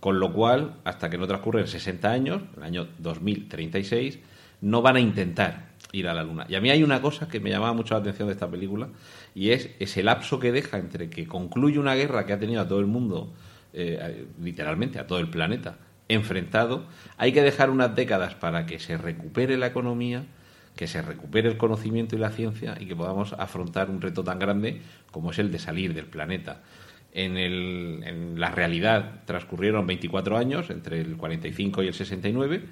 con 0.00 0.20
lo 0.20 0.32
cual, 0.32 0.74
hasta 0.84 1.08
que 1.08 1.16
no 1.16 1.26
transcurren 1.26 1.66
60 1.66 2.10
años, 2.10 2.42
el 2.58 2.62
año 2.62 2.86
2036, 2.98 4.18
no 4.60 4.82
van 4.82 4.96
a 4.96 5.00
intentar 5.00 5.68
ir 5.92 6.08
a 6.08 6.14
la 6.14 6.22
Luna. 6.24 6.46
Y 6.48 6.54
a 6.54 6.60
mí 6.60 6.70
hay 6.70 6.82
una 6.82 7.00
cosa 7.00 7.28
que 7.28 7.40
me 7.40 7.50
llamaba 7.50 7.72
mucho 7.72 7.94
la 7.94 8.00
atención 8.00 8.28
de 8.28 8.34
esta 8.34 8.50
película, 8.50 8.88
y 9.34 9.50
es 9.50 9.70
ese 9.78 10.02
lapso 10.02 10.38
que 10.38 10.52
deja 10.52 10.78
entre 10.78 11.08
que 11.10 11.26
concluye 11.26 11.78
una 11.78 11.94
guerra 11.94 12.26
que 12.26 12.32
ha 12.32 12.38
tenido 12.38 12.60
a 12.62 12.68
todo 12.68 12.80
el 12.80 12.86
mundo, 12.86 13.32
eh, 13.72 14.26
literalmente 14.42 14.98
a 14.98 15.06
todo 15.06 15.18
el 15.18 15.28
planeta, 15.28 15.78
enfrentado, 16.08 16.84
hay 17.16 17.32
que 17.32 17.42
dejar 17.42 17.70
unas 17.70 17.94
décadas 17.94 18.34
para 18.34 18.64
que 18.66 18.78
se 18.78 18.96
recupere 18.96 19.56
la 19.56 19.66
economía, 19.66 20.24
que 20.76 20.86
se 20.86 21.00
recupere 21.02 21.48
el 21.48 21.56
conocimiento 21.56 22.16
y 22.16 22.18
la 22.18 22.30
ciencia 22.30 22.76
y 22.78 22.86
que 22.86 22.94
podamos 22.94 23.32
afrontar 23.32 23.88
un 23.90 24.00
reto 24.00 24.22
tan 24.22 24.38
grande 24.38 24.82
como 25.10 25.30
es 25.30 25.38
el 25.38 25.50
de 25.50 25.58
salir 25.58 25.94
del 25.94 26.06
planeta. 26.06 26.62
En, 27.12 27.36
el- 27.38 28.02
en 28.04 28.38
la 28.38 28.50
realidad 28.50 29.22
transcurrieron 29.24 29.86
24 29.86 30.36
años, 30.36 30.68
entre 30.70 31.00
el 31.00 31.16
45 31.16 31.82
y 31.82 31.88
el 31.88 31.94
69, 31.94 32.62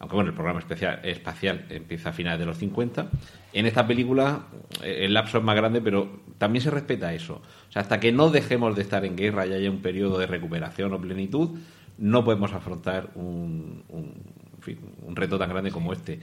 aunque 0.00 0.14
bueno, 0.14 0.30
el 0.30 0.34
programa 0.34 0.60
espacial 1.02 1.66
empieza 1.70 2.10
a 2.10 2.12
finales 2.12 2.38
de 2.38 2.46
los 2.46 2.58
50. 2.58 3.08
En 3.52 3.66
esta 3.66 3.86
película 3.86 4.46
eh, 4.82 5.04
el 5.04 5.14
lapso 5.14 5.38
es 5.38 5.44
más 5.44 5.56
grande, 5.56 5.80
pero 5.80 6.20
también 6.38 6.62
se 6.62 6.70
respeta 6.70 7.12
eso. 7.14 7.42
O 7.68 7.72
sea, 7.72 7.82
hasta 7.82 7.98
que 7.98 8.12
no 8.12 8.30
dejemos 8.30 8.76
de 8.76 8.82
estar 8.82 9.04
en 9.04 9.16
guerra 9.16 9.46
y 9.46 9.52
haya 9.52 9.70
un 9.70 9.80
periodo 9.80 10.18
de 10.18 10.26
recuperación 10.26 10.92
o 10.92 11.00
plenitud, 11.00 11.58
no 11.98 12.24
podemos 12.24 12.52
afrontar 12.52 13.10
un, 13.16 13.82
un, 13.88 15.16
reto 15.16 15.36
tan 15.36 15.48
grande 15.48 15.72
como 15.72 15.92
este. 15.92 16.20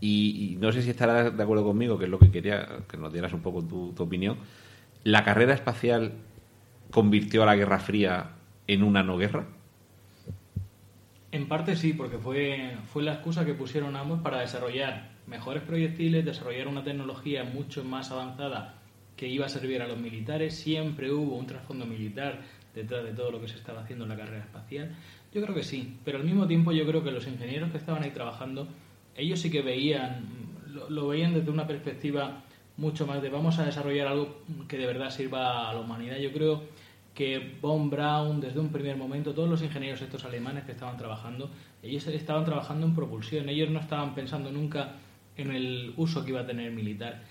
Y, 0.00 0.56
no 0.60 0.72
sé 0.72 0.80
si 0.82 0.90
estarás 0.90 1.36
de 1.36 1.42
acuerdo 1.42 1.64
conmigo, 1.64 1.98
que 1.98 2.04
es 2.04 2.10
lo 2.10 2.18
que 2.18 2.30
quería 2.30 2.66
que 2.88 2.96
nos 2.96 3.12
dieras 3.12 3.34
un 3.34 3.40
poco 3.40 3.62
tu 3.62 3.94
opinión. 3.98 4.38
¿La 5.04 5.24
carrera 5.24 5.52
espacial 5.52 6.12
convirtió 6.90 7.42
a 7.42 7.46
la 7.46 7.56
Guerra 7.56 7.78
Fría 7.78 8.30
en 8.66 8.82
una 8.82 9.02
no 9.02 9.18
guerra? 9.18 9.44
En 11.30 11.46
parte 11.46 11.76
sí, 11.76 11.92
porque 11.92 12.18
fue, 12.18 12.76
fue 12.90 13.02
la 13.02 13.14
excusa 13.14 13.44
que 13.44 13.52
pusieron 13.52 13.96
ambos 13.96 14.20
para 14.20 14.40
desarrollar 14.40 15.10
mejores 15.26 15.62
proyectiles, 15.62 16.24
desarrollar 16.24 16.68
una 16.68 16.82
tecnología 16.82 17.44
mucho 17.44 17.84
más 17.84 18.10
avanzada 18.10 18.76
que 19.14 19.28
iba 19.28 19.44
a 19.44 19.50
servir 19.50 19.82
a 19.82 19.86
los 19.86 19.98
militares. 19.98 20.54
Siempre 20.54 21.12
hubo 21.12 21.36
un 21.36 21.46
trasfondo 21.46 21.84
militar 21.84 22.40
detrás 22.74 23.04
de 23.04 23.12
todo 23.12 23.30
lo 23.30 23.40
que 23.40 23.48
se 23.48 23.56
estaba 23.56 23.82
haciendo 23.82 24.04
en 24.04 24.10
la 24.10 24.16
carrera 24.16 24.44
espacial. 24.44 24.96
Yo 25.34 25.42
creo 25.42 25.54
que 25.54 25.64
sí, 25.64 25.98
pero 26.04 26.18
al 26.18 26.24
mismo 26.24 26.46
tiempo 26.46 26.72
yo 26.72 26.86
creo 26.86 27.04
que 27.04 27.10
los 27.10 27.26
ingenieros 27.26 27.70
que 27.70 27.78
estaban 27.78 28.02
ahí 28.02 28.10
trabajando, 28.10 28.66
ellos 29.14 29.40
sí 29.40 29.50
que 29.50 29.60
veían, 29.60 30.24
lo, 30.68 30.88
lo 30.88 31.08
veían 31.08 31.34
desde 31.34 31.50
una 31.50 31.66
perspectiva 31.66 32.42
mucho 32.78 33.06
más 33.06 33.20
de 33.20 33.28
vamos 33.28 33.58
a 33.58 33.66
desarrollar 33.66 34.06
algo 34.06 34.38
que 34.68 34.78
de 34.78 34.86
verdad 34.86 35.10
sirva 35.10 35.68
a 35.68 35.74
la 35.74 35.80
humanidad. 35.80 36.16
Yo 36.16 36.32
creo 36.32 36.62
que 37.18 37.56
Von 37.60 37.90
Braun, 37.90 38.40
desde 38.40 38.60
un 38.60 38.68
primer 38.70 38.96
momento, 38.96 39.34
todos 39.34 39.50
los 39.50 39.60
ingenieros 39.60 40.00
estos 40.02 40.24
alemanes 40.24 40.62
que 40.62 40.70
estaban 40.70 40.96
trabajando, 40.96 41.50
ellos 41.82 42.06
estaban 42.06 42.44
trabajando 42.44 42.86
en 42.86 42.94
propulsión, 42.94 43.48
ellos 43.48 43.70
no 43.70 43.80
estaban 43.80 44.14
pensando 44.14 44.52
nunca 44.52 44.92
en 45.36 45.50
el 45.50 45.94
uso 45.96 46.22
que 46.24 46.30
iba 46.30 46.42
a 46.42 46.46
tener 46.46 46.70
militar. 46.70 47.22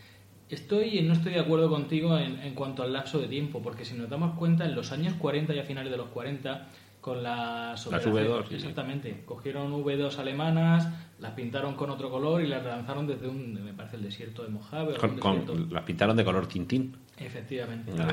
Estoy 0.49 0.99
no 1.03 1.13
estoy 1.13 1.35
de 1.35 1.39
acuerdo 1.39 1.69
contigo 1.69 2.17
en, 2.17 2.38
en 2.41 2.53
cuanto 2.53 2.83
al 2.83 2.91
lapso 2.91 3.17
de 3.19 3.29
tiempo, 3.29 3.61
porque 3.61 3.85
si 3.85 3.95
nos 3.95 4.09
damos 4.09 4.35
cuenta, 4.38 4.65
en 4.65 4.75
los 4.75 4.91
años 4.91 5.13
40 5.13 5.55
y 5.55 5.59
a 5.59 5.63
finales 5.63 5.89
de 5.89 5.95
los 5.97 6.07
40, 6.09 6.67
con 6.99 7.23
las, 7.23 7.85
Las 7.85 7.88
operaciones- 7.88 8.27
V2, 8.29 8.47
sí. 8.49 8.55
exactamente, 8.55 9.23
cogieron 9.25 9.71
V2 9.71 10.17
alemanas, 10.19 10.89
las 11.19 11.31
pintaron 11.31 11.75
con 11.75 11.89
otro 11.91 12.11
color 12.11 12.41
y 12.41 12.47
las 12.47 12.65
lanzaron 12.65 13.07
desde 13.07 13.29
un, 13.29 13.53
me 13.63 13.71
parece, 13.71 13.95
el 13.95 14.03
desierto 14.03 14.43
de 14.43 14.49
Mojave. 14.49 14.95
Con- 14.97 15.17
con- 15.17 15.69
las 15.71 15.83
pintaron 15.83 16.17
de 16.17 16.25
color 16.25 16.45
tintín. 16.47 16.93
Efectivamente. 17.17 17.93
La 17.95 18.11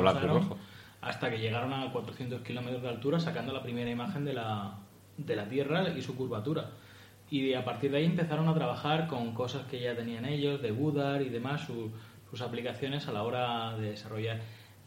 blanco 0.00 0.20
y 0.24 0.28
rojo. 0.40 0.58
Hasta 1.00 1.30
que 1.30 1.38
llegaron 1.38 1.72
a 1.72 1.90
400 1.92 2.42
kilómetros 2.42 2.82
de 2.82 2.88
altura, 2.88 3.20
sacando 3.20 3.52
la 3.52 3.62
primera 3.62 3.90
imagen 3.90 4.24
de 4.24 4.34
la, 4.34 4.74
de 5.16 5.36
la 5.36 5.48
Tierra 5.48 5.88
y 5.96 6.02
su 6.02 6.14
curvatura. 6.16 6.70
Y 7.30 7.54
a 7.54 7.64
partir 7.64 7.90
de 7.92 7.98
ahí 7.98 8.04
empezaron 8.04 8.48
a 8.48 8.54
trabajar 8.54 9.06
con 9.06 9.32
cosas 9.32 9.64
que 9.66 9.80
ya 9.80 9.94
tenían 9.94 10.24
ellos, 10.24 10.60
de 10.60 10.72
Goddard 10.72 11.22
y 11.22 11.28
demás, 11.28 11.62
su- 11.66 11.90
sus 12.30 12.42
aplicaciones 12.42 13.08
a 13.08 13.12
la 13.12 13.22
hora 13.22 13.76
de 13.76 13.90
desarrollar. 13.90 14.40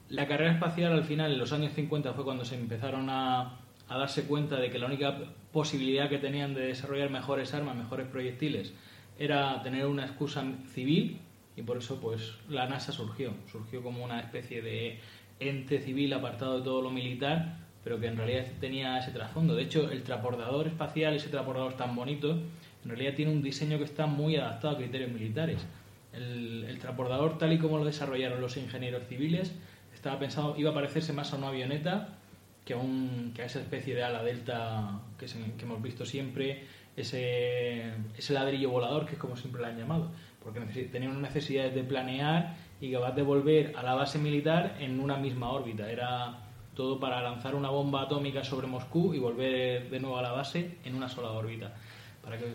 La 0.10 0.28
carrera 0.28 0.52
espacial 0.54 0.94
al 0.94 1.04
final, 1.04 1.32
en 1.32 1.40
los 1.40 1.52
años 1.54 1.74
50, 1.74 2.14
fue 2.14 2.24
cuando 2.24 2.46
se 2.46 2.56
empezaron 2.56 3.10
a, 3.10 3.60
a 3.90 3.98
darse 3.98 4.26
cuenta 4.26 4.58
de 4.58 4.70
que 4.70 4.78
la 4.80 4.86
única 4.86 5.18
posibilidad 5.52 6.10
que 6.10 6.18
tenían 6.20 6.54
de 6.54 6.62
desarrollar 6.68 7.10
mejores 7.10 7.54
armas, 7.54 7.76
mejores 7.76 8.08
proyectiles, 8.08 8.74
era 9.18 9.62
tener 9.64 9.86
una 9.88 10.06
excusa 10.06 10.44
civil 10.74 11.20
y 11.56 11.62
por 11.62 11.78
eso 11.78 12.00
pues 12.02 12.34
la 12.50 12.68
NASA 12.68 12.92
surgió. 12.92 13.32
Surgió 13.52 13.82
como 13.84 14.04
una 14.04 14.20
especie 14.20 14.62
de 14.62 15.00
ente 15.40 15.80
civil 15.80 16.14
apartado 16.14 16.60
de 16.60 16.64
todo 16.64 16.82
lo 16.82 16.90
militar, 16.90 17.58
pero 17.84 18.00
que 18.00 18.08
en 18.08 18.18
realidad 18.18 18.46
tenía 18.60 18.98
ese 18.98 19.12
trasfondo. 19.12 19.56
De 19.56 19.64
hecho, 19.64 19.92
el 19.92 20.04
transbordador 20.04 20.68
espacial, 20.68 21.16
ese 21.16 21.30
transbordador 21.30 21.76
tan 21.76 21.96
bonito, 21.96 22.32
en 22.32 22.90
realidad 22.90 23.14
tiene 23.16 23.32
un 23.32 23.42
diseño 23.42 23.78
que 23.78 23.84
está 23.84 24.06
muy 24.06 24.36
adaptado 24.36 24.76
a 24.76 24.78
criterios 24.78 25.12
militares. 25.12 25.66
El, 26.14 26.66
el 26.68 26.80
transbordador, 26.80 27.38
tal 27.38 27.54
y 27.54 27.58
como 27.58 27.78
lo 27.78 27.86
desarrollaron 27.86 28.40
los 28.40 28.56
ingenieros 28.58 29.08
civiles, 29.08 29.54
estaba 29.94 30.20
pensado, 30.20 30.56
iba 30.58 30.72
a 30.72 30.74
parecerse 30.74 31.14
más 31.14 31.34
a 31.34 31.38
una 31.38 31.48
avioneta 31.48 32.18
que 32.66 32.74
a, 32.74 33.46
esa 33.46 33.60
especie 33.60 33.96
de 33.96 34.04
ala 34.04 34.24
delta 34.24 35.02
que, 35.18 35.28
hemos 35.62 35.82
visto 35.82 36.06
siempre, 36.06 36.64
ese, 36.96 37.92
ese 38.18 38.34
ladrillo 38.34 38.70
volador, 38.70 39.06
que 39.06 39.14
es 39.14 39.20
como 39.20 39.36
siempre 39.36 39.62
lo 39.62 39.68
han 39.68 39.78
llamado, 39.78 40.12
porque 40.44 40.60
tenía 40.86 41.10
unas 41.10 41.22
necesidades 41.22 41.74
de 41.74 41.84
planear 41.84 42.56
y 42.84 42.92
capaz 42.92 43.16
de 43.16 43.22
volver 43.22 43.74
a 43.78 43.82
la 43.82 43.94
base 43.94 44.20
militar 44.20 44.76
en 44.78 45.00
una 45.00 45.16
misma 45.16 45.52
órbita. 45.52 45.90
Era 45.90 46.36
todo 46.76 47.00
para 47.00 47.22
lanzar 47.22 47.56
una 47.56 47.70
bomba 47.70 48.02
atómica 48.02 48.44
sobre 48.44 48.68
Moscú 48.68 49.14
y 49.14 49.20
volver 49.20 49.90
de 49.90 50.00
nuevo 50.02 50.18
a 50.18 50.22
la 50.22 50.34
base 50.34 50.80
en 50.84 50.94
una 50.94 51.08
sola 51.08 51.32
órbita. 51.32 51.74
Para 52.22 52.38
que 52.38 52.48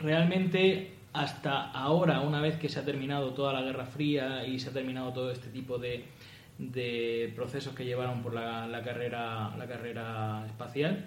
realmente 0.00 0.94
hasta 1.12 1.70
ahora, 1.70 2.20
una 2.22 2.40
vez 2.40 2.56
que 2.56 2.68
se 2.68 2.80
ha 2.80 2.84
terminado 2.84 3.32
toda 3.32 3.52
la 3.52 3.62
Guerra 3.62 3.86
Fría 3.86 4.44
y 4.44 4.58
se 4.58 4.70
ha 4.70 4.72
terminado 4.72 5.12
todo 5.12 5.30
este 5.30 5.50
tipo 5.50 5.78
de, 5.78 6.02
de 6.58 7.32
procesos 7.36 7.76
que 7.76 7.84
llevaron 7.84 8.24
por 8.24 8.34
la, 8.34 8.82
carrera, 8.84 9.54
la 9.56 9.68
carrera 9.68 10.44
espacial, 10.46 11.04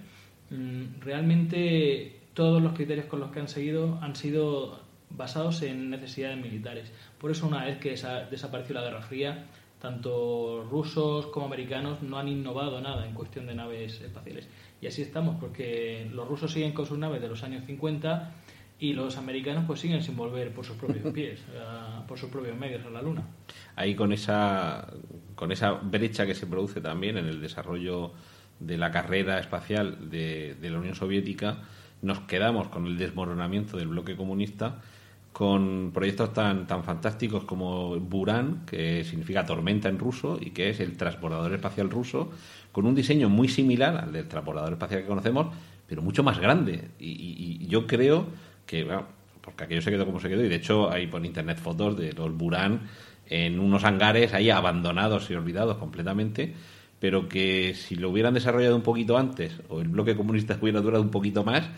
mm, 0.51 1.01
realmente 1.01 2.21
todos 2.33 2.61
los 2.61 2.71
criterios 2.71 3.07
con 3.07 3.19
los 3.19 3.31
que 3.31 3.41
han 3.41 3.49
seguido 3.49 3.99
han 4.01 4.15
sido 4.15 4.86
basados 5.09 5.61
en 5.61 5.89
necesidades 5.89 6.37
militares. 6.37 6.91
Por 7.17 7.31
eso 7.31 7.47
una 7.47 7.63
vez 7.65 7.77
que 7.79 7.93
esa- 7.93 8.25
desapareció 8.25 8.75
la 8.75 8.81
Guerra 8.81 9.01
Fría, 9.01 9.45
tanto 9.81 10.67
rusos 10.69 11.27
como 11.27 11.45
americanos 11.45 12.01
no 12.01 12.17
han 12.17 12.27
innovado 12.27 12.81
nada 12.81 13.05
en 13.07 13.13
cuestión 13.13 13.45
de 13.47 13.55
naves 13.55 14.01
espaciales. 14.01 14.47
Y 14.81 14.87
así 14.87 15.01
estamos, 15.01 15.37
porque 15.39 16.09
los 16.13 16.27
rusos 16.27 16.51
siguen 16.51 16.73
con 16.73 16.85
sus 16.85 16.97
naves 16.97 17.21
de 17.21 17.27
los 17.27 17.43
años 17.43 17.63
50 17.65 18.31
y 18.79 18.93
los 18.93 19.17
americanos 19.17 19.63
pues 19.65 19.79
siguen 19.79 20.03
sin 20.03 20.15
volver 20.15 20.51
por 20.53 20.65
sus 20.65 20.75
propios 20.77 21.11
pies, 21.13 21.39
a- 21.63 22.05
por 22.07 22.17
sus 22.19 22.29
propios 22.29 22.57
medios 22.57 22.85
a 22.85 22.89
la 22.89 23.01
Luna. 23.01 23.23
ahí 23.75 23.95
con 23.95 24.11
esa 24.11 24.87
con 25.35 25.51
esa 25.51 25.71
brecha 25.73 26.25
que 26.25 26.33
se 26.35 26.47
produce 26.47 26.81
también 26.81 27.17
en 27.17 27.25
el 27.27 27.39
desarrollo 27.41 28.11
de 28.59 28.77
la 28.77 28.89
carrera 28.91 29.39
espacial 29.39 30.09
de, 30.09 30.55
de 30.59 30.69
la 30.71 30.79
Unión 30.79 30.95
Soviética 30.95 31.59
nos 32.01 32.21
quedamos 32.21 32.69
con 32.69 32.85
el 32.87 32.97
desmoronamiento 32.97 33.77
del 33.77 33.87
bloque 33.89 34.15
comunista 34.15 34.81
con 35.37 35.91
proyectos 35.93 36.33
tan 36.33 36.65
tan 36.65 36.83
fantásticos 36.83 37.43
como 37.43 37.99
Buran 37.99 38.65
que 38.65 39.03
significa 39.03 39.45
tormenta 39.45 39.87
en 39.87 39.99
ruso 39.99 40.39
y 40.41 40.49
que 40.49 40.69
es 40.71 40.79
el 40.79 40.97
transbordador 40.97 41.53
espacial 41.53 41.91
ruso 41.91 42.31
con 42.71 42.87
un 42.87 42.95
diseño 42.95 43.29
muy 43.29 43.47
similar 43.47 43.97
al 43.97 44.11
del 44.13 44.27
transbordador 44.27 44.73
espacial 44.73 45.01
que 45.01 45.07
conocemos 45.07 45.47
pero 45.87 46.01
mucho 46.01 46.21
más 46.23 46.39
grande. 46.39 46.89
Y, 46.99 47.11
y- 47.61 47.67
yo 47.67 47.85
creo 47.87 48.25
que 48.65 48.83
bueno, 48.83 49.05
porque 49.41 49.63
aquello 49.65 49.81
se 49.81 49.91
quedó 49.91 50.05
como 50.05 50.19
se 50.19 50.27
quedó 50.29 50.43
y 50.43 50.49
de 50.49 50.55
hecho 50.55 50.91
hay 50.91 51.07
por 51.07 51.23
internet 51.25 51.59
fotos 51.59 51.95
de 51.97 52.13
los 52.13 52.35
Buran 52.35 52.81
en 53.29 53.59
unos 53.59 53.83
hangares 53.83 54.33
ahí 54.33 54.49
abandonados 54.49 55.29
y 55.29 55.35
olvidados 55.35 55.77
completamente, 55.77 56.53
pero 56.99 57.29
que 57.29 57.73
si 57.75 57.95
lo 57.95 58.09
hubieran 58.09 58.33
desarrollado 58.33 58.75
un 58.75 58.81
poquito 58.81 59.17
antes 59.17 59.53
o 59.69 59.81
el 59.81 59.87
bloque 59.89 60.15
comunista 60.15 60.57
hubiera 60.61 60.81
durado 60.81 61.03
un 61.03 61.11
poquito 61.11 61.43
más, 61.43 61.69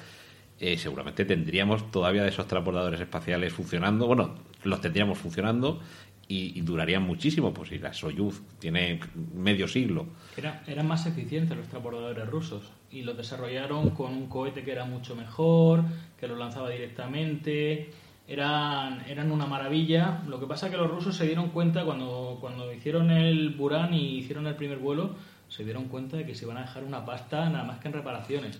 eh, 0.60 0.78
seguramente 0.78 1.26
tendríamos 1.26 1.90
todavía 1.92 2.24
de 2.24 2.30
esos 2.30 2.48
transbordadores 2.48 3.00
espaciales 3.00 3.54
funcionando, 3.54 4.08
bueno, 4.08 4.36
los 4.64 4.82
tendríamos 4.82 5.18
funcionando 5.18 5.80
y, 6.28 6.62
durarían 6.62 7.02
muchísimo, 7.02 7.52
pues 7.54 7.70
si 7.70 7.80
la 7.80 7.92
Soyuz 7.92 8.42
tiene 8.60 9.00
medio 9.34 9.68
siglo. 9.68 10.06
Era- 10.38 10.62
eran 10.68 10.88
más 10.88 11.06
eficientes 11.08 11.58
los 11.58 11.68
transbordadores 11.68 12.28
rusos 12.30 12.72
y 12.92 13.02
los 13.02 13.18
desarrollaron 13.18 13.90
con 13.92 14.14
un 14.14 14.28
cohete 14.28 14.64
que 14.64 14.72
era 14.72 14.86
mucho 14.86 15.16
mejor, 15.16 15.84
que 16.20 16.28
los 16.28 16.38
lanzaba 16.38 16.70
directamente. 16.70 17.90
Eran, 18.28 19.02
eran 19.08 19.32
una 19.32 19.48
maravilla. 19.48 20.22
Lo 20.28 20.40
que 20.40 20.46
pasa 20.46 20.68
es 20.68 20.72
que 20.72 20.78
los 20.78 20.92
rusos 20.92 21.16
se 21.16 21.26
dieron 21.26 21.50
cuenta 21.50 21.84
cuando, 21.84 22.38
cuando 22.40 22.72
hicieron 22.72 23.10
el 23.10 23.50
Buran 23.56 23.94
y 23.96 24.20
hicieron 24.20 24.46
el 24.46 24.54
primer 24.56 24.78
vuelo, 24.78 25.16
se 25.48 25.64
dieron 25.64 25.86
cuenta 25.86 26.18
de 26.18 26.28
que 26.28 26.36
se 26.36 26.46
iban 26.46 26.58
a 26.58 26.62
dejar 26.62 26.84
una 26.84 27.04
pasta 27.06 27.50
nada 27.50 27.64
más 27.64 27.80
que 27.80 27.88
en 27.88 27.94
reparaciones. 27.96 28.60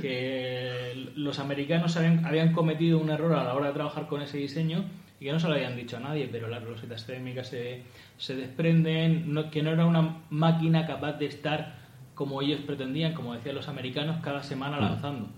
Que 0.00 1.10
los 1.16 1.38
americanos 1.38 1.96
habían, 1.96 2.24
habían 2.24 2.52
cometido 2.52 2.98
un 2.98 3.10
error 3.10 3.34
a 3.34 3.44
la 3.44 3.54
hora 3.54 3.68
de 3.68 3.74
trabajar 3.74 4.06
con 4.08 4.22
ese 4.22 4.38
diseño 4.38 4.84
y 5.20 5.24
que 5.26 5.32
no 5.32 5.40
se 5.40 5.48
lo 5.48 5.54
habían 5.54 5.76
dicho 5.76 5.96
a 5.96 6.00
nadie, 6.00 6.28
pero 6.30 6.48
las 6.48 6.62
rosetas 6.62 7.06
térmicas 7.06 7.48
se, 7.48 7.82
se 8.16 8.36
desprenden, 8.36 9.32
no- 9.34 9.50
que 9.50 9.62
no 9.62 9.70
era 9.70 9.84
una 9.86 10.18
máquina 10.30 10.86
capaz 10.86 11.14
de 11.14 11.26
estar 11.26 11.76
como 12.14 12.42
ellos 12.42 12.60
pretendían, 12.60 13.14
como 13.14 13.34
decían 13.34 13.54
los 13.54 13.68
americanos, 13.68 14.16
cada 14.22 14.42
semana 14.42 14.78
lanzando, 14.80 15.28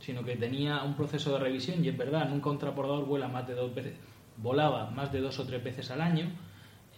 sino 0.00 0.24
que 0.24 0.36
tenía 0.36 0.82
un 0.82 0.94
proceso 0.94 1.32
de 1.34 1.38
revisión 1.38 1.84
y 1.84 1.88
es 1.88 1.96
verdad, 1.96 2.28
nunca 2.28 2.50
un 2.50 2.58
transbordador 2.58 3.04
vuela 3.06 3.28
más 3.28 3.46
de 3.46 3.54
dos 3.54 3.74
veces, 3.74 3.94
volaba 4.38 4.90
más 4.90 5.12
de 5.12 5.20
dos 5.20 5.38
o 5.38 5.44
tres 5.44 5.62
veces 5.62 5.90
al 5.90 6.00
año, 6.00 6.30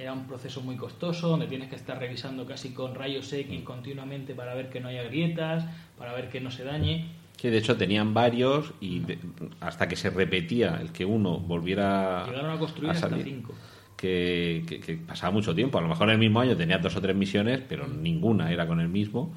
era 0.04 0.12
un 0.12 0.26
proceso 0.26 0.60
muy 0.60 0.76
costoso, 0.76 1.28
donde 1.28 1.46
tienes 1.46 1.68
que 1.68 1.76
estar 1.76 1.98
revisando 1.98 2.46
casi 2.46 2.70
con 2.70 2.94
rayos 2.94 3.32
X 3.32 3.62
continuamente 3.62 4.34
para 4.34 4.54
ver 4.54 4.70
que 4.70 4.80
no 4.80 4.88
haya 4.88 5.02
grietas, 5.04 5.64
para 5.98 6.12
ver 6.12 6.28
que 6.28 6.40
no 6.40 6.50
se 6.50 6.64
dañe. 6.64 7.06
Que 7.36 7.50
de 7.50 7.58
hecho 7.58 7.76
tenían 7.76 8.14
varios 8.14 8.72
y 8.80 9.00
de- 9.00 9.18
hasta 9.60 9.88
que 9.88 9.96
se 9.96 10.10
repetía 10.10 10.78
el 10.80 10.92
que 10.92 11.04
uno 11.04 11.38
volviera 11.38 12.24
Llegaron 12.26 12.50
a 12.52 12.58
construir 12.58 12.90
hasta 12.92 13.08
salir, 13.08 13.24
cinco. 13.24 13.54
Que, 13.96 14.64
que- 14.68 14.80
que 14.80 14.94
pasaba 14.96 15.32
mucho 15.32 15.54
tiempo. 15.54 15.78
A 15.78 15.80
lo 15.80 15.88
mejor 15.88 16.08
en 16.08 16.14
el 16.14 16.18
mismo 16.18 16.40
año 16.40 16.56
tenía 16.56 16.78
dos 16.78 16.94
o 16.96 17.00
tres 17.00 17.16
misiones, 17.16 17.60
pero 17.68 17.86
ninguna 17.88 18.52
era 18.52 18.66
con 18.66 18.80
el 18.80 18.88
mismo. 18.88 19.32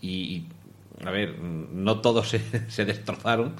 Y, 0.00 0.08
y, 0.08 0.48
a 1.04 1.10
ver, 1.10 1.38
no 1.40 2.00
todos 2.00 2.28
se, 2.30 2.70
se 2.70 2.84
destrozaron, 2.84 3.54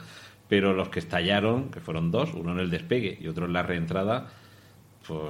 pero 0.48 0.72
los 0.72 0.88
que 0.88 1.00
estallaron, 1.00 1.70
que 1.70 1.80
fueron 1.80 2.11
dos, 2.11 2.32
uno 2.34 2.52
en 2.52 2.61
el 2.61 2.70
despegue 2.70 3.18
y 3.20 3.26
otro 3.28 3.46
en 3.46 3.52
la 3.52 3.62
reentrada, 3.64 4.28
pues 5.07 5.20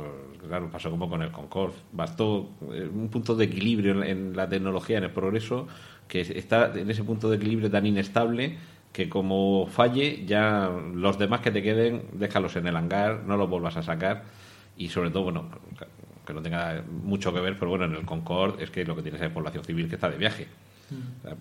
claro, 0.46 0.70
pasó 0.70 0.90
como 0.90 1.08
con 1.08 1.22
el 1.22 1.30
Concorde. 1.30 1.74
Bastó 1.92 2.50
eh, 2.72 2.88
un 2.92 3.08
punto 3.08 3.34
de 3.34 3.44
equilibrio 3.46 3.92
en, 3.92 4.02
en 4.04 4.36
la 4.36 4.48
tecnología, 4.48 4.98
en 4.98 5.04
el 5.04 5.10
progreso, 5.10 5.66
que 6.08 6.20
es- 6.20 6.30
está 6.30 6.72
en 6.74 6.90
ese 6.90 7.04
punto 7.04 7.28
de 7.30 7.36
equilibrio 7.36 7.70
tan 7.70 7.86
inestable 7.86 8.56
que 8.92 9.08
como 9.08 9.66
falle, 9.66 10.24
ya 10.24 10.70
los 10.94 11.18
demás 11.18 11.40
que 11.40 11.50
te 11.50 11.62
queden, 11.62 12.02
déjalos 12.12 12.54
en 12.56 12.66
el 12.68 12.76
hangar, 12.76 13.24
no 13.26 13.36
los 13.36 13.48
vuelvas 13.50 13.76
a 13.76 13.82
sacar. 13.82 14.22
Y 14.76 14.88
sobre 14.88 15.10
todo, 15.10 15.24
bueno, 15.24 15.48
que 16.26 16.32
no 16.32 16.40
tenga 16.42 16.82
mucho 17.02 17.32
que 17.34 17.40
ver, 17.40 17.58
pero 17.58 17.70
bueno, 17.70 17.84
en 17.86 17.94
el 17.94 18.04
Concorde 18.04 18.62
es 18.62 18.70
que 18.70 18.84
lo 18.84 18.94
que 18.94 19.02
tienes 19.02 19.20
es 19.20 19.30
población 19.30 19.64
civil 19.64 19.88
que 19.88 19.96
está 19.96 20.08
de 20.10 20.16
viaje. 20.18 20.46
O 21.18 21.22
sea, 21.28 21.36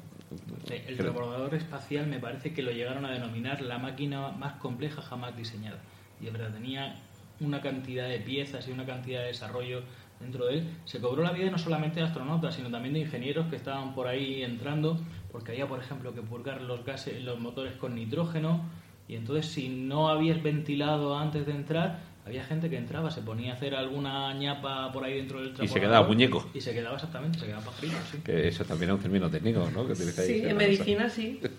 Sí, 0.67 0.73
el 0.87 0.97
creo- 0.97 1.11
transbordador 1.13 1.53
espacial 1.53 2.07
me 2.07 2.17
parece 2.17 2.53
que 2.53 2.63
lo 2.63 2.71
llegaron 2.71 3.05
a 3.05 3.11
denominar 3.11 3.61
la 3.61 3.77
máquina 3.77 4.29
más 4.31 4.53
compleja 4.53 5.01
jamás 5.03 5.37
diseñada. 5.37 5.77
Y 6.19 6.25
es 6.27 6.33
verdad, 6.33 6.51
tenía 6.53 6.95
una 7.43 7.61
cantidad 7.61 8.07
de 8.07 8.19
piezas 8.19 8.67
y 8.67 8.71
una 8.71 8.85
cantidad 8.85 9.21
de 9.21 9.27
desarrollo 9.27 9.81
dentro 10.19 10.45
de 10.45 10.59
él. 10.59 10.67
Se 10.85 10.99
cobró 10.99 11.23
la 11.23 11.31
vida 11.31 11.49
no 11.49 11.57
solamente 11.57 11.99
de 11.99 12.05
astronautas, 12.05 12.55
sino 12.55 12.69
también 12.69 12.93
de 12.93 13.01
ingenieros 13.01 13.47
que 13.47 13.55
estaban 13.55 13.93
por 13.93 14.07
ahí 14.07 14.43
entrando, 14.43 14.99
porque 15.31 15.51
había, 15.51 15.67
por 15.67 15.79
ejemplo, 15.79 16.13
que 16.13 16.21
purgar 16.21 16.61
los 16.61 16.83
gases, 16.85 17.23
los 17.23 17.39
motores 17.39 17.73
con 17.73 17.95
nitrógeno. 17.95 18.61
Y 19.07 19.15
entonces, 19.15 19.47
si 19.47 19.69
no 19.69 20.09
habías 20.09 20.41
ventilado 20.41 21.17
antes 21.17 21.45
de 21.45 21.51
entrar, 21.51 22.12
había 22.25 22.43
gente 22.45 22.69
que 22.69 22.77
entraba, 22.77 23.11
se 23.11 23.21
ponía 23.21 23.51
a 23.51 23.55
hacer 23.55 23.75
alguna 23.75 24.33
ñapa 24.33 24.91
por 24.91 25.03
ahí 25.03 25.17
dentro 25.17 25.39
del 25.39 25.49
se 25.49 25.55
transbordador. 25.55 25.89
quedaba 25.89 26.07
muñeco. 26.07 26.49
Y 26.53 26.61
se 26.61 26.73
quedaba 26.73 26.95
exactamente, 26.95 27.39
se 27.39 27.45
quedaba 27.47 27.63
pajarito, 27.65 27.95
sí. 28.11 28.17
que 28.23 28.47
eso 28.47 28.63
también 28.63 28.91
es 28.91 28.95
un 28.95 29.01
término 29.01 29.29
técnico, 29.29 29.67
¿no? 29.73 29.85
Que 29.87 29.93
que 29.93 29.95
Sí, 29.95 30.33
en 30.39 30.45
una 30.45 30.53
cosa. 30.53 30.65
medicina 30.67 31.09
sí. 31.09 31.39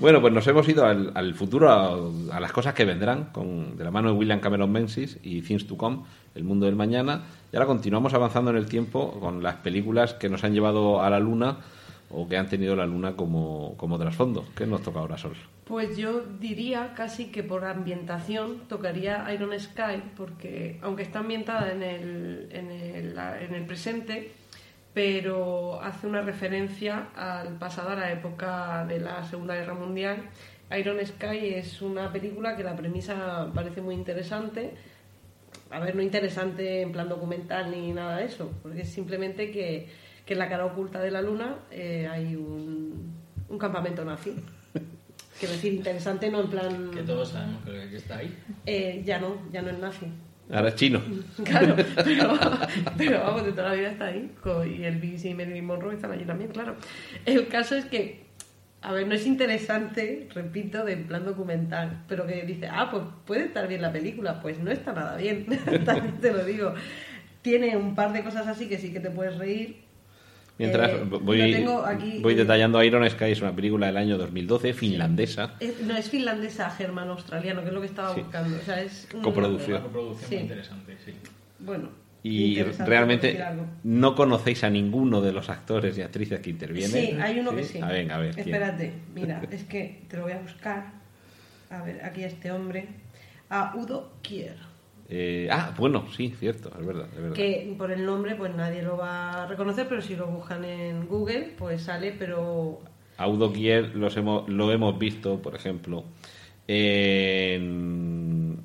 Bueno, 0.00 0.20
pues 0.20 0.32
nos 0.32 0.44
hemos 0.48 0.68
ido 0.68 0.84
al, 0.84 1.12
al 1.14 1.34
futuro, 1.34 1.70
a, 1.70 2.36
a 2.36 2.40
las 2.40 2.50
cosas 2.52 2.74
que 2.74 2.84
vendrán, 2.84 3.26
con, 3.26 3.76
de 3.76 3.84
la 3.84 3.92
mano 3.92 4.08
de 4.10 4.14
William 4.16 4.40
Cameron 4.40 4.72
Menzies 4.72 5.18
y 5.22 5.42
Things 5.42 5.66
to 5.68 5.76
Come, 5.76 6.02
El 6.34 6.42
mundo 6.42 6.66
del 6.66 6.74
mañana. 6.74 7.22
Y 7.52 7.56
ahora 7.56 7.66
continuamos 7.66 8.12
avanzando 8.12 8.50
en 8.50 8.56
el 8.56 8.66
tiempo 8.66 9.20
con 9.20 9.42
las 9.42 9.56
películas 9.56 10.14
que 10.14 10.28
nos 10.28 10.42
han 10.42 10.52
llevado 10.52 11.00
a 11.00 11.10
la 11.10 11.20
luna 11.20 11.58
o 12.14 12.28
que 12.28 12.36
han 12.36 12.48
tenido 12.48 12.76
la 12.76 12.86
luna 12.86 13.16
como, 13.16 13.76
como 13.76 13.98
trasfondo. 13.98 14.46
¿Qué 14.56 14.66
nos 14.66 14.82
toca 14.82 15.00
ahora, 15.00 15.18
Sol? 15.18 15.36
Pues 15.64 15.96
yo 15.96 16.20
diría 16.20 16.92
casi 16.94 17.26
que 17.26 17.42
por 17.42 17.64
ambientación 17.64 18.68
tocaría 18.68 19.32
Iron 19.32 19.58
Sky, 19.58 20.02
porque 20.16 20.78
aunque 20.82 21.02
está 21.02 21.20
ambientada 21.20 21.72
en 21.72 21.82
el, 21.82 22.48
en 22.52 22.70
el, 22.70 23.18
en 23.18 23.54
el 23.54 23.66
presente, 23.66 24.30
pero 24.92 25.80
hace 25.82 26.06
una 26.06 26.22
referencia 26.22 27.08
al 27.16 27.58
pasado, 27.58 27.90
a 27.90 27.96
la 27.96 28.12
época 28.12 28.86
de 28.86 29.00
la 29.00 29.24
Segunda 29.24 29.56
Guerra 29.56 29.74
Mundial. 29.74 30.18
Iron 30.78 31.04
Sky 31.04 31.54
es 31.54 31.82
una 31.82 32.12
película 32.12 32.56
que 32.56 32.62
la 32.62 32.76
premisa 32.76 33.50
parece 33.52 33.80
muy 33.82 33.94
interesante. 33.94 34.74
A 35.70 35.80
ver, 35.80 35.96
no 35.96 36.02
interesante 36.02 36.82
en 36.82 36.92
plan 36.92 37.08
documental 37.08 37.70
ni 37.70 37.92
nada 37.92 38.18
de 38.18 38.26
eso, 38.26 38.52
porque 38.62 38.82
es 38.82 38.88
simplemente 38.88 39.50
que, 39.50 39.88
que 40.24 40.32
en 40.32 40.38
la 40.38 40.48
cara 40.48 40.64
oculta 40.64 41.00
de 41.00 41.10
la 41.10 41.22
luna 41.22 41.56
eh, 41.70 42.08
hay 42.10 42.36
un, 42.36 43.14
un 43.48 43.58
campamento 43.58 44.04
nazi. 44.04 44.34
Quiero 45.38 45.54
decir, 45.54 45.74
interesante 45.74 46.30
no 46.30 46.40
en 46.40 46.50
plan... 46.50 46.90
Que 46.90 47.02
todos 47.02 47.30
sabemos 47.30 47.62
que, 47.64 47.96
está 47.96 48.18
ahí. 48.18 48.34
Eh, 48.66 49.02
ya 49.04 49.18
no, 49.18 49.36
ya 49.52 49.62
no 49.62 49.70
es 49.70 49.78
nazi. 49.78 50.06
Ahora 50.50 50.68
es 50.68 50.74
chino. 50.76 51.00
Claro, 51.44 51.74
pero, 52.04 52.38
pero 52.96 53.20
vamos, 53.20 53.44
de 53.44 53.52
toda 53.52 53.70
la 53.70 53.74
vida 53.74 53.90
está 53.90 54.06
ahí. 54.06 54.30
Y 54.78 54.84
el 54.84 54.98
BBC 54.98 55.26
y 55.26 55.34
Marilyn 55.34 55.64
Monroe 55.64 55.94
están 55.94 56.12
allí 56.12 56.24
también, 56.24 56.50
claro. 56.50 56.76
El 57.24 57.48
caso 57.48 57.74
es 57.74 57.84
que 57.86 58.24
A 58.82 58.92
ver, 58.92 59.06
no 59.06 59.14
es 59.14 59.26
interesante, 59.26 60.28
repito, 60.34 60.84
de 60.84 60.92
en 60.92 61.06
plan 61.06 61.24
documental, 61.24 62.04
pero 62.06 62.26
que 62.26 62.42
dice, 62.42 62.68
ah, 62.70 62.88
pues 62.90 63.02
puede 63.26 63.46
estar 63.46 63.66
bien 63.66 63.82
la 63.82 63.92
película, 63.92 64.40
pues 64.40 64.58
no 64.58 64.70
está 64.70 64.92
nada 64.92 65.16
bien, 65.16 65.46
también 65.84 66.20
te 66.20 66.32
lo 66.32 66.44
digo. 66.44 66.74
Tiene 67.42 67.76
un 67.76 67.94
par 67.94 68.12
de 68.12 68.22
cosas 68.22 68.46
así 68.46 68.68
que 68.68 68.78
sí 68.78 68.92
que 68.92 69.00
te 69.00 69.10
puedes 69.10 69.36
reír. 69.36 69.84
Mientras 70.56 70.90
Eh, 70.92 71.02
voy, 71.04 71.40
aquí- 71.84 72.20
voy 72.22 72.34
detallando 72.34 72.82
Iron 72.84 73.08
Sky, 73.10 73.24
es 73.32 73.40
una 73.40 73.54
película 73.56 73.86
del 73.88 73.96
año 73.96 74.16
2012, 74.16 74.72
finlandesa. 74.72 75.54
Es- 75.58 75.80
no, 75.82 75.96
es 75.96 76.08
finlandesa, 76.08 76.70
germano-australiano, 76.70 77.62
que 77.62 77.68
es 77.68 77.74
lo 77.74 77.80
que 77.80 77.86
estaba 77.88 78.14
Sí. 78.14 78.20
buscando. 78.20 78.56
O 78.56 78.60
sea, 78.60 78.80
es 78.80 79.08
Coproducción. 79.22 79.78
Una 79.78 79.82
coproducción 79.86 80.28
Sí. 80.30 80.34
muy 80.36 80.42
interesante, 80.44 80.96
sí. 81.04 81.12
Bueno. 81.58 81.88
Y 82.22 82.62
realmente 82.62 83.38
no 83.82 84.14
conocéis 84.14 84.64
a 84.64 84.70
ninguno 84.70 85.20
de 85.20 85.32
los 85.32 85.50
actores 85.50 85.98
y 85.98 86.02
actrices 86.02 86.40
que 86.40 86.50
intervienen. 86.50 86.90
Sí, 86.90 87.16
hay 87.20 87.38
uno 87.40 87.54
que 87.54 87.64
sí. 87.64 87.80
A 87.80 87.88
ver, 87.88 88.10
a 88.10 88.18
ver. 88.18 88.34
¿quién? 88.34 88.46
Espérate, 88.48 88.92
mira, 89.14 89.42
es 89.50 89.64
que 89.64 90.02
te 90.08 90.16
lo 90.16 90.22
voy 90.22 90.32
a 90.32 90.38
buscar. 90.38 90.86
A 91.68 91.82
ver, 91.82 92.02
aquí 92.04 92.22
a 92.22 92.28
este 92.28 92.50
hombre. 92.52 92.86
A 93.50 93.74
Udo 93.76 94.14
Kier. 94.22 94.56
Eh, 95.08 95.48
ah, 95.50 95.74
bueno, 95.76 96.06
sí, 96.16 96.34
cierto, 96.38 96.70
es 96.78 96.86
verdad, 96.86 97.06
es 97.14 97.20
verdad. 97.20 97.34
Que 97.36 97.74
por 97.76 97.90
el 97.92 98.04
nombre, 98.06 98.34
pues 98.36 98.54
nadie 98.54 98.82
lo 98.82 98.96
va 98.96 99.42
a 99.42 99.46
reconocer, 99.46 99.86
pero 99.88 100.00
si 100.00 100.16
lo 100.16 100.26
buscan 100.28 100.64
en 100.64 101.06
Google, 101.06 101.52
pues 101.58 101.82
sale, 101.82 102.14
pero. 102.18 102.80
A 103.16 103.28
Udo 103.28 103.52
Kier 103.52 103.94
los 103.94 104.16
hemos, 104.16 104.48
lo 104.48 104.72
hemos 104.72 104.98
visto, 104.98 105.40
por 105.40 105.54
ejemplo, 105.54 106.04
en- 106.66 108.58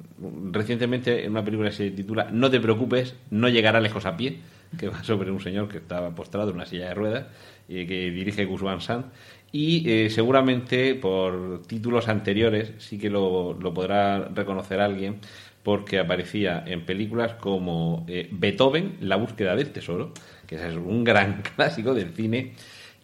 recientemente 0.51 1.23
en 1.25 1.31
una 1.31 1.43
película 1.43 1.69
que 1.69 1.75
se 1.75 1.91
titula 1.91 2.29
No 2.31 2.49
te 2.49 2.59
preocupes, 2.59 3.15
no 3.29 3.49
llegará 3.49 3.79
lejos 3.79 4.05
a 4.05 4.17
pie, 4.17 4.37
que 4.77 4.89
va 4.89 5.03
sobre 5.03 5.31
un 5.31 5.39
señor 5.39 5.67
que 5.67 5.77
estaba 5.77 6.13
postrado 6.15 6.49
en 6.49 6.55
una 6.55 6.65
silla 6.65 6.89
de 6.89 6.93
ruedas 6.93 7.25
y 7.67 7.85
que 7.85 8.11
dirige 8.11 8.45
Gus 8.45 8.61
Van 8.61 8.81
Sant. 8.81 9.07
Y 9.51 9.89
eh, 9.89 10.09
seguramente 10.11 10.93
por 10.95 11.63
títulos 11.65 12.07
anteriores 12.07 12.73
sí 12.77 12.99
que 12.99 13.09
lo, 13.09 13.53
lo 13.59 13.73
podrá 13.73 14.25
reconocer 14.29 14.79
alguien 14.79 15.17
porque 15.69 15.99
aparecía 15.99 16.63
en 16.65 16.83
películas 16.83 17.35
como 17.35 18.03
eh, 18.07 18.27
Beethoven, 18.31 18.97
La 19.01 19.17
búsqueda 19.17 19.55
del 19.55 19.69
tesoro, 19.69 20.13
que 20.47 20.55
es 20.55 20.75
un 20.75 21.03
gran 21.03 21.43
clásico 21.55 21.93
del 21.93 22.15
cine. 22.15 22.53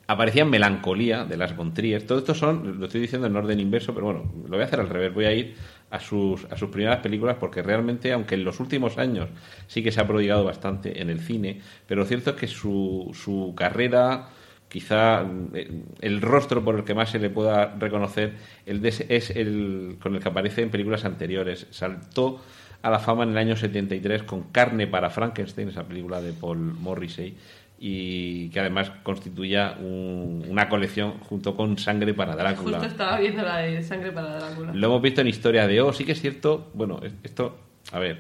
Aparecía 0.08 0.46
Melancolía, 0.46 1.26
de 1.26 1.38
las 1.38 1.56
von 1.56 1.76
Trier. 1.76 2.08
Todo 2.08 2.18
esto 2.18 2.34
son, 2.34 2.80
lo 2.80 2.88
estoy 2.88 3.02
diciendo 3.02 3.28
en 3.28 3.36
orden 3.36 3.60
inverso, 3.60 3.94
pero 3.94 4.08
bueno, 4.08 4.34
lo 4.46 4.50
voy 4.50 4.62
a 4.62 4.66
hacer 4.66 4.80
al 4.80 4.90
revés. 4.90 5.14
Voy 5.14 5.26
a 5.26 5.34
ir 5.34 5.54
a 5.92 6.00
sus, 6.00 6.46
a 6.46 6.58
sus 6.58 6.72
primeras 6.72 7.02
películas 7.02 7.38
porque 7.40 7.62
realmente, 7.62 8.12
aunque 8.12 8.34
en 8.34 8.44
los 8.44 8.60
últimos 8.60 8.98
años 8.98 9.30
sí 9.68 9.84
que 9.84 9.92
se 9.92 10.02
ha 10.02 10.08
prodigado 10.08 10.44
bastante 10.44 11.04
en 11.04 11.12
el 11.12 11.20
cine, 11.20 11.62
pero 11.86 12.02
lo 12.02 12.08
cierto 12.08 12.32
es 12.32 12.36
que 12.36 12.48
su, 12.48 13.12
su 13.14 13.54
carrera 13.56 14.30
quizá 14.76 15.24
eh, 15.54 15.72
el 16.02 16.22
rostro 16.22 16.62
por 16.62 16.76
el 16.76 16.84
que 16.84 16.94
más 16.94 17.10
se 17.10 17.18
le 17.18 17.30
pueda 17.30 17.76
reconocer 17.80 18.34
el 18.66 18.86
es 18.86 19.30
el 19.30 19.96
con 20.02 20.16
el 20.16 20.22
que 20.22 20.28
aparece 20.28 20.64
en 20.64 20.70
películas 20.70 21.06
anteriores. 21.06 21.66
Saltó 21.72 22.42
a 22.82 22.90
la 22.90 23.00
fama 23.00 23.24
en 23.24 23.30
el 23.30 23.38
año 23.38 23.56
73 23.56 24.24
con 24.24 24.44
Carne 24.52 24.86
para 24.88 25.10
Frankenstein, 25.10 25.70
esa 25.70 25.86
película 25.88 26.20
de 26.22 26.34
Paul 26.34 26.58
Morrissey, 26.58 27.38
y 27.80 28.50
que 28.50 28.60
además 28.60 28.92
constituía 29.02 29.78
un- 29.80 30.44
una 30.50 30.68
colección 30.68 31.20
junto 31.22 31.56
con 31.56 31.78
Sangre 31.78 32.14
para 32.14 32.36
Drácula. 32.36 32.80
Justo 32.80 32.92
estaba 32.92 33.18
viendo 33.22 33.44
la 33.44 33.58
de 33.60 33.82
Sangre 33.82 34.12
para 34.12 34.36
Drácula. 34.40 34.74
Lo 34.74 34.88
hemos 34.88 35.02
visto 35.02 35.22
en 35.22 35.28
Historia 35.28 35.68
de 35.68 35.80
O. 35.80 35.94
Sí 35.94 36.04
que 36.04 36.12
es 36.12 36.20
cierto, 36.20 36.70
bueno, 36.74 37.00
es- 37.02 37.14
esto, 37.24 37.58
a 37.94 38.00
ver, 38.00 38.18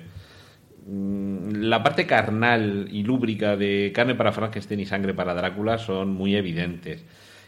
la 0.87 1.81
parte 1.81 2.05
carnal 2.05 2.87
y 2.91 3.03
lúbrica 3.03 3.57
de 3.57 3.91
Carne 3.93 4.13
para 4.13 4.31
Frankenstein 4.31 4.79
y 4.79 4.85
Sangre 4.85 5.15
para 5.15 5.33
Drácula 5.33 5.79
son 5.79 6.13
muy 6.13 6.35
evidentes. 6.35 7.03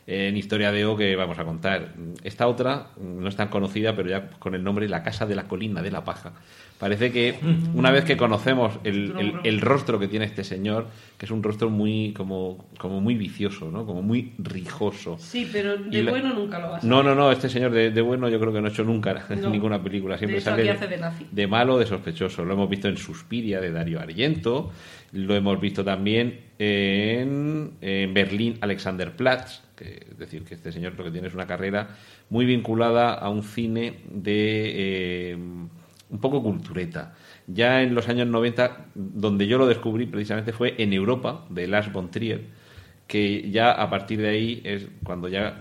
En 0.08 0.38
Historia 0.38 0.72
de 0.72 0.86
O 0.86 0.96
que 0.96 1.16
vamos 1.16 1.38
a 1.38 1.44
contar. 1.44 1.94
Esta 2.24 2.48
otra 2.48 2.92
mm, 2.98 3.20
no 3.20 3.28
es 3.28 3.36
tan 3.36 3.50
conocida, 3.50 3.96
pero 3.96 4.10
ya 4.10 4.30
con 4.40 4.56
el 4.56 4.64
nombre 4.64 4.88
La 4.88 5.04
Casa 5.04 5.26
de 5.26 5.36
la 5.36 5.48
Colina 5.48 5.82
de 5.82 5.92
la 5.92 6.04
Paja. 6.04 6.34
Parece 6.80 7.12
que 7.12 7.34
una 7.74 7.90
vez 7.90 8.04
que 8.06 8.16
conocemos 8.18 8.78
el, 8.84 9.16
el- 9.18 9.34
el 9.44 9.62
rostro 9.62 9.98
que 9.98 10.08
tiene 10.08 10.26
este 10.26 10.44
señor, 10.44 10.86
que 11.18 11.26
es 11.26 11.32
un 11.32 11.42
rostro 11.42 11.72
muy 11.72 12.14
como, 12.16 12.68
como 12.78 13.02
muy 13.02 13.16
vicioso, 13.16 13.72
¿no? 13.72 13.84
Como 13.86 14.04
muy 14.04 14.34
rijoso. 14.38 15.18
Sí, 15.20 15.50
pero 15.52 15.76
de 15.78 16.04
la- 16.04 16.12
bueno 16.12 16.34
nunca 16.36 16.60
lo 16.60 16.70
vas 16.70 16.84
a 16.84 16.88
No, 16.88 17.02
no, 17.02 17.16
no, 17.16 17.32
este 17.32 17.50
señor 17.50 17.72
de, 17.72 17.90
de 17.90 18.02
bueno 18.02 18.30
yo 18.30 18.40
creo 18.40 18.54
que 18.54 18.62
no 18.62 18.68
ha 18.68 18.70
hecho 18.70 18.84
nunca 18.84 19.26
No. 19.42 19.50
ninguna 19.50 19.82
película. 19.82 20.20
Siempre 20.20 20.36
De 20.36 20.42
sale 20.42 20.64
de 20.64 20.98
nazi. 20.98 21.26
de 21.32 21.48
malo, 21.48 21.80
de 21.80 21.88
sospechoso. 21.88 22.46
Lo 22.46 22.54
hemos 22.54 22.70
visto 22.70 22.88
en 22.88 22.98
Suspiria 22.98 23.60
de 23.60 23.72
Dario 23.72 24.00
Argento, 24.00 24.72
lo 25.14 25.34
hemos 25.36 25.60
visto 25.60 25.84
también 25.84 26.42
en, 26.60 27.72
en 27.82 28.14
Berlín 28.14 28.58
Alexanderplatz, 28.62 29.62
que, 29.76 30.06
es 30.12 30.18
decir, 30.18 30.44
que 30.44 30.54
este 30.54 30.72
señor 30.72 30.94
lo 30.96 31.04
que 31.04 31.12
tiene 31.12 31.28
es 31.28 31.34
una 31.34 31.48
carrera 31.48 31.88
muy 32.30 32.46
vinculada 32.46 33.14
a 33.16 33.30
un 33.30 33.42
cine 33.42 33.96
de... 34.12 35.32
eh, 35.32 35.38
un 36.10 36.20
poco 36.20 36.42
cultureta. 36.42 37.14
Ya 37.48 37.82
en 37.82 37.94
los 37.96 38.08
años 38.10 38.28
90, 38.28 38.88
donde 38.96 39.48
yo 39.48 39.58
lo 39.58 39.68
descubrí 39.68 40.06
precisamente 40.06 40.54
fue 40.54 40.76
en 40.78 40.94
Europa, 40.94 41.46
de 41.50 41.68
Lars 41.68 41.92
von 41.92 42.12
Trier, 42.12 42.46
que 43.08 43.50
ya 43.52 43.72
a 43.72 43.90
partir 43.90 44.20
de 44.20 44.30
ahí 44.30 44.62
es 44.64 44.88
cuando 45.04 45.28
ya 45.28 45.60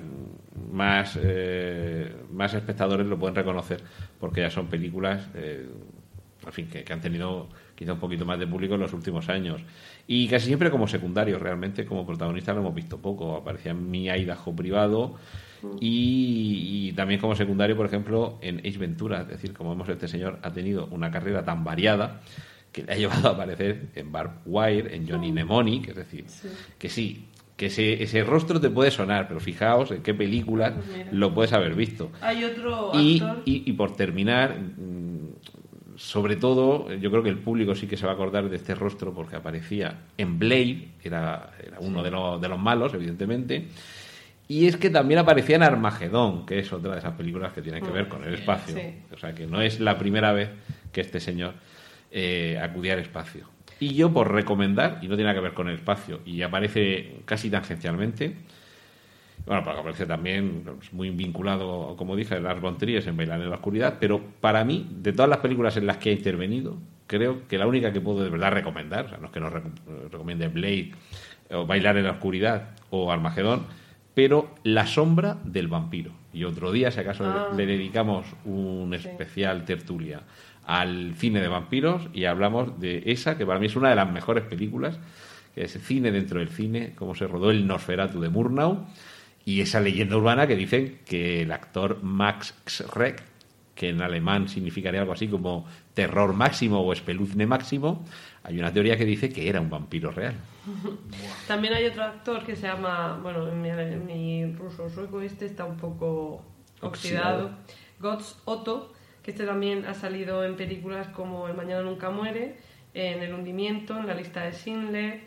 más, 0.72 1.18
eh, 1.22 2.14
más 2.32 2.54
espectadores 2.54 3.06
lo 3.06 3.18
pueden 3.18 3.34
reconocer, 3.34 3.82
porque 4.18 4.40
ya 4.40 4.50
son 4.50 4.66
películas, 4.66 5.28
eh, 5.34 5.66
fin, 6.50 6.68
que, 6.68 6.84
que 6.84 6.92
han 6.92 7.00
tenido 7.00 7.48
quizá 7.74 7.92
un 7.92 8.00
poquito 8.00 8.24
más 8.24 8.38
de 8.38 8.46
público 8.46 8.74
en 8.74 8.80
los 8.80 8.92
últimos 8.92 9.28
años. 9.28 9.60
Y 10.06 10.28
casi 10.28 10.46
siempre 10.46 10.70
como 10.70 10.86
secundario, 10.86 11.38
realmente 11.38 11.84
como 11.84 12.06
protagonista 12.06 12.52
lo 12.52 12.60
hemos 12.60 12.74
visto 12.74 12.98
poco. 12.98 13.36
Aparecía 13.36 13.74
Mi 13.74 14.08
Idaho 14.08 14.54
privado 14.54 15.16
y, 15.80 16.88
y 16.88 16.92
también 16.92 17.20
como 17.20 17.34
secundario, 17.36 17.76
por 17.76 17.86
ejemplo, 17.86 18.38
en 18.40 18.58
Ace 18.60 18.78
Ventura. 18.78 19.22
Es 19.22 19.28
decir, 19.28 19.52
como 19.52 19.70
vemos, 19.70 19.88
este 19.88 20.08
señor 20.08 20.38
ha 20.42 20.52
tenido 20.52 20.86
una 20.90 21.10
carrera 21.10 21.44
tan 21.44 21.64
variada 21.64 22.20
que 22.72 22.82
le 22.82 22.92
ha 22.92 22.96
llevado 22.96 23.28
a 23.28 23.32
aparecer 23.32 23.86
en 23.94 24.12
Barb 24.12 24.32
Wire, 24.44 24.94
en 24.94 25.08
Johnny 25.08 25.32
Mnemonic, 25.32 25.88
es 25.88 25.96
decir, 25.96 26.24
que 26.78 26.88
sí, 26.88 27.26
que 27.56 27.66
ese, 27.66 28.02
ese 28.02 28.22
rostro 28.22 28.60
te 28.60 28.68
puede 28.68 28.90
sonar, 28.90 29.28
pero 29.28 29.40
fijaos 29.40 29.90
en 29.90 30.02
qué 30.02 30.12
películas 30.12 30.74
Mira. 30.94 31.08
lo 31.10 31.32
puedes 31.32 31.54
haber 31.54 31.74
visto. 31.74 32.10
Hay 32.20 32.44
otro 32.44 32.90
Y, 32.94 33.22
actor. 33.22 33.42
y- 33.46 33.62
y 33.70 33.72
por 33.72 33.96
terminar, 33.96 34.58
mm, 34.60 35.16
sobre 35.96 36.36
todo, 36.36 36.92
yo 36.96 37.10
creo 37.10 37.22
que 37.22 37.30
el 37.30 37.38
público 37.38 37.74
sí 37.74 37.86
que 37.86 37.96
se 37.96 38.04
va 38.04 38.12
a 38.12 38.14
acordar 38.14 38.50
de 38.50 38.56
este 38.56 38.74
rostro 38.74 39.14
porque 39.14 39.36
aparecía 39.36 40.00
en 40.18 40.38
Blade, 40.38 40.88
era, 41.02 41.52
era 41.66 41.78
uno 41.80 42.02
de, 42.02 42.10
los, 42.10 42.38
de 42.38 42.48
los 42.48 42.58
malos, 42.58 42.92
evidentemente. 42.92 43.68
Y 44.48 44.66
es 44.68 44.76
que 44.76 44.90
también 44.90 45.18
aparecía 45.18 45.56
en 45.56 45.62
Armagedón, 45.64 46.46
que 46.46 46.60
es 46.60 46.72
otra 46.72 46.92
de 46.92 46.98
esas 46.98 47.14
películas 47.14 47.52
que 47.52 47.62
tienen 47.62 47.84
que 47.84 47.90
ver 47.90 48.08
con 48.08 48.22
el 48.24 48.34
espacio. 48.34 48.76
sí. 48.76 49.00
O 49.12 49.18
sea 49.18 49.34
que 49.34 49.46
no 49.46 49.60
es 49.60 49.80
la 49.80 49.98
primera 49.98 50.32
vez 50.32 50.50
que 50.92 51.00
este 51.00 51.18
señor 51.20 51.54
eh, 52.12 52.58
acudía 52.62 52.92
al 52.92 53.00
espacio. 53.00 53.48
Y 53.80 53.94
yo, 53.94 54.12
por 54.12 54.32
recomendar, 54.32 55.00
y 55.02 55.08
no 55.08 55.16
tiene 55.16 55.24
nada 55.24 55.34
que 55.34 55.40
ver 55.42 55.52
con 55.52 55.68
el 55.68 55.74
espacio, 55.74 56.20
y 56.24 56.40
aparece 56.42 57.16
casi 57.24 57.50
tangencialmente, 57.50 58.34
bueno, 59.44 59.62
porque 59.62 59.80
aparece 59.80 60.06
también 60.06 60.62
pues, 60.64 60.92
muy 60.92 61.10
vinculado, 61.10 61.94
como 61.96 62.16
dije, 62.16 62.40
Lars 62.40 62.60
von 62.60 62.78
Trier 62.78 63.06
en 63.06 63.16
Bailar 63.16 63.40
en 63.40 63.50
la 63.50 63.56
Oscuridad, 63.56 63.96
pero 64.00 64.20
para 64.40 64.64
mí, 64.64 64.86
de 64.90 65.12
todas 65.12 65.28
las 65.28 65.38
películas 65.38 65.76
en 65.76 65.86
las 65.86 65.98
que 65.98 66.10
ha 66.10 66.12
intervenido, 66.12 66.78
creo 67.06 67.46
que 67.46 67.58
la 67.58 67.66
única 67.66 67.92
que 67.92 68.00
puedo 68.00 68.24
de 68.24 68.30
verdad 68.30 68.52
recomendar, 68.52 69.06
o 69.06 69.08
sea, 69.08 69.18
no 69.18 69.26
es 69.26 69.32
que 69.32 69.40
nos 69.40 69.52
rec- 69.52 70.08
recomiende 70.10 70.48
Blade, 70.48 70.92
o 71.50 71.66
Bailar 71.66 71.96
en 71.98 72.04
la 72.04 72.12
Oscuridad, 72.12 72.70
o 72.90 73.12
Armagedón, 73.12 73.66
pero 74.16 74.54
La 74.62 74.86
Sombra 74.86 75.36
del 75.44 75.68
Vampiro. 75.68 76.10
Y 76.32 76.44
otro 76.44 76.72
día, 76.72 76.90
si 76.90 77.00
acaso, 77.00 77.22
Ah. 77.26 77.50
le 77.54 77.66
dedicamos 77.66 78.24
un 78.46 78.94
especial 78.94 79.66
tertulia 79.66 80.22
al 80.64 81.12
cine 81.16 81.38
de 81.42 81.48
vampiros 81.48 82.08
y 82.14 82.24
hablamos 82.24 82.80
de 82.80 83.02
esa, 83.04 83.36
que 83.36 83.44
para 83.44 83.58
mí 83.60 83.66
es 83.66 83.76
una 83.76 83.90
de 83.90 83.94
las 83.96 84.10
mejores 84.10 84.44
películas, 84.44 84.98
que 85.54 85.64
es 85.64 85.78
cine 85.82 86.10
dentro 86.12 86.38
del 86.38 86.48
cine, 86.48 86.94
cómo 86.96 87.14
se 87.14 87.26
rodó 87.26 87.50
el 87.50 87.66
Nosferatu 87.66 88.18
de 88.18 88.30
Murnau, 88.30 88.86
y 89.44 89.60
esa 89.60 89.80
leyenda 89.80 90.16
urbana 90.16 90.46
que 90.46 90.56
dicen 90.56 91.00
que 91.04 91.42
el 91.42 91.52
actor 91.52 92.02
Max 92.02 92.54
Schreck, 92.66 93.22
que 93.74 93.90
en 93.90 94.00
alemán 94.00 94.48
significaría 94.48 95.02
algo 95.02 95.12
así 95.12 95.28
como 95.28 95.66
terror 95.92 96.32
máximo 96.32 96.80
o 96.80 96.90
espeluzne 96.94 97.46
máximo, 97.46 98.02
hay 98.46 98.60
una 98.60 98.72
teoría 98.72 98.96
que 98.96 99.04
dice 99.04 99.28
que 99.28 99.48
era 99.48 99.60
un 99.60 99.68
vampiro 99.68 100.12
real. 100.12 100.34
También 101.48 101.74
hay 101.74 101.86
otro 101.86 102.04
actor 102.04 102.44
que 102.44 102.54
se 102.54 102.68
llama, 102.68 103.18
bueno, 103.20 103.48
en 103.48 103.60
mi, 103.60 103.70
mi 104.06 104.52
ruso 104.54 104.88
sueco 104.88 105.20
este 105.20 105.46
está 105.46 105.64
un 105.64 105.76
poco 105.76 106.44
Oxidado. 106.80 107.46
oxidado. 107.46 107.50
Gods 107.98 108.40
Otto, 108.44 108.92
que 109.24 109.32
este 109.32 109.46
también 109.46 109.84
ha 109.86 109.94
salido 109.94 110.44
en 110.44 110.54
películas 110.54 111.08
como 111.08 111.48
El 111.48 111.56
Mañana 111.56 111.82
Nunca 111.82 112.10
Muere, 112.10 112.56
en 112.94 113.20
El 113.20 113.34
Hundimiento, 113.34 113.98
en 113.98 114.06
La 114.06 114.14
Lista 114.14 114.44
de 114.44 114.52
Schindler, 114.52 115.22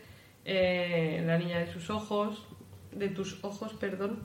eh, 0.46 1.16
en 1.18 1.26
La 1.26 1.36
Niña 1.36 1.58
de 1.58 1.66
sus 1.66 1.90
Ojos, 1.90 2.46
de 2.92 3.08
tus 3.10 3.44
ojos, 3.44 3.74
perdón. 3.74 4.20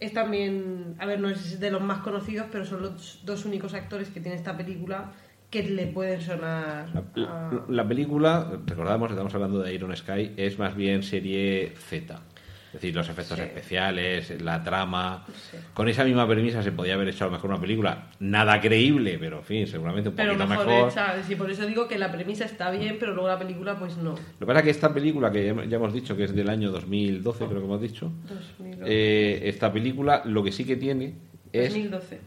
Es 0.00 0.14
también, 0.14 0.96
a 0.98 1.04
ver, 1.04 1.20
no 1.20 1.28
es 1.28 1.60
de 1.60 1.70
los 1.70 1.82
más 1.82 1.98
conocidos, 1.98 2.46
pero 2.50 2.64
son 2.64 2.80
los 2.80 3.20
dos 3.26 3.44
únicos 3.44 3.74
actores 3.74 4.08
que 4.08 4.20
tiene 4.20 4.36
esta 4.36 4.56
película 4.56 5.12
que 5.52 5.62
le 5.62 5.86
pueden 5.86 6.20
sonar. 6.20 6.88
La, 6.92 7.00
a- 7.00 7.50
la- 7.52 7.64
la 7.68 7.86
película, 7.88 8.50
recordamos, 8.66 9.10
estamos 9.10 9.32
hablando 9.34 9.60
de 9.62 9.72
Iron 9.72 9.94
Sky, 9.96 10.32
es 10.36 10.58
más 10.58 10.74
bien 10.74 11.04
serie 11.04 11.74
Z. 11.76 12.20
Es 12.68 12.80
decir, 12.80 12.94
los 12.96 13.06
efectos 13.06 13.36
Sí. 13.36 13.44
especiales, 13.44 14.40
la 14.40 14.64
trama. 14.64 15.26
Sí. 15.50 15.58
Con 15.74 15.88
esa 15.90 16.04
misma 16.04 16.26
premisa 16.26 16.62
se 16.62 16.72
podía 16.72 16.94
haber 16.94 17.08
hecho 17.08 17.24
a 17.24 17.26
lo 17.26 17.32
mejor 17.34 17.50
una 17.50 17.60
película 17.60 18.08
nada 18.18 18.58
creíble, 18.62 19.18
pero 19.20 19.40
en 19.40 19.44
fin, 19.44 19.66
seguramente 19.66 20.08
un 20.08 20.16
Pero 20.16 20.30
poquito 20.32 20.48
mejor, 20.48 20.66
mejor. 20.66 20.88
hecha. 20.90 21.22
Sí, 21.22 21.36
por 21.36 21.50
eso 21.50 21.66
digo 21.66 21.86
que 21.86 21.98
la 21.98 22.10
premisa 22.10 22.46
está 22.46 22.70
bien, 22.70 22.96
pero 22.98 23.12
luego 23.12 23.28
la 23.28 23.38
película, 23.38 23.78
pues 23.78 23.98
no. 23.98 24.12
Lo 24.12 24.38
que 24.38 24.46
pasa 24.46 24.60
es 24.60 24.64
que 24.64 24.70
esta 24.70 24.94
película, 24.94 25.30
que 25.30 25.54
ya 25.68 25.76
hemos 25.76 25.92
dicho 25.92 26.16
que 26.16 26.24
es 26.24 26.34
del 26.34 26.48
año 26.48 26.70
2012, 26.70 27.44
creo 27.44 27.58
que 27.60 27.66
hemos 27.66 27.80
dicho, 27.82 28.10
2012. 28.26 28.82
eh, 28.86 29.48
esta 29.50 29.70
película 29.70 30.22
lo 30.24 30.42
que 30.42 30.50
sí 30.50 30.64
que 30.64 30.76
tiene 30.76 31.12
es 31.52 31.68
2012. 31.74 32.20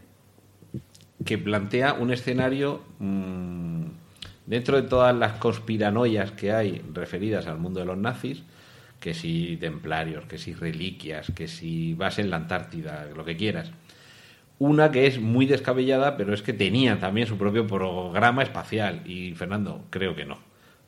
Que 1.26 1.36
plantea 1.36 1.92
un 1.92 2.10
escenario 2.10 2.82
mm, 2.98 3.84
dentro 4.46 4.80
de 4.80 4.88
todas 4.88 5.14
las 5.14 5.32
conspiranoias 5.32 6.30
que 6.32 6.52
hay 6.52 6.82
referidas 6.94 7.46
al 7.46 7.58
mundo 7.58 7.80
de 7.80 7.86
los 7.86 7.98
nazis, 7.98 8.42
que 9.00 9.12
si 9.12 9.58
templarios, 9.58 10.24
que 10.24 10.38
si 10.38 10.54
reliquias, 10.54 11.30
que 11.34 11.48
si 11.48 11.92
vas 11.94 12.18
en 12.18 12.30
la 12.30 12.36
Antártida, 12.36 13.06
lo 13.14 13.24
que 13.24 13.36
quieras. 13.36 13.70
Una 14.58 14.90
que 14.90 15.06
es 15.06 15.20
muy 15.20 15.44
descabellada, 15.44 16.16
pero 16.16 16.32
es 16.32 16.40
que 16.40 16.54
tenía 16.54 16.98
también 16.98 17.26
su 17.26 17.36
propio 17.36 17.66
programa 17.66 18.42
espacial. 18.42 19.02
Y 19.04 19.34
Fernando, 19.34 19.84
creo 19.90 20.14
que 20.16 20.24
no. 20.24 20.38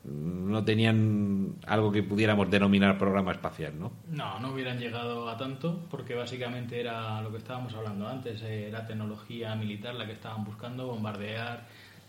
No 0.03 0.63
tenían 0.63 1.55
algo 1.67 1.91
que 1.91 2.01
pudiéramos 2.01 2.49
denominar 2.49 2.97
programa 2.97 3.33
espacial, 3.33 3.77
¿no? 3.77 3.91
No, 4.09 4.39
no 4.39 4.53
hubieran 4.53 4.79
llegado 4.79 5.29
a 5.29 5.37
tanto 5.37 5.81
porque 5.91 6.15
básicamente 6.15 6.79
era 6.79 7.21
lo 7.21 7.31
que 7.31 7.37
estábamos 7.37 7.73
hablando 7.73 8.07
antes, 8.07 8.41
eh, 8.43 8.69
era 8.69 8.87
tecnología 8.87 9.55
militar 9.55 9.95
la 9.95 10.05
que 10.05 10.13
estaban 10.13 10.45
buscando, 10.45 10.87
bombardear 10.87 11.65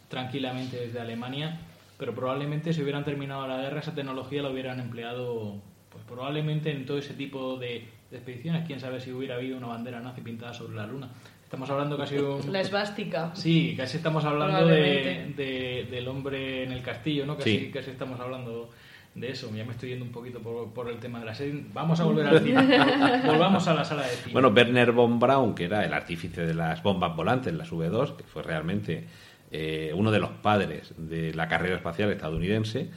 tranquilamente 0.08 0.76
desde 0.76 1.00
Alemania, 1.00 1.60
pero 1.98 2.14
probablemente 2.14 2.72
si 2.72 2.82
hubieran 2.82 3.04
terminado 3.04 3.46
la 3.46 3.58
guerra 3.58 3.80
esa 3.80 3.94
tecnología 3.94 4.42
la 4.42 4.50
hubieran 4.50 4.78
empleado 4.78 5.60
pues 5.90 6.04
probablemente 6.04 6.70
en 6.70 6.86
todo 6.86 6.98
ese 6.98 7.14
tipo 7.14 7.58
de, 7.58 7.88
de 8.10 8.16
expediciones, 8.16 8.66
quién 8.66 8.80
sabe 8.80 9.00
si 9.00 9.12
hubiera 9.12 9.34
habido 9.34 9.56
una 9.56 9.66
bandera 9.66 10.00
nazi 10.00 10.20
pintada 10.20 10.54
sobre 10.54 10.76
la 10.76 10.86
luna. 10.86 11.10
Estamos 11.50 11.68
hablando 11.68 11.98
casi 11.98 12.14
de 12.14 12.22
un... 12.22 12.52
La 12.52 12.60
esvástica. 12.60 13.32
Sí, 13.34 13.74
casi 13.76 13.96
estamos 13.96 14.24
hablando 14.24 14.66
de, 14.68 15.84
del 15.90 16.06
hombre 16.06 16.62
en 16.62 16.70
el 16.70 16.80
castillo, 16.80 17.26
¿no? 17.26 17.36
Casi, 17.36 17.58
Sí. 17.58 17.70
casi 17.74 17.90
estamos 17.90 18.20
hablando 18.20 18.70
de 19.16 19.32
eso. 19.32 19.50
Ya 19.52 19.64
me 19.64 19.72
estoy 19.72 19.88
yendo 19.88 20.04
un 20.04 20.12
poquito 20.12 20.38
por, 20.38 20.72
por 20.72 20.88
el 20.88 20.98
tema 20.98 21.18
de 21.18 21.26
la 21.26 21.34
serie. 21.34 21.64
Vamos 21.74 21.98
a 21.98 22.04
volver 22.04 22.28
al 22.28 22.38
cine. 22.40 22.62
Volvamos 23.26 23.66
a 23.66 23.74
la 23.74 23.84
sala 23.84 24.02
de 24.02 24.10
cine. 24.10 24.32
Bueno, 24.32 24.50
Werner 24.50 24.92
von 24.92 25.18
Braun, 25.18 25.56
que 25.56 25.64
era 25.64 25.84
el 25.84 25.92
artífice 25.92 26.46
de 26.46 26.54
las 26.54 26.84
bombas 26.84 27.16
volantes, 27.16 27.52
las 27.52 27.72
V2, 27.72 28.14
que 28.14 28.22
fue 28.22 28.44
realmente 28.44 29.06
eh, 29.50 29.90
uno 29.92 30.12
de 30.12 30.20
los 30.20 30.30
padres 30.30 30.94
de 30.96 31.34
la 31.34 31.48
carrera 31.48 31.74
espacial 31.74 32.12
estadounidense, 32.12 32.90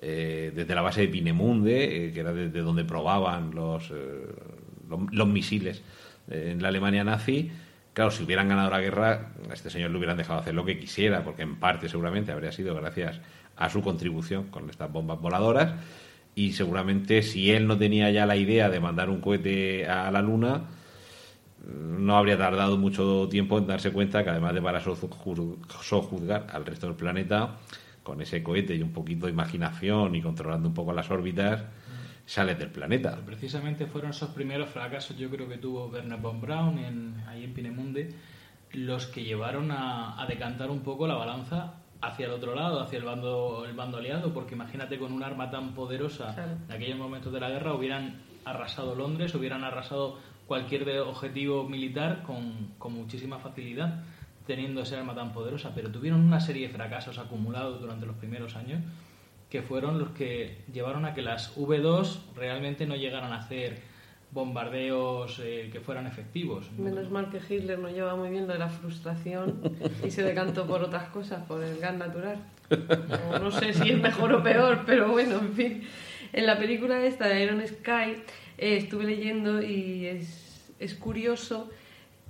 eh, 0.00 0.50
desde 0.54 0.74
la 0.74 0.80
base 0.80 1.02
de 1.02 1.08
Pinemunde, 1.08 2.06
eh, 2.06 2.12
que 2.14 2.20
era 2.20 2.32
desde 2.32 2.60
donde 2.62 2.84
probaban 2.86 3.50
los, 3.54 3.90
eh, 3.90 3.94
los, 4.88 5.00
los 5.12 5.28
misiles 5.28 5.82
eh, 6.30 6.52
en 6.52 6.62
la 6.62 6.68
Alemania 6.68 7.04
nazi. 7.04 7.50
Claro, 7.98 8.12
si 8.12 8.22
hubieran 8.22 8.48
ganado 8.48 8.70
la 8.70 8.80
guerra, 8.80 9.32
a 9.50 9.52
este 9.54 9.70
señor 9.70 9.90
le 9.90 9.96
hubieran 9.98 10.16
dejado 10.16 10.38
hacer 10.38 10.54
lo 10.54 10.64
que 10.64 10.78
quisiera, 10.78 11.24
porque 11.24 11.42
en 11.42 11.56
parte 11.56 11.88
seguramente 11.88 12.30
habría 12.30 12.52
sido 12.52 12.72
gracias 12.76 13.20
a 13.56 13.68
su 13.68 13.82
contribución 13.82 14.44
con 14.50 14.70
estas 14.70 14.92
bombas 14.92 15.20
voladoras. 15.20 15.72
Y 16.36 16.52
seguramente 16.52 17.22
si 17.22 17.50
él 17.50 17.66
no 17.66 17.76
tenía 17.76 18.08
ya 18.12 18.24
la 18.24 18.36
idea 18.36 18.70
de 18.70 18.78
mandar 18.78 19.10
un 19.10 19.20
cohete 19.20 19.88
a 19.88 20.12
la 20.12 20.22
Luna, 20.22 20.62
no 21.66 22.16
habría 22.16 22.38
tardado 22.38 22.78
mucho 22.78 23.26
tiempo 23.28 23.58
en 23.58 23.66
darse 23.66 23.90
cuenta 23.90 24.22
que 24.22 24.30
además 24.30 24.54
de 24.54 24.62
para 24.62 24.80
soju- 24.80 25.56
sojuzgar 25.80 26.46
al 26.52 26.64
resto 26.66 26.86
del 26.86 26.94
planeta, 26.94 27.56
con 28.04 28.22
ese 28.22 28.44
cohete 28.44 28.76
y 28.76 28.82
un 28.82 28.92
poquito 28.92 29.26
de 29.26 29.32
imaginación 29.32 30.14
y 30.14 30.22
controlando 30.22 30.68
un 30.68 30.74
poco 30.74 30.92
las 30.92 31.10
órbitas, 31.10 31.64
sales 32.28 32.58
del 32.58 32.68
planeta. 32.68 33.12
Pero 33.12 33.24
precisamente 33.24 33.86
fueron 33.86 34.10
esos 34.10 34.28
primeros 34.30 34.68
fracasos, 34.68 35.16
yo 35.16 35.30
creo 35.30 35.48
que 35.48 35.56
tuvo 35.56 35.86
Werner 35.86 36.18
von 36.20 36.40
Braun 36.42 36.78
en, 36.78 37.24
ahí 37.26 37.42
en 37.44 37.54
Pinemunde, 37.54 38.14
los 38.72 39.06
que 39.06 39.24
llevaron 39.24 39.70
a, 39.70 40.20
a 40.20 40.26
decantar 40.26 40.70
un 40.70 40.80
poco 40.80 41.06
la 41.06 41.14
balanza 41.14 41.72
hacia 42.02 42.26
el 42.26 42.32
otro 42.32 42.54
lado, 42.54 42.82
hacia 42.82 42.98
el 42.98 43.04
bando, 43.06 43.64
el 43.66 43.74
bando 43.74 43.96
aliado, 43.96 44.34
porque 44.34 44.54
imagínate 44.54 44.98
con 44.98 45.10
un 45.12 45.22
arma 45.22 45.50
tan 45.50 45.74
poderosa 45.74 46.34
Claro. 46.34 46.52
en 46.68 46.70
aquellos 46.72 46.98
momentos 46.98 47.32
de 47.32 47.40
la 47.40 47.48
guerra 47.48 47.72
hubieran 47.74 48.20
arrasado 48.44 48.94
Londres, 48.94 49.34
hubieran 49.34 49.64
arrasado 49.64 50.18
cualquier 50.46 50.86
objetivo 51.00 51.64
militar 51.66 52.22
con, 52.24 52.74
con 52.78 52.92
muchísima 52.92 53.38
facilidad 53.38 54.02
teniendo 54.46 54.82
ese 54.82 54.96
arma 54.96 55.14
tan 55.14 55.32
poderosa, 55.32 55.72
pero 55.74 55.90
tuvieron 55.90 56.20
una 56.20 56.40
serie 56.40 56.68
de 56.68 56.74
fracasos 56.74 57.18
acumulados 57.18 57.80
durante 57.80 58.04
los 58.06 58.16
primeros 58.16 58.54
años 58.54 58.80
que 59.50 59.62
fueron 59.62 59.98
los 59.98 60.10
que 60.10 60.58
llevaron 60.72 61.04
a 61.04 61.14
que 61.14 61.22
las 61.22 61.56
V2 61.56 62.34
realmente 62.36 62.86
no 62.86 62.96
llegaran 62.96 63.32
a 63.32 63.38
hacer 63.38 63.78
bombardeos 64.30 65.40
eh, 65.42 65.70
que 65.72 65.80
fueran 65.80 66.06
efectivos. 66.06 66.70
Menos 66.72 67.10
mal 67.10 67.30
que 67.30 67.38
Hitler 67.38 67.78
no 67.78 67.88
lleva 67.88 68.14
muy 68.14 68.28
bien 68.28 68.46
lo 68.46 68.52
de 68.52 68.58
la 68.58 68.68
frustración 68.68 69.60
y 70.04 70.10
se 70.10 70.22
decantó 70.22 70.66
por 70.66 70.82
otras 70.82 71.08
cosas, 71.08 71.42
por 71.44 71.62
el 71.62 71.78
gas 71.78 71.96
natural. 71.96 72.38
O 73.32 73.38
no 73.38 73.50
sé 73.50 73.72
si 73.72 73.90
es 73.90 74.00
mejor 74.00 74.34
o 74.34 74.42
peor, 74.42 74.82
pero 74.84 75.10
bueno, 75.10 75.38
en 75.38 75.54
fin. 75.54 75.82
En 76.34 76.44
la 76.44 76.58
película 76.58 77.02
esta 77.04 77.26
de 77.26 77.42
Iron 77.42 77.66
Sky 77.66 78.22
eh, 78.58 78.76
estuve 78.76 79.04
leyendo 79.04 79.62
y 79.62 80.06
es, 80.06 80.70
es 80.78 80.94
curioso 80.94 81.70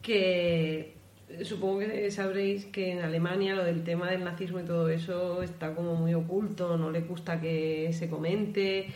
que 0.02 0.94
supongo 1.44 1.80
que 1.80 2.10
sabréis 2.10 2.66
que 2.66 2.92
en 2.92 3.00
Alemania 3.00 3.54
lo 3.54 3.64
del 3.64 3.84
tema 3.84 4.10
del 4.10 4.24
nazismo 4.24 4.60
y 4.60 4.64
todo 4.64 4.88
eso 4.88 5.42
está 5.42 5.74
como 5.74 5.94
muy 5.94 6.14
oculto, 6.14 6.76
no 6.76 6.90
le 6.90 7.00
gusta 7.00 7.40
que 7.40 7.90
se 7.92 8.08
comente. 8.08 8.88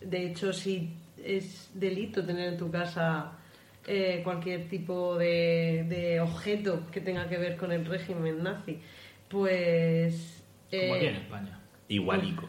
De 0.00 0.26
hecho, 0.26 0.52
si 0.52 0.90
es 1.22 1.70
delito 1.74 2.24
tener 2.24 2.48
en 2.52 2.56
tu 2.56 2.70
casa 2.70 3.32
eh, 3.86 4.20
cualquier 4.24 4.68
tipo 4.68 5.16
de, 5.16 5.86
de 5.88 6.20
objeto 6.20 6.82
que 6.90 7.00
tenga 7.00 7.28
que 7.28 7.36
ver 7.36 7.56
con 7.56 7.72
el 7.72 7.84
régimen 7.84 8.42
nazi, 8.42 8.78
pues... 9.28 10.42
Como 10.70 10.82
eh, 10.82 10.96
aquí 10.96 11.06
en 11.06 11.16
España. 11.16 11.60
Igualico. 11.88 12.48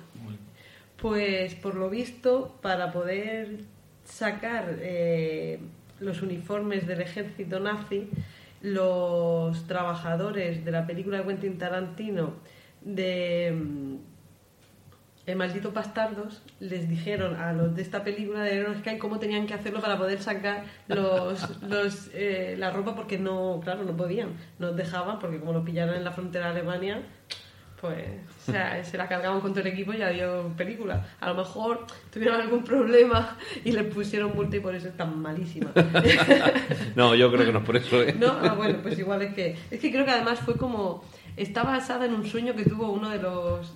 Pues 0.98 1.54
por 1.56 1.76
lo 1.76 1.90
visto, 1.90 2.58
para 2.62 2.92
poder 2.92 3.60
sacar 4.04 4.78
eh, 4.80 5.60
los 6.00 6.22
uniformes 6.22 6.88
del 6.88 7.02
ejército 7.02 7.60
nazi, 7.60 8.10
los 8.74 9.66
trabajadores 9.68 10.64
de 10.66 10.72
la 10.72 10.86
película 10.86 11.18
de 11.20 11.26
Quentin 11.26 11.58
Tarantino 11.58 12.34
de 12.82 13.52
mm, 13.56 13.96
El 15.26 15.36
maldito 15.36 15.72
bastardos 15.72 16.42
les 16.60 16.88
dijeron 16.88 17.36
a 17.36 17.54
los 17.54 17.76
de 17.76 17.82
esta 17.82 18.04
película 18.04 18.44
de 18.44 18.56
Iron 18.56 18.78
Sky 18.80 18.98
cómo 18.98 19.20
tenían 19.20 19.46
que 19.46 19.54
hacerlo 19.54 19.82
para 19.82 19.98
poder 19.98 20.22
sacar 20.22 20.64
los, 20.88 21.62
los, 21.64 22.10
eh, 22.14 22.56
la 22.58 22.72
ropa 22.72 22.96
porque 22.96 23.18
no, 23.18 23.60
claro, 23.64 23.84
no 23.84 23.96
podían, 23.96 24.38
no 24.60 24.72
dejaban 24.74 25.20
porque 25.20 25.40
como 25.40 25.54
los 25.54 25.66
pillaron 25.66 25.96
en 25.96 26.04
la 26.04 26.12
frontera 26.12 26.54
de 26.54 26.60
Alemania, 26.60 27.04
pues 27.80 28.06
o 28.48 28.52
sea, 28.52 28.84
se 28.84 28.98
la 28.98 29.08
cargaban 29.08 29.40
con 29.40 29.52
todo 29.52 29.62
el 29.62 29.68
equipo 29.68 29.94
y 29.94 29.98
ya 29.98 30.10
dio 30.10 30.52
película. 30.58 31.06
A 31.20 31.30
lo 31.30 31.36
mejor 31.36 31.86
tuvieron 32.12 32.42
algún 32.42 32.64
problema 32.64 33.38
y 33.64 33.72
les 33.72 33.94
pusieron 33.94 34.36
multa 34.36 34.58
y 34.58 34.60
por 34.60 34.74
eso 34.74 34.88
es 34.88 34.98
tan 34.98 35.20
malísima. 35.20 35.72
No, 36.96 37.14
yo 37.14 37.32
creo 37.32 37.46
que 37.46 37.52
no 37.52 37.60
es 37.60 37.66
por 37.66 37.78
eso, 37.78 38.02
¿eh? 38.02 38.16
¿No? 38.18 38.32
Ah, 38.42 38.54
bueno, 38.56 38.80
pues 38.82 38.98
igual 38.98 39.22
es 39.22 39.34
que. 39.34 39.56
Es 39.70 39.80
que 39.80 39.92
creo 39.92 40.06
que 40.06 40.12
además 40.12 40.40
fue 40.40 40.56
como. 40.56 41.04
Está 41.36 41.64
basada 41.64 42.06
en 42.06 42.14
un 42.14 42.26
sueño 42.26 42.56
que 42.56 42.64
tuvo 42.64 42.92
uno 42.92 43.10
de 43.10 43.20
los. 43.20 43.74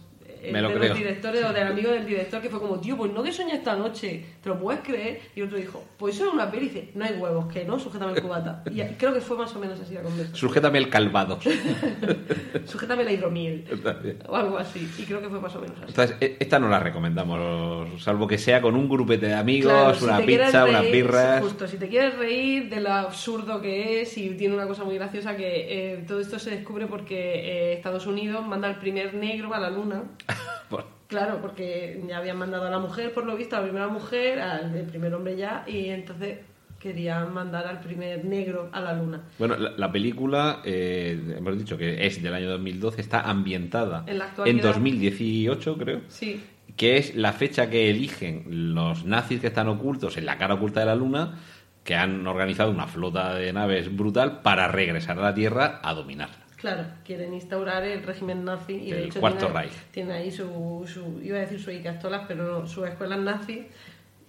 Me 0.52 0.62
lo 0.62 0.70
de 0.70 0.76
creo. 0.76 0.90
los 0.90 0.98
directores 0.98 1.44
o 1.44 1.52
del 1.54 1.68
amigo 1.68 1.92
del 1.92 2.06
director 2.06 2.42
que 2.42 2.50
fue 2.50 2.60
como, 2.60 2.80
tío, 2.80 2.96
pues 2.98 3.12
no 3.12 3.22
que 3.22 3.32
soñé 3.32 3.56
esta 3.56 3.76
noche, 3.76 4.24
¿te 4.42 4.50
lo 4.50 4.58
puedes 4.58 4.82
creer? 4.82 5.20
Y 5.36 5.42
otro 5.42 5.58
dijo, 5.58 5.84
pues 5.98 6.16
eso 6.16 6.28
es 6.28 6.34
una 6.34 6.50
peli, 6.50 6.68
y 6.68 6.70
dice, 6.70 6.90
no 6.96 7.06
hay 7.06 7.14
huevos, 7.16 7.52
que 7.52 7.66
no, 7.66 7.78
sujétame 7.78 8.14
el 8.14 8.22
cubata. 8.22 8.64
Y 8.72 8.82
creo 8.96 9.14
que 9.14 9.22
fue 9.22 9.38
más 9.38 9.54
o 9.56 9.60
menos 9.60 9.80
así 9.80 9.94
la 9.94 10.02
conversación. 10.02 10.36
Sujétame 10.38 10.78
el 10.78 10.90
calvados. 10.90 11.44
Sujétame 12.66 13.04
la 13.04 13.12
hidromiel. 13.12 13.66
O 14.28 14.36
algo 14.36 14.58
así. 14.58 14.90
Y 14.98 15.04
creo 15.04 15.22
que 15.22 15.30
fue 15.30 15.40
más 15.40 15.56
o 15.56 15.62
menos 15.62 15.78
así. 15.78 15.88
Entonces, 15.90 16.18
e- 16.22 16.38
esta 16.40 16.60
no 16.60 16.70
la 16.70 16.80
recomendamos, 16.80 18.02
salvo 18.02 18.28
que 18.28 18.38
sea 18.38 18.62
con 18.62 18.76
un 18.76 18.88
grupete 18.88 19.28
de 19.28 19.34
amigos, 19.34 19.72
Claro, 19.72 19.98
una 20.16 20.26
pizza, 20.26 20.66
unas 20.66 20.82
reír, 20.82 20.94
birras. 20.94 21.42
Justo, 21.42 21.68
si 21.68 21.78
te 21.78 21.88
quieres 21.88 22.18
reír 22.18 22.70
de 22.70 22.80
lo 22.82 22.92
absurdo 22.94 23.62
que 23.62 24.02
es 24.02 24.18
y 24.18 24.30
tiene 24.32 24.56
una 24.56 24.68
cosa 24.68 24.84
muy 24.84 24.96
graciosa 24.96 25.36
que 25.36 25.94
eh, 25.94 26.04
todo 26.08 26.20
esto 26.20 26.40
se 26.40 26.52
descubre 26.52 26.88
porque 26.88 27.16
eh, 27.18 27.74
Estados 27.74 28.06
Unidos 28.08 28.46
manda 28.48 28.68
al 28.68 28.80
primer 28.80 29.14
negro 29.14 29.54
a 29.54 29.60
la 29.60 29.70
luna. 29.70 30.04
Bueno, 30.70 30.88
Claro, 31.08 31.40
porque 31.42 32.02
ya 32.08 32.20
habían 32.20 32.38
mandado 32.38 32.68
a 32.68 32.70
la 32.70 32.80
mujer, 32.80 33.14
por 33.14 33.26
lo 33.26 33.36
visto, 33.36 33.58
a 33.58 33.60
la 33.60 33.66
primera 33.66 33.88
mujer, 33.90 34.40
al 34.40 34.72
primer 34.86 35.14
hombre 35.14 35.36
ya, 35.36 35.66
y 35.68 35.90
entonces 35.90 36.40
querían 36.80 37.34
mandar 37.34 37.68
al 37.68 37.82
primer 37.82 38.24
negro 38.24 38.70
a 38.72 38.80
la 38.80 38.94
luna. 38.94 39.22
Bueno, 39.38 39.58
la, 39.58 39.72
la 39.72 39.92
película, 39.92 40.62
eh, 40.64 41.36
hemos 41.38 41.58
dicho 41.58 41.78
que 41.78 42.06
es 42.06 42.24
del 42.24 42.34
año 42.34 42.50
2012, 42.52 43.02
está 43.02 43.22
ambientada 43.22 44.06
En 44.08 44.20
la 44.20 44.26
actualidad. 44.26 44.64
2018, 44.64 45.78
creo, 45.78 46.02
Sí, 46.08 46.42
que 46.78 46.98
es 46.98 47.16
la 47.16 47.34
fecha 47.34 47.70
que 47.70 47.90
eligen 47.90 48.74
los 48.74 49.06
nazis 49.06 49.42
que 49.42 49.48
están 49.48 49.68
ocultos 49.68 50.18
en 50.18 50.26
la 50.26 50.38
cara 50.38 50.54
oculta 50.56 50.80
de 50.80 50.86
la 50.86 50.96
Luna, 50.96 51.40
que 51.84 51.96
han 51.96 52.26
organizado 52.26 52.72
una 52.72 52.88
flota 52.88 53.36
de 53.36 53.52
naves 53.54 53.96
brutal 53.96 54.42
para 54.42 54.68
regresar 54.68 55.20
a 55.20 55.24
la 55.24 55.34
Tierra 55.34 55.80
a 55.84 55.94
dominarla. 55.94 56.41
Claro, 56.62 56.86
quieren 57.04 57.34
instaurar 57.34 57.84
el 57.84 58.04
régimen 58.04 58.46
nazi 58.46 58.74
y 58.74 58.92
de 58.92 59.00
El 59.00 59.04
hecho 59.10 59.20
Cuarto 59.20 59.48
tiene, 59.48 59.54
Reich. 59.62 59.74
tiene 59.92 60.14
ahí 60.14 60.32
su, 60.32 60.84
su, 60.88 61.20
iba 61.22 61.38
a 61.38 61.42
decir 61.42 61.60
su 61.60 61.72
Icastolas, 61.72 62.24
pero 62.28 62.60
no, 62.62 62.68
sus 62.68 62.88
escuelas 62.88 63.20
nazis 63.20 63.66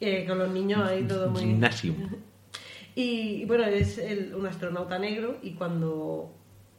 eh, 0.00 0.24
con 0.26 0.38
los 0.38 0.50
niños 0.50 0.80
ahí 0.88 1.04
todo 1.04 1.30
muy... 1.30 1.42
Gymnasium. 1.42 1.96
Y 2.94 3.46
bueno, 3.46 3.64
es 3.64 3.96
el- 3.96 4.34
un 4.34 4.46
astronauta 4.46 4.98
negro 4.98 5.38
y 5.42 5.52
cuando 5.52 6.30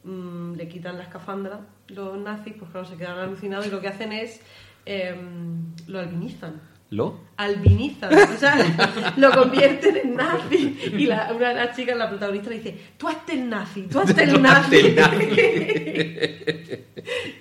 mm, 0.04 0.54
le 0.54 0.68
quitan 0.68 0.96
la 0.96 1.02
escafandra 1.04 1.60
los 1.88 2.16
nazis, 2.18 2.54
pues 2.56 2.70
claro, 2.70 2.86
se 2.86 2.96
quedan 2.96 3.18
alucinados 3.18 3.66
y 3.66 3.70
lo 3.70 3.80
que 3.80 3.88
hacen 3.88 4.12
es 4.12 4.40
em, 4.86 5.72
lo 5.88 5.98
albinizan. 5.98 6.60
¿Lo? 6.90 7.18
Albinizan, 7.36 8.14
o 8.14 8.38
sea, 8.38 9.14
lo 9.16 9.30
convierten 9.32 9.96
en 9.96 10.14
nazi. 10.14 10.78
Y 10.96 11.06
la, 11.06 11.32
una 11.34 11.48
de 11.48 11.54
las 11.54 11.76
chicas, 11.76 11.96
la 11.96 12.08
protagonista, 12.08 12.50
le 12.50 12.56
dice: 12.56 12.76
Tú 12.96 13.08
hazte 13.08 13.32
el 13.32 13.48
nazi, 13.48 13.82
tú 13.82 14.00
hazte 14.00 14.22
el 14.22 14.40
nazi. 14.42 14.76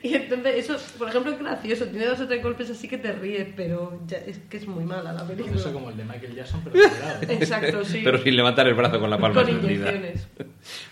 y 0.04 0.14
entonces, 0.16 0.56
eso, 0.56 0.78
por 0.98 1.10
ejemplo, 1.10 1.32
es 1.32 1.40
gracioso. 1.40 1.86
Tiene 1.86 2.08
dos 2.08 2.20
o 2.20 2.28
tres 2.28 2.42
golpes 2.42 2.72
así 2.72 2.88
que 2.88 2.98
te 2.98 3.12
ríes, 3.12 3.48
pero 3.56 4.00
ya, 4.08 4.18
es 4.18 4.40
que 4.50 4.58
es 4.58 4.68
muy 4.68 4.84
mala 4.84 5.14
la 5.14 5.28
película. 5.28 5.56
Eso 5.56 5.72
como 5.72 5.92
el 5.92 5.98
de 5.98 6.06
Michael 6.06 6.36
Jackson, 6.36 6.62
pero. 6.64 6.76
Exacto, 7.30 7.86
sí. 7.86 8.02
Pero 8.04 8.18
sin 8.18 8.36
levantar 8.36 8.68
el 8.68 8.74
brazo 8.74 9.00
con 9.00 9.10
la 9.10 9.18
palma 9.18 9.44
Con 9.44 9.52
inyecciones. 9.52 10.28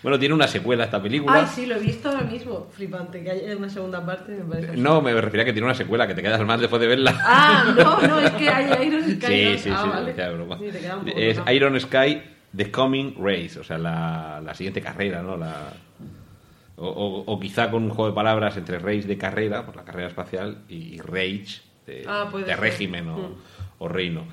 Bueno, 0.02 0.18
tiene 0.18 0.34
una 0.34 0.46
secuela 0.46 0.84
esta 0.84 1.02
película. 1.02 1.34
Ay, 1.34 1.46
sí, 1.52 1.66
lo 1.66 1.76
he 1.76 1.80
visto 1.80 2.08
ahora 2.08 2.22
mismo. 2.22 2.68
Flipante, 2.72 3.22
que 3.22 3.30
haya 3.30 3.56
una 3.56 3.68
segunda 3.68 4.04
parte, 4.04 4.32
me 4.32 4.44
parece. 4.44 4.76
No, 4.76 5.00
me 5.02 5.12
refería 5.20 5.42
a 5.42 5.46
que 5.46 5.52
tiene 5.52 5.66
una 5.66 5.74
secuela, 5.74 6.06
que 6.06 6.14
te 6.14 6.22
quedas 6.22 6.40
mal 6.42 6.60
después 6.60 6.80
de 6.80 6.86
verla. 6.86 7.18
Ah, 7.24 7.74
no, 7.76 8.00
no, 8.06 8.20
es 8.20 8.30
que 8.32 8.48
hay 8.48 8.91
Iron 8.92 9.10
Sky. 9.10 9.26
Sí, 9.26 9.58
sí, 9.58 9.70
ah, 9.72 9.80
sí, 9.82 9.88
vale. 9.88 10.06
decía 10.06 10.28
de 10.28 10.34
broma. 10.34 10.58
Sí, 10.58 10.64
te 10.70 10.78
queda 10.80 10.96
un 10.96 11.04
poco 11.04 11.18
es. 11.18 11.40
Iron 11.52 11.80
Sky 11.80 12.22
The 12.56 12.70
Coming 12.70 13.14
Race, 13.18 13.58
o 13.58 13.64
sea, 13.64 13.78
la, 13.78 14.40
la 14.44 14.54
siguiente 14.54 14.80
carrera, 14.80 15.22
¿no? 15.22 15.36
La, 15.36 15.72
o, 16.76 16.86
o- 16.88 17.32
o 17.32 17.40
quizá 17.40 17.70
con 17.70 17.82
un 17.84 17.90
juego 17.90 18.08
de 18.10 18.14
palabras 18.14 18.56
entre 18.56 18.78
race 18.78 19.02
de 19.02 19.16
carrera, 19.18 19.64
por 19.64 19.76
la 19.76 19.84
carrera 19.84 20.08
espacial, 20.08 20.58
y 20.68 20.98
rage 21.00 21.60
de, 21.86 22.04
Ah, 22.06 22.30
de 22.34 22.56
régimen 22.56 23.08
o, 23.08 23.16
Mm. 23.18 23.34
o 23.78 23.88
reino. 23.88 24.24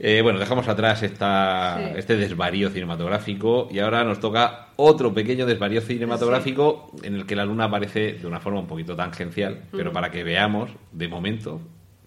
Eh, 0.00 0.22
bueno, 0.22 0.40
dejamos 0.40 0.66
atrás 0.66 1.02
esta, 1.04 1.76
Sí. 1.78 1.92
este 1.98 2.16
desvarío 2.16 2.68
cinematográfico 2.70 3.68
y 3.70 3.78
ahora 3.78 4.02
nos 4.02 4.18
toca 4.18 4.68
otro 4.76 5.14
pequeño 5.14 5.46
desvarío 5.46 5.80
cinematográfico 5.80 6.90
en 7.04 7.14
el 7.14 7.26
que 7.26 7.36
la 7.36 7.44
luna 7.44 7.64
aparece 7.64 8.14
de 8.14 8.26
una 8.26 8.40
forma 8.40 8.58
un 8.58 8.66
poquito 8.66 8.96
tangencial, 8.96 9.62
pero 9.70 9.90
Mm. 9.90 9.94
para 9.94 10.10
que 10.10 10.24
veamos, 10.24 10.70
de 10.90 11.06
momento, 11.08 11.60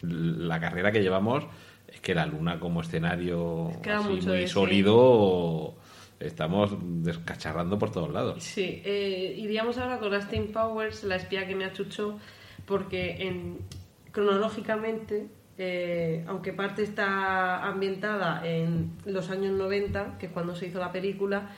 la 0.03 0.59
carrera 0.59 0.91
que 0.91 1.01
llevamos 1.01 1.45
es 1.87 1.99
que 1.99 2.15
la 2.15 2.25
luna 2.25 2.59
como 2.59 2.81
escenario 2.81 3.69
así 3.83 4.27
muy 4.27 4.47
sólido 4.47 5.75
estamos 6.19 6.75
descacharrando 6.81 7.77
por 7.77 7.91
todos 7.91 8.11
lados. 8.11 8.43
Sí, 8.43 8.81
eh, 8.85 9.35
iríamos 9.37 9.77
ahora 9.77 9.99
con 9.99 10.13
Austin 10.13 10.51
Powers, 10.51 11.03
la 11.03 11.15
espía 11.15 11.47
que 11.47 11.55
me 11.55 11.65
achuchó, 11.65 12.19
porque 12.65 13.27
en, 13.27 13.57
cronológicamente, 14.11 15.27
eh, 15.57 16.23
aunque 16.27 16.53
parte 16.53 16.83
está 16.83 17.65
ambientada 17.65 18.47
en 18.47 18.91
los 19.05 19.29
años 19.29 19.53
90, 19.53 20.17
que 20.17 20.27
es 20.27 20.31
cuando 20.31 20.55
se 20.55 20.67
hizo 20.67 20.79
la 20.79 20.91
película, 20.91 21.49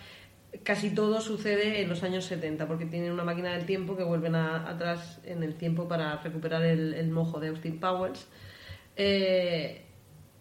casi 0.63 0.91
todo 0.91 1.19
sucede 1.21 1.81
en 1.81 1.89
los 1.89 2.03
años 2.03 2.25
70, 2.25 2.67
porque 2.67 2.85
tienen 2.85 3.11
una 3.11 3.23
máquina 3.23 3.53
del 3.53 3.65
tiempo 3.65 3.97
que 3.97 4.03
vuelven 4.03 4.35
a- 4.35 4.69
atrás 4.69 5.19
en 5.25 5.41
el 5.43 5.55
tiempo 5.55 5.87
para 5.87 6.17
recuperar 6.17 6.63
el, 6.63 6.93
el 6.93 7.09
mojo 7.09 7.39
de 7.39 7.47
Austin 7.49 7.79
Powers. 7.79 8.27
Eh, 8.95 9.81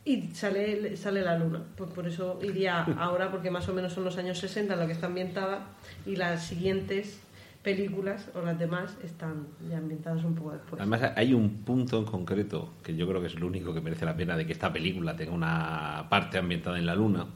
y 0.05 0.23
sale, 0.35 0.97
sale 0.97 1.23
la 1.23 1.39
luna. 1.39 1.63
Pues 1.77 1.91
por 1.91 2.07
eso 2.07 2.39
iría 2.43 2.83
ahora, 2.99 3.31
porque 3.31 3.51
más 3.51 3.69
o 3.69 3.73
menos 3.73 3.93
son 3.93 4.05
los 4.05 4.19
años 4.19 4.39
60 4.39 4.75
en 4.75 4.81
lo 4.81 4.87
que 4.87 4.93
está 4.93 5.07
ambientada, 5.07 5.67
y 6.05 6.17
las 6.17 6.45
siguientes 6.45 7.21
películas, 7.63 8.29
o 8.35 8.41
las 8.43 8.59
demás, 8.59 8.97
están 9.05 9.47
ya 9.71 9.79
ambientadas 9.79 10.25
un 10.25 10.35
poco 10.35 10.51
después. 10.53 10.81
Además, 10.81 11.13
hay 11.15 11.33
un 11.33 11.63
punto 11.63 11.97
en 11.99 12.05
concreto 12.05 12.73
que 12.83 12.97
yo 12.97 13.07
creo 13.07 13.21
que 13.21 13.29
es 13.29 13.35
el 13.37 13.45
único 13.45 13.73
que 13.73 13.81
merece 13.81 14.05
la 14.05 14.17
pena 14.17 14.37
de 14.37 14.45
que 14.45 14.53
esta 14.53 14.73
película 14.73 15.15
tenga 15.15 15.31
una 15.33 16.07
parte 16.11 16.39
ambientada 16.39 16.77
en 16.79 16.87
la 16.87 16.97
Luna. 16.97 17.27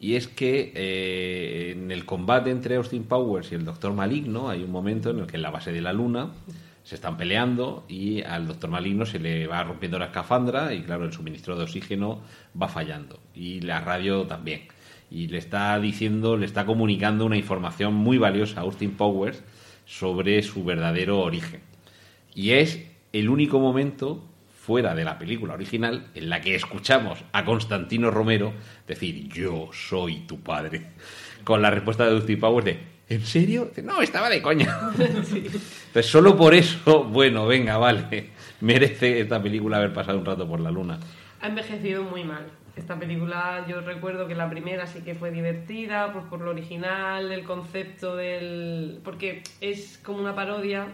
Y 0.00 0.16
es 0.16 0.28
que 0.28 0.72
eh, 0.74 1.72
en 1.72 1.90
el 1.90 2.04
combate 2.04 2.50
entre 2.50 2.76
Austin 2.76 3.04
Powers 3.04 3.52
y 3.52 3.54
el 3.54 3.64
Doctor 3.64 3.92
Maligno 3.94 4.50
hay 4.50 4.62
un 4.62 4.70
momento 4.70 5.10
en 5.10 5.20
el 5.20 5.26
que 5.26 5.36
en 5.36 5.42
la 5.42 5.50
base 5.50 5.72
de 5.72 5.80
la 5.80 5.92
Luna 5.92 6.30
se 6.82 6.96
están 6.96 7.16
peleando 7.16 7.84
y 7.88 8.22
al 8.22 8.46
Doctor 8.46 8.70
Maligno 8.70 9.06
se 9.06 9.18
le 9.18 9.46
va 9.46 9.64
rompiendo 9.64 9.98
la 9.98 10.06
escafandra 10.06 10.74
y 10.74 10.82
claro, 10.82 11.04
el 11.04 11.12
suministro 11.12 11.56
de 11.56 11.64
oxígeno 11.64 12.20
va 12.60 12.68
fallando. 12.68 13.20
Y 13.34 13.60
la 13.60 13.80
radio 13.80 14.26
también. 14.26 14.68
Y 15.10 15.28
le 15.28 15.38
está 15.38 15.78
diciendo, 15.78 16.36
le 16.36 16.44
está 16.44 16.66
comunicando 16.66 17.24
una 17.24 17.38
información 17.38 17.94
muy 17.94 18.18
valiosa 18.18 18.60
a 18.60 18.64
Austin 18.64 18.96
Powers 18.96 19.42
sobre 19.86 20.42
su 20.42 20.64
verdadero 20.64 21.20
origen. 21.20 21.60
Y 22.34 22.50
es 22.50 22.84
el 23.12 23.30
único 23.30 23.60
momento 23.60 24.24
fuera 24.64 24.94
de 24.94 25.04
la 25.04 25.18
película 25.18 25.54
original 25.54 26.06
en 26.14 26.30
la 26.30 26.40
que 26.40 26.54
escuchamos 26.54 27.22
a 27.32 27.44
Constantino 27.44 28.10
Romero 28.10 28.54
decir 28.86 29.28
yo 29.28 29.68
soy 29.72 30.20
tu 30.20 30.40
padre. 30.40 30.92
Con 31.44 31.60
la 31.60 31.70
respuesta 31.70 32.06
de 32.06 32.12
Dusty 32.12 32.36
Powers 32.36 32.64
de 32.64 32.94
¿En 33.06 33.20
serio? 33.20 33.70
No, 33.82 34.00
estaba 34.00 34.30
de 34.30 34.40
coña. 34.40 34.90
Pues 35.92 36.06
solo 36.06 36.36
por 36.36 36.54
eso, 36.54 37.04
bueno, 37.04 37.46
venga, 37.46 37.78
vale. 37.78 38.30
Merece 38.60 39.20
esta 39.20 39.40
película 39.40 39.76
haber 39.76 39.92
pasado 39.92 40.18
un 40.18 40.24
rato 40.24 40.48
por 40.48 40.58
la 40.58 40.72
luna. 40.72 40.98
Ha 41.40 41.46
envejecido 41.46 42.02
muy 42.02 42.24
mal. 42.24 42.46
Esta 42.74 42.98
película, 42.98 43.64
yo 43.68 43.80
recuerdo 43.80 44.26
que 44.26 44.34
la 44.34 44.50
primera 44.50 44.88
sí 44.88 45.02
que 45.02 45.14
fue 45.14 45.30
divertida, 45.30 46.12
pues 46.12 46.24
por 46.24 46.40
lo 46.40 46.50
original, 46.50 47.30
el 47.30 47.44
concepto 47.44 48.16
del. 48.16 48.98
porque 49.04 49.44
es 49.60 49.98
como 49.98 50.18
una 50.18 50.34
parodia 50.34 50.88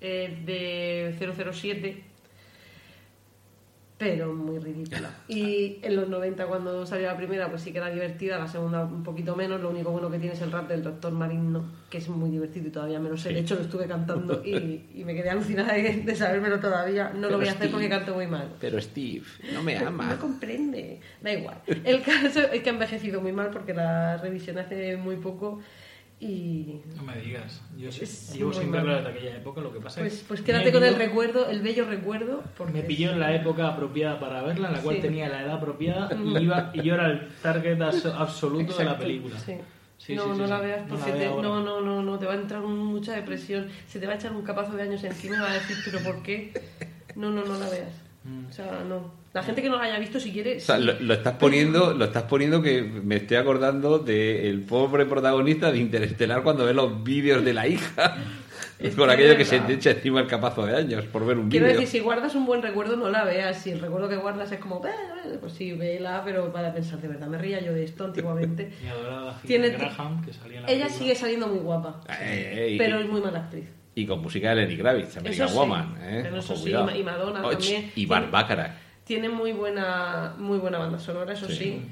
eh, 0.00 0.38
de 0.46 1.52
007, 1.52 2.13
pero 4.04 4.34
muy 4.34 4.58
ridícula. 4.58 5.10
Y 5.28 5.78
en 5.82 5.96
los 5.96 6.08
90, 6.08 6.46
cuando 6.46 6.84
salió 6.86 7.06
la 7.06 7.16
primera, 7.16 7.48
pues 7.48 7.62
sí 7.62 7.72
que 7.72 7.78
era 7.78 7.88
divertida, 7.88 8.38
la 8.38 8.46
segunda 8.46 8.84
un 8.84 9.02
poquito 9.02 9.34
menos. 9.34 9.60
Lo 9.60 9.70
único 9.70 9.90
bueno 9.90 10.10
que 10.10 10.18
tiene 10.18 10.34
es 10.34 10.42
el 10.42 10.52
rap 10.52 10.68
del 10.68 10.82
Doctor 10.82 11.12
Marino, 11.12 11.64
que 11.88 11.98
es 11.98 12.08
muy 12.08 12.30
divertido 12.30 12.68
y 12.68 12.70
todavía 12.70 13.00
me 13.00 13.08
lo 13.08 13.16
sé. 13.16 13.32
De 13.32 13.40
hecho, 13.40 13.54
lo 13.54 13.62
estuve 13.62 13.86
cantando 13.86 14.42
y, 14.44 14.84
y 14.94 15.04
me 15.04 15.14
quedé 15.14 15.30
alucinada 15.30 15.72
de, 15.72 16.02
de 16.02 16.14
sabérmelo 16.14 16.60
todavía. 16.60 17.10
No 17.14 17.22
Pero 17.22 17.30
lo 17.30 17.38
voy 17.38 17.48
a 17.48 17.52
hacer 17.52 17.70
porque 17.70 17.88
canto 17.88 18.14
muy 18.14 18.26
mal. 18.26 18.54
Pero 18.60 18.80
Steve, 18.80 19.24
no 19.52 19.62
me 19.62 19.78
ama. 19.78 20.10
No 20.10 20.20
comprende. 20.20 21.00
Da 21.22 21.32
igual. 21.32 21.62
El 21.66 22.02
caso 22.02 22.40
es 22.40 22.62
que 22.62 22.70
ha 22.70 22.72
envejecido 22.72 23.20
muy 23.20 23.32
mal 23.32 23.50
porque 23.50 23.72
la 23.72 24.18
revisioné 24.18 24.60
hace 24.60 24.96
muy 24.96 25.16
poco 25.16 25.60
y... 26.20 26.80
No 26.96 27.02
me 27.02 27.16
digas. 27.20 27.60
Yo 27.76 27.90
llevo 27.90 28.70
verla 28.70 28.96
desde 28.96 29.08
aquella 29.10 29.36
época. 29.36 29.60
Lo 29.60 29.72
que 29.72 29.80
pasa 29.80 30.00
Pues, 30.00 30.14
es 30.14 30.24
pues 30.26 30.40
quédate 30.42 30.72
con 30.72 30.84
el 30.84 30.96
recuerdo, 30.96 31.48
el 31.48 31.60
bello 31.60 31.84
recuerdo. 31.86 32.42
Porque 32.56 32.72
Me 32.72 32.82
pilló 32.82 33.10
en 33.12 33.20
la 33.20 33.34
época 33.34 33.68
apropiada 33.68 34.18
para 34.18 34.42
verla, 34.42 34.68
en 34.68 34.74
la 34.74 34.80
cual 34.80 34.96
Sí. 34.96 35.02
tenía 35.02 35.28
la 35.28 35.42
edad 35.42 35.54
apropiada 35.56 36.08
y, 36.14 36.38
iba, 36.38 36.70
y 36.74 36.82
yo 36.82 36.94
era 36.94 37.06
el 37.10 37.28
target 37.42 37.78
abso- 37.78 38.14
absoluto 38.18 38.76
de 38.76 38.84
la 38.84 38.98
película. 38.98 39.38
sí. 39.38 39.54
Sí, 39.96 40.14
no, 40.16 40.34
no 40.34 40.46
la 40.46 40.58
veas 40.60 40.82
No 40.86 40.96
porque 40.96 41.10
la 41.12 41.16
te- 41.16 41.20
veo 41.20 41.32
ahora. 41.34 41.48
no, 41.48 41.60
no, 41.62 41.80
no, 41.80 42.02
no, 42.02 42.18
te 42.18 42.26
va 42.26 42.32
a 42.32 42.36
entrar 42.36 42.60
mucha 42.60 43.14
depresión, 43.14 43.68
se 43.86 44.00
te 44.00 44.06
va 44.06 44.12
a 44.12 44.16
echar 44.16 44.32
un 44.32 44.42
capazo 44.42 44.72
de 44.76 44.82
años 44.82 45.02
encima 45.04 45.36
y 45.36 45.40
va 45.40 45.50
a 45.50 45.54
decir, 45.54 45.76
pero 45.84 46.00
¿por 46.00 46.22
qué? 46.22 46.52
No, 47.14 47.30
no, 47.30 47.42
no 47.44 47.58
la 47.58 47.68
veas. 47.70 47.92
Mm. 48.24 48.46
O 48.50 48.52
sea, 48.52 48.82
no. 48.86 49.12
La 49.34 49.42
gente 49.42 49.60
que 49.62 49.68
no 49.68 49.76
la 49.76 49.82
haya 49.84 49.98
visto, 49.98 50.18
si 50.20 50.30
quiere... 50.30 50.56
O 50.58 50.60
sea, 50.60 50.76
sí. 50.78 50.84
lo, 50.84 50.92
lo 51.00 51.12
estás 51.14 51.34
poniendo, 51.34 51.92
lo 51.92 52.04
estás 52.04 52.22
poniendo 52.22 52.62
que 52.62 52.82
me 52.82 53.16
estoy 53.16 53.36
acordando 53.36 53.98
del 53.98 54.60
pobre 54.62 55.06
protagonista 55.06 55.72
de 55.72 55.78
Interestelar 55.78 56.42
cuando 56.44 56.64
ve 56.64 56.72
los 56.72 57.02
vídeos 57.02 57.44
de 57.44 57.52
la 57.52 57.66
hija. 57.66 58.16
Es 58.76 58.96
con 58.96 59.06
que 59.06 59.14
aquello 59.14 59.30
de 59.30 59.36
que 59.36 59.44
se 59.44 59.60
te 59.60 59.74
echa 59.74 59.92
encima 59.92 60.20
el 60.20 60.26
capazo 60.26 60.66
de 60.66 60.76
años 60.76 61.04
por 61.06 61.24
ver 61.24 61.38
un 61.38 61.48
Quiero 61.48 61.66
vídeo. 61.66 61.80
decir, 61.80 62.00
si 62.00 62.04
guardas 62.04 62.34
un 62.34 62.44
buen 62.44 62.60
recuerdo, 62.60 62.96
no 62.96 63.08
la 63.08 63.24
veas. 63.24 63.62
Si 63.62 63.70
el 63.70 63.78
recuerdo 63.80 64.08
que 64.08 64.16
guardas 64.16 64.50
es 64.50 64.58
como, 64.58 64.84
"Eh, 64.84 64.90
eh", 65.26 65.38
pues 65.40 65.52
sí, 65.52 65.72
vela, 65.72 66.22
pero 66.24 66.52
para 66.52 66.74
pensar, 66.74 67.00
de 67.00 67.06
verdad, 67.08 67.28
me 67.28 67.38
ría 67.38 67.60
yo 67.62 67.72
de 67.72 67.84
esto 67.84 68.04
antiguamente. 68.04 68.72
Mi 68.82 68.88
adorada 68.88 69.40
Tiene- 69.46 69.68
Graham, 69.70 70.22
que 70.24 70.32
salía 70.32 70.58
en 70.58 70.62
la 70.64 70.68
Ella 70.70 70.84
película. 70.86 70.98
sigue 71.04 71.14
saliendo 71.14 71.46
muy 71.48 71.58
guapa, 71.60 72.00
Eh, 72.20 72.70
y, 72.74 72.78
pero 72.78 72.98
es 72.98 73.08
muy 73.08 73.20
mala 73.20 73.38
actriz. 73.38 73.64
y 73.94 74.06
con 74.06 74.20
música 74.20 74.50
de 74.50 74.56
Lenny 74.56 74.76
Kravitz, 74.76 75.16
American 75.18 75.46
Eso 75.46 75.54
sí, 75.54 75.58
Woman. 75.58 75.96
¿eh? 76.02 76.20
pero 76.24 76.36
eso 76.38 76.52
Ojo, 76.54 76.62
sí, 76.64 76.70
y 76.70 77.02
Madonna 77.04 77.46
Och, 77.46 77.52
también. 77.52 77.92
Y 77.94 78.06
Bart 78.06 78.30
Bacharach. 78.30 78.72
Tiene 79.04 79.28
muy 79.28 79.52
buena, 79.52 80.34
muy 80.38 80.58
buena 80.58 80.78
banda 80.78 80.98
sonora, 80.98 81.32
eso 81.34 81.46
sí. 81.48 81.54
Sí. 81.56 81.82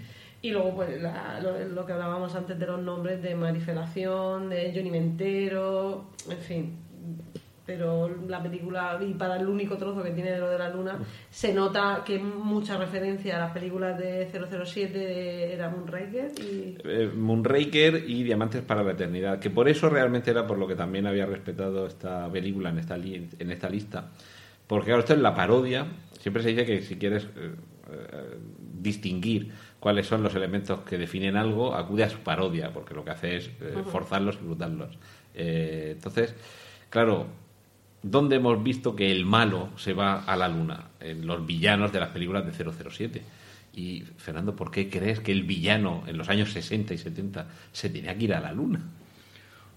Y 0.43 0.51
luego, 0.51 0.75
pues, 0.75 1.01
la- 1.01 1.39
lo, 1.41 1.57
lo 1.69 1.87
que 1.87 1.93
hablábamos 1.93 2.35
antes 2.35 2.59
de 2.59 2.67
los 2.67 2.81
nombres 2.81 3.23
de 3.23 3.35
Marifelación, 3.35 4.49
de 4.49 4.73
Johnny 4.75 4.91
Mentero, 4.91 6.07
en 6.29 6.39
fin. 6.39 6.77
Pero 7.65 8.11
la 8.29 8.43
película, 8.43 8.99
y 9.01 9.15
para 9.15 9.37
el 9.37 9.47
único 9.47 9.77
trozo 9.77 10.03
que 10.03 10.11
tiene 10.11 10.33
de 10.33 10.39
lo 10.39 10.51
de 10.51 10.59
la 10.59 10.69
luna, 10.69 10.99
se 11.31 11.55
nota 11.55 12.03
que 12.05 12.19
mucha 12.19 12.77
referencia 12.77 13.37
a 13.37 13.39
las 13.39 13.53
películas 13.53 13.97
de 13.99 14.29
007 14.33 14.99
de 14.99 15.53
era 15.55 15.71
Moonraker 15.71 16.33
y... 16.41 16.77
Eh, 16.85 17.11
Moonraker 17.15 18.03
y 18.09 18.25
Diamantes 18.25 18.63
para 18.63 18.83
la 18.83 18.93
Eternidad, 18.93 19.39
que 19.39 19.49
por 19.49 19.69
eso 19.69 19.89
realmente 19.89 20.33
era 20.33 20.45
por 20.45 20.59
lo 20.59 20.67
que 20.67 20.75
también 20.75 21.07
había 21.07 21.25
respetado 21.25 21.87
esta 21.87 22.29
película 22.33 22.71
en 22.71 22.79
esta, 22.79 22.97
li- 22.97 23.31
en 23.39 23.51
esta 23.53 23.71
lista. 23.71 24.11
Porque 24.73 24.87
claro, 24.87 25.01
esto 25.01 25.13
es 25.13 25.21
la 25.21 25.35
parodia. 25.35 25.87
Siempre 26.19 26.43
se 26.43 26.49
dice 26.49 26.65
que 26.65 26.81
si 26.81 26.97
quieres 26.97 27.25
eh, 27.25 27.55
eh, 27.91 28.39
distinguir 28.81 29.53
cuáles 29.79 30.07
son 30.07 30.23
los 30.23 30.35
elementos 30.35 30.81
que 30.81 30.97
definen 30.97 31.37
algo, 31.37 31.75
acude 31.75 32.05
a 32.05 32.09
su 32.09 32.21
parodia, 32.21 32.73
porque 32.73 32.95
lo 32.95 33.05
que 33.05 33.11
hace 33.11 33.37
es 33.37 33.51
eh, 33.61 33.83
forzarlos 33.85 34.39
y 34.41 34.47
brutarlos. 34.47 34.97
Eh, 35.35 35.91
entonces, 35.93 36.35
claro, 36.89 37.27
¿dónde 38.03 38.37
hemos 38.37 38.63
visto 38.63 38.97
que 38.97 39.13
el 39.13 39.27
malo 39.27 39.69
se 39.77 39.93
va 39.93 40.25
a 40.25 40.37
la 40.37 40.49
luna? 40.49 40.89
En 41.01 41.27
los 41.27 41.45
villanos 41.45 41.93
de 41.93 42.01
las 42.01 42.09
películas 42.09 42.47
de 42.47 42.73
007. 42.81 43.23
Y, 43.75 44.05
Fernando, 44.17 44.57
¿por 44.57 44.71
qué 44.71 44.89
crees 44.89 45.21
que 45.21 45.33
el 45.33 45.43
villano 45.43 46.05
en 46.07 46.17
los 46.17 46.31
años 46.31 46.51
60 46.51 46.95
y 46.95 46.97
70 46.97 47.47
se 47.73 47.91
tenía 47.91 48.17
que 48.17 48.25
ir 48.25 48.33
a 48.33 48.41
la 48.41 48.53
luna? 48.53 48.81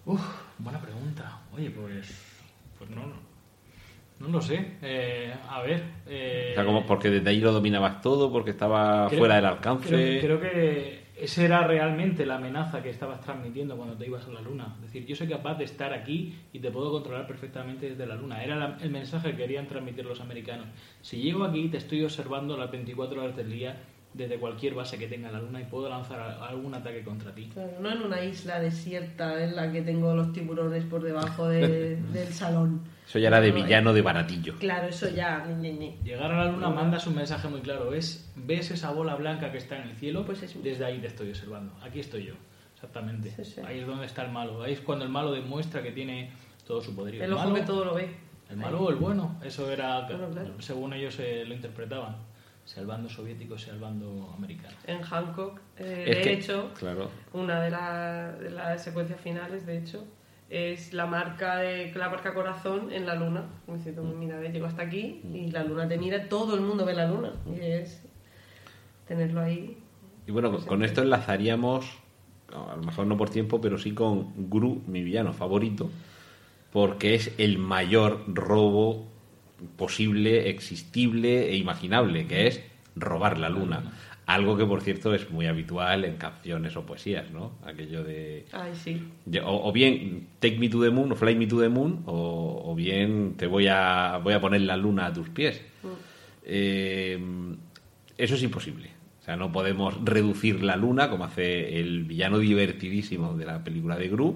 Uf, 0.05 0.21
buena 0.57 0.79
pregunta. 0.79 1.41
Oye, 1.51 1.69
pues, 1.69 2.15
pues 2.79 2.89
no, 2.91 3.07
no 3.07 3.34
lo 4.19 4.41
sé. 4.41 4.73
Eh, 4.81 5.33
a 5.49 5.61
ver. 5.61 5.83
eh, 6.07 6.49
O 6.51 6.55
sea, 6.55 6.65
como 6.65 6.85
porque 6.85 7.09
desde 7.09 7.29
ahí 7.29 7.39
lo 7.39 7.51
dominabas 7.51 8.01
todo, 8.01 8.31
porque 8.31 8.51
estaba 8.51 9.07
creo- 9.07 9.19
fuera 9.19 9.35
del 9.35 9.45
alcance. 9.45 9.87
Creo, 9.89 10.21
creo 10.21 10.39
que 10.41 11.05
esa 11.17 11.43
era 11.43 11.65
realmente 11.67 12.25
la 12.25 12.35
amenaza 12.35 12.81
que 12.83 12.89
estabas 12.89 13.21
transmitiendo 13.21 13.75
cuando 13.77 13.95
te 13.95 14.05
ibas 14.05 14.25
a 14.27 14.31
la 14.31 14.41
luna. 14.41 14.73
Es 14.77 14.81
decir, 14.83 15.05
yo 15.05 15.15
soy 15.15 15.27
capaz 15.27 15.55
de 15.57 15.65
estar 15.65 15.93
aquí 15.93 16.35
y 16.53 16.59
te 16.59 16.71
puedo 16.71 16.91
controlar 16.91 17.27
perfectamente 17.27 17.89
desde 17.89 18.05
la 18.05 18.15
luna. 18.15 18.43
Era 18.43 18.55
la- 18.55 18.77
el 18.81 18.89
mensaje 18.89 19.31
que 19.31 19.37
querían 19.37 19.67
transmitir 19.67 20.05
los 20.05 20.19
americanos. 20.21 20.67
Si 21.01 21.17
llego 21.21 21.43
aquí, 21.43 21.67
te 21.69 21.77
estoy 21.77 22.03
observando 22.03 22.57
las 22.57 22.71
24 22.71 23.21
horas 23.21 23.35
del 23.35 23.51
día 23.51 23.77
desde 24.13 24.37
cualquier 24.37 24.73
base 24.75 24.97
que 24.97 25.07
tenga 25.07 25.29
la 25.29 25.39
luna 25.41 25.59
y 25.59 25.65
puedo 25.65 25.89
lanzar 25.89 26.19
algún 26.41 26.73
ataque 26.73 27.03
contra 27.03 27.35
ti. 27.35 27.49
Claro, 27.53 27.71
no 27.81 27.91
en 27.91 28.01
una 28.01 28.23
isla 28.23 28.61
desierta 28.61 29.43
en 29.43 29.57
la 29.57 29.69
que 29.73 29.81
tengo 29.81 30.15
los 30.15 30.31
tiburones 30.31 30.85
por 30.85 31.01
debajo 31.03 31.49
de- 31.49 31.97
del 32.13 32.27
salón. 32.29 32.81
Eso 33.07 33.19
ya 33.19 33.27
era 33.27 33.39
de 33.39 33.49
No, 33.49 33.55
villano 33.55 33.93
de 33.93 34.01
baratillo. 34.01 34.55
Claro, 34.57 34.87
eso 34.87 35.07
ya. 35.09 35.45
Llegar 36.03 36.31
a 36.31 36.45
la 36.45 36.51
luna 36.51 36.69
mandas 36.69 37.05
un 37.07 37.15
mensaje 37.15 37.47
muy 37.47 37.61
claro. 37.61 37.93
Es, 37.93 38.31
ves 38.35 38.71
esa 38.71 38.91
bola 38.91 39.15
blanca 39.15 39.51
que 39.51 39.57
está 39.59 39.77
en 39.77 39.89
el 39.89 39.95
cielo, 39.95 40.25
Pues 40.25 40.41
es- 40.43 40.61
desde 40.63 40.85
ahí 40.85 40.99
te 40.99 41.07
estoy 41.07 41.29
observando. 41.29 41.73
Aquí 41.83 41.99
estoy 41.99 42.25
yo, 42.25 42.33
exactamente. 42.73 43.31
Sí, 43.31 43.45
sí. 43.45 43.61
Ahí 43.65 43.79
es 43.79 43.87
donde 43.87 44.05
está 44.07 44.23
el 44.23 44.31
malo. 44.31 44.63
Ahí 44.63 44.73
es 44.73 44.79
cuando 44.81 45.05
el 45.05 45.11
malo 45.11 45.31
demuestra 45.31 45.83
que 45.83 45.91
tiene 45.91 46.31
todo 46.65 46.81
su 46.81 46.95
poderío. 46.95 47.23
El 47.23 47.33
ojo 47.33 47.43
malo, 47.43 47.55
que 47.55 47.61
todo 47.61 47.85
lo 47.85 47.93
ve. 47.93 48.09
el 48.49 48.57
malo 48.57 48.79
o 48.81 48.89
el 48.89 48.95
bueno, 48.95 49.39
eso 49.43 49.71
era 49.71 50.05
claro. 50.07 50.29
según 50.59 50.93
ellos 50.93 51.17
eh, 51.19 51.43
lo 51.47 51.53
interpretaban. 51.53 52.15
Sea 52.63 52.81
el 52.81 52.87
bando 52.87 53.07
soviético, 53.07 53.59
sea 53.59 53.73
el 53.75 53.79
bando 53.79 54.33
americano. 54.35 54.75
En 54.87 54.99
Hancock, 55.03 55.59
eh, 55.77 55.83
de 56.15 56.21
que- 56.21 56.33
hecho, 56.33 56.71
Claro. 56.79 57.11
una 57.33 57.61
de, 57.61 57.69
la- 57.69 58.31
de 58.31 58.49
las 58.49 58.83
secuencias 58.83 59.21
finales, 59.21 59.67
de 59.67 59.77
hecho, 59.77 60.03
es 60.55 60.93
la 60.93 61.05
marca 61.05 61.57
de 61.57 61.91
la 61.95 62.09
marca 62.09 62.33
corazón 62.33 62.91
en 62.91 63.05
la 63.05 63.15
luna. 63.15 63.43
Como 63.65 63.77
diciendo, 63.77 64.03
mira, 64.03 64.37
ve, 64.39 64.49
llego 64.51 64.65
hasta 64.65 64.83
aquí 64.83 65.21
y 65.33 65.51
la 65.51 65.63
luna 65.63 65.87
te 65.87 65.97
mira, 65.97 66.29
todo 66.29 66.55
el 66.55 66.61
mundo 66.61 66.85
ve 66.85 66.93
la 66.93 67.07
luna. 67.07 67.33
Y 67.55 67.59
es 67.61 68.01
tenerlo 69.07 69.41
ahí. 69.41 69.77
Y 70.27 70.31
bueno, 70.31 70.51
con- 70.51 70.65
con 70.65 70.83
esto 70.83 71.01
enlazaríamos, 71.01 71.85
a 72.53 72.75
lo 72.75 72.83
mejor 72.83 73.05
no 73.07 73.17
por 73.17 73.29
tiempo, 73.29 73.61
pero 73.61 73.77
sí 73.77 73.91
con 73.93 74.49
Gru, 74.49 74.81
mi 74.87 75.03
villano 75.03 75.33
favorito, 75.33 75.89
porque 76.71 77.15
es 77.15 77.31
el 77.37 77.57
mayor 77.57 78.23
robo 78.27 79.05
posible, 79.77 80.49
existible 80.49 81.49
e 81.49 81.55
imaginable, 81.57 82.27
que 82.27 82.47
es 82.47 82.61
robar 82.95 83.37
la 83.39 83.49
luna. 83.49 83.83
Algo 84.25 84.57
que, 84.57 84.65
por 84.65 84.81
cierto, 84.81 85.13
es 85.13 85.29
muy 85.29 85.45
habitual 85.45 86.03
en 86.03 86.17
canciones 86.17 86.75
o 86.75 86.83
poesías, 86.83 87.29
¿no? 87.29 87.51
Aquello 87.63 88.03
de... 88.03 88.45
Ay, 88.51 88.73
sí. 88.73 89.07
O, 89.43 89.69
o 89.69 89.71
bien 89.71 90.27
take 90.39 90.57
me 90.57 90.67
to 90.67 90.81
the 90.81 90.89
moon 90.89 91.11
o 91.11 91.15
fly 91.15 91.35
me 91.35 91.45
to 91.45 91.61
the 91.61 91.69
moon 91.69 92.01
o, 92.07 92.63
o 92.65 92.75
bien 92.75 93.35
te 93.37 93.45
voy 93.45 93.67
a 93.67 94.19
voy 94.23 94.33
a 94.33 94.41
poner 94.41 94.61
la 94.61 94.77
luna 94.77 95.07
a 95.07 95.13
tus 95.13 95.29
pies. 95.29 95.61
Eh, 96.43 97.19
eso 98.17 98.35
es 98.35 98.41
imposible. 98.41 98.89
O 99.21 99.25
sea 99.25 99.35
no 99.35 99.51
podemos 99.51 100.03
reducir 100.03 100.63
la 100.63 100.75
luna 100.75 101.09
como 101.09 101.25
hace 101.25 101.79
el 101.79 102.03
villano 102.03 102.39
divertidísimo 102.39 103.35
de 103.35 103.45
la 103.45 103.63
película 103.63 103.95
de 103.95 104.09
Gru. 104.09 104.35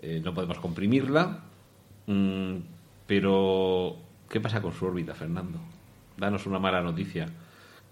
Eh, 0.00 0.20
no 0.24 0.32
podemos 0.32 0.58
comprimirla. 0.58 1.42
Mm, 2.06 2.58
pero 3.08 3.96
qué 4.30 4.40
pasa 4.40 4.62
con 4.62 4.72
su 4.72 4.86
órbita 4.86 5.14
Fernando 5.14 5.58
danos 6.16 6.46
una 6.46 6.58
mala 6.58 6.80
noticia 6.80 7.26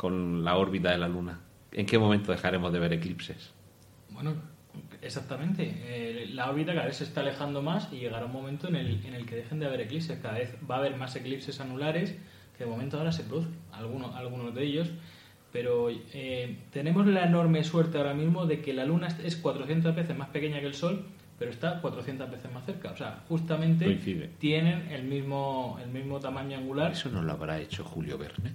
con 0.04 0.44
la 0.44 0.58
órbita 0.58 0.90
de 0.90 0.98
la 0.98 1.08
luna 1.08 1.40
en 1.72 1.86
qué 1.86 1.98
momento 1.98 2.30
dejaremos 2.30 2.70
de 2.74 2.78
ver 2.78 2.92
eclipses 2.92 3.54
Bueno, 4.10 4.34
exactamente. 5.00 5.62
Eh, 5.64 6.28
la 6.34 6.50
órbita 6.50 6.74
cada 6.74 6.84
vez 6.84 6.96
se 6.96 7.04
está 7.04 7.22
alejando 7.22 7.62
más 7.62 7.90
y 7.90 8.00
llegará 8.00 8.26
un 8.26 8.32
momento 8.32 8.68
en 8.68 8.76
el, 8.76 9.02
en 9.06 9.14
el 9.14 9.24
que 9.24 9.36
dejen 9.36 9.60
de 9.60 9.66
haber 9.66 9.80
eclipses. 9.80 10.18
Cada 10.20 10.34
vez 10.34 10.54
va 10.70 10.74
a 10.74 10.78
haber 10.80 10.98
más 10.98 11.16
eclipses 11.16 11.58
anulares 11.58 12.14
que 12.58 12.64
de 12.64 12.70
momento 12.70 12.98
ahora 12.98 13.12
se 13.12 13.22
producen, 13.24 13.54
algunos, 13.72 14.14
algunos 14.14 14.54
de 14.54 14.62
ellos. 14.62 14.90
Pero 15.50 15.88
eh, 15.90 16.58
tenemos 16.70 17.06
la 17.06 17.24
enorme 17.24 17.64
suerte 17.64 17.96
ahora 17.96 18.12
mismo 18.12 18.44
de 18.44 18.60
que 18.60 18.74
la 18.74 18.84
Luna 18.84 19.08
es 19.24 19.36
400 19.36 19.96
veces 19.96 20.14
más 20.18 20.28
pequeña 20.28 20.60
que 20.60 20.66
el 20.66 20.74
Sol, 20.74 21.06
pero 21.38 21.50
está 21.50 21.80
400 21.80 22.30
veces 22.30 22.52
más 22.52 22.66
cerca. 22.66 22.90
O 22.90 22.96
sea, 22.96 23.24
justamente 23.26 23.86
Coincide. 23.86 24.28
tienen 24.38 24.92
el 24.92 25.04
mismo, 25.04 25.78
el 25.82 25.88
mismo 25.88 26.20
tamaño 26.20 26.58
angular. 26.58 26.92
Eso 26.92 27.08
no 27.08 27.22
lo 27.22 27.32
habrá 27.32 27.58
hecho 27.58 27.84
Julio 27.84 28.18
Verne. 28.18 28.52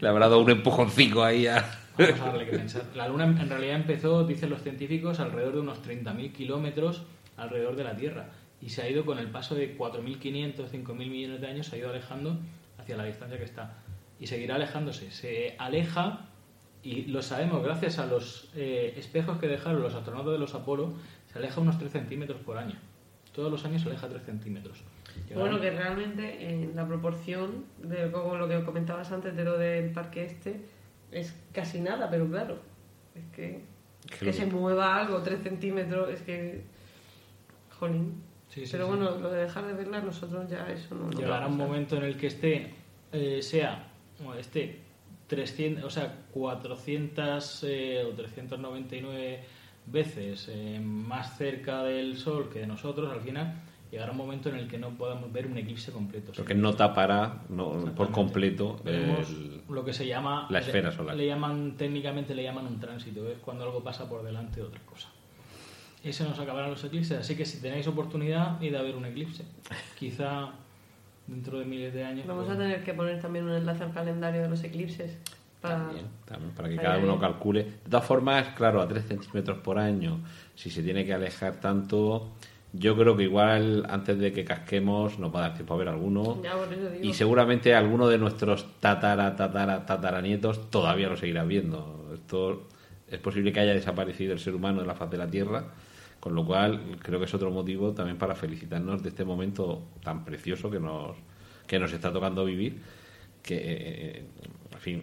Le 0.00 0.08
habrá 0.08 0.28
dado 0.28 0.40
un 0.40 0.50
empujoncito 0.50 1.24
ahí 1.24 1.46
a... 1.46 1.64
Vamos 1.98 2.20
a 2.20 2.24
darle 2.26 2.46
que 2.46 2.56
pensar. 2.56 2.84
La 2.94 3.08
Luna 3.08 3.24
en 3.24 3.48
realidad 3.48 3.76
empezó, 3.76 4.24
dicen 4.24 4.50
los 4.50 4.62
científicos, 4.62 5.20
alrededor 5.20 5.54
de 5.54 5.60
unos 5.60 5.82
30.000 5.82 6.32
kilómetros 6.32 7.02
alrededor 7.36 7.76
de 7.76 7.84
la 7.84 7.96
Tierra. 7.96 8.30
Y 8.60 8.70
se 8.70 8.82
ha 8.82 8.88
ido 8.88 9.04
con 9.04 9.18
el 9.18 9.28
paso 9.28 9.54
de 9.54 9.76
4.500, 9.76 10.70
5.000 10.70 10.94
millones 10.94 11.40
de 11.40 11.46
años, 11.46 11.66
se 11.66 11.76
ha 11.76 11.78
ido 11.78 11.90
alejando 11.90 12.38
hacia 12.78 12.96
la 12.96 13.04
distancia 13.04 13.38
que 13.38 13.44
está. 13.44 13.78
Y 14.18 14.26
seguirá 14.26 14.56
alejándose. 14.56 15.10
Se 15.10 15.56
aleja, 15.58 16.26
y 16.82 17.06
lo 17.06 17.22
sabemos 17.22 17.62
gracias 17.62 17.98
a 17.98 18.06
los 18.06 18.50
eh, 18.54 18.94
espejos 18.96 19.38
que 19.38 19.48
dejaron 19.48 19.82
los 19.82 19.94
astronautas 19.94 20.32
de 20.32 20.38
los 20.38 20.54
Apolo, 20.54 20.94
se 21.32 21.38
aleja 21.38 21.60
unos 21.60 21.78
3 21.78 21.90
centímetros 21.90 22.40
por 22.40 22.58
año. 22.58 22.76
Todos 23.34 23.50
los 23.50 23.64
años 23.64 23.82
se 23.82 23.88
aleja 23.88 24.08
3 24.08 24.22
centímetros. 24.22 24.82
Bueno, 25.34 25.60
que 25.60 25.70
realmente 25.70 26.48
en 26.50 26.74
la 26.74 26.86
proporción 26.86 27.64
de 27.82 28.10
como 28.10 28.36
lo 28.36 28.48
que 28.48 28.62
comentabas 28.64 29.10
antes 29.12 29.36
de 29.36 29.44
lo 29.44 29.56
del 29.58 29.90
parque 29.92 30.24
este 30.24 30.60
es 31.12 31.34
casi 31.52 31.80
nada, 31.80 32.08
pero 32.10 32.28
claro, 32.28 32.58
es 33.14 33.24
que 33.34 33.62
Que 34.18 34.24
lo- 34.26 34.32
se 34.32 34.46
mueva 34.46 34.96
algo 34.96 35.22
3 35.22 35.42
centímetros, 35.42 36.08
es 36.10 36.22
que. 36.22 36.62
Jolín. 37.78 38.22
Sí, 38.48 38.66
sí, 38.66 38.72
pero 38.72 38.86
sí. 38.86 38.90
bueno, 38.96 39.16
lo 39.18 39.30
de 39.30 39.42
dejar 39.42 39.66
de 39.66 39.72
verla, 39.74 40.00
nosotros 40.00 40.48
ya 40.50 40.68
eso 40.70 40.94
no. 40.94 41.10
Llegará 41.10 41.46
un 41.46 41.56
momento 41.56 41.96
en 41.96 42.02
el 42.04 42.16
que 42.16 42.26
esté, 42.26 42.70
eh, 43.12 43.40
sea, 43.42 43.86
bueno, 44.24 44.40
esté 44.40 44.80
300, 45.28 45.84
o 45.84 45.90
sea, 45.90 46.16
400 46.32 47.64
eh, 47.64 48.04
o 48.04 48.14
399 48.14 49.40
veces 49.86 50.48
eh, 50.50 50.80
más 50.82 51.36
cerca 51.38 51.84
del 51.84 52.16
Sol 52.18 52.48
que 52.52 52.60
de 52.60 52.66
nosotros, 52.66 53.12
al 53.12 53.20
final 53.20 53.54
llegará 53.90 54.12
un 54.12 54.18
momento 54.18 54.48
en 54.48 54.56
el 54.56 54.68
que 54.68 54.78
no 54.78 54.90
podamos 54.90 55.32
ver 55.32 55.46
un 55.46 55.58
eclipse 55.58 55.90
completo. 55.92 56.32
Porque 56.36 56.54
no 56.54 56.74
tapará 56.74 57.42
no, 57.48 57.92
por 57.94 58.10
completo 58.10 58.80
el- 58.84 59.62
lo 59.68 59.84
que 59.84 59.92
se 59.92 60.06
llama 60.06 60.46
la 60.50 60.60
esfera 60.60 60.92
solar. 60.92 61.16
Le 61.16 61.26
llaman 61.26 61.74
técnicamente 61.76 62.34
le 62.34 62.42
llaman 62.42 62.66
un 62.66 62.78
tránsito, 62.78 63.28
es 63.28 63.38
cuando 63.38 63.64
algo 63.64 63.82
pasa 63.82 64.08
por 64.08 64.22
delante 64.22 64.60
de 64.60 64.66
otra 64.66 64.80
cosa. 64.86 65.08
Y 66.02 66.12
se 66.12 66.24
nos 66.24 66.38
acabarán 66.38 66.70
los 66.70 66.82
eclipses, 66.82 67.18
así 67.18 67.36
que 67.36 67.44
si 67.44 67.60
tenéis 67.60 67.86
oportunidad, 67.86 68.60
id 68.62 68.74
a 68.74 68.82
ver 68.82 68.96
un 68.96 69.04
eclipse. 69.04 69.44
Quizá 69.98 70.50
dentro 71.26 71.58
de 71.58 71.64
miles 71.64 71.92
de 71.92 72.04
años. 72.04 72.26
Vamos 72.26 72.46
pues, 72.46 72.56
a 72.56 72.60
tener 72.60 72.84
que 72.84 72.94
poner 72.94 73.20
también 73.20 73.44
un 73.44 73.52
enlace 73.52 73.84
al 73.84 73.92
calendario 73.92 74.42
de 74.42 74.48
los 74.48 74.62
eclipses. 74.64 75.16
Para... 75.60 75.76
También, 75.76 76.06
también, 76.24 76.52
para 76.54 76.68
que 76.70 76.76
cada 76.76 76.98
uno 76.98 77.18
calcule. 77.18 77.64
De 77.64 77.90
todas 77.90 78.06
formas, 78.06 78.48
claro, 78.56 78.80
a 78.80 78.88
3 78.88 79.04
centímetros 79.04 79.58
por 79.58 79.78
año, 79.78 80.20
si 80.54 80.70
se 80.70 80.82
tiene 80.82 81.04
que 81.04 81.12
alejar 81.12 81.60
tanto, 81.60 82.32
yo 82.72 82.96
creo 82.96 83.16
que 83.16 83.24
igual 83.24 83.86
antes 83.88 84.18
de 84.18 84.32
que 84.32 84.44
casquemos 84.44 85.18
nos 85.18 85.34
va 85.34 85.40
a 85.40 85.48
dar 85.48 85.54
tiempo 85.54 85.74
a 85.74 85.76
ver 85.76 85.88
alguno. 85.88 86.40
Ya, 86.42 86.54
por 86.54 86.72
eso 86.72 86.90
digo. 86.90 87.04
Y 87.04 87.14
seguramente 87.14 87.74
alguno 87.74 88.08
de 88.08 88.18
nuestros 88.18 88.66
tatara, 88.80 89.34
tatara, 89.34 89.86
tataranietos 89.86 90.70
todavía 90.70 91.08
lo 91.08 91.16
seguirá 91.16 91.44
viendo. 91.44 92.10
Esto 92.14 92.68
es 93.10 93.18
posible 93.18 93.52
que 93.52 93.60
haya 93.60 93.74
desaparecido 93.74 94.32
el 94.32 94.38
ser 94.38 94.54
humano 94.54 94.80
de 94.80 94.86
la 94.86 94.94
faz 94.94 95.10
de 95.10 95.18
la 95.18 95.28
Tierra, 95.28 95.64
con 96.20 96.34
lo 96.34 96.46
cual 96.46 96.96
creo 97.02 97.18
que 97.18 97.24
es 97.24 97.34
otro 97.34 97.50
motivo 97.50 97.92
también 97.92 98.18
para 98.18 98.36
felicitarnos 98.36 99.02
de 99.02 99.08
este 99.08 99.24
momento 99.24 99.82
tan 100.04 100.24
precioso 100.24 100.70
que 100.70 100.78
nos, 100.78 101.16
que 101.66 101.78
nos 101.80 101.92
está 101.92 102.12
tocando 102.12 102.44
vivir, 102.44 102.80
que, 103.42 103.56
eh, 103.56 104.22
en 104.72 104.78
fin, 104.78 105.02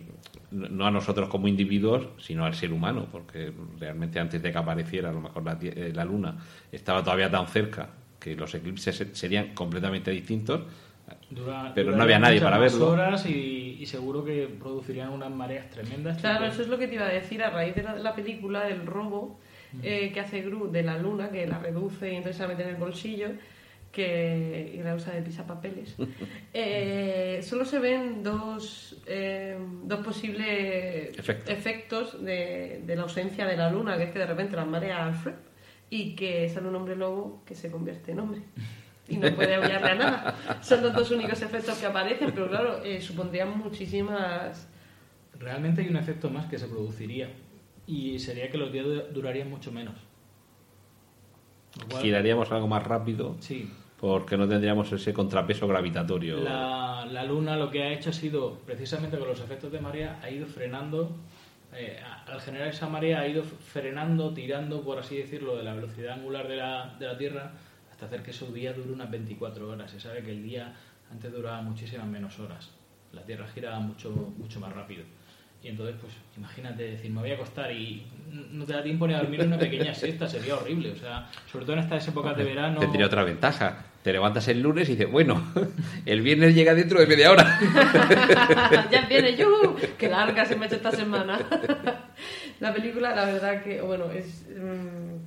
no 0.52 0.88
a 0.88 0.91
nosotros 0.91 1.28
como 1.30 1.48
individuos, 1.48 2.07
sino 2.19 2.45
al 2.45 2.53
ser 2.56 2.72
humano, 2.72 3.07
porque 3.11 3.52
realmente 3.80 4.19
antes 4.19 4.41
de 4.41 4.52
que 4.52 4.57
apareciera 4.57 5.10
a 5.10 5.14
lo 5.14 5.22
mejor 5.22 5.44
la, 5.44 5.57
eh, 5.61 5.91
la 5.94 6.06
Luna 6.06 6.38
estaba 6.72 7.03
todavía 7.03 7.30
tan 7.30 7.48
cerca 7.48 7.90
que 8.19 8.36
los 8.36 8.53
eclipses 8.56 8.95
se- 8.95 9.15
serían 9.15 9.53
completamente 9.53 10.11
distintos. 10.11 10.61
dura- 11.30 11.72
pero 11.76 11.91
no 11.95 12.03
había 12.03 12.19
nadie 12.19 12.41
para 12.41 12.57
verlo. 12.57 12.90
horas 12.91 13.26
y, 13.26 13.78
y 13.80 13.86
seguro 13.86 14.24
que 14.26 14.48
producirían 14.60 15.10
unas 15.10 15.32
mareas 15.32 15.69
tremendas. 15.69 16.18
Claro, 16.18 16.45
eso 16.45 16.61
es 16.61 16.68
lo 16.68 16.78
que 16.78 16.88
te 16.88 16.95
iba 16.95 17.06
a 17.06 17.10
decir 17.10 17.41
a 17.44 17.49
raíz 17.49 17.76
de 17.76 17.84
la, 17.84 17.95
de 17.95 18.03
la 18.03 18.15
película, 18.15 18.68
el 18.68 18.86
robo 18.86 19.40
eh, 19.84 20.11
que 20.14 20.19
hace 20.19 20.41
Gru 20.41 20.72
de 20.72 20.84
la 20.84 20.98
luna, 20.98 21.30
que 21.30 21.45
la 21.45 21.60
reduce 21.60 22.11
y 22.11 22.15
entonces 22.15 22.40
la 22.41 22.48
mete 22.48 22.64
en 22.64 22.69
el 22.69 22.76
bolsillo 22.76 23.28
que, 23.91 24.73
y 24.76 24.84
la 24.84 24.95
usa 24.95 25.14
de 25.14 25.22
pisapapeles. 25.22 25.95
Eh, 26.59 27.41
solo 27.43 27.65
se 27.65 27.77
ven 27.77 28.23
dos, 28.23 28.97
eh, 29.05 29.55
dos 29.84 29.99
posibles 29.99 31.18
Efectos. 31.19 31.49
efectos 31.53 32.23
de, 32.26 32.81
de 32.84 32.95
la 32.95 33.03
ausencia 33.03 33.45
de 33.45 33.55
la 33.55 33.69
luna, 33.69 33.95
que 33.97 34.05
es 34.05 34.11
que 34.11 34.18
de 34.19 34.26
repente 34.26 34.55
las 34.55 34.65
mareas 34.65 35.18
y 35.91 36.15
que 36.15 36.49
sale 36.49 36.68
un 36.68 36.76
hombre 36.76 36.95
lobo 36.95 37.43
que 37.45 37.53
se 37.53 37.69
convierte 37.69 38.11
en 38.14 38.19
hombre. 38.22 38.41
Y 39.07 39.18
no 39.18 39.34
puede 39.35 39.53
aullarle 39.55 39.91
a 39.91 39.95
nada. 39.95 40.35
Son 40.61 40.81
los 40.81 40.93
dos 40.95 41.11
únicos 41.11 41.41
efectos 41.43 41.77
que 41.77 41.85
aparecen, 41.85 42.31
pero 42.31 42.49
claro, 42.49 42.84
eh, 42.84 42.99
supondrían 43.01 43.55
muchísimas 43.57 44.68
realmente 45.39 45.81
hay 45.81 45.89
un 45.89 45.97
efecto 45.97 46.30
más 46.31 46.47
que 46.47 46.57
se 46.57 46.68
produciría 46.68 47.30
y 47.85 48.18
sería 48.18 48.49
que 48.49 48.57
los 48.57 48.72
días 48.73 48.85
du- 48.85 49.03
durarían 49.14 49.49
mucho 49.49 49.72
menos. 49.72 49.93
Giraríamos 52.01 52.51
algo 52.51 52.67
más 52.67 52.83
rápido 52.83 53.35
Sí, 53.39 53.69
porque 53.99 54.37
no 54.37 54.47
tendríamos 54.47 54.91
ese 54.91 55.13
contrapeso 55.13 55.67
gravitatorio. 55.67 56.37
La, 56.37 57.05
la 57.09 57.23
luna 57.23 57.57
lo 57.57 57.71
que 57.71 57.83
ha 57.83 57.91
hecho 57.91 58.11
ha 58.11 58.13
sido, 58.13 58.59
precisamente 58.65 59.17
con 59.17 59.27
los 59.27 59.39
efectos 59.39 59.71
de 59.71 59.79
marea, 59.79 60.19
ha 60.21 60.29
ido 60.29 60.45
frenando, 60.45 61.15
eh, 61.73 61.99
al 62.27 62.41
generar 62.41 62.69
esa 62.69 62.87
marea 62.87 63.19
ha 63.19 63.27
ido 63.27 63.43
frenando, 63.43 64.33
tirando, 64.33 64.81
por 64.81 64.99
así 64.99 65.17
decirlo, 65.17 65.57
de 65.57 65.63
la 65.63 65.73
velocidad 65.73 66.13
angular 66.13 66.47
de 66.47 66.57
la, 66.57 66.95
de 66.99 67.07
la 67.07 67.17
Tierra 67.17 67.51
hasta 67.91 68.05
hacer 68.05 68.23
que 68.23 68.33
su 68.33 68.53
día 68.53 68.73
dure 68.73 68.91
unas 68.91 69.09
24 69.09 69.69
horas. 69.69 69.91
Se 69.91 69.99
sabe 69.99 70.21
que 70.21 70.31
el 70.31 70.43
día 70.43 70.75
antes 71.11 71.31
duraba 71.31 71.61
muchísimas 71.61 72.07
menos 72.07 72.39
horas. 72.39 72.71
La 73.11 73.23
Tierra 73.23 73.47
gira 73.47 73.79
mucho, 73.79 74.11
mucho 74.37 74.59
más 74.59 74.73
rápido. 74.73 75.03
Y 75.63 75.69
entonces, 75.69 75.95
pues 75.99 76.13
imagínate 76.38 76.84
decir, 76.84 77.11
me 77.11 77.21
voy 77.21 77.31
a 77.31 77.34
acostar 77.34 77.71
y 77.71 78.05
no 78.51 78.65
te 78.65 78.73
da 78.73 78.84
tiempo 78.84 79.07
ni 79.07 79.13
a 79.13 79.19
dormir 79.19 79.41
una 79.41 79.57
pequeña 79.57 79.93
siesta, 79.93 80.27
sería 80.27 80.55
horrible. 80.55 80.91
O 80.91 80.95
sea, 80.95 81.29
sobre 81.51 81.65
todo 81.65 81.73
en 81.77 81.84
estas 81.84 82.07
épocas 82.07 82.38
de 82.38 82.43
verano. 82.43 82.79
Tendría 82.79 83.05
otra 83.05 83.23
ventaja. 83.23 83.85
Te 84.03 84.13
levantas 84.13 84.47
el 84.47 84.61
lunes 84.61 84.88
y 84.88 84.93
dices, 84.93 85.11
bueno, 85.11 85.43
el 86.05 86.21
viernes 86.21 86.55
llega 86.55 86.73
dentro 86.73 86.99
de 86.99 87.07
media 87.07 87.31
hora. 87.31 87.59
ya 88.91 89.05
viene 89.09 89.35
yo, 89.35 89.75
que 89.97 90.07
larga 90.07 90.45
se 90.45 90.55
me 90.55 90.65
ha 90.65 90.67
hecho 90.67 90.77
esta 90.77 90.91
semana. 90.91 91.39
la 92.59 92.73
película, 92.73 93.15
la 93.15 93.25
verdad 93.25 93.63
que, 93.63 93.81
bueno, 93.81 94.11
es... 94.11 94.45
mm, 94.49 95.17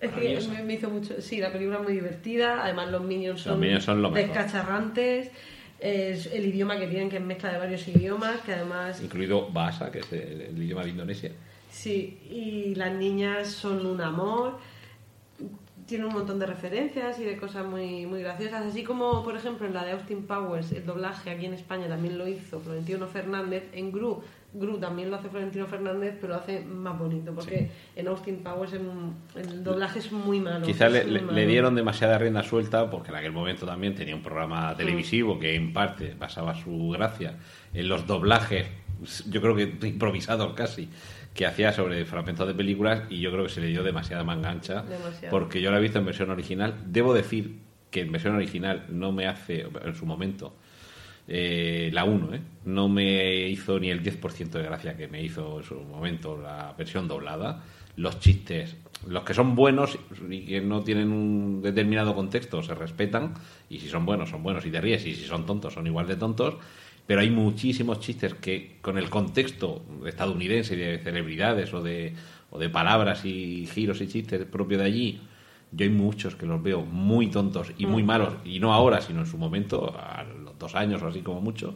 es 0.00 0.12
que 0.12 0.62
me, 0.64 0.74
hizo 0.74 0.88
mucho... 0.88 1.20
Sí, 1.20 1.38
la 1.38 1.52
película 1.52 1.76
es 1.76 1.82
muy 1.84 1.92
divertida, 1.92 2.64
además 2.64 2.90
los 2.90 3.02
minions 3.02 3.42
son, 3.42 3.60
Minions 3.60 3.84
son 3.84 4.00
lo 4.00 4.10
mejor. 4.10 4.30
Es 5.80 6.26
el 6.26 6.46
idioma 6.46 6.78
que 6.78 6.86
tienen, 6.86 7.08
que 7.08 7.16
es 7.16 7.22
mezcla 7.22 7.52
de 7.52 7.58
varios 7.58 7.86
idiomas, 7.88 8.40
que 8.40 8.52
además... 8.52 9.02
Incluido 9.02 9.50
Bahasa, 9.50 9.90
que 9.90 10.00
es 10.00 10.12
el, 10.12 10.40
el 10.42 10.62
idioma 10.62 10.84
de 10.84 10.90
Indonesia. 10.90 11.32
Sí, 11.70 12.18
y 12.28 12.74
las 12.74 12.92
niñas 12.92 13.48
son 13.48 13.86
un 13.86 14.00
amor. 14.00 14.58
Tiene 15.86 16.04
un 16.04 16.12
montón 16.12 16.38
de 16.38 16.46
referencias 16.46 17.18
y 17.18 17.24
de 17.24 17.36
cosas 17.36 17.66
muy, 17.66 18.06
muy 18.06 18.22
graciosas. 18.22 18.66
Así 18.66 18.84
como, 18.84 19.24
por 19.24 19.36
ejemplo, 19.36 19.66
en 19.66 19.74
la 19.74 19.84
de 19.84 19.92
Austin 19.92 20.26
Powers, 20.26 20.72
el 20.72 20.84
doblaje 20.84 21.30
aquí 21.30 21.46
en 21.46 21.54
España 21.54 21.88
también 21.88 22.18
lo 22.18 22.28
hizo 22.28 22.60
Florentino 22.60 23.06
Fernández. 23.06 23.64
En 23.72 23.90
Gru, 23.90 24.22
Gru 24.52 24.78
también 24.78 25.10
lo 25.10 25.16
hace 25.16 25.28
Florentino 25.28 25.66
Fernández, 25.66 26.16
pero 26.20 26.34
lo 26.34 26.40
hace 26.40 26.60
más 26.64 26.98
bonito. 26.98 27.32
Porque 27.34 27.70
en 27.94 28.08
Austin 28.08 28.38
Powers 28.42 28.72
en- 28.72 29.14
el 29.36 29.62
doblaje 29.62 30.00
es 30.00 30.10
muy 30.10 30.40
malo. 30.40 30.66
Quizá 30.66 30.86
es 30.88 31.06
le, 31.06 31.46
dieron 31.46 31.74
demasiada 31.74 32.18
rienda 32.18 32.42
suelta 32.42 32.90
porque 32.90 33.10
en 33.10 33.16
aquel 33.16 33.32
momento 33.32 33.64
también 33.66 33.94
tenía 33.94 34.14
un 34.16 34.22
programa 34.22 34.74
televisivo 34.76 35.38
que 35.38 35.54
en 35.54 35.72
parte 35.72 36.14
basaba 36.18 36.54
su 36.54 36.90
gracia 36.90 37.34
en 37.72 37.88
los 37.88 38.06
doblajes, 38.06 38.66
yo 39.28 39.40
creo 39.40 39.54
que 39.54 39.86
improvisados 39.86 40.52
casi, 40.54 40.88
que 41.32 41.46
hacía 41.46 41.72
sobre 41.72 42.04
fragmentos 42.04 42.46
de 42.48 42.54
películas 42.54 43.02
y 43.08 43.20
yo 43.20 43.30
creo 43.30 43.44
que 43.44 43.50
se 43.50 43.60
le 43.60 43.68
dio 43.68 43.84
demasiada 43.84 44.24
manga 44.24 44.50
ancha 44.50 44.82
Demasiado. 44.82 45.30
porque 45.30 45.60
yo 45.62 45.70
la 45.70 45.78
he 45.78 45.80
visto 45.80 45.98
en 46.00 46.06
versión 46.06 46.28
original. 46.30 46.74
Debo 46.86 47.14
decir 47.14 47.60
que 47.90 48.00
en 48.00 48.10
versión 48.12 48.34
original 48.34 48.86
no 48.88 49.12
me 49.12 49.26
hace, 49.28 49.66
en 49.84 49.94
su 49.94 50.06
momento, 50.06 50.54
eh, 51.32 51.90
la 51.92 52.02
1, 52.02 52.34
¿eh? 52.34 52.40
no 52.64 52.88
me 52.88 53.46
hizo 53.46 53.78
ni 53.78 53.88
el 53.88 54.02
10% 54.02 54.50
de 54.50 54.62
gracia 54.64 54.96
que 54.96 55.06
me 55.06 55.22
hizo 55.22 55.58
en 55.58 55.64
su 55.64 55.76
momento 55.76 56.36
la 56.36 56.74
versión 56.76 57.06
doblada. 57.06 57.62
Los 57.94 58.18
chistes, 58.18 58.76
los 59.06 59.22
que 59.22 59.32
son 59.32 59.54
buenos 59.54 59.96
y 60.28 60.40
que 60.40 60.60
no 60.60 60.82
tienen 60.82 61.12
un 61.12 61.62
determinado 61.62 62.16
contexto, 62.16 62.64
se 62.64 62.74
respetan. 62.74 63.34
Y 63.68 63.78
si 63.78 63.88
son 63.88 64.04
buenos, 64.04 64.30
son 64.30 64.42
buenos 64.42 64.66
y 64.66 64.72
te 64.72 64.80
ríes. 64.80 65.06
Y 65.06 65.14
si 65.14 65.24
son 65.24 65.46
tontos, 65.46 65.74
son 65.74 65.86
igual 65.86 66.08
de 66.08 66.16
tontos. 66.16 66.56
Pero 67.06 67.20
hay 67.20 67.30
muchísimos 67.30 68.00
chistes 68.00 68.34
que, 68.34 68.78
con 68.80 68.98
el 68.98 69.08
contexto 69.08 69.84
estadounidense 70.04 70.74
de 70.74 70.98
celebridades 70.98 71.72
o 71.72 71.80
de, 71.80 72.12
o 72.50 72.58
de 72.58 72.68
palabras 72.70 73.24
y 73.24 73.68
giros 73.72 74.00
y 74.00 74.08
chistes 74.08 74.44
propio 74.46 74.78
de 74.78 74.84
allí, 74.84 75.20
yo 75.72 75.84
hay 75.84 75.90
muchos 75.90 76.34
que 76.34 76.46
los 76.46 76.62
veo 76.62 76.82
muy 76.82 77.28
tontos 77.28 77.72
y 77.78 77.86
muy 77.86 78.02
malos, 78.02 78.34
y 78.44 78.58
no 78.58 78.72
ahora, 78.74 79.00
sino 79.00 79.20
en 79.20 79.26
su 79.26 79.38
momento, 79.38 79.94
a 79.96 80.24
los 80.24 80.39
dos 80.60 80.76
años 80.76 81.02
o 81.02 81.08
así 81.08 81.22
como 81.22 81.40
mucho. 81.40 81.74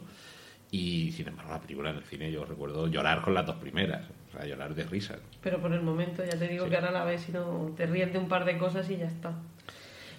Y 0.71 1.11
sin 1.11 1.27
embargo, 1.27 1.51
la 1.51 1.59
película 1.61 1.89
en 1.89 1.97
el 1.97 2.03
cine 2.03 2.31
yo 2.31 2.45
recuerdo 2.45 2.87
llorar 2.87 3.21
con 3.21 3.33
las 3.33 3.45
dos 3.45 3.55
primeras, 3.57 4.05
o 4.29 4.31
sea, 4.37 4.45
llorar 4.45 4.73
de 4.73 4.83
risa. 4.83 5.17
Pero 5.41 5.59
por 5.61 5.73
el 5.73 5.81
momento, 5.81 6.23
ya 6.23 6.37
te 6.37 6.47
digo 6.47 6.65
Sí. 6.65 6.69
que 6.71 6.75
ahora 6.77 6.91
la 6.91 7.03
ves 7.05 7.27
y 7.29 7.33
no 7.33 7.73
te 7.75 7.85
ríes 7.85 8.11
de 8.13 8.19
un 8.19 8.27
par 8.27 8.45
de 8.45 8.57
cosas 8.57 8.89
y 8.89 8.97
ya 8.97 9.05
está. 9.07 9.33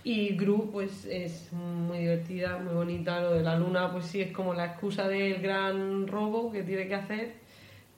Y 0.04 0.36
Gru, 0.36 0.70
pues 0.70 1.04
es 1.06 1.52
muy 1.52 1.98
divertida, 1.98 2.58
muy 2.58 2.74
bonita. 2.74 3.20
Lo 3.20 3.32
de 3.34 3.42
la 3.42 3.58
luna, 3.58 3.90
pues 3.90 4.06
sí, 4.06 4.20
es 4.22 4.30
como 4.32 4.54
la 4.54 4.66
excusa 4.66 5.08
del 5.08 5.40
gran 5.42 6.06
robo 6.06 6.52
que 6.52 6.62
tiene 6.62 6.86
que 6.86 6.94
hacer, 6.94 7.34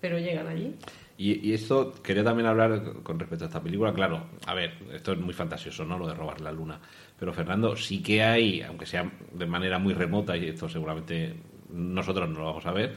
pero 0.00 0.18
llegan 0.18 0.46
allí. 0.48 0.74
Y, 1.18 1.50
y 1.50 1.52
esto, 1.52 1.92
quería 2.00 2.22
también 2.22 2.46
hablar 2.46 3.02
con 3.02 3.18
respecto 3.18 3.44
a 3.44 3.48
esta 3.48 3.60
película. 3.60 3.92
Claro, 3.92 4.26
a 4.46 4.54
ver, 4.54 4.74
esto 4.92 5.12
es 5.12 5.18
muy 5.18 5.34
fantasioso, 5.34 5.84
¿no? 5.84 5.98
Lo 5.98 6.06
de 6.06 6.14
robar 6.14 6.40
la 6.40 6.52
luna. 6.52 6.80
Pero 7.18 7.32
Fernando, 7.32 7.76
sí 7.76 8.00
que 8.00 8.22
hay, 8.22 8.62
aunque 8.62 8.86
sea 8.86 9.10
de 9.32 9.46
manera 9.46 9.80
muy 9.80 9.94
remota, 9.94 10.36
y 10.36 10.46
esto 10.46 10.68
seguramente 10.68 11.34
nosotros 11.70 12.28
no 12.30 12.38
lo 12.38 12.44
vamos 12.46 12.66
a 12.66 12.72
ver, 12.72 12.94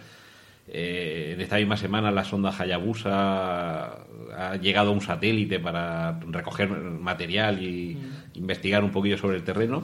eh, 0.67 1.31
en 1.33 1.41
esta 1.41 1.57
misma 1.57 1.75
semana 1.75 2.11
la 2.11 2.23
sonda 2.23 2.53
Hayabusa 2.57 4.05
ha 4.37 4.55
llegado 4.61 4.91
a 4.91 4.93
un 4.93 5.01
satélite 5.01 5.59
para 5.59 6.19
recoger 6.27 6.69
material 6.69 7.61
y 7.61 7.97
investigar 8.35 8.83
un 8.83 8.91
poquillo 8.91 9.17
sobre 9.17 9.37
el 9.37 9.43
terreno. 9.43 9.83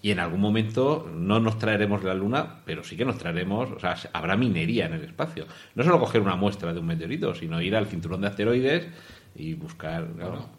Y 0.00 0.12
en 0.12 0.20
algún 0.20 0.40
momento 0.40 1.10
no 1.12 1.40
nos 1.40 1.58
traeremos 1.58 2.04
la 2.04 2.14
Luna, 2.14 2.60
pero 2.64 2.84
sí 2.84 2.96
que 2.96 3.04
nos 3.04 3.18
traeremos, 3.18 3.70
o 3.70 3.80
sea, 3.80 3.96
habrá 4.12 4.36
minería 4.36 4.86
en 4.86 4.94
el 4.94 5.04
espacio. 5.04 5.46
No 5.74 5.82
solo 5.82 5.98
coger 5.98 6.20
una 6.20 6.36
muestra 6.36 6.72
de 6.72 6.78
un 6.78 6.86
meteorito, 6.86 7.34
sino 7.34 7.60
ir 7.60 7.74
al 7.74 7.86
cinturón 7.86 8.20
de 8.20 8.28
asteroides 8.28 8.88
y 9.34 9.54
buscar. 9.54 10.08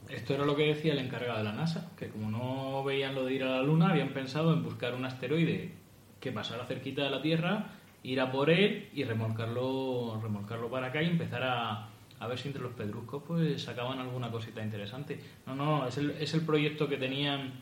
esto 0.09 0.33
era 0.33 0.45
lo 0.45 0.55
que 0.55 0.67
decía 0.67 0.93
el 0.93 0.99
encargado 0.99 1.37
de 1.37 1.43
la 1.45 1.53
NASA, 1.53 1.91
que 1.97 2.09
como 2.09 2.29
no 2.31 2.83
veían 2.83 3.15
lo 3.15 3.25
de 3.25 3.33
ir 3.33 3.43
a 3.43 3.57
la 3.57 3.61
Luna, 3.61 3.89
habían 3.91 4.09
pensado 4.09 4.53
en 4.53 4.63
buscar 4.63 4.93
un 4.93 5.05
asteroide 5.05 5.71
que 6.19 6.31
pasara 6.31 6.65
cerquita 6.65 7.03
de 7.03 7.09
la 7.09 7.21
Tierra, 7.21 7.67
ir 8.03 8.19
a 8.19 8.31
por 8.31 8.49
él 8.49 8.89
y 8.93 9.03
remolcarlo, 9.03 10.19
remolcarlo 10.21 10.69
para 10.69 10.87
acá 10.87 11.01
y 11.01 11.07
empezar 11.07 11.43
a, 11.43 11.89
a 12.19 12.27
ver 12.27 12.37
si 12.37 12.47
entre 12.49 12.63
los 12.63 12.73
pedruscos 12.73 13.23
pues 13.25 13.61
sacaban 13.61 13.99
alguna 13.99 14.29
cosita 14.29 14.63
interesante. 14.63 15.19
No, 15.45 15.55
no, 15.55 15.87
es 15.87 15.97
el, 15.97 16.11
es 16.11 16.33
el 16.33 16.41
proyecto 16.41 16.87
que 16.87 16.97
tenían 16.97 17.53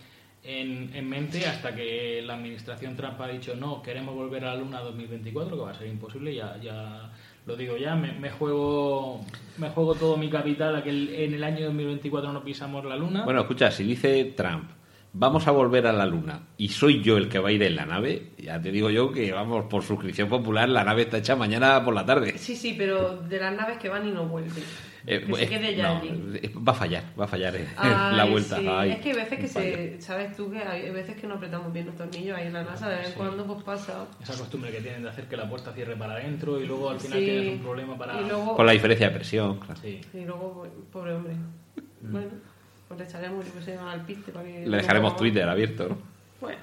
en, 0.47 0.89
en 0.95 1.09
mente 1.09 1.45
hasta 1.45 1.75
que 1.75 2.21
la 2.25 2.35
administración 2.35 2.95
Trump 2.95 3.19
ha 3.21 3.27
dicho 3.27 3.55
no, 3.55 3.81
queremos 3.81 4.15
volver 4.15 4.45
a 4.45 4.55
la 4.55 4.61
Luna 4.61 4.79
2024, 4.79 5.55
que 5.57 5.61
va 5.61 5.71
a 5.71 5.73
ser 5.75 5.87
imposible, 5.87 6.33
ya, 6.33 6.57
ya 6.63 7.11
lo 7.45 7.55
digo 7.55 7.77
ya, 7.77 7.95
me, 7.95 8.13
me 8.13 8.29
juego 8.29 9.21
me 9.57 9.69
juego 9.69 9.95
todo 9.95 10.17
mi 10.17 10.29
capital 10.29 10.75
a 10.77 10.83
que 10.83 10.89
el- 10.89 11.13
en 11.13 11.33
el 11.33 11.43
año 11.43 11.65
2024 11.65 12.31
no 12.31 12.43
pisamos 12.43 12.83
la 12.85 12.95
Luna. 12.95 13.23
Bueno, 13.25 13.41
escucha, 13.41 13.69
si 13.71 13.83
dice 13.83 14.33
Trump, 14.37 14.69
vamos 15.13 15.47
a 15.47 15.51
volver 15.51 15.87
a 15.87 15.93
la 15.93 16.05
Luna 16.05 16.41
y 16.57 16.69
soy 16.69 17.01
yo 17.01 17.17
el 17.17 17.27
que 17.27 17.39
va 17.39 17.49
a 17.49 17.51
ir 17.51 17.63
en 17.63 17.75
la 17.75 17.85
nave, 17.85 18.31
ya 18.37 18.61
te 18.61 18.71
digo 18.71 18.89
yo 18.89 19.11
que, 19.11 19.31
vamos, 19.31 19.65
por 19.65 19.83
suscripción 19.83 20.29
popular, 20.29 20.69
la 20.69 20.83
nave 20.83 21.03
está 21.03 21.17
hecha 21.17 21.35
mañana 21.35 21.83
por 21.83 21.93
la 21.93 22.05
tarde. 22.05 22.37
Sí, 22.37 22.55
sí, 22.55 22.75
pero 22.77 23.17
de 23.17 23.37
las 23.39 23.55
naves 23.55 23.77
que 23.79 23.89
van 23.89 24.07
y 24.07 24.11
no 24.11 24.25
vuelven. 24.25 24.63
Eh, 25.09 25.23
que 25.25 25.35
se 25.35 25.47
quede 25.47 25.73
ya 25.73 25.93
no, 25.93 25.99
allí. 26.01 26.51
va 26.67 26.73
a 26.73 26.75
fallar, 26.75 27.03
va 27.17 27.23
a 27.23 27.27
fallar 27.29 27.55
eh, 27.55 27.65
la 27.81 28.23
Ay, 28.23 28.29
vuelta. 28.29 28.57
sí. 28.57 28.67
ay, 28.69 28.91
es 28.91 28.99
que 28.99 29.09
hay 29.11 29.15
veces 29.15 29.39
que 29.39 29.47
se, 29.47 30.01
sabes 30.01 30.35
tú 30.35 30.51
que 30.51 30.59
hay 30.59 30.89
veces 30.91 31.15
que 31.15 31.25
no 31.27 31.35
apretamos 31.35 31.71
bien 31.71 31.85
los 31.85 31.95
tornillos 31.95 32.37
ahí 32.37 32.47
en 32.47 32.53
la 32.53 32.63
NASA, 32.63 32.89
de 32.89 32.95
vez 32.97 33.05
en 33.05 33.11
Sí. 33.13 33.17
cuando 33.17 33.45
pues 33.47 33.63
pasa. 33.63 34.05
Esa 34.21 34.37
costumbre 34.37 34.69
que 34.69 34.81
tienen 34.81 35.03
de 35.03 35.09
hacer 35.09 35.25
que 35.29 35.37
la 35.37 35.49
puerta 35.49 35.71
cierre 35.71 35.95
para 35.95 36.13
adentro 36.15 36.59
y 36.61 36.65
luego 36.67 36.89
al 36.89 36.99
final 36.99 37.19
Sí. 37.19 37.25
tienes 37.25 37.53
un 37.53 37.59
problema 37.59 37.97
para... 37.97 38.19
Luego, 38.19 38.55
Con 38.57 38.65
la 38.65 38.73
diferencia 38.73 39.07
de 39.07 39.15
presión, 39.15 39.59
claro. 39.59 39.79
Sí. 39.81 40.01
y 40.13 40.25
luego 40.25 40.53
pues, 40.59 40.71
pobre 40.91 41.13
hombre. 41.13 41.33
Bueno, 42.01 42.27
pues 42.89 42.99
le 42.99 43.05
echaremos 43.05 43.45
yo 43.45 43.53
que 43.53 43.61
sé, 43.61 43.77
al 43.77 44.01
piste 44.05 44.31
para 44.33 44.45
que... 44.45 44.67
Le 44.67 44.75
dejaremos 44.77 45.15
Twitter 45.15 45.47
abierto, 45.47 45.87
¿no? 45.87 45.97
Bueno. 46.41 46.59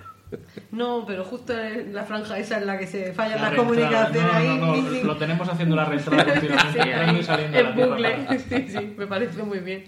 No, 0.72 1.04
pero 1.06 1.24
justo 1.24 1.52
en 1.58 1.94
la 1.94 2.04
franja 2.04 2.38
esa 2.38 2.58
en 2.58 2.66
la 2.66 2.78
que 2.78 2.86
se 2.86 3.12
fallan 3.12 3.40
La 3.40 3.48
las 3.50 3.54
comunicaciones 3.58 4.22
No, 4.22 4.32
ahí. 4.32 4.58
no, 4.58 4.76
no, 4.76 5.02
lo 5.04 5.16
tenemos 5.16 5.48
haciendo 5.48 5.76
la 5.76 5.84
reentrada 5.84 6.24
continuamente, 6.32 6.72
Sí, 6.72 6.78
entrando 6.78 7.12
ahí, 7.12 7.18
y 7.18 7.22
saliendo 7.22 7.56
de 7.56 7.62
la 7.62 7.70
en 7.70 7.76
bucle. 7.76 8.38
Sí, 8.48 8.68
sí, 8.68 8.94
me 8.96 9.06
parece 9.06 9.42
muy 9.42 9.58
bien. 9.60 9.84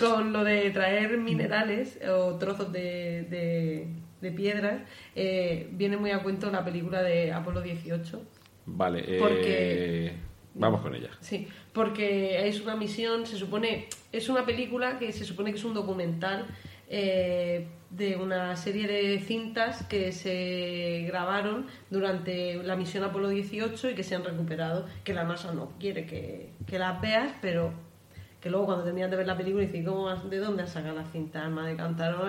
Con 0.00 0.32
lo 0.32 0.44
de 0.44 0.70
traer 0.70 1.18
minerales 1.18 1.98
o 2.08 2.34
trozos 2.36 2.72
de, 2.72 3.26
de, 3.30 3.88
de 4.20 4.32
piedras, 4.32 4.80
eh, 5.14 5.68
viene 5.72 5.96
muy 5.96 6.10
a 6.10 6.22
cuento 6.22 6.50
la 6.50 6.64
película 6.64 7.02
de 7.02 7.32
Apolo 7.32 7.60
18. 7.62 8.22
Vale, 8.66 9.04
eh, 9.06 9.18
Porque- 9.18 10.12
vamos 10.54 10.80
con 10.82 10.94
ella. 10.94 11.10
Sí, 11.20 11.46
porque 11.72 12.48
es 12.48 12.60
una 12.60 12.74
misión, 12.76 13.26
se 13.26 13.36
supone, 13.36 13.86
es 14.12 14.28
una 14.28 14.44
película 14.44 14.98
que 14.98 15.12
se 15.12 15.24
supone 15.24 15.52
que 15.52 15.58
es 15.58 15.64
un 15.64 15.72
documental 15.74 16.46
eh, 16.90 17.66
de 17.90 18.16
una 18.16 18.54
serie 18.56 18.86
de 18.86 19.18
cintas 19.20 19.84
que 19.84 20.12
se 20.12 21.04
grabaron 21.06 21.66
durante 21.90 22.62
la 22.62 22.76
misión 22.76 23.04
Apolo 23.04 23.28
18 23.28 23.90
y 23.90 23.94
que 23.94 24.02
se 24.02 24.14
han 24.14 24.24
recuperado, 24.24 24.86
que 25.04 25.14
la 25.14 25.24
NASA 25.24 25.52
no 25.52 25.72
quiere 25.78 26.06
que, 26.06 26.52
que 26.66 26.78
las 26.78 27.00
veas, 27.00 27.32
pero 27.40 27.72
que 28.40 28.50
luego 28.50 28.66
cuando 28.66 28.84
terminas 28.84 29.10
de 29.10 29.16
ver 29.16 29.26
la 29.26 29.36
película 29.36 29.64
dices, 29.64 29.84
¿cómo 29.86 30.08
¿de 30.14 30.38
dónde 30.38 30.62
has 30.62 30.70
sacado 30.70 30.94
las 30.94 31.10
cintas? 31.10 31.44
Alma 31.44 31.66
de 31.66 31.72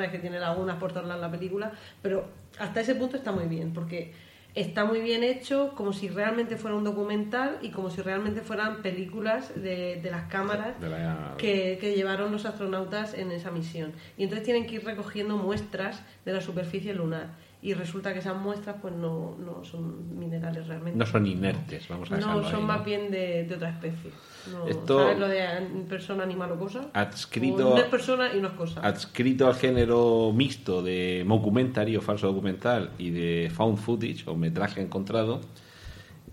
es 0.05 0.11
que 0.11 0.19
tiene 0.19 0.39
lagunas 0.39 0.77
por 0.77 0.91
todas 0.91 1.19
la 1.19 1.29
película, 1.29 1.71
pero 2.01 2.27
hasta 2.57 2.81
ese 2.81 2.95
punto 2.95 3.17
está 3.17 3.31
muy 3.31 3.45
bien, 3.45 3.73
porque 3.73 4.13
está 4.55 4.83
muy 4.85 4.99
bien 5.01 5.23
hecho, 5.23 5.73
como 5.75 5.93
si 5.93 6.09
realmente 6.09 6.57
fuera 6.57 6.75
un 6.75 6.83
documental 6.83 7.57
y 7.61 7.69
como 7.69 7.89
si 7.89 8.01
realmente 8.01 8.41
fueran 8.41 8.81
películas 8.81 9.53
de, 9.55 9.99
de 10.01 10.11
las 10.11 10.23
cámaras 10.29 10.79
De 10.81 10.89
la- 10.89 11.35
que, 11.37 11.77
que 11.79 11.95
llevaron 11.95 12.31
los 12.31 12.45
astronautas 12.45 13.13
en 13.13 13.31
esa 13.31 13.51
misión. 13.51 13.93
Y 14.17 14.23
entonces 14.23 14.43
tienen 14.45 14.65
que 14.65 14.75
ir 14.75 14.83
recogiendo 14.85 15.37
muestras 15.37 16.01
de 16.25 16.33
la 16.33 16.41
superficie 16.41 16.93
lunar. 16.93 17.27
Y 17.61 17.73
resulta 17.73 18.13
que 18.13 18.19
esas 18.19 18.37
muestras 18.37 18.77
pues 18.81 18.93
no, 18.93 19.35
no 19.37 19.65
son 19.65 20.17
minerales 20.17 20.67
realmente. 20.67 20.97
No 20.97 21.05
son 21.05 21.25
inertes, 21.27 21.87
vamos 21.89 22.09
a 22.11 22.15
No, 22.17 22.41
son 22.41 22.45
ahí, 22.45 22.61
¿no? 22.61 22.67
más 22.67 22.85
bien 22.85 23.11
de, 23.11 23.43
de 23.43 23.55
otra 23.55 23.69
especie. 23.69 24.11
No, 24.51 24.67
Esto- 24.67 24.99
¿Sabes 25.03 25.19
lo 25.19 25.27
de 25.27 25.47
persona, 25.89 26.23
animal 26.23 26.51
o 26.53 26.57
cosa? 26.59 26.89
Adscrito- 26.93 27.73
Una 27.73 27.81
es 27.81 27.87
persona 27.89 28.33
y 28.33 28.39
no 28.41 28.47
es 28.47 28.53
cosa. 28.53 28.81
adscrito 28.81 29.47
al 29.47 29.55
género 29.55 30.31
mixto 30.33 30.81
de 30.81 31.23
mockumentary 31.25 31.95
o 31.97 32.01
falso 32.01 32.27
documental 32.27 32.91
y 32.97 33.09
de 33.11 33.51
found 33.53 33.77
footage 33.77 34.23
o 34.27 34.35
metraje 34.35 34.81
encontrado, 34.81 35.41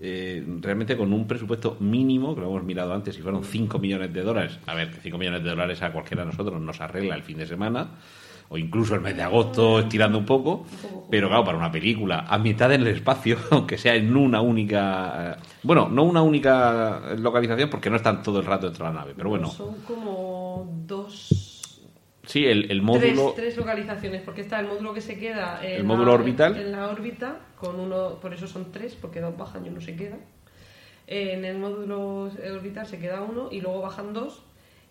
eh, 0.00 0.44
realmente 0.60 0.96
con 0.96 1.12
un 1.12 1.26
presupuesto 1.26 1.76
mínimo, 1.80 2.34
que 2.34 2.40
lo 2.42 2.48
hemos 2.48 2.64
mirado 2.64 2.92
antes, 2.94 3.14
si 3.14 3.22
fueron 3.22 3.44
5 3.44 3.78
millones 3.78 4.12
de 4.12 4.22
dólares. 4.22 4.58
A 4.66 4.74
ver, 4.74 4.90
que 4.90 5.00
5 5.00 5.18
millones 5.18 5.42
de 5.42 5.50
dólares 5.50 5.82
a 5.82 5.90
cualquiera 5.92 6.22
de 6.24 6.30
nosotros 6.30 6.60
nos 6.60 6.80
arregla 6.80 7.14
el 7.14 7.22
fin 7.22 7.38
de 7.38 7.46
semana. 7.46 7.88
O 8.48 8.56
incluso 8.56 8.94
el 8.94 9.00
mes 9.00 9.16
de 9.16 9.22
agosto 9.22 9.80
estirando 9.80 10.18
un 10.18 10.24
poco, 10.24 10.64
pero 11.10 11.28
claro, 11.28 11.44
para 11.44 11.58
una 11.58 11.72
película 11.72 12.26
ambientada 12.28 12.74
en 12.74 12.82
el 12.82 12.88
espacio, 12.88 13.36
aunque 13.50 13.76
sea 13.76 13.94
en 13.96 14.16
una 14.16 14.40
única. 14.40 15.32
eh, 15.32 15.42
Bueno, 15.62 15.88
no 15.88 16.04
una 16.04 16.22
única 16.22 17.00
localización, 17.18 17.68
porque 17.70 17.90
no 17.90 17.96
están 17.96 18.22
todo 18.22 18.38
el 18.38 18.46
rato 18.46 18.66
dentro 18.66 18.86
de 18.86 18.92
la 18.92 19.00
nave, 19.00 19.14
pero 19.16 19.30
bueno, 19.30 19.48
Son 19.50 19.74
como 19.82 20.70
dos 20.86 21.72
sí, 22.24 22.44
el, 22.46 22.70
el 22.70 22.82
módulo. 22.82 23.32
Tres, 23.34 23.34
tres 23.34 23.56
localizaciones, 23.56 24.22
porque 24.22 24.42
está 24.42 24.60
el 24.60 24.66
módulo 24.68 24.94
que 24.94 25.00
se 25.00 25.18
queda 25.18 25.60
en 25.62 25.78
¿El 25.78 25.84
módulo 25.84 26.12
la, 26.12 26.12
orbital? 26.12 26.56
En 26.56 26.72
la 26.72 26.88
órbita, 26.88 27.38
con 27.58 27.80
uno, 27.80 28.20
por 28.20 28.34
eso 28.34 28.46
son 28.46 28.70
tres, 28.70 28.94
porque 29.00 29.20
dos 29.20 29.36
bajan 29.36 29.64
y 29.66 29.70
uno 29.70 29.80
se 29.80 29.96
queda. 29.96 30.16
En 31.08 31.44
el 31.44 31.58
módulo 31.58 32.30
orbital 32.54 32.86
se 32.86 32.98
queda 32.98 33.22
uno 33.22 33.48
y 33.50 33.60
luego 33.60 33.80
bajan 33.80 34.12
dos. 34.12 34.42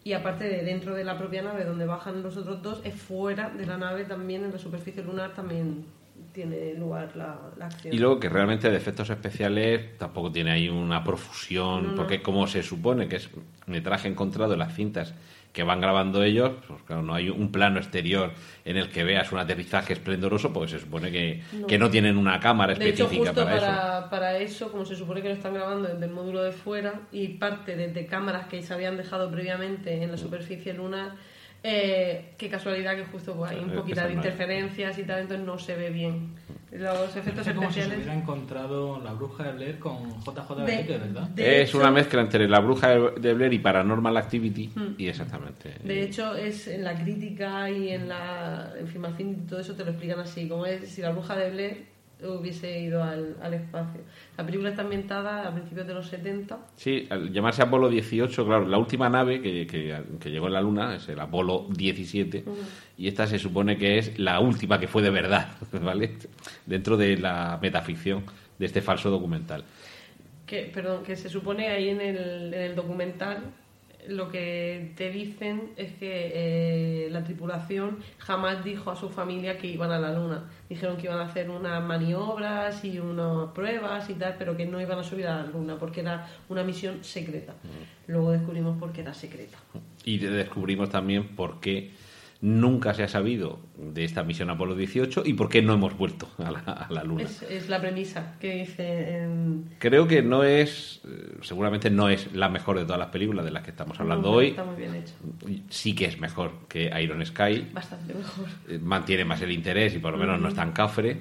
Y 0.06 0.14
aparte 0.14 0.44
de 0.44 0.64
dentro 0.64 0.94
de 0.94 1.04
la 1.04 1.18
propia 1.18 1.42
nave 1.42 1.66
donde 1.66 1.88
bajan 1.88 2.22
los 2.22 2.38
otros 2.38 2.62
dos, 2.62 2.80
es 2.84 2.94
fuera 2.94 3.50
de 3.50 3.66
la 3.66 3.78
nave 3.78 4.06
también, 4.06 4.46
en 4.46 4.52
la 4.52 4.60
superficie 4.60 5.04
lunar 5.04 5.34
también 5.34 5.84
tiene 6.36 6.74
lugar 6.76 7.16
la, 7.16 7.40
la 7.58 7.66
acción. 7.66 7.94
Y 7.94 7.98
luego 7.98 8.20
que 8.20 8.30
realmente 8.30 8.70
de 8.70 8.78
efectos 8.78 9.10
especiales 9.10 9.98
tampoco 9.98 10.32
tiene 10.32 10.52
ahí 10.52 10.70
una 10.70 11.04
profusión, 11.04 11.88
No, 11.90 11.96
porque 11.96 12.22
como 12.22 12.46
se 12.46 12.62
supone 12.62 13.08
que 13.08 13.16
es 13.16 13.30
metraje 13.66 14.08
encontrado 14.08 14.54
en 14.54 14.60
las 14.60 14.76
cintas 14.76 15.16
que 15.54 15.64
van 15.64 15.80
grabando 15.80 16.22
ellos, 16.22 16.52
pues 16.68 16.82
claro, 16.84 17.02
no 17.02 17.14
hay 17.16 17.30
un 17.30 17.50
plano 17.50 17.80
exterior 17.80 18.34
en 18.66 18.76
el 18.76 18.90
que 18.90 19.06
veas 19.06 19.32
un 19.32 19.40
aterrizaje 19.40 19.94
esplendoroso, 19.94 20.52
porque 20.52 20.72
se 20.72 20.80
supone 20.80 21.12
que 21.14 21.42
No. 21.54 21.66
que 21.66 21.78
no 21.80 21.90
tienen 21.90 22.18
una 22.18 22.42
cámara 22.42 22.74
De 22.74 22.90
hecho, 22.90 23.04
específica 23.06 23.30
justo 23.32 23.46
para, 23.46 23.56
eso. 23.56 23.66
para, 23.66 24.10
para 24.10 24.38
eso, 24.38 24.70
como 24.70 24.84
se 24.86 24.98
supone 24.98 25.22
que 25.22 25.30
lo 25.30 25.34
están 25.36 25.54
grabando 25.54 25.88
desde 25.88 26.06
el 26.06 26.12
módulo 26.12 26.44
de 26.44 26.52
fuera 26.52 27.00
y 27.14 27.30
parte 27.30 27.78
desde 27.78 28.06
cámaras 28.06 28.48
que 28.48 28.62
se 28.62 28.74
habían 28.74 28.98
dejado 28.98 29.32
previamente 29.32 30.04
en 30.04 30.12
la 30.12 30.18
superficie 30.18 30.74
lunar, 30.74 31.12
eh, 31.68 32.34
qué 32.38 32.48
casualidad 32.48 32.96
que 32.96 33.06
justo 33.06 33.34
pues, 33.36 33.52
hay 33.52 33.58
un 33.60 33.72
poquito 33.72 34.02
de 34.02 34.14
interferencias 34.14 34.98
y 35.00 35.04
tal, 35.04 35.22
entonces 35.22 35.46
no 35.46 35.58
se 35.58 35.76
ve 35.76 35.90
bien. 35.90 36.36
Los 36.72 37.16
efectos 37.16 37.46
Parece 37.46 37.56
como 37.56 37.68
si 37.70 37.76
se 37.76 37.80
especiales... 37.82 37.98
hubiera 38.06 38.14
encontrado 38.22 39.02
la 39.02 39.14
bruja 39.14 39.44
de 39.46 39.52
Blair 39.54 39.80
con 39.80 40.20
JJ 40.22 40.56
Benítez, 40.66 41.00
¿verdad? 41.00 41.30
de 41.30 41.62
es 41.62 41.70
hecho- 41.70 41.78
una 41.80 41.90
mezcla 41.90 42.22
entre 42.22 42.48
la 42.50 42.60
bruja 42.60 42.90
de 42.90 43.12
de 43.20 43.34
Blair 43.34 43.54
y 43.54 43.60
Paranormal 43.60 44.16
Activity, 44.18 44.72
y 44.98 45.08
exactamente. 45.08 45.74
De 45.84 46.02
hecho, 46.04 46.36
es 46.36 46.68
en 46.68 46.84
la 46.84 46.94
crítica 47.02 47.70
y 47.72 47.90
en 47.90 48.10
la 48.10 48.74
en 48.78 48.88
fin, 48.88 49.04
al 49.06 49.16
fin 49.16 49.48
todo 49.48 49.60
eso 49.60 49.74
te 49.74 49.84
lo 49.86 49.92
explican 49.92 50.20
así, 50.20 50.48
como 50.50 50.66
es 50.66 50.88
si 50.90 51.02
la 51.02 51.12
bruja 51.12 51.36
de 51.36 51.50
Blair 51.52 51.95
hubiese 52.28 52.80
ido 52.80 53.04
al, 53.04 53.36
al 53.42 53.54
espacio. 53.54 54.02
La 54.38 54.46
película 54.46 54.70
está 54.70 54.82
ambientada 54.82 55.48
a 55.48 55.52
principios 55.54 55.88
de 55.88 55.94
los 55.94 56.08
70 56.08 56.58
Sí, 56.76 57.08
al 57.10 57.32
llamarse 57.32 57.62
Apolo 57.62 57.90
18, 57.90 58.46
claro, 58.46 58.68
la 58.68 58.78
última 58.78 59.10
nave 59.10 59.42
que, 59.42 59.66
que- 59.68 59.96
que 60.20 60.30
llegó 60.32 60.48
en 60.48 60.54
la 60.54 60.62
Luna 60.62 60.96
es 60.96 61.08
el 61.10 61.20
Apolo 61.20 61.68
17 61.70 62.44
y 62.98 63.08
esta 63.08 63.28
se 63.28 63.40
supone 63.40 63.78
que 63.78 63.98
es 63.98 64.18
la 64.20 64.40
última 64.40 64.80
que 64.80 64.88
fue 64.88 65.02
de 65.02 65.10
verdad, 65.10 65.50
¿vale? 65.82 66.18
Dentro 66.66 66.98
de 66.98 67.18
la 67.18 67.60
metaficción 67.62 68.24
de 68.58 68.66
este 68.66 68.82
falso 68.82 69.10
documental. 69.10 69.64
que 70.46 70.70
perdón 70.74 71.04
que 71.04 71.16
se 71.16 71.28
supone 71.30 71.68
ahí 71.70 71.90
en 71.90 72.02
el, 72.02 72.54
en 72.54 72.62
el 72.62 72.76
documental 72.76 73.40
lo 74.10 74.30
que 74.30 74.92
te 74.96 75.12
dicen 75.12 75.72
es 75.78 75.94
que 75.94 76.32
eh, 76.34 77.10
la 77.12 77.24
tripulación 77.24 77.98
jamás 78.18 78.64
dijo 78.64 78.92
a 78.92 78.96
su 78.96 79.10
familia 79.10 79.58
que 79.58 79.68
iban 79.68 79.92
a 79.92 80.00
la 80.00 80.14
luna. 80.14 80.50
Dijeron 80.70 80.98
que 80.98 81.08
iban 81.08 81.20
a 81.20 81.24
hacer 81.26 81.50
unas 81.50 81.84
maniobras 81.84 82.84
y 82.86 83.00
unas 83.00 83.52
pruebas 83.52 84.10
y 84.10 84.14
tal 84.16 84.36
pero 84.38 84.56
que 84.58 84.66
no 84.66 84.80
iban 84.82 85.00
a 85.00 85.04
subir 85.04 85.28
a 85.28 85.44
la 85.44 85.48
luna 85.48 85.78
porque 85.78 86.02
era 86.02 86.28
una 86.50 86.64
misión 86.64 87.04
secreta. 87.04 87.54
Luego 88.08 88.32
descubrimos 88.32 88.78
por 88.78 88.92
qué 88.92 89.02
era 89.02 89.14
secreta. 89.14 89.58
Y 90.04 90.18
de- 90.18 90.30
descubrimos 90.30 90.90
también 90.90 91.36
por 91.36 91.60
qué 91.60 91.92
nunca 92.42 92.94
se 92.94 93.04
ha 93.04 93.08
sabido 93.08 93.60
de 93.78 94.04
esta 94.04 94.24
misión 94.24 94.50
Apolo 94.50 94.76
18 94.76 95.24
y 95.26 95.34
por 95.34 95.50
qué 95.50 95.62
no 95.62 95.74
hemos 95.74 95.98
vuelto 95.98 96.28
a 96.38 96.52
la, 96.52 96.60
a 96.60 96.92
la 96.92 97.04
Luna. 97.04 97.24
es, 97.24 97.42
es 97.44 97.70
la 97.70 97.80
premisa 97.82 98.36
que 98.40 98.56
dice 98.58 99.18
en, 99.24 99.66
Creo 99.80 100.08
que 100.08 100.22
no 100.22 100.44
es, 100.44 101.02
eh, 101.08 101.38
seguramente 101.42 101.90
no 101.90 102.10
es 102.10 102.34
la 102.34 102.50
mejor 102.50 102.78
de 102.78 102.84
todas 102.84 103.00
las 103.00 103.10
películas 103.10 103.46
de 103.46 103.52
las 103.52 103.64
que 103.64 103.72
estamos 103.72 104.00
hablando 104.00 104.30
No, 104.30 104.36
hoy. 104.38 104.48
está 104.48 104.64
muy 104.64 104.76
bien 104.76 104.94
hecho 104.96 105.14
Sí 105.70 105.96
que 105.96 106.06
es 106.06 106.20
mejor 106.20 106.52
que 106.68 106.92
Iron 107.02 107.26
Sky. 107.26 107.68
bastante 107.74 108.14
mejor 108.14 108.46
eh, 108.70 108.80
mantiene 108.80 109.26
más 109.26 109.42
el 109.42 109.52
interés 109.52 109.96
y 109.96 110.00
por 110.00 110.12
lo 110.12 110.18
menos 110.18 110.40
no 110.40 110.48
es 110.50 110.56
tan 110.56 110.72
cafre. 110.72 111.18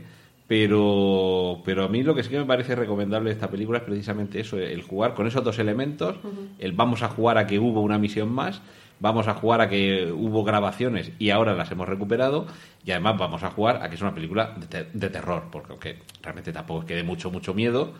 Pero, 0.47 1.62
pero 1.65 1.85
a 1.85 1.89
mí 1.89 2.03
lo 2.03 2.15
que 2.15 2.23
sí 2.23 2.28
que 2.28 2.39
me 2.39 2.45
parece 2.45 2.74
recomendable 2.77 3.31
de 3.31 3.35
esta 3.35 3.49
película 3.51 3.78
es 3.78 3.85
precisamente 3.85 4.41
eso, 4.41 4.59
el 4.59 4.82
jugar 4.82 5.15
con 5.15 5.27
esos 5.27 5.43
dos 5.43 5.59
elementos, 5.59 6.16
el 6.59 6.73
vamos 6.73 7.03
a 7.03 7.09
jugar 7.09 7.39
a 7.39 7.47
que 7.47 7.59
hubo 7.59 7.81
una 7.81 7.99
misión 7.99 8.31
más, 8.31 8.61
vamos 9.05 9.28
a 9.28 9.35
jugar 9.35 9.60
a 9.60 9.68
que 9.68 10.10
hubo 10.10 10.43
grabaciones 10.44 11.12
y 11.18 11.31
ahora 11.31 11.55
las 11.55 11.70
hemos 11.70 11.86
recuperado 11.89 12.47
y 12.85 12.90
además 12.90 13.18
vamos 13.18 13.43
a 13.43 13.51
jugar 13.51 13.82
a 13.82 13.89
que 13.89 13.94
es 13.97 14.01
una 14.02 14.14
película 14.14 14.55
de, 14.56 14.66
te- 14.66 14.89
de 14.93 15.10
terror, 15.10 15.44
porque 15.52 15.72
aunque 15.72 15.98
realmente 16.22 16.52
tampoco 16.52 16.81
es 16.81 16.86
que 16.86 16.94
dé 16.97 17.02
mucho, 17.02 17.31
mucho 17.31 17.52
miedo, 17.55 17.93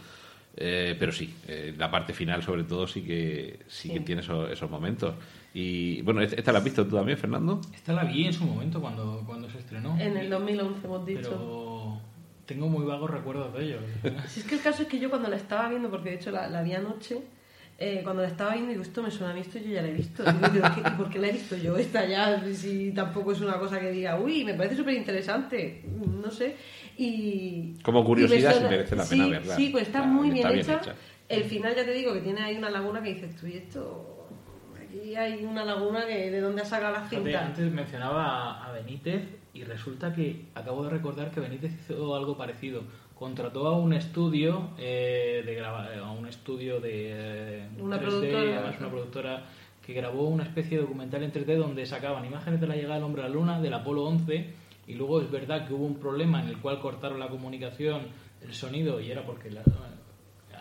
eh, 0.56 0.97
pero 0.98 1.12
sí, 1.12 1.35
eh, 1.47 1.74
la 1.76 1.90
parte 1.90 2.12
final 2.14 2.43
sobre 2.43 2.64
todo 2.64 2.86
sí 2.86 3.02
que, 3.02 3.60
sí 3.68 3.90
que 3.90 3.98
Sí. 3.98 4.05
tiene 4.05 4.22
esos, 4.22 4.51
esos 4.51 4.70
momentos. 4.70 5.14
Y 5.52 6.01
bueno, 6.02 6.20
¿esta 6.22 6.51
la 6.52 6.59
has 6.59 6.64
visto 6.64 6.85
tú 6.86 6.97
también, 6.97 7.18
Fernando? 7.18 7.60
Esta 7.74 7.93
la 7.93 8.05
vi 8.05 8.24
en 8.26 8.32
su 8.32 8.44
momento 8.44 8.81
cuando, 8.81 9.22
cuando 9.26 9.48
se 9.51 9.59
estrenó. 9.59 9.97
en 10.01 10.16
el 10.16 10.31
2011 10.31 10.86
hemos 10.86 11.06
dicho 11.06 11.20
Pero 11.31 12.01
tengo 12.47 12.68
muy 12.68 12.85
vagos 12.85 13.10
recuerdos 13.10 13.52
de 13.55 13.64
ello. 13.64 13.78
Si 14.28 14.40
es 14.40 14.47
que 14.47 14.55
el 14.56 14.62
caso 14.62 14.82
es 14.82 14.89
que 14.89 14.98
yo 14.98 15.10
cuando 15.10 15.28
la 15.28 15.36
estaba 15.36 15.68
viendo, 15.68 15.90
porque 15.90 16.10
de 16.10 16.16
hecho 16.16 16.31
la, 16.31 16.48
la 16.48 16.62
vi 16.62 16.72
anoche, 16.72 17.18
eh, 17.78 18.01
cuando 18.05 18.22
la 18.22 18.28
estaba 18.28 18.52
viendo 18.52 18.70
digo, 18.70 18.82
esto 18.82 19.02
me 19.02 19.10
suena 19.10 19.32
a 19.32 19.34
mí, 19.34 19.40
esto 19.40 19.59
yo 19.59 19.70
ya 19.72 19.82
la 19.82 19.88
he 19.88 19.92
visto. 19.92 20.22
Y 20.22 20.32
digo, 20.32 20.48
"¿Pero 20.52 20.74
qué- 20.74 20.80
¿y 20.88 20.90
por 20.96 21.10
qué 21.10 21.18
la 21.18 21.28
he 21.28 21.32
visto 21.32 21.56
yo 21.56 21.76
esta 21.76 22.06
ya? 22.06 22.42
Si 22.55 22.92
tampoco 22.92 23.32
es 23.32 23.40
una 23.40 23.59
cosa 23.59 23.80
que 23.80 23.90
diga, 23.90 24.18
uy, 24.18 24.44
me 24.44 24.55
parece 24.55 24.76
súper 24.76 24.94
interesante, 24.94 25.84
no 26.22 26.30
sé. 26.30 26.56
Y, 26.96 27.74
Como 27.82 28.05
curiosidad, 28.05 28.52
y 28.52 28.55
me 28.55 28.60
sí 28.60 28.70
merece 28.70 28.96
la 28.96 29.05
sí, 29.05 29.16
pena 29.16 29.26
verla. 29.28 29.56
Sí, 29.56 29.68
pues 29.70 29.88
está 29.88 30.02
muy 30.02 30.28
bien, 30.30 30.36
está 30.46 30.51
bien 30.51 30.60
hecha. 30.64 30.76
hecha. 30.80 30.94
El 31.28 31.44
final 31.44 31.74
ya 31.74 31.84
te 31.84 31.92
digo 31.92 32.12
que 32.12 32.20
tiene 32.20 32.42
ahí 32.42 32.56
una 32.56 32.70
laguna 32.70 33.02
que 33.02 33.14
dices, 33.14 33.34
tú, 33.36 33.46
y 33.46 33.55
esto... 33.55 34.10
Aquí 34.80 35.16
hay 35.16 35.44
una 35.44 35.64
laguna 35.64 36.06
que 36.06 36.30
de 36.30 36.40
dónde 36.40 36.62
ha 36.62 36.64
sacado 36.64 36.92
la 36.92 37.09
cinta. 37.09 37.46
antes 37.46 37.72
mencionaba 37.72 38.64
a 38.64 38.70
Benítez 38.72 39.22
y 39.52 39.64
resulta 39.64 40.14
que 40.14 40.46
acabo 40.55 40.84
de 40.84 40.90
recordar 40.90 41.30
que 41.32 41.40
Benítez 41.40 41.72
hizo 41.80 42.14
algo 42.14 42.36
parecido. 42.36 42.84
Contrató 43.15 43.66
a 43.69 43.77
un 43.78 43.93
estudio 43.93 44.70
eh, 44.78 45.43
de 45.47 45.55
graba- 45.55 45.89
a 46.05 46.11
un 46.11 46.27
estudio 46.27 46.81
de 46.81 47.11
eh, 47.62 47.69
Una 47.78 47.97
3D, 47.99 48.01
productora. 48.03 48.41
además 48.59 48.74
una 48.81 48.91
productora 48.91 49.43
que 49.86 49.93
grabó 49.93 50.24
una 50.28 50.43
especie 50.45 50.78
de 50.78 50.82
documental 50.82 51.23
en 51.23 51.32
3D 51.32 51.57
donde 51.57 51.86
sacaban 51.86 52.24
imágenes 52.24 52.61
de 52.61 52.66
la 52.66 52.74
llegada 52.74 52.95
del 52.97 53.05
hombre 53.05 53.23
a 53.23 53.28
la 53.28 53.35
luna 53.35 53.61
del 53.61 53.74
Apolo 53.74 54.05
11 54.05 54.47
y 54.89 54.95
luego 54.95 55.20
es 55.20 55.31
verdad 55.31 55.66
que 55.69 55.74
hubo 55.74 55.85
un 55.86 55.97
problema 55.97 56.43
en 56.43 56.49
el 56.49 56.59
cual 56.59 56.81
cortaron 56.81 57.20
la 57.20 57.28
comunicación, 57.28 58.03
el 58.43 58.53
sonido 58.53 59.01
y 59.01 59.11
era 59.11 59.24
porque 59.24 59.51
la, 59.51 59.62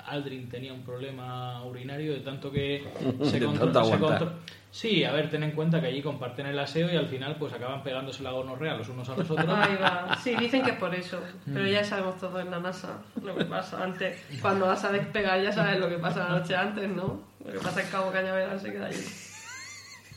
Aldrin 0.08 0.50
tenía 0.50 0.74
un 0.74 0.84
problema 0.84 1.64
urinario 1.66 2.14
de 2.14 2.20
tanto 2.20 2.52
que 2.52 2.84
se, 3.24 3.40
De 3.40 3.46
contro- 3.46 3.66
tanto 3.72 3.86
se 3.86 3.94
aguantar. 3.94 4.20
contro- 4.20 4.40
Sí, 4.74 5.04
a 5.04 5.12
ver, 5.12 5.30
ten 5.30 5.44
en 5.44 5.52
cuenta 5.52 5.80
que 5.80 5.86
allí 5.86 6.02
comparten 6.02 6.48
el 6.48 6.58
aseo 6.58 6.92
y 6.92 6.96
al 6.98 7.06
final 7.06 7.36
pues 7.38 7.54
acaban 7.54 7.84
pegándose 7.84 8.24
la 8.24 8.32
gonorrea 8.32 8.74
los 8.76 8.90
unos 8.90 9.08
a 9.08 9.16
los 9.16 9.30
otros. 9.30 9.48
Ahí 9.56 9.76
va. 9.80 10.18
Sí, 10.24 10.36
dicen 10.36 10.64
que 10.64 10.72
es 10.72 10.78
por 10.78 10.96
eso. 10.96 11.20
Mm. 11.46 11.54
Pero 11.54 11.68
ya 11.68 11.84
sabemos 11.84 12.18
todo 12.20 12.40
en 12.40 12.50
la 12.50 12.60
NASA 12.60 13.00
lo 13.24 13.36
que 13.36 13.46
pasa 13.46 13.84
antes. 13.84 14.20
Cuando 14.42 14.66
vas 14.66 14.84
a 14.84 14.92
despegar 14.92 15.40
ya 15.44 15.52
sabes 15.52 15.80
lo 15.80 15.88
que 15.88 16.00
pasa 16.00 16.28
la 16.28 16.40
noche 16.40 16.56
antes, 16.56 16.90
¿no? 16.90 17.22
Lo 17.46 17.52
que 17.52 17.60
pasa 17.60 17.82
es 17.82 17.86
que 17.86 17.92
Cabo 17.92 18.12
Cañaveral 18.12 18.60
se 18.60 18.72
queda 18.72 18.88
allí. 18.88 18.98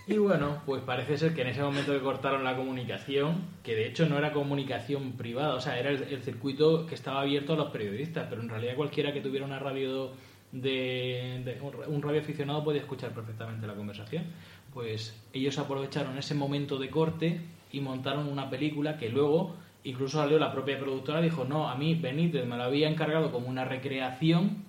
Y 0.08 0.18
bueno, 0.18 0.62
pues 0.66 0.82
parece 0.82 1.18
ser 1.18 1.34
que 1.34 1.42
en 1.42 1.48
ese 1.48 1.62
momento 1.62 1.92
que 1.92 2.00
cortaron 2.00 2.44
la 2.44 2.54
comunicación, 2.56 3.42
que 3.64 3.74
de 3.74 3.88
hecho 3.88 4.06
no 4.08 4.16
era 4.16 4.32
comunicación 4.32 5.12
privada, 5.12 5.54
o 5.56 5.60
sea, 5.60 5.78
era 5.80 5.90
el, 5.90 6.02
el 6.04 6.22
circuito 6.22 6.86
que 6.86 6.94
estaba 6.94 7.22
abierto 7.22 7.54
a 7.54 7.56
los 7.56 7.70
periodistas, 7.70 8.26
pero 8.30 8.40
en 8.40 8.48
realidad 8.48 8.76
cualquiera 8.76 9.12
que 9.12 9.20
tuviera 9.20 9.44
una 9.44 9.58
radio 9.58 10.12
de, 10.52 11.42
de- 11.44 11.60
un 11.88 12.02
radio 12.02 12.20
aficionado 12.20 12.62
podía 12.62 12.82
escuchar 12.82 13.10
perfectamente 13.10 13.66
la 13.66 13.74
conversación. 13.74 14.24
Pues 14.72 15.20
ellos 15.32 15.58
aprovecharon 15.58 16.16
ese 16.18 16.34
momento 16.36 16.78
de 16.78 16.88
corte 16.88 17.40
y 17.72 17.80
montaron 17.80 18.28
una 18.28 18.48
película 18.48 18.98
que 18.98 19.08
luego 19.08 19.56
incluso 19.82 20.18
salió 20.18 20.38
la 20.38 20.52
propia 20.52 20.78
productora 20.78 21.20
dijo, 21.20 21.44
no, 21.44 21.68
a 21.68 21.74
mí 21.74 21.96
Benítez 21.96 22.46
me 22.46 22.56
lo 22.56 22.62
había 22.62 22.88
encargado 22.88 23.32
como 23.32 23.48
una 23.48 23.64
recreación 23.64 24.64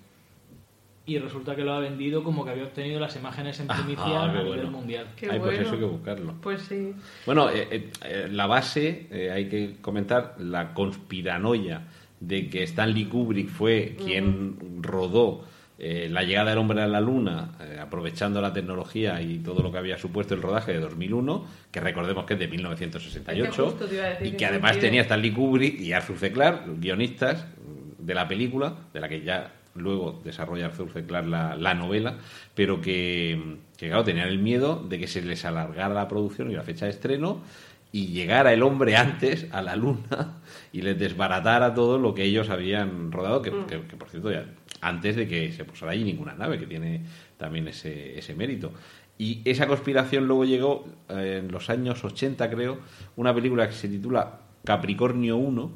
y 1.08 1.18
resulta 1.18 1.56
que 1.56 1.62
lo 1.64 1.72
ha 1.72 1.80
vendido 1.80 2.22
como 2.22 2.44
que 2.44 2.50
había 2.52 2.64
obtenido 2.64 3.00
las 3.00 3.16
imágenes 3.16 3.58
en 3.60 3.66
primicia 3.66 4.04
Ah, 4.06 4.24
a 4.26 4.32
qué 4.32 4.38
nivel 4.44 4.60
bueno. 4.60 4.70
mundial. 4.70 5.06
Qué 5.16 5.26
Ay, 5.30 5.38
pues 5.38 5.50
bueno. 5.52 5.60
eso 5.62 5.72
hay 5.72 5.78
que 5.78 5.84
buscarlo. 5.86 6.34
Pues 6.42 6.62
sí. 6.62 6.92
Bueno, 7.26 7.50
eh, 7.50 7.66
eh, 7.70 7.90
eh, 8.04 8.28
la 8.30 8.46
base, 8.46 9.06
eh, 9.10 9.30
hay 9.30 9.48
que 9.48 9.76
comentar, 9.80 10.34
la 10.38 10.74
conspiranoia 10.74 11.82
de 12.20 12.48
que 12.48 12.62
Stanley 12.64 13.06
Kubrick 13.06 13.48
fue 13.48 13.96
quien 13.96 14.82
rodó 14.82 15.44
eh, 15.80 16.08
la 16.10 16.24
llegada 16.24 16.50
del 16.50 16.58
hombre 16.58 16.82
a 16.82 16.88
la 16.88 17.00
luna, 17.00 17.52
eh, 17.60 17.78
aprovechando 17.80 18.40
la 18.40 18.52
tecnología 18.52 19.22
y 19.22 19.38
todo 19.38 19.62
lo 19.62 19.70
que 19.70 19.78
había 19.78 19.96
supuesto 19.96 20.34
el 20.34 20.42
rodaje 20.42 20.72
de 20.72 20.80
2001, 20.80 21.46
que 21.70 21.78
recordemos 21.80 22.24
que 22.26 22.34
es 22.34 22.40
de 22.40 22.48
1968, 22.48 23.44
Es 23.50 23.56
que 23.56 23.62
justo 23.62 23.86
te 23.86 23.94
iba 23.94 24.04
a 24.04 24.08
decir 24.10 24.26
y 24.26 24.32
que 24.36 24.44
además 24.46 24.78
tenía 24.80 25.02
Stanley 25.02 25.30
Kubrick 25.30 25.80
y 25.80 25.92
Arthur 25.92 26.18
C. 26.18 26.32
Clarke, 26.32 26.66
guionistas 26.80 27.46
de 27.98 28.14
la 28.14 28.26
película, 28.26 28.74
de 28.92 29.00
la 29.00 29.08
que 29.08 29.20
ya 29.22 29.52
luego 29.78 30.20
desarrolla 30.24 30.66
Arthur 30.66 30.90
C. 30.92 31.04
Clarke 31.04 31.28
la, 31.28 31.56
la 31.56 31.74
novela, 31.74 32.18
pero 32.54 32.80
que, 32.80 33.56
que, 33.76 33.88
claro, 33.88 34.04
tenían 34.04 34.28
el 34.28 34.38
miedo 34.38 34.84
de 34.88 34.98
que 34.98 35.06
se 35.06 35.22
les 35.22 35.44
alargara 35.44 35.94
la 35.94 36.08
producción 36.08 36.50
y 36.50 36.54
la 36.54 36.62
fecha 36.62 36.84
de 36.86 36.90
estreno 36.92 37.40
y 37.90 38.08
llegara 38.08 38.52
el 38.52 38.62
hombre 38.62 38.96
antes 38.96 39.46
a 39.50 39.62
la 39.62 39.74
luna 39.74 40.36
y 40.72 40.82
les 40.82 40.98
desbaratara 40.98 41.72
todo 41.74 41.98
lo 41.98 42.12
que 42.14 42.24
ellos 42.24 42.50
habían 42.50 43.10
rodado, 43.12 43.40
que, 43.40 43.50
que- 43.66 43.80
que, 43.82 43.96
por 43.96 44.08
cierto, 44.10 44.30
ya 44.30 44.44
antes 44.80 45.16
de 45.16 45.26
que 45.26 45.52
se 45.52 45.64
posara 45.64 45.92
allí 45.92 46.04
ninguna 46.04 46.34
nave, 46.34 46.58
que 46.58 46.66
tiene 46.66 47.02
también 47.36 47.66
ese, 47.68 48.18
ese 48.18 48.34
mérito. 48.34 48.72
Y 49.20 49.40
esa 49.44 49.66
conspiración 49.66 50.28
luego 50.28 50.44
llegó 50.44 50.86
eh, 51.08 51.40
en 51.42 51.50
los 51.50 51.70
años 51.70 52.04
80, 52.04 52.48
creo, 52.50 52.78
una 53.16 53.34
película 53.34 53.66
que 53.66 53.74
se 53.74 53.88
titula 53.88 54.38
Capricornio 54.64 55.36
1, 55.36 55.72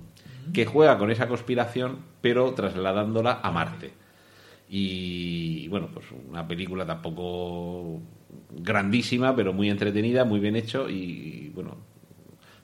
que 0.52 0.66
juega 0.66 0.98
con 0.98 1.10
esa 1.10 1.26
conspiración, 1.26 1.98
pero 2.22 2.54
trasladándola 2.54 3.40
a 3.42 3.50
Marte. 3.50 3.92
Y 4.68 5.68
bueno, 5.68 5.88
pues 5.92 6.06
una 6.30 6.48
película 6.48 6.86
tampoco 6.86 8.00
grandísima, 8.50 9.36
pero 9.36 9.52
muy 9.52 9.68
entretenida, 9.68 10.24
muy 10.24 10.40
bien 10.40 10.56
hecho 10.56 10.88
y, 10.88 11.50
bueno, 11.54 11.76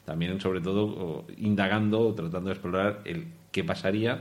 también 0.07 0.41
sobre 0.41 0.63
todo 0.63 1.27
indagando, 1.37 2.15
tratando 2.15 2.49
de 2.49 2.55
explorar 2.55 3.03
el 3.05 3.27
qué 3.53 3.63
pasaría, 3.63 4.21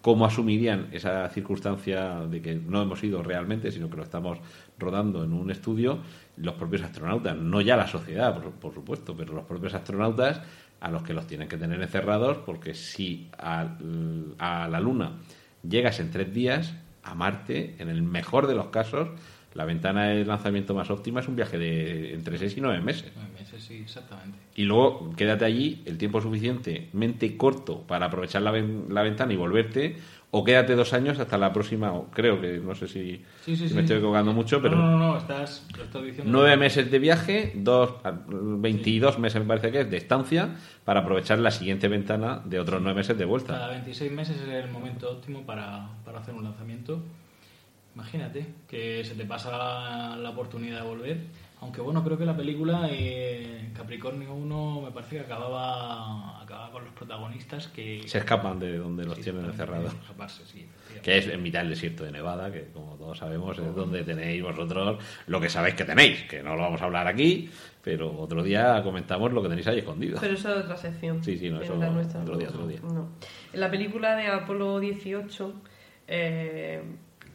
cómo 0.00 0.24
asumirían 0.24 0.88
esa 0.90 1.28
circunstancia 1.28 2.26
de 2.26 2.40
que 2.40 2.54
no 2.54 2.82
hemos 2.82 3.04
ido 3.04 3.22
realmente, 3.22 3.70
sino 3.70 3.88
que 3.88 3.98
lo 3.98 4.02
estamos 4.02 4.38
rodando 4.78 5.22
en 5.22 5.32
un 5.32 5.50
estudio, 5.50 5.98
los 6.36 6.54
propios 6.54 6.82
astronautas, 6.82 7.36
no 7.36 7.60
ya 7.60 7.76
la 7.76 7.86
sociedad, 7.86 8.34
por, 8.34 8.52
por 8.52 8.74
supuesto, 8.74 9.14
pero 9.16 9.34
los 9.34 9.44
propios 9.44 9.74
astronautas 9.74 10.40
a 10.80 10.90
los 10.90 11.02
que 11.02 11.12
los 11.14 11.26
tienen 11.26 11.48
que 11.48 11.56
tener 11.56 11.80
encerrados, 11.82 12.38
porque 12.38 12.74
si 12.74 13.28
a, 13.38 13.76
a 14.38 14.68
la 14.68 14.80
Luna 14.80 15.18
llegas 15.68 15.98
en 16.00 16.10
tres 16.10 16.32
días, 16.32 16.74
a 17.02 17.14
Marte, 17.14 17.74
en 17.78 17.88
el 17.88 18.02
mejor 18.02 18.46
de 18.46 18.54
los 18.54 18.66
casos, 18.66 19.08
la 19.54 19.64
ventana 19.64 20.08
de 20.08 20.24
lanzamiento 20.24 20.74
más 20.74 20.90
óptima 20.90 21.20
es 21.20 21.26
un 21.28 21.34
viaje 21.34 21.58
de 21.58 22.12
entre 22.14 22.38
seis 22.38 22.56
y 22.56 22.60
nueve 22.60 22.80
meses. 22.80 23.10
Nueve 23.16 23.30
meses, 23.38 23.62
sí, 23.64 23.74
exactamente. 23.78 24.38
Y 24.54 24.64
luego 24.64 25.10
quédate 25.16 25.44
allí 25.46 25.82
el 25.86 25.96
tiempo 25.98 26.20
suficientemente 26.20 27.36
corto 27.36 27.80
para 27.86 28.06
aprovechar 28.06 28.42
la, 28.42 28.50
ven- 28.50 28.86
la 28.90 29.02
ventana 29.02 29.32
y 29.32 29.36
volverte, 29.36 29.96
o 30.30 30.44
quédate 30.44 30.74
dos 30.74 30.92
años 30.92 31.18
hasta 31.18 31.38
la 31.38 31.52
próxima, 31.52 31.92
o 31.92 32.06
creo 32.10 32.38
que 32.40 32.58
no 32.58 32.74
sé 32.74 32.86
si, 32.86 33.24
Sí, 33.44 33.56
sí, 33.56 33.56
si 33.56 33.68
sí. 33.70 33.74
me 33.74 33.80
estoy 33.80 33.96
equivocando 33.96 34.32
mucho, 34.34 34.60
pero 34.60 34.76
No, 34.76 34.90
no, 34.90 34.98
no, 34.98 35.18
estás, 35.18 35.66
lo 35.76 35.84
estás 35.84 36.02
diciendo. 36.04 36.30
nueve 36.30 36.56
meses 36.58 36.90
de 36.90 36.98
viaje, 36.98 37.52
dos, 37.56 37.94
22 38.28 39.18
meses 39.18 39.40
me 39.40 39.48
parece 39.48 39.70
que 39.72 39.80
es 39.80 39.90
de 39.90 39.96
estancia, 39.96 40.50
para 40.84 41.00
aprovechar 41.00 41.38
la 41.38 41.50
siguiente 41.50 41.88
ventana 41.88 42.42
de 42.44 42.60
otros 42.60 42.80
nueve 42.82 42.96
meses 42.98 43.16
de 43.16 43.24
Cada 43.24 43.30
vuelta. 43.30 43.68
26 43.68 44.12
meses 44.12 44.36
es 44.40 44.48
el 44.64 44.70
momento 44.70 45.10
óptimo 45.10 45.42
para, 45.46 45.88
para 46.04 46.18
hacer 46.20 46.34
un 46.34 46.44
lanzamiento. 46.44 47.00
Imagínate 47.94 48.46
que 48.68 49.04
se 49.04 49.14
te 49.14 49.24
pasa 49.24 50.16
la 50.16 50.30
oportunidad 50.30 50.82
de 50.82 50.86
volver. 50.86 51.18
Aunque 51.60 51.80
bueno, 51.80 52.04
creo 52.04 52.16
que 52.16 52.24
la 52.24 52.36
película 52.36 52.88
eh, 52.90 53.70
Capricornio 53.76 54.32
1 54.32 54.82
me 54.82 54.90
parece 54.92 55.16
que 55.16 55.22
acababa, 55.22 56.40
acababa 56.40 56.70
con 56.70 56.84
los 56.84 56.92
protagonistas 56.94 57.66
que... 57.68 58.02
Se 58.06 58.18
escapan 58.18 58.60
de 58.60 58.78
donde 58.78 59.04
los 59.04 59.16
Sí, 59.16 59.22
tienen 59.24 59.44
encerrados. 59.44 59.92
sí, 60.46 60.68
que 61.02 61.18
es 61.18 61.26
en 61.26 61.42
mitad 61.42 61.60
del 61.60 61.70
desierto 61.70 62.04
de 62.04 62.12
Nevada, 62.12 62.52
que 62.52 62.66
como 62.72 62.94
todos 62.94 63.18
sabemos 63.18 63.58
es 63.58 63.74
donde 63.74 64.04
tenéis 64.04 64.42
vosotros 64.42 65.02
lo 65.26 65.40
que 65.40 65.48
sabéis 65.48 65.74
que 65.74 65.84
tenéis, 65.84 66.24
que 66.24 66.42
no 66.44 66.54
lo 66.54 66.62
vamos 66.62 66.80
a 66.80 66.84
hablar 66.84 67.08
aquí, 67.08 67.50
pero 67.82 68.16
otro 68.18 68.42
día 68.44 68.80
comentamos 68.84 69.32
lo 69.32 69.42
que 69.42 69.48
tenéis 69.48 69.66
ahí 69.66 69.78
escondido. 69.78 70.18
Pero 70.20 70.34
eso 70.34 70.54
es 70.54 70.64
otra 70.64 70.76
sección. 70.76 71.24
Sí, 71.24 71.36
sí, 71.38 71.50
no, 71.50 71.56
en 71.56 71.62
eso 71.64 71.76
la 71.76 71.90
nuestra. 71.90 72.20
otro 72.20 72.36
día, 72.36 72.48
otro 72.50 72.66
día. 72.68 72.78
No. 72.82 73.08
En 73.52 73.60
la 73.60 73.68
película 73.70 74.14
de 74.14 74.28
Apolo 74.28 74.78
18, 74.78 75.52
eh, 76.06 76.82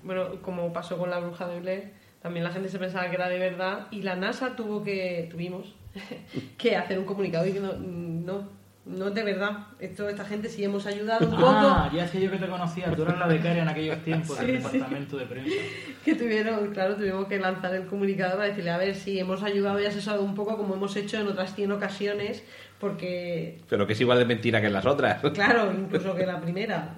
bueno, 0.04 0.42
como 0.42 0.72
pasó 0.72 0.98
con 0.98 1.10
la 1.10 1.20
bruja 1.20 1.48
de 1.48 1.60
Blair, 1.60 2.03
también 2.24 2.44
la 2.44 2.52
gente 2.52 2.70
se 2.70 2.80
pensaba 2.80 3.08
que 3.10 3.16
era 3.16 3.30
de 3.30 3.38
verdad 3.38 3.88
y 3.92 4.02
la 4.02 4.16
NASA 4.16 4.56
tuvo 4.56 4.84
que, 4.84 5.28
tuvimos, 5.30 5.76
que 6.58 6.76
hacer 6.76 6.98
un 6.98 7.06
comunicado 7.06 7.44
diciendo, 7.46 7.78
no, 7.80 8.50
no 8.86 9.08
es 9.10 9.14
de 9.14 9.24
verdad. 9.24 9.52
Esto, 9.80 10.10
esta 10.10 10.26
gente 10.26 10.50
sí 10.50 10.64
hemos 10.64 10.86
ayudado 10.88 11.26
un 11.28 11.32
poco. 11.36 11.46
Ah, 11.48 11.92
ya 11.94 12.08
sé 12.08 12.22
yo 12.22 12.32
que 12.32 12.38
te 12.38 12.48
conocía. 12.48 12.94
Tú 12.96 13.04
eras 13.04 13.18
la 13.20 13.28
becaria 13.28 13.62
en 13.64 13.70
aquellos 13.70 14.04
tiempos 14.04 14.38
Sí, 14.38 14.46
del 14.46 14.62
sí. 14.62 14.64
departamento 14.78 15.18
de 15.18 15.26
prensa. 15.26 15.56
que 16.04 16.16
tuvieron, 16.16 16.72
claro, 16.74 16.96
tuvimos 16.96 17.28
que 17.28 17.40
lanzar 17.40 17.74
el 17.76 17.86
comunicado 17.86 18.38
para 18.38 18.48
decirle, 18.50 18.72
a 18.72 18.78
ver, 18.78 18.96
si 18.96 19.20
hemos 19.20 19.44
ayudado 19.44 19.80
y 19.82 19.86
asesorado 19.86 20.24
un 20.24 20.34
poco 20.36 20.58
como 20.58 20.74
hemos 20.76 20.96
hecho 20.96 21.18
en 21.20 21.28
otras 21.28 21.54
100 21.56 21.72
ocasiones, 21.74 22.44
porque 22.80 23.60
Pero 23.70 23.86
que 23.88 23.94
es 23.94 24.02
igual 24.02 24.20
de 24.20 24.26
mentira 24.26 24.60
que 24.62 24.70
las 24.70 24.86
otras. 24.86 25.22
Claro, 25.34 25.72
incluso 25.72 26.14
que 26.16 26.26
la 26.26 26.42
primera. 26.42 26.96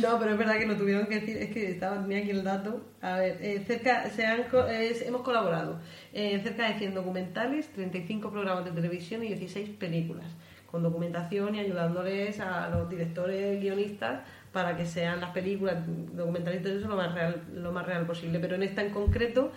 No, 0.00 0.18
pero 0.18 0.32
es 0.32 0.38
verdad 0.38 0.58
que 0.58 0.66
lo 0.66 0.76
tuvieron 0.76 1.06
que 1.06 1.20
decir, 1.20 1.36
es 1.38 1.50
que 1.50 1.70
estaba, 1.70 2.00
tenía 2.02 2.18
aquí 2.18 2.30
el 2.30 2.44
dato. 2.44 2.84
A 3.00 3.18
ver, 3.18 3.38
eh, 3.40 3.64
cerca, 3.66 4.08
se 4.10 4.26
han, 4.26 4.40
eh, 4.68 5.02
hemos 5.06 5.22
colaborado 5.22 5.78
en 6.12 6.42
cerca 6.42 6.68
de 6.68 6.78
100 6.78 6.94
documentales, 6.94 7.68
35 7.72 8.30
programas 8.30 8.64
de 8.64 8.72
televisión 8.72 9.22
y 9.22 9.28
16 9.28 9.70
películas, 9.70 10.26
con 10.70 10.82
documentación 10.82 11.54
y 11.54 11.60
ayudándoles 11.60 12.40
a 12.40 12.68
los 12.68 12.88
directores, 12.90 13.60
guionistas, 13.60 14.20
para 14.52 14.76
que 14.76 14.86
sean 14.86 15.20
las 15.20 15.30
películas, 15.30 15.76
documentales 16.14 16.60
y 16.60 16.64
todo 16.64 16.78
eso 16.78 16.88
lo 16.88 16.96
más 16.96 17.14
real, 17.14 17.42
lo 17.54 17.72
más 17.72 17.86
real 17.86 18.06
posible. 18.06 18.38
Pero 18.38 18.56
en 18.56 18.62
esta 18.62 18.82
en 18.82 18.90
concreto, 18.90 19.52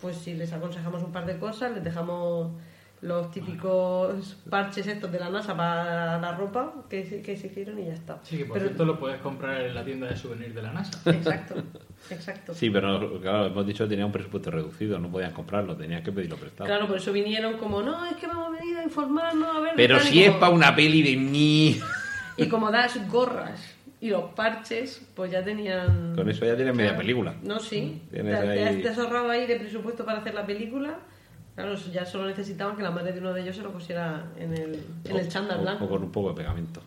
pues 0.00 0.16
si 0.16 0.34
les 0.34 0.52
aconsejamos 0.52 1.02
un 1.02 1.12
par 1.12 1.26
de 1.26 1.38
cosas, 1.38 1.72
les 1.72 1.84
dejamos 1.84 2.52
los 3.04 3.30
típicos 3.30 4.36
parches 4.48 4.86
estos 4.86 5.12
de 5.12 5.18
la 5.20 5.28
NASA 5.28 5.54
para 5.56 6.18
la 6.18 6.32
ropa 6.36 6.72
que, 6.88 7.04
se- 7.04 7.20
que 7.22 7.36
se 7.36 7.48
hicieron 7.48 7.78
y 7.78 7.86
ya 7.86 7.92
está. 7.92 8.18
Sí, 8.22 8.38
que 8.38 8.44
por 8.46 8.54
Pero- 8.54 8.66
cierto 8.68 8.84
lo 8.86 8.98
puedes 8.98 9.20
comprar 9.20 9.60
en 9.60 9.74
la 9.74 9.84
tienda 9.84 10.06
de 10.08 10.16
souvenirs 10.16 10.54
de 10.54 10.62
la 10.62 10.72
NASA. 10.72 10.98
Exacto, 11.10 11.54
exacto. 12.10 12.54
Sí, 12.54 12.70
pero 12.70 13.20
claro, 13.20 13.46
hemos 13.46 13.66
dicho 13.66 13.84
que 13.84 13.90
tenía 13.90 14.06
un 14.06 14.12
presupuesto 14.12 14.50
reducido, 14.50 14.98
no 14.98 15.10
podían 15.10 15.32
comprarlo, 15.32 15.76
tenían 15.76 16.02
que 16.02 16.12
pedirlo 16.12 16.36
prestado. 16.36 16.66
Claro, 16.66 16.86
por 16.86 16.96
eso 16.96 17.12
vinieron 17.12 17.58
como, 17.58 17.82
no, 17.82 18.06
es 18.06 18.16
que 18.16 18.26
hemos 18.26 18.50
venido 18.52 18.80
a 18.80 18.84
informarnos, 18.84 19.56
a 19.56 19.60
ver... 19.60 19.72
pero 19.76 19.98
tal", 19.98 20.06
y 20.06 20.10
si 20.10 20.24
es 20.24 20.32
para 20.36 20.52
una 20.52 20.74
peli 20.74 21.02
de 21.02 21.16
mí. 21.16 21.80
Y 22.36 22.48
como 22.48 22.68
das 22.72 22.98
gorras 23.12 23.60
y 24.00 24.08
los 24.10 24.32
parches, 24.32 25.06
pues 25.14 25.30
ya 25.30 25.44
tenían... 25.44 26.16
Con 26.16 26.28
eso 26.28 26.44
ya 26.44 26.56
tienes 26.56 26.74
media 26.74 26.96
película. 26.96 27.32
No, 27.44 27.60
sí. 27.60 28.02
Ahí- 28.12 28.82
te 28.82 28.88
has 28.88 28.98
ahorrado 28.98 29.30
ahí 29.30 29.46
de 29.46 29.54
presupuesto 29.56 30.04
para 30.04 30.18
hacer 30.18 30.34
la 30.34 30.44
película. 30.44 30.98
Claro, 31.54 31.74
ya 31.76 32.04
solo 32.04 32.26
necesitaban 32.26 32.76
que 32.76 32.82
la 32.82 32.90
madre 32.90 33.12
de 33.12 33.20
uno 33.20 33.32
de 33.32 33.42
ellos 33.42 33.54
se 33.56 33.62
lo 33.62 33.70
pusiera 33.72 34.24
en 34.36 34.52
el, 34.54 34.84
en 35.04 35.16
el 35.16 35.28
chándal 35.28 35.60
blanco. 35.60 35.84
o 35.84 35.88
con 35.88 36.02
un 36.02 36.10
poco 36.10 36.30
de 36.30 36.34
pegamento. 36.36 36.80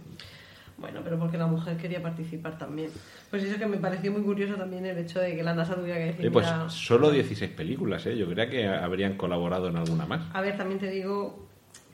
Bueno, 0.78 1.00
pero 1.04 1.18
porque 1.18 1.38
la 1.38 1.48
mujer 1.48 1.76
quería 1.78 2.02
participar 2.04 2.58
también. 2.58 2.92
Pues 3.32 3.42
eso 3.44 3.58
que 3.58 3.66
me 3.66 3.78
pareció 3.78 4.12
muy 4.12 4.22
curioso 4.22 4.56
también 4.56 4.86
el 4.86 4.98
hecho 4.98 5.20
de 5.20 5.36
que 5.36 5.42
la 5.42 5.56
NASA 5.56 5.74
tuviera 5.76 5.98
que 5.98 6.06
decir... 6.08 6.22
Oye, 6.22 6.32
pues 6.32 6.46
"Mira, 6.46 6.70
solo 6.70 7.10
16 7.10 7.52
películas, 7.52 8.06
¿eh? 8.06 8.16
Yo 8.16 8.28
creía 8.28 8.50
que 8.50 8.68
habrían 8.68 9.16
colaborado 9.18 9.70
en 9.70 9.78
alguna 9.78 10.06
más. 10.06 10.22
A 10.34 10.42
ver, 10.42 10.56
también 10.56 10.80
te 10.80 10.90
digo 10.92 11.48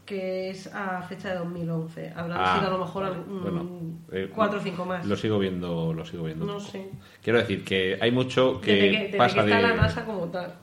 que 0.06 0.50
es 0.50 0.68
a 0.74 1.02
fecha 1.04 1.30
de 1.30 1.36
2011. 1.36 2.12
Habrán 2.14 2.38
Ah, 2.42 2.56
sido 2.58 2.68
a 2.68 2.72
lo 2.78 2.80
mejor 2.86 3.04
vale. 3.04 3.16
algún- 3.16 3.42
Bueno, 3.42 3.70
eh, 4.12 4.30
cuatro 4.36 4.60
o 4.60 4.62
cinco 4.62 4.84
más. 4.84 5.06
Lo 5.06 5.16
sigo 5.16 5.40
viendo, 5.40 5.94
lo 5.94 6.04
sigo 6.06 6.24
viendo. 6.26 6.46
No 6.46 6.60
sé. 6.60 6.90
Quiero 7.22 7.40
decir 7.40 7.64
que 7.64 7.98
hay 8.02 8.12
mucho 8.12 8.60
que, 8.60 8.74
desde 8.74 8.92
que, 8.92 9.04
desde 9.06 9.18
pasa 9.18 9.36
que 9.36 9.40
está 9.42 9.56
de. 9.56 9.62
la 9.64 9.74
NASA 9.76 10.04
como 10.06 10.26
tal. 10.26 10.56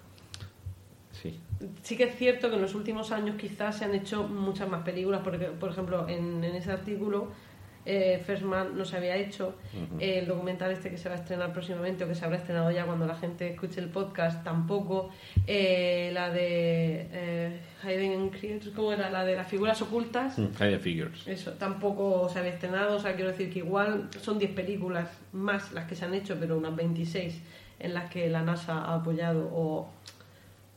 Sí. 1.82 1.96
Que 1.96 2.04
es 2.04 2.16
cierto 2.16 2.48
que 2.48 2.56
en 2.56 2.62
los 2.62 2.74
últimos 2.74 3.12
años 3.12 3.36
quizás 3.36 3.78
se 3.78 3.84
han 3.84 3.94
hecho 3.94 4.26
muchas 4.28 4.68
más 4.68 4.82
películas, 4.82 5.20
porque 5.22 5.38
por 5.46 5.70
ejemplo 5.70 6.08
en, 6.08 6.42
en 6.42 6.54
ese 6.54 6.72
artículo 6.72 7.28
eh, 7.86 8.22
First 8.26 8.42
Man 8.42 8.76
no 8.76 8.84
se 8.84 8.96
había 8.96 9.16
hecho, 9.16 9.54
el 9.98 10.26
documental 10.26 10.70
este 10.70 10.90
que 10.90 10.98
se 10.98 11.08
va 11.08 11.14
a 11.14 11.18
estrenar 11.18 11.52
próximamente 11.52 12.04
o 12.04 12.08
que 12.08 12.14
se 12.14 12.24
habrá 12.24 12.36
estrenado 12.36 12.70
ya 12.70 12.84
cuando 12.84 13.06
la 13.06 13.16
gente 13.16 13.48
escuche 13.48 13.80
el 13.80 13.88
podcast 13.88 14.44
tampoco, 14.44 15.10
eh, 15.46 16.10
la 16.12 16.30
de 16.30 17.08
eh, 17.10 17.60
Hidden 17.82 18.28
Creatures, 18.28 18.74
¿cómo 18.76 18.92
era? 18.92 19.08
La 19.08 19.24
de 19.24 19.34
las 19.34 19.48
figuras 19.48 19.80
ocultas. 19.80 20.36
Hidden 20.36 20.80
Figures. 20.80 21.26
Eso, 21.26 21.52
tampoco 21.52 22.28
se 22.28 22.38
había 22.38 22.52
estrenado, 22.52 22.96
o 22.96 23.00
sea, 23.00 23.14
quiero 23.14 23.30
decir 23.30 23.50
que 23.50 23.60
igual 23.60 24.10
son 24.20 24.38
10 24.38 24.52
películas 24.52 25.08
más 25.32 25.72
las 25.72 25.86
que 25.86 25.94
se 25.94 26.04
han 26.04 26.12
hecho, 26.12 26.36
pero 26.38 26.58
unas 26.58 26.76
26 26.76 27.40
en 27.78 27.94
las 27.94 28.10
que 28.10 28.28
la 28.28 28.42
NASA 28.42 28.74
ha 28.74 28.96
apoyado 28.96 29.48
o 29.52 29.90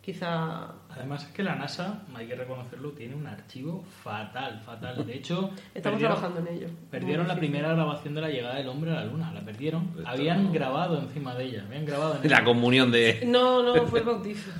quizá 0.03 0.67
Además 0.89 1.23
es 1.23 1.29
que 1.29 1.41
la 1.43 1.55
NASA, 1.55 2.03
hay 2.13 2.27
que 2.27 2.35
reconocerlo, 2.35 2.91
tiene 2.91 3.15
un 3.15 3.25
archivo 3.25 3.83
fatal, 4.03 4.59
fatal. 4.63 5.05
De 5.07 5.15
hecho, 5.15 5.49
estamos 5.73 5.99
perdieron- 5.99 5.99
trabajando 6.19 6.39
en 6.51 6.55
ello. 6.57 6.67
Perdieron 6.91 7.27
la 7.27 7.35
primera 7.35 7.69
grabación 7.73 8.13
de 8.13 8.21
la 8.21 8.29
llegada 8.29 8.55
del 8.55 8.67
hombre 8.67 8.91
a 8.91 8.95
la 8.95 9.05
luna, 9.05 9.31
la 9.33 9.41
perdieron. 9.41 9.89
Esto 9.97 10.07
Habían 10.07 10.43
no. 10.45 10.51
grabado 10.51 10.99
encima 10.99 11.33
de 11.33 11.45
ella, 11.45 11.63
habían 11.65 11.85
grabado 11.85 12.15
en 12.21 12.29
La 12.29 12.37
ella. 12.37 12.43
comunión 12.45 12.91
de... 12.91 13.23
No, 13.25 13.63
no, 13.63 13.87
fue 13.87 13.99
el 14.01 14.05
bautizo 14.05 14.51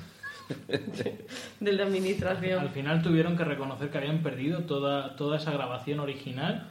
de 0.68 1.72
la 1.72 1.84
Al 1.84 1.90
administración. 1.90 2.70
final 2.70 3.02
tuvieron 3.03 3.38
que 3.38 3.44
reconocer 3.44 3.90
que 3.90 3.98
habían 3.98 4.20
perdido 4.24 4.61
toda, 4.61 5.15
toda 5.15 5.38
esa 5.38 5.52
grabación 5.52 5.99
original 5.99 6.68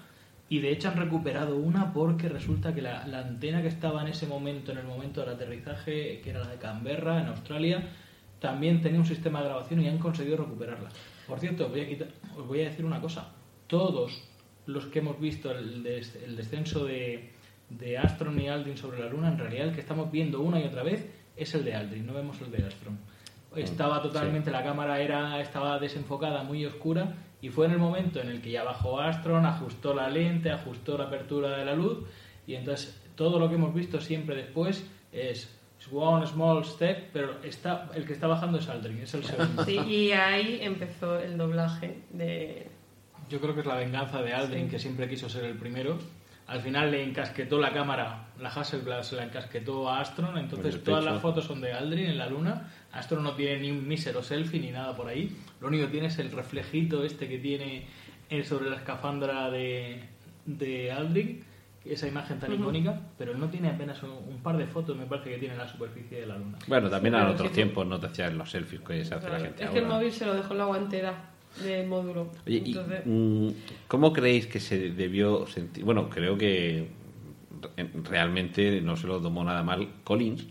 y 0.48 0.58
de 0.60 0.72
hecho 0.72 0.88
han 0.88 0.96
recuperado 0.96 1.56
una 1.56 1.92
porque 1.92 2.28
resulta 2.28 2.74
que 2.74 2.82
la, 2.82 3.06
la 3.06 3.20
antena 3.20 3.62
que 3.62 3.68
estaba 3.68 4.02
en 4.02 4.08
ese 4.08 4.26
momento, 4.26 4.72
en 4.72 4.78
el 4.78 4.84
momento 4.86 5.20
del 5.20 5.30
aterrizaje, 5.34 6.20
que 6.22 6.30
era 6.30 6.40
la 6.40 6.48
de 6.48 6.56
Canberra, 6.56 7.20
en 7.22 7.28
Australia, 7.28 7.82
también 8.42 8.82
tenía 8.82 8.98
un 9.00 9.06
sistema 9.06 9.40
de 9.40 9.46
grabación 9.46 9.80
y 9.80 9.88
han 9.88 9.96
conseguido 9.98 10.36
recuperarla. 10.36 10.90
Por 11.26 11.38
cierto, 11.40 11.68
voy 11.70 11.80
a 11.80 11.88
quitar- 11.88 12.08
os 12.36 12.46
voy 12.46 12.60
a 12.60 12.64
decir 12.64 12.84
una 12.84 13.00
cosa. 13.00 13.32
Todos 13.66 14.28
los 14.66 14.86
que 14.86 14.98
hemos 14.98 15.18
visto 15.18 15.50
el, 15.52 15.82
des- 15.82 16.16
el 16.22 16.36
descenso 16.36 16.84
de, 16.84 17.30
de 17.70 17.96
Astron 17.96 18.38
y 18.40 18.48
Aldrin 18.48 18.76
sobre 18.76 18.98
la 19.00 19.06
Luna, 19.06 19.28
en 19.28 19.38
realidad 19.38 19.68
el 19.68 19.74
que 19.74 19.80
estamos 19.80 20.10
viendo 20.12 20.40
una 20.40 20.60
y 20.60 20.64
otra 20.64 20.82
vez 20.82 21.08
es 21.36 21.54
el 21.54 21.64
de 21.64 21.74
Aldrin, 21.74 22.04
no 22.06 22.12
vemos 22.12 22.38
el 22.42 22.50
de 22.50 22.66
Astron. 22.66 22.98
Estaba 23.56 24.00
totalmente, 24.02 24.50
la 24.50 24.62
cámara 24.64 25.00
era 25.00 25.40
estaba 25.40 25.78
desenfocada, 25.78 26.42
muy 26.42 26.64
oscura, 26.66 27.14
y 27.40 27.48
fue 27.50 27.66
en 27.66 27.72
el 27.72 27.78
momento 27.78 28.20
en 28.20 28.28
el 28.28 28.40
que 28.40 28.50
ya 28.50 28.64
bajó 28.64 29.00
Astron, 29.00 29.44
ajustó 29.46 29.94
la 29.94 30.08
lente, 30.08 30.50
ajustó 30.50 30.96
la 30.98 31.04
apertura 31.04 31.56
de 31.58 31.64
la 31.64 31.74
luz, 31.74 31.98
y 32.46 32.54
entonces 32.54 32.98
todo 33.14 33.38
lo 33.38 33.48
que 33.48 33.54
hemos 33.56 33.74
visto 33.74 34.00
siempre 34.00 34.34
después 34.36 34.88
es 35.12 35.58
one 35.90 36.26
small 36.26 36.64
step, 36.64 37.10
pero 37.12 37.36
está, 37.42 37.88
el 37.94 38.04
que 38.06 38.12
está 38.12 38.26
bajando 38.26 38.58
es 38.58 38.68
Aldrin, 38.68 38.98
es 38.98 39.14
el 39.14 39.24
segundo. 39.24 39.64
Sí, 39.64 39.78
y 39.78 40.12
ahí 40.12 40.58
empezó 40.62 41.18
el 41.18 41.36
doblaje 41.38 41.98
de... 42.10 42.68
Yo 43.30 43.40
creo 43.40 43.54
que 43.54 43.60
es 43.60 43.66
la 43.66 43.76
venganza 43.76 44.20
de 44.22 44.32
Aldrin, 44.34 44.64
Sí. 44.66 44.70
que 44.70 44.78
siempre 44.78 45.08
quiso 45.08 45.28
ser 45.28 45.44
el 45.44 45.56
primero. 45.56 45.98
Al 46.46 46.60
final 46.60 46.90
le 46.90 47.02
encasquetó 47.02 47.58
la 47.58 47.72
cámara, 47.72 48.26
la 48.38 48.48
Hasselblad 48.50 49.02
se 49.02 49.16
la 49.16 49.24
encasquetó 49.24 49.88
a 49.88 50.00
Astron, 50.00 50.36
entonces 50.36 50.82
todas 50.84 51.02
las 51.04 51.22
fotos 51.22 51.44
son 51.44 51.60
de 51.60 51.72
Aldrin 51.72 52.06
en 52.06 52.18
la 52.18 52.26
luna. 52.26 52.70
Astron 52.92 53.22
no 53.22 53.32
tiene 53.34 53.60
ni 53.60 53.70
un 53.70 53.86
mísero 53.88 54.22
selfie 54.22 54.60
ni 54.60 54.70
nada 54.70 54.94
por 54.94 55.08
ahí. 55.08 55.34
Lo 55.60 55.68
único 55.68 55.86
que 55.86 55.92
tiene 55.92 56.08
es 56.08 56.18
el 56.18 56.30
reflejito 56.30 57.04
este 57.04 57.28
que 57.28 57.38
tiene 57.38 57.86
eh, 58.28 58.44
sobre 58.44 58.68
la 58.68 58.76
escafandra 58.76 59.50
de, 59.50 60.02
de 60.44 60.90
Aldrin, 60.92 61.44
esa 61.84 62.06
imagen 62.06 62.38
tan 62.38 62.52
icónica, 62.52 63.00
pero 63.18 63.32
él 63.32 63.40
no 63.40 63.48
tiene 63.48 63.68
apenas 63.68 64.02
un, 64.02 64.10
un 64.10 64.38
par 64.42 64.56
de 64.56 64.66
fotos, 64.66 64.96
me 64.96 65.06
parece 65.06 65.30
que 65.30 65.38
tiene 65.38 65.54
en 65.54 65.58
la 65.60 65.68
superficie 65.68 66.20
de 66.20 66.26
la 66.26 66.38
luna. 66.38 66.58
Bueno, 66.68 66.88
también 66.88 67.14
en 67.14 67.22
otros 67.22 67.50
tiempos 67.52 67.86
no 67.86 67.98
te 67.98 68.06
hacían 68.06 68.38
los 68.38 68.50
selfies 68.50 68.80
que 68.82 69.04
se 69.04 69.14
hace 69.14 69.24
la 69.24 69.30
Claro, 69.30 69.44
gente 69.44 69.64
es 69.64 69.70
que 69.70 69.78
el 69.78 69.86
móvil 69.86 70.12
se 70.12 70.26
lo 70.26 70.34
dejó 70.34 70.52
en 70.52 70.58
la 70.58 70.64
guantera 70.66 71.30
del 71.62 71.86
módulo. 71.88 72.30
Oye, 72.46 72.62
y, 72.64 72.68
Entonces, 72.68 73.02
mm, 73.04 73.48
¿cómo 73.88 74.12
creéis 74.12 74.46
que 74.46 74.60
se 74.60 74.90
debió 74.90 75.46
sentir? 75.46 75.84
Bueno, 75.84 76.08
creo 76.08 76.38
que 76.38 76.88
en- 77.76 78.04
realmente 78.04 78.80
no 78.80 78.96
se 78.96 79.06
lo 79.06 79.20
tomó 79.20 79.44
nada 79.44 79.62
mal 79.62 79.88
Collins, 80.04 80.46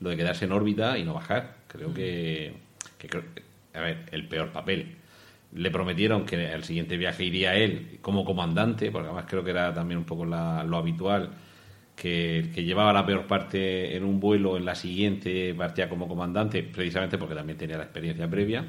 lo 0.00 0.08
de 0.10 0.16
quedarse 0.16 0.46
en 0.46 0.52
órbita 0.52 0.98
y 0.98 1.04
no 1.04 1.14
bajar. 1.14 1.56
Creo 1.68 1.92
que, 1.94 2.54
que 2.98 3.08
creo- 3.08 3.24
a 3.74 3.80
ver, 3.80 4.06
el 4.12 4.26
peor 4.28 4.50
papel. 4.50 4.96
Le 5.52 5.70
prometieron 5.70 6.24
que 6.26 6.52
el 6.52 6.64
siguiente 6.64 6.96
viaje 6.96 7.24
iría 7.24 7.54
él 7.56 7.98
como 8.02 8.24
comandante, 8.24 8.90
porque 8.90 9.08
además 9.08 9.26
creo 9.28 9.42
que 9.44 9.50
era 9.50 9.74
también 9.74 9.98
un 9.98 10.04
poco 10.04 10.24
la- 10.24 10.62
lo 10.64 10.76
habitual, 10.76 11.30
que 11.96 12.50
que 12.54 12.64
llevaba 12.64 12.92
la 12.92 13.04
peor 13.06 13.26
parte 13.26 13.96
en 13.96 14.04
un 14.04 14.20
vuelo, 14.20 14.56
en 14.56 14.64
la 14.64 14.74
siguiente 14.74 15.54
partía 15.54 15.88
como 15.88 16.08
comandante, 16.08 16.62
precisamente 16.62 17.18
porque 17.18 17.34
también 17.34 17.58
tenía 17.58 17.76
la 17.78 17.84
experiencia 17.84 18.28
previa. 18.30 18.64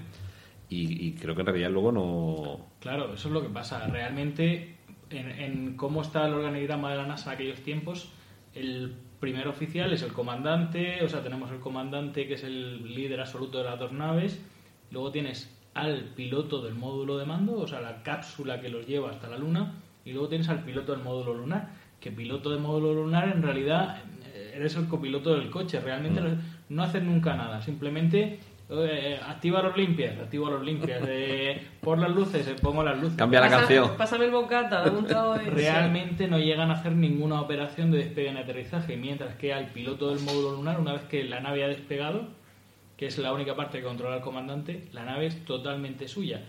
Y, 0.69 1.07
y 1.07 1.13
creo 1.13 1.35
que 1.35 1.41
en 1.41 1.47
realidad 1.47 1.69
luego 1.71 1.91
no, 1.91 2.65
Claro, 2.79 3.13
eso 3.13 3.27
es 3.27 3.33
lo 3.33 3.41
que 3.41 3.49
pasa. 3.49 3.85
Realmente, 3.87 4.75
en, 5.09 5.29
en 5.31 5.75
cómo 5.77 6.01
está 6.01 6.25
el 6.27 6.33
organigrama 6.33 6.91
de 6.91 6.97
la 6.97 7.05
NASA 7.05 7.31
en 7.31 7.35
aquellos 7.35 7.59
tiempos, 7.61 8.09
el 8.55 8.95
primer 9.19 9.47
oficial 9.47 9.93
es 9.93 10.01
el 10.01 10.13
comandante, 10.13 11.03
o 11.03 11.09
sea, 11.09 11.21
tenemos 11.21 11.51
el 11.51 11.59
comandante 11.59 12.27
que 12.27 12.33
es 12.35 12.43
el 12.43 12.95
líder 12.95 13.19
absoluto 13.19 13.59
de 13.59 13.65
las 13.65 13.77
dos 13.79 13.91
naves, 13.91 14.41
luego 14.91 15.11
tienes 15.11 15.55
al 15.73 16.03
piloto 16.15 16.61
del 16.61 16.73
módulo 16.75 17.17
de 17.17 17.25
mando, 17.25 17.59
o 17.59 17.67
sea, 17.67 17.81
la 17.81 18.03
cápsula 18.03 18.59
que 18.61 18.69
los 18.69 18.85
lleva 18.85 19.11
hasta 19.11 19.27
la 19.29 19.37
Luna, 19.37 19.73
y 20.03 20.11
luego 20.11 20.27
tienes 20.27 20.49
al 20.49 20.63
piloto 20.63 20.91
del 20.93 21.03
módulo 21.03 21.33
lunar, 21.33 21.69
que 21.99 22.11
piloto 22.11 22.49
del 22.49 22.59
módulo 22.59 22.93
lunar 22.93 23.29
en 23.33 23.41
realidad 23.43 23.99
eh, 24.33 24.53
eres 24.55 24.75
el 24.75 24.87
copiloto 24.87 25.35
del 25.35 25.49
coche, 25.49 25.79
realmente 25.79 26.19
no, 26.21 26.29
no 26.69 26.83
haces 26.83 27.03
nunca 27.03 27.35
nada, 27.35 27.61
simplemente 27.61 28.39
eh, 28.73 29.19
activa 29.27 29.61
los 29.61 29.75
limpias, 29.77 30.17
activa 30.17 30.49
los 30.49 30.63
limpias, 30.63 31.01
eh, 31.05 31.61
por 31.81 31.97
las 31.99 32.09
luces, 32.09 32.47
eh, 32.47 32.55
pongo 32.61 32.83
las 32.83 32.97
luces. 32.99 33.17
Cambia 33.17 33.41
la 33.41 33.47
pasa- 33.47 33.59
canción. 33.59 33.89
Pásame 33.97 34.25
el 34.25 34.31
bocata, 34.31 34.83
un 34.91 35.05
trago 35.05 35.33
de... 35.33 35.45
Realmente 35.49 36.27
no 36.27 36.39
llegan 36.39 36.71
a 36.71 36.75
hacer 36.75 36.93
ninguna 36.93 37.41
operación 37.41 37.91
de 37.91 37.97
despegue 37.99 38.31
y 38.33 38.37
aterrizaje, 38.37 38.97
mientras 38.97 39.35
que 39.35 39.53
al 39.53 39.67
piloto 39.67 40.09
del 40.13 40.23
módulo 40.23 40.53
lunar, 40.55 40.79
una 40.79 40.93
vez 40.93 41.03
que 41.03 41.23
la 41.25 41.39
nave 41.41 41.63
ha 41.63 41.67
despegado, 41.67 42.27
que 43.01 43.07
es 43.07 43.17
la 43.17 43.33
única 43.33 43.55
parte 43.55 43.79
que 43.79 43.83
controla 43.83 44.17
el 44.17 44.21
comandante, 44.21 44.87
la 44.91 45.03
nave 45.03 45.25
es 45.25 45.43
totalmente 45.43 46.07
suya. 46.07 46.41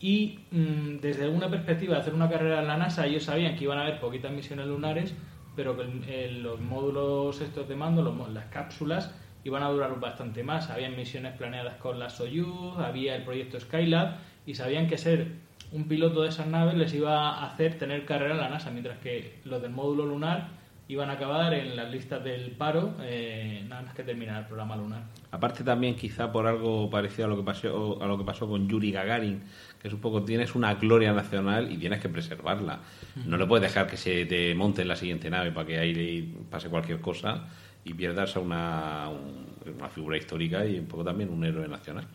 Y 0.00 0.38
mm, 0.50 0.96
desde 1.02 1.28
una 1.28 1.50
perspectiva 1.50 1.94
de 1.94 2.00
hacer 2.00 2.14
una 2.14 2.30
carrera 2.30 2.60
en 2.60 2.68
la 2.68 2.78
NASA, 2.78 3.06
ellos 3.06 3.24
sabían 3.24 3.54
que 3.54 3.64
iban 3.64 3.76
a 3.76 3.82
haber 3.82 4.00
poquitas 4.00 4.32
misiones 4.32 4.66
lunares, 4.66 5.12
pero 5.54 5.76
que 5.76 6.30
los 6.32 6.58
módulos 6.58 7.42
estos 7.42 7.68
de 7.68 7.76
mando, 7.76 8.00
los 8.00 8.30
las 8.30 8.46
cápsulas, 8.46 9.14
iban 9.44 9.62
a 9.62 9.68
durar 9.68 10.00
bastante 10.00 10.42
más. 10.42 10.70
Habían 10.70 10.96
misiones 10.96 11.36
planeadas 11.36 11.74
con 11.74 11.98
la 11.98 12.08
Soyuz, 12.08 12.78
había 12.78 13.14
el 13.14 13.24
proyecto 13.24 13.60
Skylab, 13.60 14.16
y 14.46 14.54
sabían 14.54 14.86
que 14.86 14.96
ser 14.96 15.32
un 15.72 15.86
piloto 15.86 16.22
de 16.22 16.30
esas 16.30 16.46
naves 16.46 16.76
les 16.76 16.94
iba 16.94 17.28
a 17.28 17.44
hacer 17.44 17.76
tener 17.76 18.06
carrera 18.06 18.32
en 18.32 18.40
la 18.40 18.48
NASA, 18.48 18.70
mientras 18.70 18.96
que 19.00 19.40
los 19.44 19.60
del 19.60 19.72
módulo 19.72 20.06
lunar 20.06 20.48
iban 20.88 21.10
a 21.10 21.14
acabar 21.14 21.52
en 21.52 21.76
las 21.76 21.90
listas 21.90 22.24
del 22.24 22.50
paro 22.52 22.94
eh, 23.02 23.62
nada 23.68 23.82
más 23.82 23.94
que 23.94 24.02
terminar 24.02 24.40
el 24.40 24.46
programa 24.46 24.74
lunar. 24.76 25.02
Aparte 25.30 25.62
también 25.62 25.94
quizá 25.96 26.32
por 26.32 26.46
algo 26.46 26.88
parecido 26.88 27.26
a 27.26 27.28
lo 27.28 27.36
que 27.36 27.42
pasó 27.42 28.02
a 28.02 28.06
lo 28.06 28.16
que 28.16 28.24
pasó 28.24 28.48
con 28.48 28.66
Yuri 28.68 28.90
Gagarin, 28.92 29.42
que 29.80 29.88
es 29.88 29.94
un 29.94 30.00
poco 30.00 30.22
tienes 30.24 30.54
una 30.54 30.74
gloria 30.74 31.12
nacional 31.12 31.70
y 31.70 31.76
tienes 31.76 32.00
que 32.00 32.08
preservarla. 32.08 32.80
No 33.26 33.36
le 33.36 33.46
puedes 33.46 33.62
dejar 33.70 33.86
que 33.86 33.96
se 33.98 34.24
te 34.24 34.54
monte 34.54 34.82
en 34.82 34.88
la 34.88 34.96
siguiente 34.96 35.28
nave 35.28 35.52
para 35.52 35.66
que 35.66 35.78
ahí 35.78 36.34
pase 36.50 36.70
cualquier 36.70 37.00
cosa 37.00 37.44
y 37.84 37.92
pierdas 37.92 38.34
a 38.36 38.40
una, 38.40 39.08
un- 39.10 39.46
una 39.76 39.88
figura 39.90 40.16
histórica 40.16 40.64
y 40.64 40.78
un 40.78 40.86
poco 40.86 41.04
también 41.04 41.28
un 41.30 41.44
héroe 41.44 41.68
nacional. 41.68 42.06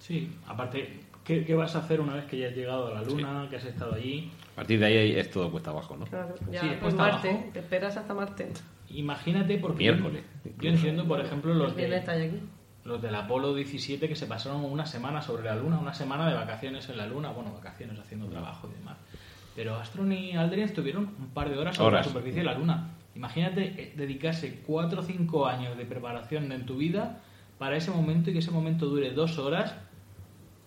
Sí, 0.00 0.28
aparte, 0.48 1.00
¿qué, 1.24 1.44
qué 1.44 1.54
vas 1.54 1.76
a 1.76 1.78
hacer 1.78 2.00
una 2.00 2.14
vez 2.16 2.24
que 2.24 2.36
ya 2.38 2.48
has 2.48 2.56
llegado 2.56 2.88
a 2.88 2.94
la 2.94 3.02
Luna, 3.02 3.46
que 3.48 3.56
has 3.56 3.64
estado 3.64 3.94
allí? 3.94 4.30
A 4.52 4.56
partir 4.56 4.78
de 4.78 4.86
ahí 4.86 5.12
es 5.18 5.30
todo 5.30 5.50
cuesta 5.50 5.70
abajo, 5.70 5.96
¿no? 5.96 6.04
Claro, 6.06 6.34
ya, 6.50 6.60
Sí, 6.60 6.66
pues 6.68 6.80
cuesta 6.80 7.02
Marte, 7.02 7.30
abajo. 7.30 7.50
te 7.52 7.58
esperas 7.60 7.96
hasta 7.96 8.14
Marte. 8.14 8.48
Imagínate, 8.90 9.58
porque 9.58 9.78
Miércoles, 9.78 10.24
yo, 10.60 10.68
entiendo, 10.68 11.06
por 11.06 11.20
ejemplo, 11.20 11.54
los, 11.54 11.74
de, 11.74 11.94
aquí. 11.96 12.40
los 12.84 13.00
del 13.00 13.14
Apolo 13.14 13.54
17 13.54 14.06
que 14.06 14.14
se 14.14 14.26
pasaron 14.26 14.64
una 14.64 14.84
semana 14.84 15.22
sobre 15.22 15.44
la 15.44 15.56
Luna, 15.56 15.78
una 15.78 15.94
semana 15.94 16.28
de 16.28 16.34
vacaciones 16.34 16.86
en 16.90 16.98
la 16.98 17.06
Luna, 17.06 17.30
bueno, 17.30 17.52
vacaciones 17.54 17.98
haciendo 17.98 18.26
trabajo 18.26 18.68
y 18.70 18.78
demás. 18.78 18.98
Pero 19.56 19.76
Astron 19.76 20.12
y 20.12 20.32
Aldrin 20.32 20.64
estuvieron 20.64 21.14
un 21.18 21.28
par 21.28 21.48
de 21.48 21.58
horas 21.58 21.76
sobre 21.76 21.88
Horas. 21.88 22.06
la 22.06 22.12
superficie 22.12 22.40
de 22.40 22.46
la 22.46 22.54
Luna. 22.54 22.90
Imagínate 23.14 23.64
eh, 23.64 23.92
dedicarse 23.96 24.60
4 24.66 25.00
o 25.00 25.02
5 25.02 25.46
años 25.46 25.76
de 25.76 25.84
preparación 25.86 26.50
en 26.52 26.66
tu 26.66 26.76
vida 26.76 27.20
para 27.58 27.76
ese 27.76 27.90
momento 27.90 28.30
y 28.30 28.32
que 28.34 28.38
ese 28.40 28.50
momento 28.50 28.86
dure 28.86 29.12
dos 29.12 29.38
horas 29.38 29.74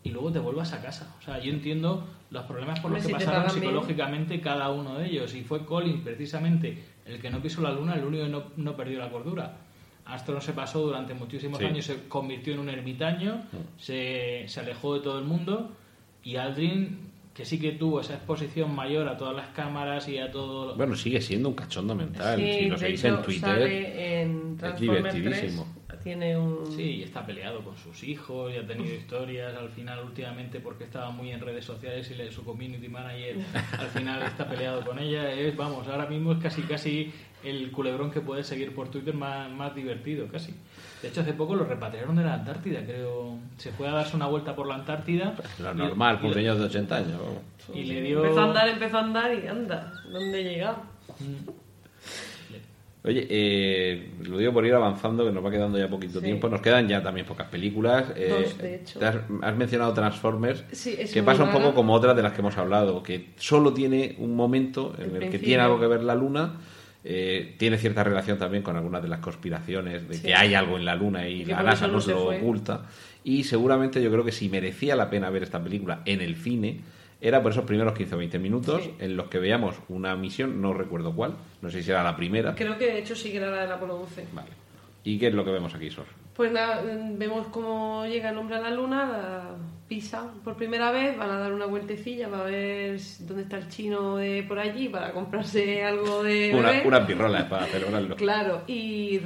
y 0.04 0.12
luego 0.12 0.32
te 0.32 0.40
vuelvas 0.40 0.72
a 0.74 0.82
casa. 0.82 1.16
O 1.20 1.22
sea, 1.24 1.40
yo 1.40 1.52
entiendo 1.52 2.08
los 2.36 2.46
problemas 2.46 2.80
por 2.80 2.92
los 2.92 3.02
que 3.02 3.08
si 3.08 3.14
pasaron 3.14 3.50
psicológicamente 3.50 4.40
cada 4.42 4.70
uno 4.70 5.00
de 5.00 5.08
ellos. 5.08 5.34
Y 5.34 5.44
fue 5.44 5.66
Collins 5.66 6.02
precisamente 6.04 6.84
el 7.06 7.20
que 7.20 7.30
no 7.30 7.42
pisó 7.42 7.62
la 7.62 7.72
luna, 7.72 7.96
el 7.96 8.04
único 8.04 8.24
que 8.26 8.30
no, 8.30 8.44
no 8.58 8.76
perdió 8.76 9.00
la 9.00 9.10
cordura. 9.10 9.58
Astron 10.06 10.40
se 10.42 10.54
pasó 10.54 10.82
durante 10.82 11.14
muchísimos 11.16 11.58
Sí. 11.58 11.66
años, 11.66 11.86
se 11.86 12.08
convirtió 12.08 12.54
en 12.54 12.60
un 12.60 12.70
ermitaño, 12.70 13.42
se, 13.78 14.44
se 14.48 14.60
alejó 14.60 14.94
de 14.96 15.00
todo 15.02 15.18
el 15.18 15.26
mundo 15.26 15.72
y 16.24 16.36
Aldrin, 16.36 17.00
que 17.34 17.44
sí 17.44 17.60
que 17.60 17.72
tuvo 17.72 18.00
esa 18.02 18.14
exposición 18.14 18.74
mayor 18.76 19.08
a 19.10 19.18
todas 19.18 19.36
las 19.36 19.48
cámaras 19.50 20.08
y 20.08 20.20
a 20.20 20.32
todo... 20.32 20.76
Bueno, 20.76 20.96
sigue 20.96 21.22
siendo 21.22 21.50
un 21.50 21.56
cachondo 21.56 21.96
mental. 21.96 22.38
Sí, 22.40 22.54
si 22.54 22.66
lo 22.70 22.78
seguís 22.78 23.04
en 23.04 23.22
Twitter, 23.24 23.42
sale 23.42 24.22
en 24.22 24.58
Transformers 24.58 25.04
3, 25.12 25.14
divertidísimo. 25.24 25.68
Tiene 26.06 26.38
un... 26.38 26.72
Sí, 26.72 26.98
y 26.98 27.04
está 27.04 27.26
peleado 27.26 27.62
con 27.62 27.76
sus 27.78 28.04
hijos 28.04 28.54
y 28.54 28.58
ha 28.58 28.68
tenido 28.68 28.94
historias 28.94 29.56
al 29.58 29.70
final 29.70 30.04
últimamente 30.06 30.60
porque 30.60 30.84
estaba 30.84 31.10
muy 31.10 31.32
en 31.32 31.40
redes 31.42 31.66
sociales 31.66 32.10
y 32.12 32.14
le- 32.14 32.32
su 32.32 32.46
community 32.46 32.88
manager 32.88 33.38
al 33.80 33.88
final 33.88 34.22
está 34.22 34.48
peleado 34.48 34.86
con 34.86 35.00
ella. 35.00 35.32
Es, 35.32 35.58
vamos, 35.58 35.88
ahora 35.88 36.06
mismo 36.06 36.34
es 36.34 36.38
casi 36.44 36.62
casi 36.62 37.12
el 37.44 37.72
culebrón 37.72 38.12
que 38.12 38.22
puedes 38.22 38.46
seguir 38.46 38.76
por 38.76 38.90
Twitter 38.90 39.16
más, 39.16 39.50
más 39.52 39.74
divertido, 39.74 40.28
casi. 40.28 40.54
De 41.02 41.08
hecho, 41.10 41.22
hace 41.22 41.34
poco 41.34 41.56
lo 41.56 41.66
repatriaron 41.66 42.16
de 42.16 42.24
la 42.24 42.36
Antártida, 42.36 42.86
creo. 42.86 43.38
Se 43.58 43.72
fue 43.72 43.88
a 43.88 43.92
darse 43.92 44.16
una 44.16 44.28
vuelta 44.28 44.56
por 44.56 44.68
la 44.68 44.76
Antártida. 44.76 45.34
lo 45.60 45.74
normal, 45.74 46.20
un 46.22 46.34
señor 46.36 46.58
de 46.60 46.66
80 46.66 46.96
años. 46.98 47.22
Y 47.74 47.84
le 47.84 48.02
dio... 48.04 48.24
Empezó 48.24 48.42
a 48.42 48.44
andar, 48.46 48.70
empezó 48.70 48.98
a 48.98 49.02
andar 49.02 49.34
y 49.34 49.48
anda, 49.48 49.92
¿dónde 50.12 50.40
he 50.42 50.44
llegado? 50.44 50.84
Oye, 53.06 53.28
eh, 53.30 54.10
lo 54.24 54.38
digo 54.40 54.52
por 54.52 54.66
ir 54.66 54.74
avanzando, 54.74 55.24
que 55.26 55.32
nos 55.32 55.46
va 55.46 55.52
quedando 55.52 55.78
ya 55.78 55.88
poquito 55.88 56.20
Sí. 56.20 56.26
tiempo. 56.26 56.50
Nos 56.50 56.62
quedan 56.62 56.88
ya 56.88 57.04
también 57.04 57.26
pocas 57.28 57.48
películas. 57.48 58.06
Eh, 58.16 58.28
Dos, 58.30 58.58
de 58.58 58.76
hecho. 58.76 58.98
te 59.00 59.06
has, 59.06 59.18
has 59.44 59.56
mencionado 59.56 59.94
Transformers, 59.94 60.64
Sí, 60.72 60.98
que 61.14 61.22
pasa 61.24 61.44
un 61.44 61.52
poco 61.52 61.74
como 61.76 61.94
otras 61.94 62.16
de 62.16 62.24
las 62.24 62.34
que 62.34 62.42
hemos 62.42 62.58
hablado, 62.58 63.04
que 63.04 63.28
solo 63.38 63.74
tiene 63.74 64.16
un 64.18 64.36
momento 64.36 64.96
en 64.98 65.04
El 65.04 65.06
el, 65.08 65.12
que 65.14 65.20
principio. 65.20 65.46
tiene 65.48 65.64
algo 65.64 65.80
que 65.80 65.88
ver 65.88 66.04
la 66.04 66.16
Luna. 66.16 66.54
eh, 67.08 67.54
tiene 67.60 67.78
cierta 67.78 68.04
relación 68.04 68.40
también 68.40 68.64
con 68.64 68.76
algunas 68.76 69.04
de 69.04 69.08
las 69.10 69.20
conspiraciones 69.20 70.08
de 70.10 70.16
Sí. 70.16 70.22
que 70.24 70.34
hay 70.34 70.56
algo 70.56 70.76
en 70.76 70.86
la 70.86 70.96
Luna 70.96 71.30
y 71.30 71.46
la 71.46 71.62
NASA 71.62 71.88
nos 71.88 72.08
lo 72.08 72.18
fue. 72.26 72.38
oculta. 72.40 72.86
Y 73.24 73.44
seguramente 73.44 74.02
yo 74.02 74.10
creo 74.12 74.26
que 74.26 74.32
si 74.32 74.50
merecía 74.50 74.96
la 74.96 75.08
pena 75.08 75.30
ver 75.30 75.44
esta 75.44 75.62
película 75.64 76.02
en 76.06 76.22
el 76.22 76.36
cine, 76.36 76.80
era 77.22 77.42
por 77.42 77.52
esos 77.52 77.66
primeros 77.66 77.94
15 77.94 78.16
o 78.16 78.18
20 78.18 78.40
minutos 78.40 78.84
Sí. 78.84 78.94
en 79.00 79.16
los 79.18 79.28
que 79.30 79.40
veíamos 79.40 79.76
una 79.90 80.16
misión, 80.16 80.62
no 80.62 80.74
recuerdo 80.74 81.16
cuál, 81.16 81.36
no 81.62 81.70
sé 81.70 81.82
si 81.82 81.92
era 81.92 82.04
la 82.04 82.16
primera. 82.16 82.54
Creo 82.56 82.78
que 82.78 82.86
de 82.86 83.00
hecho 83.00 83.16
sí 83.16 83.32
que 83.32 83.38
era 83.38 83.50
la 83.52 83.62
del 83.62 83.72
Apolo 83.72 83.96
11. 84.02 84.28
Vale. 84.34 84.50
¿Y 85.04 85.18
qué 85.20 85.28
es 85.28 85.34
lo 85.34 85.46
que 85.46 85.52
vemos 85.52 85.74
aquí, 85.76 85.90
Sor? 85.92 86.06
Pues 86.36 86.52
nada, 86.52 86.82
mm, 86.82 87.18
vemos 87.18 87.48
cómo 87.48 88.06
llega 88.08 88.32
el 88.32 88.38
hombre 88.38 88.58
a 88.58 88.60
la 88.62 88.72
luna, 88.72 89.06
la 89.08 89.44
pisa 89.88 90.32
por 90.44 90.56
primera 90.56 90.92
vez, 90.92 91.16
van 91.16 91.30
a 91.30 91.38
dar 91.40 91.54
una 91.54 91.68
vueltecilla 91.68 92.28
para 92.28 92.44
ver 92.46 93.00
dónde 93.20 93.44
está 93.44 93.58
el 93.58 93.70
chino 93.70 94.18
de 94.18 94.44
por 94.48 94.58
allí 94.60 94.90
para 94.90 95.12
comprarse 95.12 95.84
algo 95.84 96.24
de 96.24 96.54
Una, 96.56 96.82
unas 96.84 97.08
birrolas 97.08 97.44
para 97.46 97.66
celebrarlo. 97.68 98.16
Claro, 98.18 98.64
y 98.68 99.22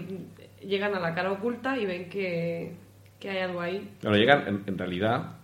llegan 0.61 0.93
a 0.95 0.99
la 0.99 1.15
cara 1.15 1.31
oculta 1.31 1.77
y 1.77 1.85
ven 1.85 2.09
que, 2.09 2.73
que 3.19 3.29
hay 3.29 3.37
algo 3.39 3.61
ahí. 3.61 3.89
Bueno, 4.03 4.17
llegan, 4.17 4.47
en, 4.47 4.63
en 4.67 4.77
realidad, 4.77 5.37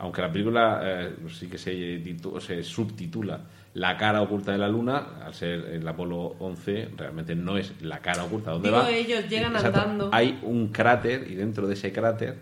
aunque 0.00 0.22
la 0.22 0.32
película 0.32 0.80
eh, 0.82 1.16
sí 1.28 1.46
que 1.48 1.58
se, 1.58 1.72
titu- 2.02 2.40
se 2.40 2.62
subtitula 2.62 3.40
La 3.74 3.96
cara 3.96 4.20
oculta 4.22 4.50
de 4.52 4.58
la 4.58 4.68
luna, 4.68 5.20
al 5.24 5.32
ser 5.34 5.60
el 5.66 5.86
Apolo 5.86 6.34
11, 6.40 6.88
realmente 6.96 7.34
no 7.36 7.56
es 7.56 7.80
la 7.82 8.00
cara 8.00 8.24
oculta. 8.24 8.50
¿Dónde 8.50 8.68
Digo, 8.68 8.80
va? 8.80 8.90
ellos 8.90 9.28
llegan 9.28 9.54
Exacto. 9.54 9.80
andando. 9.80 10.10
Hay 10.12 10.38
un 10.42 10.68
cráter 10.68 11.30
y 11.30 11.34
dentro 11.36 11.68
de 11.68 11.74
ese 11.74 11.92
cráter 11.92 12.38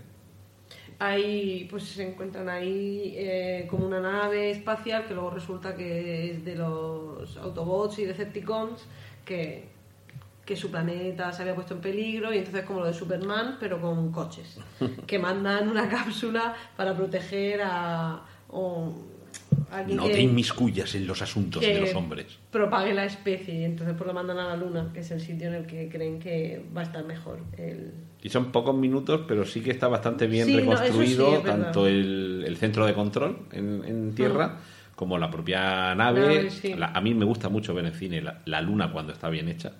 Ahí 1.00 1.66
pues 1.70 1.84
se 1.84 2.08
encuentran 2.08 2.48
ahí 2.48 3.14
eh, 3.16 3.66
como 3.70 3.86
una 3.86 4.00
nave 4.00 4.50
espacial 4.50 5.04
que 5.06 5.14
luego 5.14 5.30
resulta 5.30 5.76
que 5.76 6.32
es 6.32 6.44
de 6.44 6.56
los 6.56 7.36
Autobots 7.36 8.00
y 8.00 8.04
Decepticons 8.04 8.84
que, 9.24 9.68
que 10.48 10.56
su 10.56 10.70
planeta 10.70 11.30
se 11.30 11.42
había 11.42 11.54
puesto 11.54 11.74
en 11.74 11.80
peligro 11.82 12.32
y 12.32 12.38
entonces 12.38 12.64
como 12.64 12.80
lo 12.80 12.86
de 12.86 12.94
Superman 12.94 13.56
pero 13.60 13.78
con 13.82 14.10
coches 14.10 14.58
que 15.06 15.18
mandan 15.18 15.68
una 15.68 15.86
cápsula 15.90 16.54
para 16.74 16.96
proteger 16.96 17.60
a, 17.62 18.22
o- 18.48 18.94
a 19.70 19.78
alguien 19.80 19.98
no 19.98 20.06
que- 20.06 20.14
te 20.14 20.20
inmiscuyas 20.22 20.94
en 20.94 21.06
los 21.06 21.20
asuntos 21.20 21.60
de 21.62 21.78
los 21.80 21.94
hombres. 21.94 22.38
propague 22.50 22.94
la 22.94 23.04
especie 23.04 23.60
y 23.60 23.64
entonces 23.64 23.94
pues 23.94 24.06
lo 24.08 24.14
mandan 24.14 24.38
a 24.38 24.46
la 24.48 24.56
luna 24.56 24.88
que 24.94 25.00
es 25.00 25.10
el 25.10 25.20
sitio 25.20 25.48
en 25.48 25.54
el 25.54 25.66
que 25.66 25.90
creen 25.90 26.18
que 26.18 26.64
va 26.74 26.80
a 26.80 26.84
estar 26.84 27.04
mejor 27.04 27.40
el, 27.58 27.92
Y 28.22 28.30
son 28.30 28.50
pocos 28.50 28.74
minutos, 28.74 29.20
pero 29.28 29.44
sí 29.44 29.60
que 29.60 29.70
está 29.70 29.86
bastante 29.88 30.26
bien 30.26 30.46
Sí, 30.46 30.54
no, 30.54 30.60
eso 30.72 30.76
sí, 30.76 30.82
reconstruido 30.88 31.40
tanto 31.42 31.86
el, 31.86 32.44
el 32.46 32.56
centro 32.56 32.86
de 32.86 32.94
control 32.94 33.40
en, 33.52 33.84
en 33.84 34.14
tierra 34.14 34.56
como 34.96 35.16
la 35.18 35.30
propia 35.30 35.94
nave. 35.94 36.20
Nave, 36.20 36.50
sí. 36.50 36.74
La- 36.74 36.88
a 36.92 37.00
mí 37.02 37.12
me 37.14 37.24
gusta 37.26 37.48
mucho 37.50 37.72
ver 37.74 37.84
en 37.84 37.92
cine 37.94 38.20
la, 38.22 38.40
la 38.46 38.60
luna 38.62 38.90
cuando 38.90 39.12
está 39.12 39.28
bien 39.28 39.48
hecha. 39.48 39.72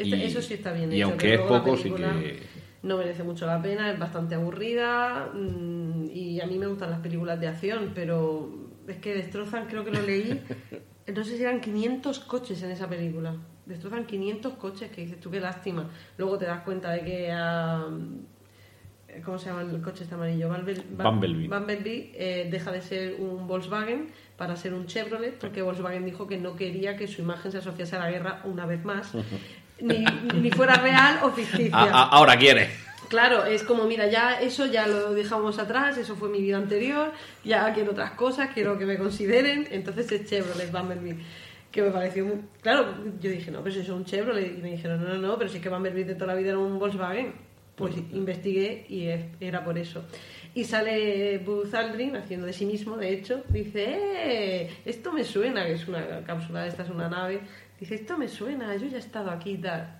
Este- 0.00 0.16
Y- 0.16 0.22
eso 0.24 0.40
sí 0.40 0.54
está 0.54 0.72
bien 0.72 0.90
Y 0.92 0.96
hecho, 0.96 1.08
aunque 1.10 1.34
es 1.34 1.40
poco, 1.40 1.76
sí 1.76 1.90
que... 1.90 2.60
No 2.82 2.96
merece 2.96 3.22
mucho 3.22 3.44
la 3.46 3.60
pena, 3.60 3.90
es 3.90 3.98
bastante 3.98 4.34
aburrida 4.34 5.30
mm, 5.34 6.06
y 6.14 6.40
a 6.40 6.46
mí 6.46 6.58
me 6.58 6.66
gustan 6.66 6.90
las 6.90 7.00
películas 7.00 7.38
de 7.38 7.48
acción, 7.48 7.92
pero 7.94 8.48
es 8.88 8.96
que 8.96 9.14
destrozan, 9.14 9.66
creo 9.66 9.84
que 9.84 9.90
lo 9.90 10.00
leí, 10.00 10.40
no 11.14 11.22
sé 11.22 11.36
si 11.36 11.42
eran 11.42 11.60
500 11.60 12.20
coches 12.20 12.62
en 12.62 12.70
esa 12.70 12.88
película. 12.88 13.36
Destrozan 13.66 14.06
500 14.06 14.54
coches, 14.54 14.90
que 14.90 15.02
dices 15.02 15.20
tú, 15.20 15.30
qué 15.30 15.40
lástima. 15.40 15.90
Luego 16.16 16.38
te 16.38 16.46
das 16.46 16.62
cuenta 16.62 16.90
de 16.92 17.04
que 17.04 17.30
a... 17.30 17.84
¿Cómo 19.24 19.38
se 19.38 19.46
llama 19.46 19.62
el 19.62 19.82
coche 19.82 20.04
este 20.04 20.14
amarillo? 20.14 20.48
Bumblebee, 20.48 20.84
Bumblebee. 20.96 21.48
Bumblebee, 21.48 22.12
eh, 22.14 22.48
deja 22.50 22.70
de 22.70 22.80
ser 22.80 23.16
un 23.18 23.46
Volkswagen 23.46 24.06
para 24.36 24.54
ser 24.56 24.72
un 24.72 24.86
Chevrolet, 24.86 25.36
porque 25.38 25.62
Volkswagen 25.62 26.04
dijo 26.04 26.26
que 26.26 26.38
no 26.38 26.54
quería 26.54 26.96
que 26.96 27.08
su 27.08 27.20
imagen 27.20 27.50
se 27.50 27.58
asociase 27.58 27.96
a 27.96 27.98
la 27.98 28.10
guerra 28.10 28.40
una 28.44 28.66
vez 28.66 28.84
más, 28.84 29.12
ni, 29.80 30.04
ni 30.40 30.50
fuera 30.50 30.74
real 30.76 31.18
o 31.22 31.30
ficticia. 31.30 31.76
A- 31.76 31.84
a- 31.90 32.08
ahora 32.10 32.36
quiere. 32.36 32.68
Claro, 33.08 33.44
es 33.44 33.64
como, 33.64 33.84
mira, 33.86 34.06
ya 34.08 34.40
eso 34.40 34.66
ya 34.66 34.86
lo 34.86 35.12
dejamos 35.14 35.58
atrás, 35.58 35.98
eso 35.98 36.14
fue 36.14 36.28
mi 36.28 36.40
vida 36.40 36.56
anterior, 36.58 37.12
ya 37.44 37.72
quiero 37.74 37.90
otras 37.90 38.12
cosas, 38.12 38.50
quiero 38.54 38.78
que 38.78 38.86
me 38.86 38.96
consideren, 38.98 39.66
entonces 39.72 40.10
es 40.12 40.24
Chevrolet 40.30 40.70
Bumblebee. 40.70 41.16
Que 41.72 41.82
me 41.82 41.90
pareció 41.90 42.24
muy... 42.24 42.36
Claro, 42.62 42.86
yo 43.20 43.30
dije, 43.30 43.50
no, 43.50 43.62
pero 43.62 43.74
si 43.74 43.80
es 43.82 43.88
un 43.88 44.04
Chevrolet. 44.04 44.58
Y 44.58 44.62
me 44.62 44.70
dijeron, 44.72 45.02
no, 45.02 45.08
no, 45.14 45.18
no, 45.28 45.38
pero 45.38 45.48
si 45.50 45.56
es 45.58 45.62
que 45.62 45.68
Bumblebee 45.68 46.04
de 46.04 46.14
toda 46.14 46.34
la 46.34 46.34
vida 46.34 46.48
era 46.50 46.58
un 46.58 46.78
Volkswagen. 46.80 47.32
Pues 47.76 47.94
investigué 47.96 48.84
y 48.88 49.08
era 49.44 49.64
por 49.64 49.78
eso. 49.78 50.04
Y 50.54 50.64
sale 50.64 51.38
Buzz 51.38 51.72
Aldrin 51.74 52.16
haciendo 52.16 52.46
de 52.46 52.52
sí 52.52 52.66
mismo, 52.66 52.96
de 52.96 53.12
hecho, 53.12 53.42
dice, 53.48 53.86
¡eh! 53.88 54.70
Esto 54.84 55.12
me 55.12 55.22
suena, 55.24 55.64
que 55.64 55.74
es 55.74 55.86
una 55.88 56.22
cápsula, 56.26 56.66
esta 56.66 56.82
es 56.82 56.90
una 56.90 57.08
nave. 57.08 57.40
Dice, 57.80 57.94
esto 57.94 58.18
me 58.18 58.28
suena, 58.28 58.76
yo 58.76 58.86
ya 58.88 58.96
he 58.96 59.00
estado 59.00 59.30
aquí 59.30 59.52
y 59.52 59.58
tal. 59.58 59.96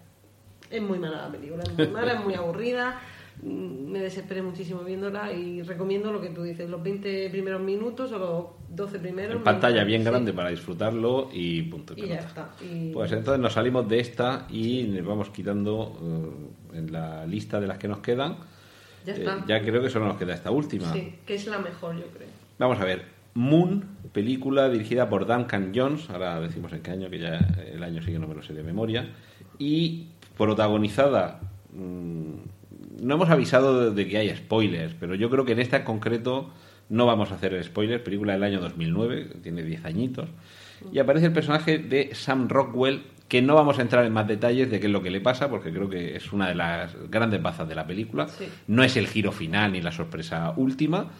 Es 0.71 0.83
muy 0.83 0.99
mala 0.99 1.23
la 1.23 1.33
película, 1.33 1.63
es 1.65 1.77
muy 1.77 1.89
mala, 1.89 2.13
es 2.15 2.25
muy 2.25 2.35
aburrida. 2.35 3.01
mm, 3.43 3.91
Me 3.91 4.01
desesperé 4.01 4.43
muchísimo 4.43 4.83
viéndola 4.83 5.33
y 5.33 5.63
recomiendo 5.63 6.13
lo 6.13 6.21
que 6.21 6.29
tú 6.29 6.43
dices, 6.43 6.69
los 6.69 6.83
20 6.83 7.31
primeros 7.31 7.61
minutos 7.63 8.13
o 8.13 8.19
los 8.19 8.45
12 8.77 8.99
primeros. 8.99 9.37
En 9.37 9.43
pantalla 9.43 9.83
bien 9.83 10.03
Sí. 10.03 10.09
grande 10.11 10.33
para 10.35 10.51
disfrutarlo 10.51 11.31
y 11.33 11.63
punto. 11.63 11.95
y 11.97 12.07
ya 12.07 12.17
está. 12.17 12.51
Y- 12.61 12.93
Pues 12.93 13.11
entonces 13.13 13.41
nos 13.41 13.55
salimos 13.55 13.89
de 13.89 13.99
esta 14.01 14.47
y 14.51 14.83
nos 14.85 15.07
vamos 15.07 15.31
quitando 15.31 15.99
eh, 16.73 16.79
en 16.79 16.93
la 16.93 17.25
lista 17.27 17.59
de 17.61 17.67
las 17.67 17.79
que 17.79 17.89
nos 17.89 17.99
quedan. 18.01 18.37
Ya 19.07 19.15
Eh, 19.15 19.19
está. 19.21 19.45
ya 19.47 19.63
creo 19.63 19.81
que 19.83 19.89
solo 19.89 20.05
nos 20.07 20.19
queda 20.19 20.35
esta 20.35 20.51
última. 20.51 20.93
Sí, 20.93 21.15
que 21.27 21.35
es 21.35 21.47
la 21.47 21.59
mejor, 21.59 21.97
yo 21.97 22.05
creo. 22.15 22.29
Vamos 22.59 22.79
a 22.79 22.85
ver. 22.85 23.05
Moon, 23.33 23.85
película 24.13 24.69
dirigida 24.69 25.09
por 25.09 25.27
Duncan 25.27 25.73
Jones, 25.75 26.09
ahora 26.11 26.41
decimos 26.41 26.73
en 26.73 26.81
qué 26.83 26.91
año, 26.91 27.11
que 27.11 27.19
ya 27.19 27.39
el 27.73 27.83
año 27.83 28.03
sí 28.03 28.13
que 28.13 28.19
no 28.19 28.27
me 28.27 28.35
lo 28.35 28.43
sé 28.43 28.55
de 28.55 28.63
memoria, 28.63 29.09
y 29.59 30.07
protagonizada, 30.37 31.41
mm, 31.73 33.05
no 33.05 33.15
hemos 33.15 33.31
avisado 33.31 33.93
de, 33.93 34.09
que 34.09 34.19
hay 34.19 34.35
spoilers, 34.35 34.95
pero 34.99 35.15
yo 35.15 35.31
creo 35.31 35.45
que 35.45 35.53
en 35.53 35.61
esta 35.61 35.79
en 35.79 35.85
concreto 35.85 36.51
no 36.89 37.07
vamos 37.07 37.31
a 37.31 37.37
hacer 37.37 37.63
spoilers, 37.63 38.03
película 38.03 38.33
del 38.33 38.43
año 38.43 38.61
2009, 38.61 39.29
tiene 39.43 39.63
10 39.63 39.85
añitos, 39.85 40.29
y 40.93 40.99
aparece 40.99 41.27
el 41.27 41.33
personaje 41.33 41.79
de 41.79 42.15
Sam 42.15 42.49
Rockwell, 42.49 43.03
que 43.29 43.43
no 43.43 43.55
vamos 43.55 43.79
a 43.79 43.83
entrar 43.83 44.05
en 44.05 44.13
más 44.13 44.27
detalles 44.27 44.71
de 44.73 44.81
qué 44.81 44.87
es 44.87 44.93
lo 44.93 45.03
que 45.03 45.11
le 45.11 45.21
pasa, 45.21 45.49
porque 45.49 45.71
creo 45.71 45.89
que 45.89 46.17
es 46.17 46.33
una 46.33 46.49
de 46.49 46.57
las 46.57 46.97
grandes 47.09 47.41
bazas 47.41 47.69
de 47.69 47.77
la 47.77 47.87
película, 47.87 48.27
Sí. 48.27 48.47
no 48.67 48.83
es 48.83 48.97
el 48.97 49.07
giro 49.07 49.31
final 49.31 49.73
ni 49.73 49.81
la 49.81 49.93
sorpresa 49.93 50.53
última, 50.57 51.11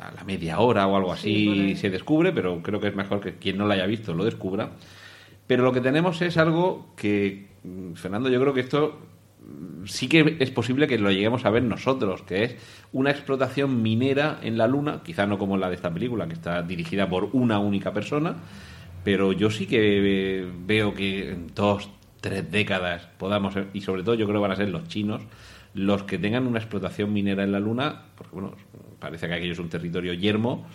a 0.00 0.12
la 0.12 0.24
media 0.24 0.58
hora 0.60 0.86
o 0.86 0.96
algo 0.96 1.16
Sí, 1.16 1.48
así 1.48 1.76
se 1.76 1.90
descubre, 1.90 2.32
pero 2.32 2.62
creo 2.62 2.80
que 2.80 2.88
es 2.88 2.94
mejor 2.94 3.20
que 3.20 3.36
quien 3.36 3.58
no 3.58 3.66
lo 3.66 3.72
haya 3.72 3.86
visto 3.86 4.14
lo 4.14 4.24
descubra. 4.24 4.70
Pero 5.46 5.64
lo 5.64 5.72
que 5.72 5.80
tenemos 5.80 6.20
es 6.22 6.36
algo 6.36 6.92
que, 6.96 7.48
mm, 7.62 7.94
Fernando, 7.94 8.28
yo 8.28 8.40
creo 8.40 8.54
que 8.54 8.60
esto 8.60 8.98
mm, 9.40 9.84
sí 9.86 10.08
que 10.08 10.36
es 10.40 10.50
posible 10.50 10.86
que 10.86 10.98
lo 10.98 11.10
lleguemos 11.10 11.44
a 11.44 11.50
ver 11.50 11.62
nosotros, 11.62 12.22
que 12.22 12.44
es 12.44 12.56
una 12.92 13.10
explotación 13.10 13.82
minera 13.82 14.38
en 14.42 14.56
la 14.56 14.66
Luna, 14.66 15.02
quizá 15.04 15.26
no 15.26 15.38
como 15.38 15.56
la 15.56 15.68
de 15.68 15.74
esta 15.74 15.92
película, 15.92 16.26
que 16.26 16.34
está 16.34 16.62
dirigida 16.62 17.08
por 17.08 17.28
una 17.32 17.58
única 17.58 17.92
persona, 17.92 18.36
pero 19.04 19.32
yo 19.32 19.50
sí 19.50 19.66
que 19.66 20.40
eh, 20.40 20.48
veo 20.66 20.94
que 20.94 21.30
en 21.30 21.48
dos, 21.54 21.90
tres 22.22 22.50
décadas 22.50 23.06
podamos, 23.18 23.54
y 23.74 23.82
sobre 23.82 24.02
todo 24.02 24.14
yo 24.14 24.26
creo 24.26 24.38
que 24.38 24.42
van 24.42 24.52
a 24.52 24.56
ser 24.56 24.70
los 24.70 24.88
chinos, 24.88 25.22
los 25.74 26.04
que 26.04 26.18
tengan 26.18 26.46
una 26.46 26.58
explotación 26.58 27.12
minera 27.12 27.44
en 27.44 27.52
la 27.52 27.60
Luna, 27.60 28.04
porque 28.16 28.32
bueno, 28.32 28.54
parece 29.04 29.28
que 29.28 29.34
aquello 29.34 29.52
es 29.52 29.58
un 29.58 29.68
territorio 29.68 30.12
yermo, 30.14 30.66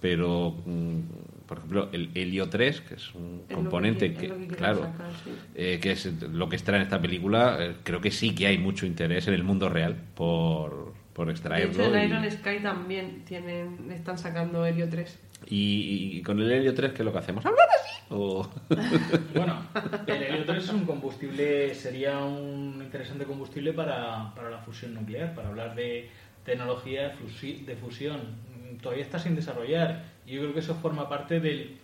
pero 0.00 0.54
mm, 0.66 0.98
por 1.46 1.58
ejemplo 1.58 1.88
el 1.92 2.10
helio 2.14 2.48
3, 2.48 2.80
que 2.82 2.94
es 2.94 3.14
un 3.14 3.42
Es 3.48 3.54
componente 3.54 4.12
que- 4.12 4.18
que, 4.18 4.26
es 4.26 4.30
lo 4.32 4.36
que 4.38 4.46
quieren 4.46 4.58
claro, 4.58 4.80
sacar, 4.82 5.10
sí. 5.24 5.30
eh, 5.54 5.78
que 5.80 5.92
es 5.92 6.06
lo 6.22 6.48
que 6.48 6.56
extrae 6.56 6.76
en 6.76 6.82
esta 6.82 7.00
película, 7.00 7.56
eh, 7.60 7.74
creo 7.82 8.00
que 8.00 8.10
sí 8.10 8.34
que 8.34 8.46
hay 8.46 8.58
mucho 8.58 8.84
interés 8.86 9.26
en 9.28 9.34
el 9.34 9.42
mundo 9.44 9.68
real 9.68 9.96
por, 10.14 10.92
por 11.14 11.26
De 11.26 11.32
extraerlo. 11.32 11.70
hecho, 11.84 11.94
en 11.94 12.02
y- 12.02 12.06
Iron 12.06 12.30
Sky 12.30 12.58
también 12.62 13.22
tienen, 13.24 13.90
están 13.90 14.18
sacando 14.18 14.64
Helio 14.66 14.88
3. 14.88 15.18
y, 15.46 16.18
y 16.18 16.22
con 16.22 16.38
el 16.40 16.50
helio 16.50 16.74
3, 16.74 16.92
¿qué 16.92 16.98
es 17.02 17.04
lo 17.06 17.12
que 17.12 17.18
hacemos? 17.18 17.44
¿Hablar 17.46 17.66
así? 17.80 18.02
O- 18.10 18.48
Bueno, 19.34 19.62
el 20.06 20.22
helio 20.22 20.44
3 20.46 20.64
es 20.64 20.70
un 20.70 20.84
combustible, 20.84 21.74
sería 21.74 22.18
un 22.18 22.80
interesante 22.82 23.24
combustible 23.24 23.72
para, 23.72 24.32
para 24.34 24.50
la 24.50 24.58
fusión 24.58 24.94
nuclear, 24.94 25.34
para 25.34 25.48
hablar 25.48 25.74
de 25.74 26.08
tecnología 26.48 27.08
de, 27.08 27.14
fusi- 27.14 27.64
de 27.64 27.76
fusión. 27.76 28.20
Mm, 28.20 28.76
Todavía 28.78 29.04
está 29.04 29.18
sin 29.18 29.34
desarrollar 29.36 30.04
y 30.26 30.32
yo 30.34 30.40
creo 30.42 30.52
que 30.54 30.60
eso 30.60 30.74
forma 30.74 31.08
parte 31.08 31.40
del, 31.40 31.76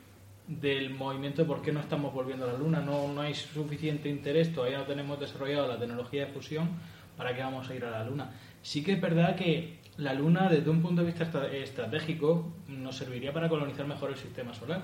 del 0.49 0.91
movimiento 0.91 1.43
de 1.43 1.49
por 1.49 1.63
qué 1.63 1.73
no 1.73 1.81
estamos 1.81 2.13
volviendo 2.13 2.45
a 2.49 2.53
la 2.53 2.59
Luna. 2.59 2.81
No, 2.81 3.09
no 3.13 3.21
hay 3.21 3.35
suficiente 3.35 4.09
interés, 4.09 4.53
todavía 4.53 4.79
no 4.79 4.85
tenemos 4.85 5.19
desarrollado 5.21 5.69
la 5.69 5.79
tecnología 5.79 6.27
de 6.27 6.33
fusión 6.33 6.69
para 7.17 7.35
que 7.35 7.43
vamos 7.43 7.69
a 7.71 7.75
ir 7.75 7.85
a 7.85 7.91
la 7.91 8.05
Luna. 8.05 8.31
Sí 8.63 8.83
que 8.83 8.93
es 8.93 9.01
verdad 9.01 9.37
que 9.37 9.79
la 9.99 10.13
Luna, 10.15 10.49
desde 10.49 10.69
un 10.71 10.83
punto 10.83 11.03
de 11.03 11.07
vista 11.07 11.25
estra- 11.25 11.53
estratégico, 11.53 12.53
nos 12.69 12.97
serviría 12.97 13.33
para 13.33 13.49
colonizar 13.49 13.87
mejor 13.87 14.11
el 14.11 14.17
sistema 14.17 14.53
solar 14.55 14.83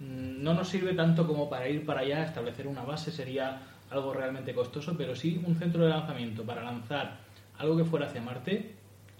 mm, 0.00 0.42
no 0.42 0.54
nos 0.54 0.68
sirve 0.68 0.94
tanto 0.94 1.26
como 1.26 1.48
para 1.50 1.68
ir 1.68 1.84
para 1.84 2.00
allá, 2.00 2.24
establecer 2.24 2.66
una 2.66 2.82
base 2.82 3.10
sería 3.12 3.60
algo 3.90 4.12
realmente 4.14 4.54
costoso, 4.54 4.94
pero 4.96 5.14
sí 5.14 5.40
un 5.46 5.54
centro 5.56 5.84
de 5.84 5.90
lanzamiento 5.90 6.44
para 6.44 6.62
lanzar 6.62 7.18
algo 7.58 7.76
que 7.76 7.84
fuera 7.84 8.06
hacia 8.06 8.22
Marte, 8.22 8.74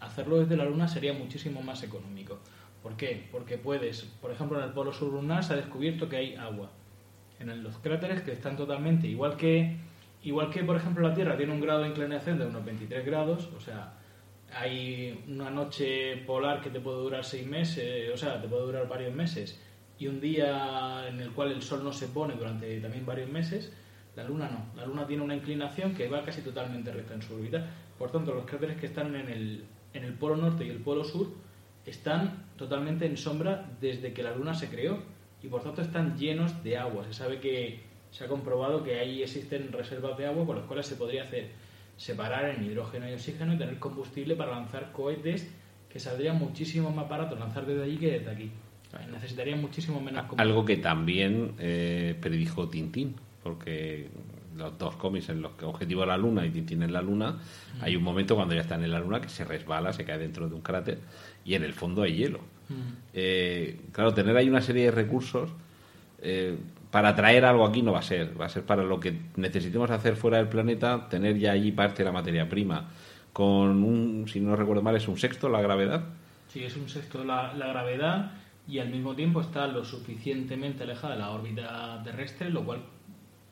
hacerlo 0.05 0.39
desde 0.39 0.57
la 0.57 0.65
Luna 0.65 0.89
sería 0.89 1.13
muchísimo 1.13 1.63
más 1.63 1.83
económico. 1.83 2.39
¿Por 2.83 2.97
qué? 2.97 3.29
Porque 3.31 3.59
puedes, 3.59 4.03
por 4.03 4.31
ejemplo, 4.31 4.59
en 4.59 4.65
el 4.65 4.73
polo 4.73 4.93
sur 4.93 5.13
lunar 5.13 5.45
se 5.45 5.53
ha 5.53 5.57
descubierto 5.57 6.09
que 6.09 6.17
hay 6.17 6.35
agua. 6.35 6.71
En 7.39 7.63
los 7.63 7.79
cráteres 7.79 8.23
que 8.23 8.33
están 8.33 8.57
totalmente, 8.57 9.07
igual 9.07 9.37
que, 9.37 9.77
igual 10.23 10.51
que 10.51 10.63
por 10.63 10.77
ejemplo 10.77 11.07
la 11.07 11.15
Tierra 11.15 11.37
tiene 11.37 11.53
un 11.53 11.61
grado 11.61 11.83
de 11.83 11.89
inclinación 11.89 12.39
de 12.39 12.47
unos 12.47 12.65
23 12.65 13.05
grados, 13.05 13.49
o 13.57 13.61
sea, 13.61 13.95
hay 14.55 15.25
una 15.29 15.51
noche 15.51 16.19
polar 16.27 16.61
que 16.61 16.71
te 16.71 16.81
puede 16.81 16.99
durar 16.99 17.25
seis 17.25 17.47
meses, 17.47 18.11
o 18.13 18.17
sea, 18.17 18.41
te 18.41 18.49
puede 18.49 18.63
durar 18.63 18.89
varios 18.89 19.15
meses, 19.15 19.61
y 19.99 20.09
un 20.09 20.21
día 20.21 21.07
en 21.09 21.21
el 21.21 21.31
cual 21.31 21.53
el 21.53 21.63
sol 21.63 21.83
no 21.85 21.93
se 21.93 22.09
pone 22.09 22.35
durante 22.35 22.81
también 22.81 23.07
varios 23.07 23.31
meses, 23.31 23.73
la 24.17 24.25
Luna 24.25 24.49
no. 24.51 24.81
La 24.81 24.87
Luna 24.87 25.07
tiene 25.07 25.23
una 25.23 25.35
inclinación 25.35 25.95
que 25.95 26.09
va 26.09 26.25
casi 26.25 26.43
totalmente 26.43 26.93
recta 26.93 27.15
en 27.15 27.23
su 27.23 27.35
órbita. 27.35 27.67
Por 27.99 28.11
tanto, 28.11 28.35
los 28.35 28.45
cráteres 28.45 28.77
que 28.77 28.87
están 28.87 29.15
en 29.15 29.29
el, 29.29 29.65
en 29.95 30.05
el 30.05 30.15
polo 30.15 30.37
norte 30.37 30.65
y 30.65 30.71
el 30.71 30.79
polo 30.79 31.05
sur 31.05 31.29
están 31.87 32.45
totalmente 32.57 33.07
en 33.07 33.17
sombra 33.17 33.71
desde 33.81 34.13
que 34.13 34.23
la 34.23 34.35
Luna 34.35 34.55
se 34.55 34.69
creó 34.69 34.99
y 35.43 35.49
por 35.49 35.63
tanto 35.63 35.83
están 35.83 36.17
llenos 36.17 36.63
de 36.63 36.79
agua. 36.79 37.05
Se 37.05 37.15
sabe 37.15 37.41
que 37.41 37.81
se 38.11 38.25
ha 38.25 38.29
comprobado 38.29 38.85
que 38.85 38.99
ahí 38.99 39.23
existen 39.23 39.73
reservas 39.73 40.17
de 40.19 40.27
agua 40.27 40.47
con 40.47 40.57
las 40.57 40.67
cuales 40.67 40.87
se 40.87 40.97
podría 40.97 41.25
hacer 41.25 41.49
separar 41.97 42.51
en 42.51 42.65
hidrógeno 42.65 43.09
y 43.09 43.15
oxígeno 43.15 43.55
y 43.55 43.59
tener 43.59 43.79
combustible 43.79 44.37
para 44.37 44.53
lanzar 44.53 44.93
cohetes 44.93 45.49
que 45.91 45.99
saldría 45.99 46.33
muchísimo 46.33 46.91
más 46.91 47.09
barato 47.09 47.37
lanzar 47.37 47.67
desde 47.67 47.85
allí 47.85 47.97
que 47.97 48.11
desde 48.13 48.31
aquí. 48.31 48.51
Necesitaría 49.11 49.57
muchísimo 49.57 50.01
menos 50.01 50.27
combustible. 50.27 50.43
Algo 50.43 50.65
que 50.65 50.77
también 50.77 51.55
eh, 51.59 52.15
predijo 52.21 52.69
Tintín, 52.69 53.15
porque 53.43 54.09
los 54.57 54.79
dos 54.79 54.97
cómics 54.97 55.29
en 55.29 55.43
los 55.43 55.53
que 55.53 55.65
Objetivo 55.65 56.05
la 56.05 56.17
Luna 56.17 56.47
y 56.47 56.51
Tintín 56.51 56.83
en 56.83 56.93
la 56.93 57.03
Luna, 57.03 57.39
hay 57.81 57.97
un 57.97 58.03
momento 58.03 58.35
cuando 58.35 58.55
ya 58.55 58.61
están 58.61 58.85
en 58.85 58.91
la 58.91 59.01
Luna 59.01 59.21
que 59.21 59.29
se 59.29 59.45
resbala, 59.45 59.93
se 59.93 60.05
cae 60.05 60.19
dentro 60.19 60.49
de 60.49 60.55
un 60.55 60.61
cráter 60.61 60.99
y 61.45 61.55
en 61.55 61.65
el 61.65 61.73
fondo 61.73 62.03
hay 62.03 62.15
hielo. 62.15 62.41
Eh, 63.13 63.81
claro, 63.93 64.15
tener 64.15 64.37
ahí 64.37 64.49
una 64.49 64.63
serie 64.63 64.85
de 64.85 64.91
recursos 64.91 65.51
eh, 66.23 66.57
para 66.91 67.15
traer 67.15 67.45
algo 67.45 67.67
aquí 67.67 67.83
no 67.83 67.93
va 67.93 67.99
a 67.99 68.03
ser, 68.03 68.39
va 68.41 68.47
a 68.47 68.49
ser 68.49 68.65
para 68.65 68.83
lo 68.83 69.01
que 69.01 69.19
necesitemos 69.37 69.91
hacer 69.91 70.17
fuera 70.17 70.39
del 70.39 70.49
planeta, 70.49 71.09
tener 71.09 71.39
ya 71.39 71.53
allí 71.53 71.73
parte 71.73 71.99
de 71.99 72.05
la 72.05 72.13
materia 72.13 72.49
prima. 72.49 72.91
Con 73.33 73.83
un, 73.83 74.27
si 74.29 74.41
no 74.41 74.55
recuerdo 74.57 74.83
mal, 74.83 74.95
es 74.95 75.09
un 75.09 75.19
sexto 75.19 75.49
la 75.49 75.63
gravedad. 75.63 76.05
Sí, 76.49 76.63
es 76.65 76.77
un 76.77 76.89
sexto 76.89 77.25
la, 77.25 77.55
la 77.55 77.69
gravedad 77.69 78.33
y 78.69 78.79
al 78.79 78.91
mismo 78.91 79.15
tiempo 79.15 79.41
está 79.41 79.67
lo 79.67 79.85
suficientemente 79.85 80.85
alejada 80.85 81.15
de 81.15 81.21
la 81.21 81.31
órbita 81.31 82.01
terrestre, 82.05 82.51
lo 82.51 82.65
cual 82.65 82.83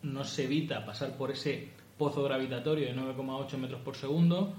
nos 0.02 0.38
evita 0.38 0.84
pasar 0.84 1.16
por 1.16 1.30
ese 1.30 1.68
pozo 1.98 2.22
gravitatorio 2.24 2.86
de 2.86 2.94
9,8 2.94 3.56
metros 3.58 3.80
por 3.82 3.96
segundo 3.96 4.54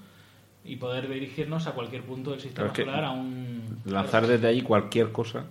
y 0.64 0.76
poder 0.76 1.10
dirigirnos 1.10 1.66
a 1.66 1.72
cualquier 1.72 2.04
punto 2.04 2.32
del 2.32 2.40
sistema 2.40 2.74
solar 2.74 3.04
a 3.04 3.12
un 3.12 3.82
lanzar 3.86 4.28
desde 4.28 4.48
allí 4.48 4.62
cualquier 4.62 5.12
cosa 5.12 5.46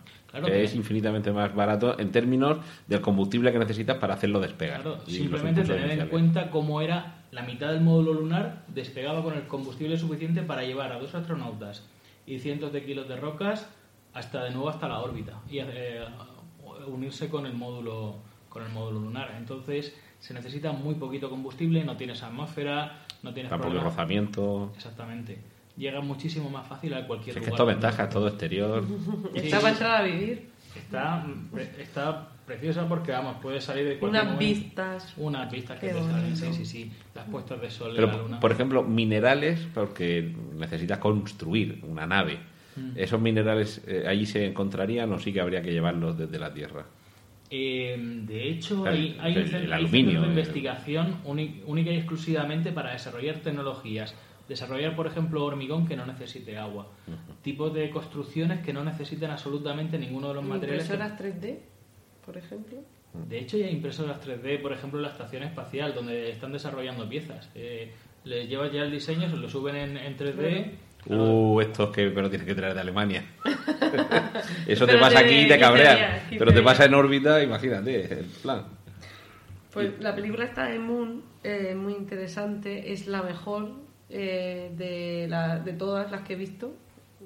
que 0.44 0.62
es 0.62 0.76
infinitamente 0.76 1.32
más 1.32 1.52
barato 1.52 1.98
en 1.98 2.12
términos 2.12 2.58
del 2.86 3.00
combustible 3.00 3.50
que 3.50 3.58
necesitas 3.58 3.98
para 3.98 4.14
hacerlo 4.14 4.38
despegar. 4.38 4.84
simplemente 5.06 5.62
tener 5.64 5.98
en 5.98 6.08
cuenta 6.08 6.50
cómo 6.50 6.80
era 6.80 7.24
la 7.32 7.42
mitad 7.42 7.72
del 7.72 7.80
módulo 7.80 8.14
lunar 8.14 8.64
despegaba 8.68 9.22
con 9.24 9.34
el 9.34 9.48
combustible 9.48 9.98
suficiente 9.98 10.42
para 10.42 10.62
llevar 10.62 10.92
a 10.92 11.00
dos 11.00 11.14
astronautas 11.16 11.84
y 12.26 12.38
cientos 12.38 12.72
de 12.72 12.84
kilos 12.84 13.08
de 13.08 13.16
rocas 13.16 13.68
hasta 14.12 14.44
de 14.44 14.50
nuevo 14.50 14.68
hasta 14.68 14.86
la 14.88 15.00
órbita 15.00 15.40
y 15.50 15.58
eh, 15.58 16.04
unirse 16.86 17.28
con 17.28 17.46
el 17.46 17.54
módulo 17.54 18.18
con 18.50 18.62
el 18.62 18.68
módulo 18.70 19.00
lunar. 19.00 19.34
Entonces 19.38 19.94
se 20.18 20.34
necesita 20.34 20.72
muy 20.72 20.96
poquito 20.96 21.30
combustible, 21.30 21.82
no 21.82 21.96
tienes 21.96 22.22
atmósfera, 22.22 23.06
no 23.22 23.32
tienes 23.32 23.48
Tampoco 23.48 23.80
rozamiento. 23.80 24.72
Exactamente. 24.76 25.38
Llega 25.78 26.02
muchísimo 26.02 26.50
más 26.50 26.66
fácil 26.66 26.92
a 26.92 27.06
cualquier 27.06 27.36
es 27.38 27.42
lugar. 27.42 27.48
Que 27.48 27.54
esto 27.54 27.66
ventaja, 27.66 28.08
todo 28.10 28.28
exterior. 28.28 28.84
Está 29.34 29.60
para 29.60 29.72
entrar 29.72 30.00
a 30.02 30.04
vivir. 30.04 30.50
Está, 30.76 31.26
está 31.78 32.28
preciosa 32.46 32.86
porque, 32.86 33.12
vamos, 33.12 33.36
puede 33.40 33.60
salir 33.60 33.88
de 33.88 33.98
cualquier 33.98 34.24
Unas 34.24 34.38
vistas. 34.38 35.14
Unas 35.16 35.50
vistas 35.50 35.78
que 35.78 35.88
te 35.88 36.02
salen, 36.02 36.36
sí, 36.36 36.52
sí, 36.52 36.64
sí. 36.64 36.92
Las 37.14 37.26
puestas 37.28 37.60
de 37.60 37.70
sol 37.70 37.92
Pero, 37.94 38.08
la 38.08 38.16
luna. 38.18 38.40
Por 38.40 38.52
ejemplo, 38.52 38.82
minerales, 38.82 39.66
porque 39.74 40.34
necesitas 40.54 40.98
construir 40.98 41.80
una 41.88 42.06
nave. 42.06 42.38
Mm. 42.76 42.90
¿Esos 42.96 43.20
minerales 43.20 43.82
eh, 43.86 44.04
allí 44.06 44.26
se 44.26 44.46
encontrarían 44.46 45.12
o 45.12 45.18
sí 45.18 45.32
que 45.32 45.40
habría 45.40 45.62
que 45.62 45.72
llevarlos 45.72 46.16
desde 46.16 46.38
la 46.38 46.52
Tierra? 46.52 46.84
Eh, 47.50 47.96
de 47.98 48.48
hecho, 48.48 48.86
hay, 48.86 49.18
hay, 49.20 49.36
un 49.36 49.48
centro, 49.48 50.22
de 50.22 50.28
investigación 50.28 51.20
única 51.24 51.90
y 51.90 51.96
exclusivamente 51.96 52.70
para 52.70 52.92
desarrollar 52.92 53.38
tecnologías. 53.38 54.14
Desarrollar, 54.48 54.96
por 54.96 55.06
ejemplo, 55.06 55.44
hormigón 55.44 55.86
que 55.86 55.96
no 55.96 56.06
necesite 56.06 56.56
agua. 56.56 56.88
Tipos 57.42 57.74
de 57.74 57.90
construcciones 57.90 58.60
que 58.64 58.72
no 58.72 58.84
necesiten 58.84 59.30
absolutamente 59.30 59.98
ninguno 59.98 60.28
de 60.28 60.34
los 60.34 60.44
materiales. 60.44 60.90
¿Impresoras 60.90 61.20
3D, 61.20 61.58
por 62.24 62.36
ejemplo? 62.36 62.78
De 63.12 63.38
hecho, 63.38 63.58
ya 63.58 63.66
hay 63.66 63.72
impresoras 63.72 64.24
3D, 64.24 64.62
por 64.62 64.72
ejemplo, 64.72 65.00
en 65.00 65.04
la 65.04 65.10
estación 65.10 65.42
espacial, 65.42 65.94
donde 65.94 66.30
están 66.30 66.52
desarrollando 66.52 67.08
piezas. 67.08 67.50
Eh, 67.54 67.92
les 68.24 68.48
llevas 68.48 68.72
ya 68.72 68.82
el 68.82 68.92
diseño, 68.92 69.28
se 69.28 69.36
lo 69.36 69.48
suben 69.48 69.76
en, 69.76 69.96
en 69.96 70.16
3D. 70.16 70.70
Uh, 71.06 71.60
estos 71.60 71.90
que 71.90 72.10
pero 72.10 72.28
tienes 72.28 72.46
que 72.46 72.54
traer 72.54 72.74
de 72.74 72.80
Alemania. 72.80 73.24
Eso 74.66 74.86
te 74.86 74.98
pasa 74.98 75.20
aquí 75.20 75.40
y 75.40 75.48
te 75.48 75.58
cabreas. 75.58 76.22
Pero 76.28 76.52
te 76.52 76.62
pasa 76.62 76.84
en 76.84 76.94
órbita, 76.94 77.42
imagínate, 77.42 78.20
el 78.20 78.26
plan. 78.26 78.64
Pues 79.72 79.98
la 80.00 80.14
película 80.14 80.44
está 80.44 80.66
de 80.66 80.78
Moon, 80.78 81.22
eh, 81.44 81.74
muy 81.74 81.94
interesante, 81.94 82.92
es 82.92 83.06
la 83.06 83.22
mejor 83.22 83.70
eh, 84.08 84.72
de, 84.76 85.26
la, 85.28 85.60
de 85.60 85.72
todas 85.72 86.10
las 86.10 86.22
que 86.22 86.32
he 86.32 86.36
visto, 86.36 86.74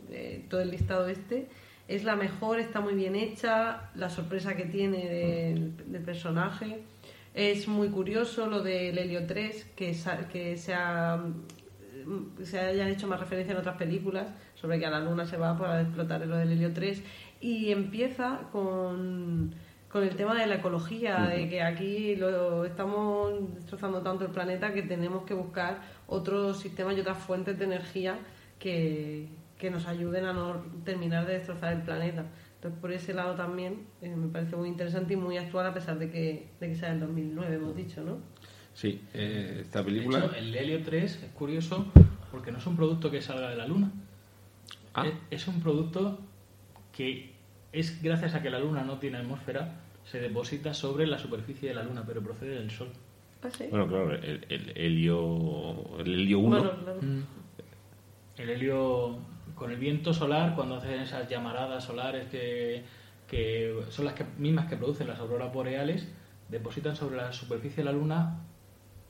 de 0.08 0.44
todo 0.48 0.60
el 0.60 0.70
listado 0.70 1.08
este. 1.08 1.48
Es 1.88 2.04
la 2.04 2.16
mejor, 2.16 2.60
está 2.60 2.80
muy 2.80 2.94
bien 2.94 3.14
hecha, 3.14 3.90
la 3.94 4.08
sorpresa 4.08 4.56
que 4.56 4.64
tiene 4.64 5.08
del, 5.08 5.76
del 5.90 6.02
personaje. 6.02 6.82
Es 7.34 7.66
muy 7.66 7.88
curioso 7.88 8.46
lo 8.46 8.62
del 8.62 8.96
Helio 8.96 9.26
3, 9.26 9.72
que, 9.74 9.96
que 10.32 10.56
se 10.56 10.74
ha 10.74 11.20
se 12.42 12.58
hayan 12.58 12.88
hecho 12.88 13.06
más 13.06 13.20
referencia 13.20 13.52
en 13.52 13.58
otras 13.58 13.76
películas 13.76 14.28
sobre 14.54 14.78
que 14.78 14.86
a 14.86 14.90
la 14.90 15.00
luna 15.00 15.26
se 15.26 15.36
va 15.36 15.56
para 15.56 15.82
explotar 15.82 16.26
lo 16.26 16.36
del 16.36 16.52
helio 16.52 16.72
3 16.72 17.02
y 17.40 17.70
empieza 17.70 18.40
con, 18.52 19.54
con 19.88 20.02
el 20.02 20.16
tema 20.16 20.34
de 20.34 20.46
la 20.46 20.56
ecología, 20.56 21.26
de 21.26 21.48
que 21.48 21.62
aquí 21.62 22.16
lo 22.16 22.64
estamos 22.64 23.54
destrozando 23.54 24.02
tanto 24.02 24.24
el 24.24 24.30
planeta 24.30 24.72
que 24.72 24.82
tenemos 24.82 25.24
que 25.24 25.34
buscar 25.34 25.82
otros 26.06 26.60
sistemas 26.60 26.96
y 26.96 27.00
otras 27.00 27.18
fuentes 27.18 27.58
de 27.58 27.64
energía 27.64 28.18
que, 28.58 29.28
que 29.58 29.70
nos 29.70 29.86
ayuden 29.86 30.24
a 30.24 30.32
no 30.32 30.62
terminar 30.84 31.26
de 31.26 31.34
destrozar 31.34 31.72
el 31.72 31.82
planeta. 31.82 32.24
Entonces, 32.56 32.80
por 32.80 32.92
ese 32.92 33.12
lado 33.12 33.34
también 33.34 33.86
eh, 34.00 34.14
me 34.16 34.28
parece 34.28 34.56
muy 34.56 34.68
interesante 34.68 35.12
y 35.12 35.16
muy 35.16 35.36
actual, 35.36 35.66
a 35.66 35.74
pesar 35.74 35.98
de 35.98 36.10
que, 36.10 36.48
de 36.60 36.68
que 36.68 36.74
sea 36.74 36.92
en 36.92 37.00
2009, 37.00 37.56
hemos 37.56 37.76
dicho, 37.76 38.02
¿no? 38.02 38.18
Sí, 38.74 39.00
eh, 39.14 39.60
esta 39.62 39.84
película. 39.84 40.30
el 40.36 40.54
Helio 40.54 40.82
3 40.82 41.22
es 41.22 41.30
curioso 41.32 41.86
porque 42.30 42.50
no 42.50 42.58
es 42.58 42.66
un 42.66 42.76
producto 42.76 43.10
que 43.10 43.22
salga 43.22 43.48
de 43.48 43.56
la 43.56 43.66
Luna. 43.66 43.92
Ah. 44.92 45.06
Es, 45.30 45.46
un 45.46 45.60
producto 45.60 46.18
que 46.92 47.32
es 47.72 48.02
gracias 48.02 48.34
a 48.34 48.42
que 48.42 48.50
la 48.50 48.58
Luna 48.58 48.82
no 48.82 48.98
tiene 48.98 49.18
atmósfera, 49.18 49.80
se 50.04 50.20
deposita 50.20 50.74
sobre 50.74 51.06
la 51.06 51.18
superficie 51.18 51.68
de 51.68 51.74
la 51.76 51.84
Luna, 51.84 52.02
pero 52.06 52.22
procede 52.22 52.56
del 52.56 52.70
Sol. 52.70 52.88
¿Ah, 53.42 53.48
bueno, 53.70 53.86
claro, 53.86 54.14
el, 54.14 54.72
helio, 54.74 55.98
el 55.98 56.14
helio 56.14 56.38
1. 56.40 56.62
Mm. 57.00 57.22
El 58.38 58.50
helio 58.50 59.18
con 59.54 59.70
el 59.70 59.76
viento 59.76 60.12
solar, 60.12 60.56
cuando 60.56 60.76
hacen 60.76 61.00
esas 61.00 61.28
llamaradas 61.28 61.84
solares 61.84 62.26
que, 62.26 62.82
que 63.28 63.80
son 63.90 64.06
las 64.06 64.14
mismas 64.38 64.66
que 64.66 64.76
producen 64.76 65.06
las 65.06 65.20
auroras 65.20 65.52
boreales, 65.52 66.08
depositan 66.48 66.96
sobre 66.96 67.16
la 67.16 67.32
superficie 67.32 67.84
de 67.84 67.84
la 67.84 67.92
Luna 67.92 68.40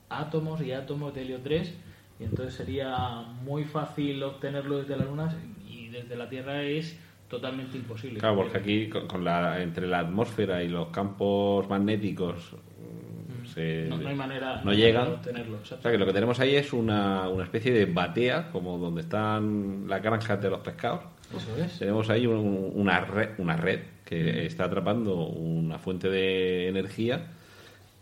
átomos 0.09 0.61
y 0.61 0.71
átomos 0.71 1.13
de 1.13 1.21
helio 1.21 1.39
3 1.43 1.73
y 2.19 2.23
entonces 2.23 2.55
sería 2.55 3.23
muy 3.43 3.65
fácil 3.65 4.23
obtenerlo 4.23 4.79
desde 4.79 4.95
la 4.97 5.05
Luna 5.05 5.35
y 5.67 5.89
desde 5.89 6.15
la 6.15 6.29
Tierra 6.29 6.63
es 6.63 6.97
totalmente 7.29 7.77
imposible. 7.77 8.19
Claro, 8.19 8.37
porque 8.37 8.57
aquí 8.57 8.89
con 8.89 9.23
la, 9.23 9.61
entre 9.61 9.87
la 9.87 9.99
atmósfera 9.99 10.63
y 10.63 10.69
los 10.69 10.87
campos 10.89 11.67
magnéticos 11.67 12.53
mm. 12.53 13.89
no, 13.89 14.07
hay 14.07 14.15
manera 14.15 14.61
no 14.63 14.73
llegan. 14.73 15.05
de 15.05 15.11
obtenerlo. 15.11 15.59
O 15.61 15.65
sea 15.65 15.91
que 15.91 15.97
lo 15.97 16.05
que 16.05 16.13
tenemos 16.13 16.39
ahí 16.39 16.55
es 16.55 16.71
una, 16.71 17.27
una 17.27 17.43
especie 17.43 17.73
de 17.73 17.85
batea, 17.85 18.49
como 18.51 18.77
donde 18.77 19.01
están 19.01 19.85
las 19.87 20.01
granjas 20.01 20.41
de 20.41 20.49
los 20.49 20.59
pescados. 20.59 21.01
Eso 21.35 21.57
es. 21.57 21.79
Tenemos 21.79 22.09
ahí 22.09 22.27
una, 22.27 23.01
red, 23.01 23.31
una 23.39 23.57
red 23.57 23.81
que 24.05 24.23
mm. 24.23 24.37
está 24.45 24.65
atrapando 24.65 25.15
una 25.15 25.79
fuente 25.79 26.09
de 26.09 26.69
energía 26.69 27.27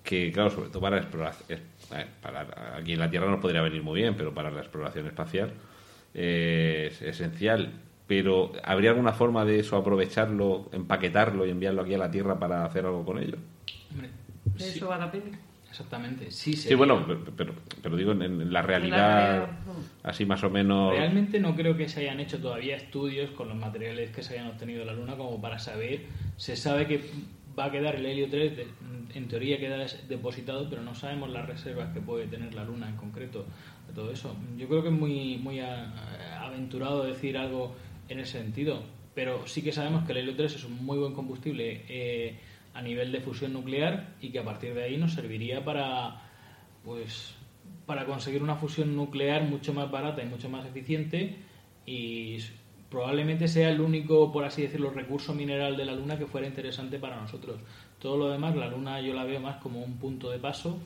que, 0.04 0.32
claro, 0.32 0.50
sobre 0.50 0.70
todo 0.70 0.82
para 0.82 0.98
para, 2.22 2.76
aquí 2.78 2.94
en 2.94 3.00
la 3.00 3.10
Tierra 3.10 3.30
nos 3.30 3.40
podría 3.40 3.62
venir 3.62 3.82
muy 3.84 4.02
bien, 4.02 4.16
pero 4.16 4.34
para 4.34 4.52
la 4.52 4.60
exploración 4.62 5.08
espacial 5.08 5.54
eh, 6.14 6.88
es 6.92 7.02
esencial 7.02 7.72
pero 8.06 8.52
¿habría 8.64 8.90
alguna 8.92 9.14
forma 9.14 9.46
de 9.46 9.60
eso, 9.60 9.78
aprovecharlo, 9.78 10.70
empaquetarlo 10.74 11.46
y 11.46 11.52
enviarlo 11.52 11.82
aquí 11.84 11.94
a 11.94 11.98
la 11.98 12.12
Tierra 12.12 12.38
para 12.38 12.66
hacer 12.66 12.86
algo 12.86 13.06
con 13.06 13.18
ello? 13.18 13.38
Hombre, 13.92 14.10
De 14.44 14.60
sí, 14.60 14.78
eso 14.78 14.90
va 14.90 14.98
la 14.98 15.10
peli. 15.10 15.32
exactamente. 15.70 16.30
Sí, 16.30 16.54
Sí, 16.54 16.64
sería. 16.64 16.78
bueno, 16.78 17.04
pero, 17.08 17.22
pero, 17.36 17.54
pero 17.82 17.96
digo, 17.96 18.12
en, 18.12 18.22
en 18.24 18.52
la 18.52 18.62
realidad, 18.62 19.38
realidad, 19.38 19.50
no. 19.66 19.74
así 20.04 20.26
más 20.26 20.44
o 20.44 20.50
menos... 20.50 20.92
Realmente 20.92 21.40
no 21.40 21.56
creo 21.56 21.78
que 21.78 21.88
se 21.88 22.02
hayan 22.02 22.20
hecho 22.20 22.40
todavía 22.40 22.76
estudios 22.76 23.32
con 23.32 23.48
los 23.48 23.58
materiales 23.58 24.12
que 24.12 24.22
se 24.22 24.34
hayan 24.34 24.48
obtenido 24.48 24.82
de 24.82 24.86
la 24.86 24.94
Luna 24.94 25.16
como 25.16 25.42
para 25.42 25.58
saber. 25.58 26.02
Se 26.36 26.58
sabe 26.58 26.86
que 26.88 27.10
va 27.58 27.66
a 27.66 27.72
quedar 27.72 27.96
el 27.96 28.06
helio 28.06 28.30
3, 28.30 28.58
de- 28.58 28.68
en 29.14 29.28
teoría 29.28 29.60
queda 29.60 29.86
depositado, 30.10 30.68
pero 30.70 30.82
no 30.82 30.96
sabemos 30.96 31.30
las 31.30 31.46
reservas 31.48 31.94
que 31.94 32.02
puede 32.02 32.26
tener 32.28 32.54
la 32.54 32.64
Luna 32.64 32.90
en 32.90 32.96
concreto 32.96 33.46
de 33.88 33.94
todo 33.94 34.12
eso. 34.12 34.36
Yo 34.58 34.68
creo 34.68 34.82
que 34.82 34.88
es 34.90 34.94
muy, 34.94 35.38
muy 35.38 35.60
aventurado 36.40 37.04
decir 37.04 37.38
algo 37.38 37.76
en 38.10 38.20
ese 38.20 38.40
sentido, 38.40 38.84
pero 39.16 39.46
sí 39.48 39.62
que 39.62 39.72
sabemos 39.72 40.06
que 40.06 40.14
el 40.14 40.20
helio 40.20 40.36
3 40.36 40.56
es 40.56 40.64
un 40.64 40.84
muy 40.86 40.98
buen 40.98 41.14
combustible 41.14 41.84
eh, 41.90 42.40
a 42.74 42.82
nivel 42.82 43.12
de 43.12 43.22
fusión 43.22 43.54
nuclear 43.54 44.16
y 44.20 44.30
que 44.30 44.40
a 44.40 44.44
partir 44.44 44.74
de 44.74 44.84
ahí 44.84 44.98
nos 44.98 45.14
serviría 45.14 45.64
para 45.64 46.22
pues 46.84 47.36
para 47.86 48.06
conseguir 48.06 48.42
una 48.44 48.56
fusión 48.56 48.96
nuclear 48.96 49.44
mucho 49.44 49.74
más 49.74 49.90
barata 49.92 50.22
y 50.24 50.26
mucho 50.26 50.50
más 50.50 50.66
eficiente 50.66 51.36
y 51.86 52.38
probablemente 52.94 53.48
sea 53.48 53.72
el 53.72 53.82
único, 53.82 54.32
por 54.32 54.46
así 54.46 54.62
decirlo, 54.62 54.92
recurso 54.92 55.34
mineral 55.34 55.76
de 55.76 55.84
la 55.84 55.96
Luna 55.96 56.16
que 56.16 56.28
fuera 56.28 56.46
interesante 56.46 57.00
para 57.00 57.20
nosotros. 57.20 57.60
Todo 58.00 58.18
lo 58.18 58.30
demás, 58.30 58.56
la 58.56 58.68
Luna 58.68 59.02
yo 59.02 59.16
la 59.16 59.24
veo 59.24 59.40
más 59.40 59.56
como 59.58 59.82
un 59.82 59.98
punto 59.98 60.30
de 60.30 60.38
paso 60.38 60.78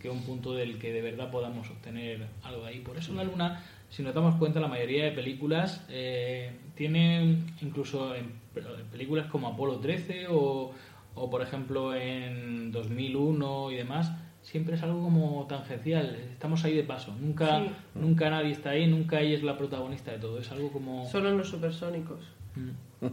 que 0.00 0.10
un 0.10 0.24
punto 0.24 0.54
del 0.54 0.80
que 0.80 0.92
de 0.92 1.00
verdad 1.02 1.30
podamos 1.30 1.70
obtener 1.70 2.26
algo 2.42 2.64
ahí. 2.64 2.80
Por 2.80 2.96
eso 2.96 3.14
la 3.14 3.22
Luna, 3.22 3.64
si 3.90 4.02
nos 4.02 4.12
damos 4.12 4.34
cuenta, 4.40 4.58
la 4.58 4.66
mayoría 4.66 5.04
de 5.04 5.12
películas 5.12 5.86
eh, 5.88 6.50
tienen, 6.74 7.46
incluso 7.60 8.12
en, 8.16 8.32
en 8.56 8.86
películas 8.90 9.28
como 9.28 9.46
Apolo 9.46 9.76
13 9.76 10.26
o, 10.30 10.72
o, 11.14 11.30
por 11.30 11.42
ejemplo 11.42 11.94
en 11.94 12.72
2001 12.72 13.70
y 13.70 13.76
demás, 13.76 14.10
siempre 14.42 14.74
es 14.74 14.82
algo 14.82 15.02
como 15.02 15.46
tangencial. 15.48 16.16
Estamos 16.32 16.64
ahí 16.64 16.76
de 16.76 16.82
paso. 16.84 17.14
Nunca, 17.20 17.58
Sí. 17.60 17.70
nunca 17.94 18.28
nadie 18.30 18.50
está 18.52 18.70
ahí, 18.70 18.86
nunca 18.86 19.20
ella 19.20 19.36
es 19.36 19.42
la 19.42 19.56
protagonista 19.56 20.10
de 20.12 20.18
todo. 20.18 20.38
Es 20.38 20.50
algo 20.52 20.70
como... 20.70 21.06
Solo 21.06 21.30
en 21.30 21.38
los 21.38 21.48
supersónicos. 21.48 22.20
Mm. 22.56 23.06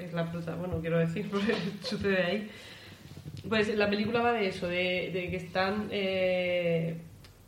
Es 0.00 0.12
la 0.12 0.24
bueno, 0.58 0.78
quiero 0.80 0.98
decir, 0.98 1.28
porque 1.30 1.54
sucede 1.82 2.22
ahí. 2.22 2.50
Pues 3.48 3.74
la 3.76 3.88
película 3.88 4.20
va 4.20 4.32
de 4.32 4.48
eso, 4.48 4.66
de, 4.66 5.10
de 5.12 5.28
que 5.30 5.36
están 5.36 5.88
eh, 5.90 6.96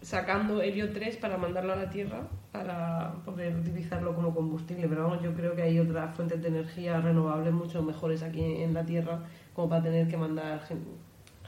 sacando 0.01 0.63
helio 0.63 0.93
3 0.93 1.17
para 1.17 1.37
mandarlo 1.37 1.73
a 1.73 1.77
la 1.77 1.91
Tierra 1.91 2.29
para 2.53 3.13
poder 3.25 3.55
utilizarlo 3.57 4.15
como 4.15 4.35
combustible. 4.35 4.87
Pero 4.89 5.05
vamos, 5.05 5.23
yo 5.23 5.35
creo 5.35 5.55
que 5.55 5.63
hay 5.63 5.79
otras 5.79 6.15
fuentes 6.15 6.41
de 6.43 6.49
energía 6.49 7.01
renovables 7.01 7.53
mucho 7.53 7.83
mejores 7.83 8.23
aquí 8.23 8.43
en 8.43 8.75
la 8.75 8.85
Tierra 8.85 9.21
como 9.55 9.69
para 9.69 9.83
tener 9.83 10.09
que 10.09 10.17
mandar 10.17 10.61
gen- 10.67 10.85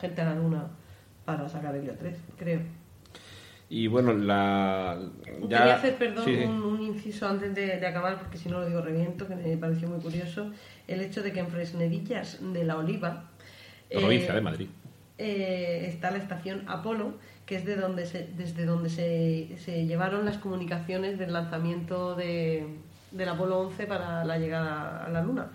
gente 0.00 0.20
a 0.22 0.24
la 0.26 0.34
Luna 0.34 0.66
para 1.24 1.48
sacar 1.48 1.74
helio 1.76 1.94
3, 1.98 2.16
creo. 2.38 2.60
Y 3.68 3.86
bueno, 3.86 4.12
la... 4.12 4.98
Ya... 5.48 5.58
Quería 5.58 5.74
hacer, 5.76 5.96
perdón, 5.96 6.24
Sí, 6.24 6.36
sí. 6.36 6.44
Un, 6.44 6.62
un 6.62 6.82
inciso 6.82 7.28
antes 7.28 7.54
de, 7.54 7.78
de 7.78 7.86
acabar, 7.86 8.18
porque 8.18 8.36
si 8.36 8.48
no 8.48 8.58
lo 8.60 8.66
digo 8.66 8.80
reviento, 8.80 9.28
que 9.28 9.36
me 9.36 9.56
pareció 9.56 9.88
muy 9.88 10.00
curioso, 10.00 10.50
el 10.88 11.00
hecho 11.00 11.22
de 11.22 11.32
que 11.32 11.38
en 11.40 11.48
Fresnedillas 11.48 12.38
de 12.40 12.64
la 12.64 12.76
Oliva... 12.76 13.30
Provincia 13.88 14.32
eh, 14.32 14.34
de 14.34 14.40
Madrid. 14.40 14.68
eh, 15.18 15.84
está 15.86 16.10
la 16.10 16.18
estación 16.18 16.64
Apolo, 16.66 17.14
que 17.46 17.56
es 17.56 17.64
de 17.64 17.76
donde 17.76 18.06
se, 18.06 18.26
desde 18.36 18.64
donde 18.64 18.90
se, 18.90 19.56
se 19.58 19.86
llevaron 19.86 20.24
las 20.24 20.38
comunicaciones 20.38 21.18
del 21.18 21.32
lanzamiento 21.32 22.16
de, 22.16 22.66
del 23.12 23.28
Apolo 23.28 23.60
11 23.60 23.86
para 23.86 24.24
la 24.24 24.38
llegada 24.38 25.04
a 25.04 25.08
la 25.10 25.22
Luna. 25.22 25.50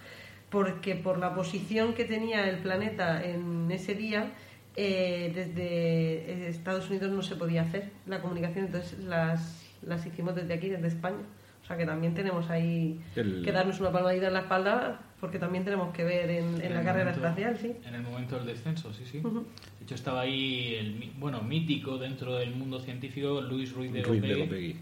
Porque 0.49 0.95
por 0.95 1.17
la 1.17 1.33
posición 1.35 1.93
que 1.93 2.05
tenía 2.05 2.49
el 2.49 2.59
planeta 2.59 3.21
en 3.23 3.69
ese 3.71 3.93
día, 3.93 4.31
eh, 4.75 5.31
desde 5.33 6.47
Estados 6.49 6.89
Unidos 6.89 7.11
no 7.11 7.21
se 7.21 7.35
podía 7.35 7.61
hacer 7.63 7.91
la 8.07 8.21
comunicación, 8.21 8.65
entonces 8.65 8.99
las, 9.03 9.65
las 9.81 10.05
hicimos 10.05 10.35
desde 10.35 10.53
aquí, 10.53 10.69
desde 10.69 10.87
España. 10.87 11.23
O 11.63 11.67
sea 11.67 11.77
que 11.77 11.85
también 11.85 12.13
tenemos 12.13 12.47
ahí 12.51 12.99
El- 13.15 13.41
que 13.43 13.51
darnos 13.51 13.79
una 13.79 13.91
palmadita 13.91 14.27
en 14.27 14.33
la 14.33 14.41
espalda, 14.41 15.01
porque 15.19 15.39
también 15.39 15.63
tenemos 15.63 15.91
que 15.93 16.03
ver 16.03 16.29
en, 16.29 16.55
en 16.55 16.61
En 16.61 16.73
la 16.75 16.83
carrera 16.83 17.05
momento- 17.11 17.25
espacial, 17.27 17.57
sí. 17.57 17.73
En 17.87 17.95
el 17.95 18.01
momento 18.03 18.35
del 18.37 18.45
descenso, 18.45 18.93
sí, 18.93 19.03
sí. 19.05 19.19
De 19.19 19.83
hecho, 19.83 19.95
estaba 19.95 20.21
ahí 20.21 20.75
el 20.75 21.11
bueno 21.17 21.41
mítico 21.41 21.97
dentro 21.97 22.35
del 22.35 22.51
mundo 22.55 22.79
científico 22.79 23.41
Luis 23.41 23.73
Ruiz 23.73 23.91
de 23.91 24.03
Ruiz 24.03 24.21
de 24.21 24.35
sí. 24.35 24.79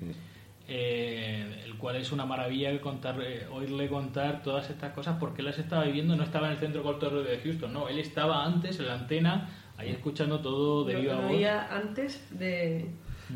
eh, 0.67 1.61
el 1.65 1.75
cual 1.77 1.95
es 1.97 2.11
una 2.11 2.25
maravilla 2.25 2.79
contar, 2.81 3.19
eh, 3.21 3.45
oírle 3.51 3.87
contar 3.87 4.41
todas 4.43 4.69
estas 4.69 4.91
cosas 4.93 5.17
porque 5.19 5.41
él 5.41 5.45
las 5.47 5.59
estaba 5.59 5.83
viviendo, 5.85 6.15
no 6.15 6.23
estaba 6.23 6.47
en 6.47 6.53
el 6.53 6.59
centro 6.59 6.83
cortorreo 6.83 7.23
de 7.23 7.37
Houston, 7.39 7.71
no, 7.73 7.87
él 7.89 7.99
estaba 7.99 8.45
antes 8.45 8.79
en 8.79 8.87
la 8.87 8.95
antena, 8.95 9.49
ahí 9.83 9.91
escuchando 9.91 10.39
todo 10.39 10.83
de 10.85 10.95
viva 10.95 11.15
lo 11.15 11.21
voz. 11.23 11.31
oía 11.31 11.67
antes 11.75 12.21
de... 12.31 12.85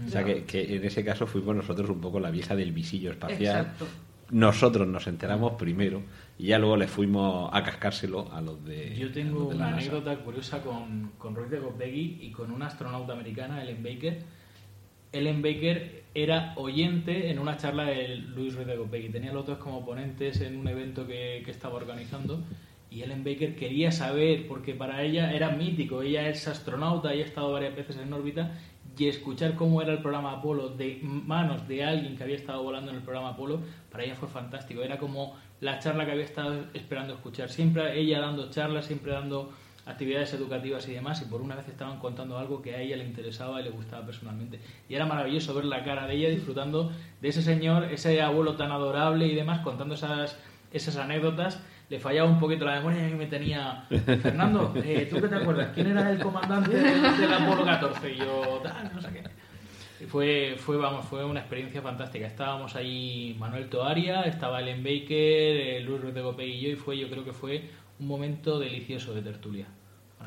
O 0.06 0.10
sea 0.10 0.24
que, 0.24 0.44
que 0.44 0.76
en 0.76 0.84
ese 0.84 1.04
caso 1.04 1.26
fuimos 1.28 1.56
nosotros 1.56 1.90
un 1.90 2.02
poco 2.02 2.20
la 2.20 2.30
vieja 2.30 2.56
del 2.56 2.72
visillo 2.72 3.12
espacial. 3.12 3.66
Exacto. 3.68 3.88
Nosotros 4.30 4.86
nos 4.88 5.08
enteramos 5.08 5.54
primero 5.54 6.02
y 6.38 6.48
ya 6.48 6.60
luego 6.60 6.76
le 6.76 6.88
fuimos 6.88 7.50
a 7.54 7.64
cascárselo 7.64 8.30
a 8.34 8.42
los 8.42 8.64
de. 8.66 8.94
Yo 8.98 9.12
tengo 9.12 9.50
de 9.50 9.56
una 9.56 9.72
NASA. 9.72 9.78
anécdota 9.78 10.18
curiosa 10.18 10.62
con, 10.62 11.14
con 11.18 11.34
Ruiz 11.34 11.50
de 11.50 11.60
Gopegui 11.60 12.20
y 12.22 12.32
con 12.32 12.52
una 12.52 12.68
astronauta 12.68 13.14
americana, 13.14 13.64
Ellen 13.64 13.82
Baker. 13.82 14.22
Ellen 15.14 15.42
Baker 15.42 16.04
era 16.14 16.54
oyente 16.58 17.32
en 17.32 17.40
una 17.40 17.56
charla 17.56 17.86
de 17.86 18.18
Luis 18.18 18.54
Ruiz 18.54 18.68
de 18.68 18.76
Gopegui. 18.76 19.10
Tenía 19.10 19.32
los 19.32 19.46
dos 19.46 19.58
como 19.60 19.86
ponentes 19.86 20.42
en 20.42 20.58
un 20.58 20.68
evento 20.68 21.08
que, 21.08 21.42
que 21.46 21.52
estaba 21.52 21.76
organizando. 21.76 22.44
Y 22.98 23.04
Ellen 23.04 23.24
Baker 23.24 23.56
quería 23.56 23.92
saber, 23.92 24.48
porque 24.48 24.74
para 24.74 25.04
ella 25.04 25.32
era 25.32 25.52
mítico, 25.52 26.02
ella 26.02 26.28
es 26.30 26.48
astronauta 26.48 27.14
y 27.14 27.22
ha 27.22 27.26
estado 27.26 27.52
varias 27.52 27.76
veces 27.76 27.98
en 27.98 28.12
órbita, 28.12 28.58
y 28.98 29.08
escuchar 29.08 29.54
cómo 29.54 29.84
era 29.84 29.94
el 29.94 30.00
programa 30.00 30.32
Apolo 30.32 30.70
de 30.70 31.00
manos 31.04 31.68
de 31.68 31.84
alguien 31.84 32.18
que 32.18 32.24
había 32.24 32.38
estado 32.38 32.64
volando 32.64 32.90
en 32.90 32.98
el 32.98 33.04
programa 33.04 33.30
Apolo, 33.30 33.60
para 33.92 34.04
ella 34.04 34.16
fue 34.16 34.28
fantástico. 34.28 34.82
Era 34.82 34.98
como 34.98 35.36
la 35.62 35.78
charla 35.78 36.06
que 36.06 36.14
había 36.14 36.24
estado 36.24 36.66
esperando 36.74 37.14
escuchar. 37.14 37.50
Siempre 37.50 38.00
ella 38.00 38.20
dando 38.20 38.50
charlas, 38.50 38.88
siempre 38.88 39.12
dando 39.12 39.54
actividades 39.86 40.34
educativas 40.34 40.90
y 40.90 40.94
demás, 40.94 41.22
y 41.22 41.26
por 41.26 41.42
una 41.42 41.56
vez 41.56 41.68
estaban 41.68 42.00
contando 42.00 42.40
algo 42.40 42.64
que 42.64 42.74
a 42.74 42.82
ella 42.82 42.98
le 42.98 43.06
interesaba 43.06 43.62
y 43.62 43.66
le 43.66 43.70
gustaba 43.70 44.08
personalmente. 44.08 44.60
Y 44.90 44.96
era 44.96 45.06
maravilloso 45.06 45.54
ver 45.54 45.66
la 45.66 45.84
cara 45.84 46.08
de 46.08 46.16
ella 46.16 46.30
disfrutando 46.30 46.92
de 47.22 47.28
ese 47.28 47.44
señor, 47.44 47.84
ese 47.84 48.20
abuelo 48.24 48.56
tan 48.56 48.72
adorable 48.72 49.28
y 49.28 49.36
demás, 49.36 49.60
contando 49.60 49.94
esas 49.94 50.98
anécdotas. 50.98 51.62
Le 51.90 52.00
fallaba 52.00 52.30
un 52.30 52.38
poquito 52.40 52.66
la 52.66 52.76
memoria 52.76 53.02
y 53.04 53.06
a 53.06 53.10
mí 53.10 53.16
me 53.16 53.28
tenía... 53.28 53.86
Fernando, 53.88 54.74
eh, 54.76 55.08
¿tú 55.10 55.22
qué 55.22 55.28
te 55.30 55.36
acuerdas? 55.36 55.70
¿Quién 55.74 55.88
era 55.88 56.12
el 56.12 56.20
comandante 56.20 56.76
del, 56.76 57.34
Apolo 57.34 57.64
14? 57.64 58.12
Y 58.12 58.18
yo, 58.18 58.60
tal, 58.62 58.92
no 58.94 59.02
sé 59.02 59.08
qué. 59.14 59.24
Y 60.04 60.06
Fue, 60.06 60.56
fue, 60.60 60.76
vamos, 60.76 61.06
fue 61.06 61.24
una 61.24 61.40
experiencia 61.40 61.82
fantástica. 61.82 62.28
Estábamos 62.28 62.76
ahí 62.76 63.36
Manuel 63.40 63.70
Toaria, 63.70 64.24
estaba 64.24 64.60
Ellen 64.62 64.84
Baker, 64.84 65.08
eh, 65.12 65.82
Luis 65.86 66.02
Ruiz 66.02 66.14
de 66.14 66.22
Gopegui 66.22 66.52
y 66.52 66.62
yo, 66.62 66.70
y 66.72 66.76
fue, 66.76 66.98
yo 66.98 67.10
creo 67.10 67.24
que 67.24 67.32
fue 67.32 67.70
un 68.00 68.08
momento 68.08 68.60
delicioso 68.60 69.14
de 69.14 69.22
tertulia. 69.22 69.66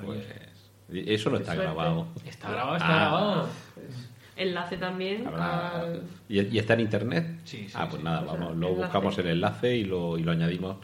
Pues, 0.04 0.26
Maravilloso. 0.26 1.10
eso 1.12 1.30
no 1.30 1.36
está 1.36 1.54
Suerte. 1.54 1.72
grabado. 1.74 2.06
Está 2.24 2.50
grabado, 2.50 2.76
está 2.76 2.88
Ah. 2.88 2.96
grabado. 3.00 3.48
Enlace 4.36 4.76
también 4.78 5.26
Habrá- 5.26 5.80
al... 5.80 6.02
¿Y, 6.26 6.40
y 6.40 6.58
está 6.58 6.72
en 6.72 6.80
internet? 6.80 7.40
Sí, 7.44 7.66
sí, 7.68 7.72
Ah, 7.74 7.86
pues 7.86 8.00
sí. 8.00 8.04
nada, 8.04 8.20
O 8.22 8.24
sea, 8.24 8.32
vamos, 8.32 8.56
luego 8.56 8.74
enlace. 8.76 8.92
buscamos 8.92 9.18
el 9.18 9.26
enlace 9.26 9.76
y 9.76 9.84
lo, 9.84 10.16
y 10.16 10.22
lo 10.22 10.32
añadimos 10.32 10.78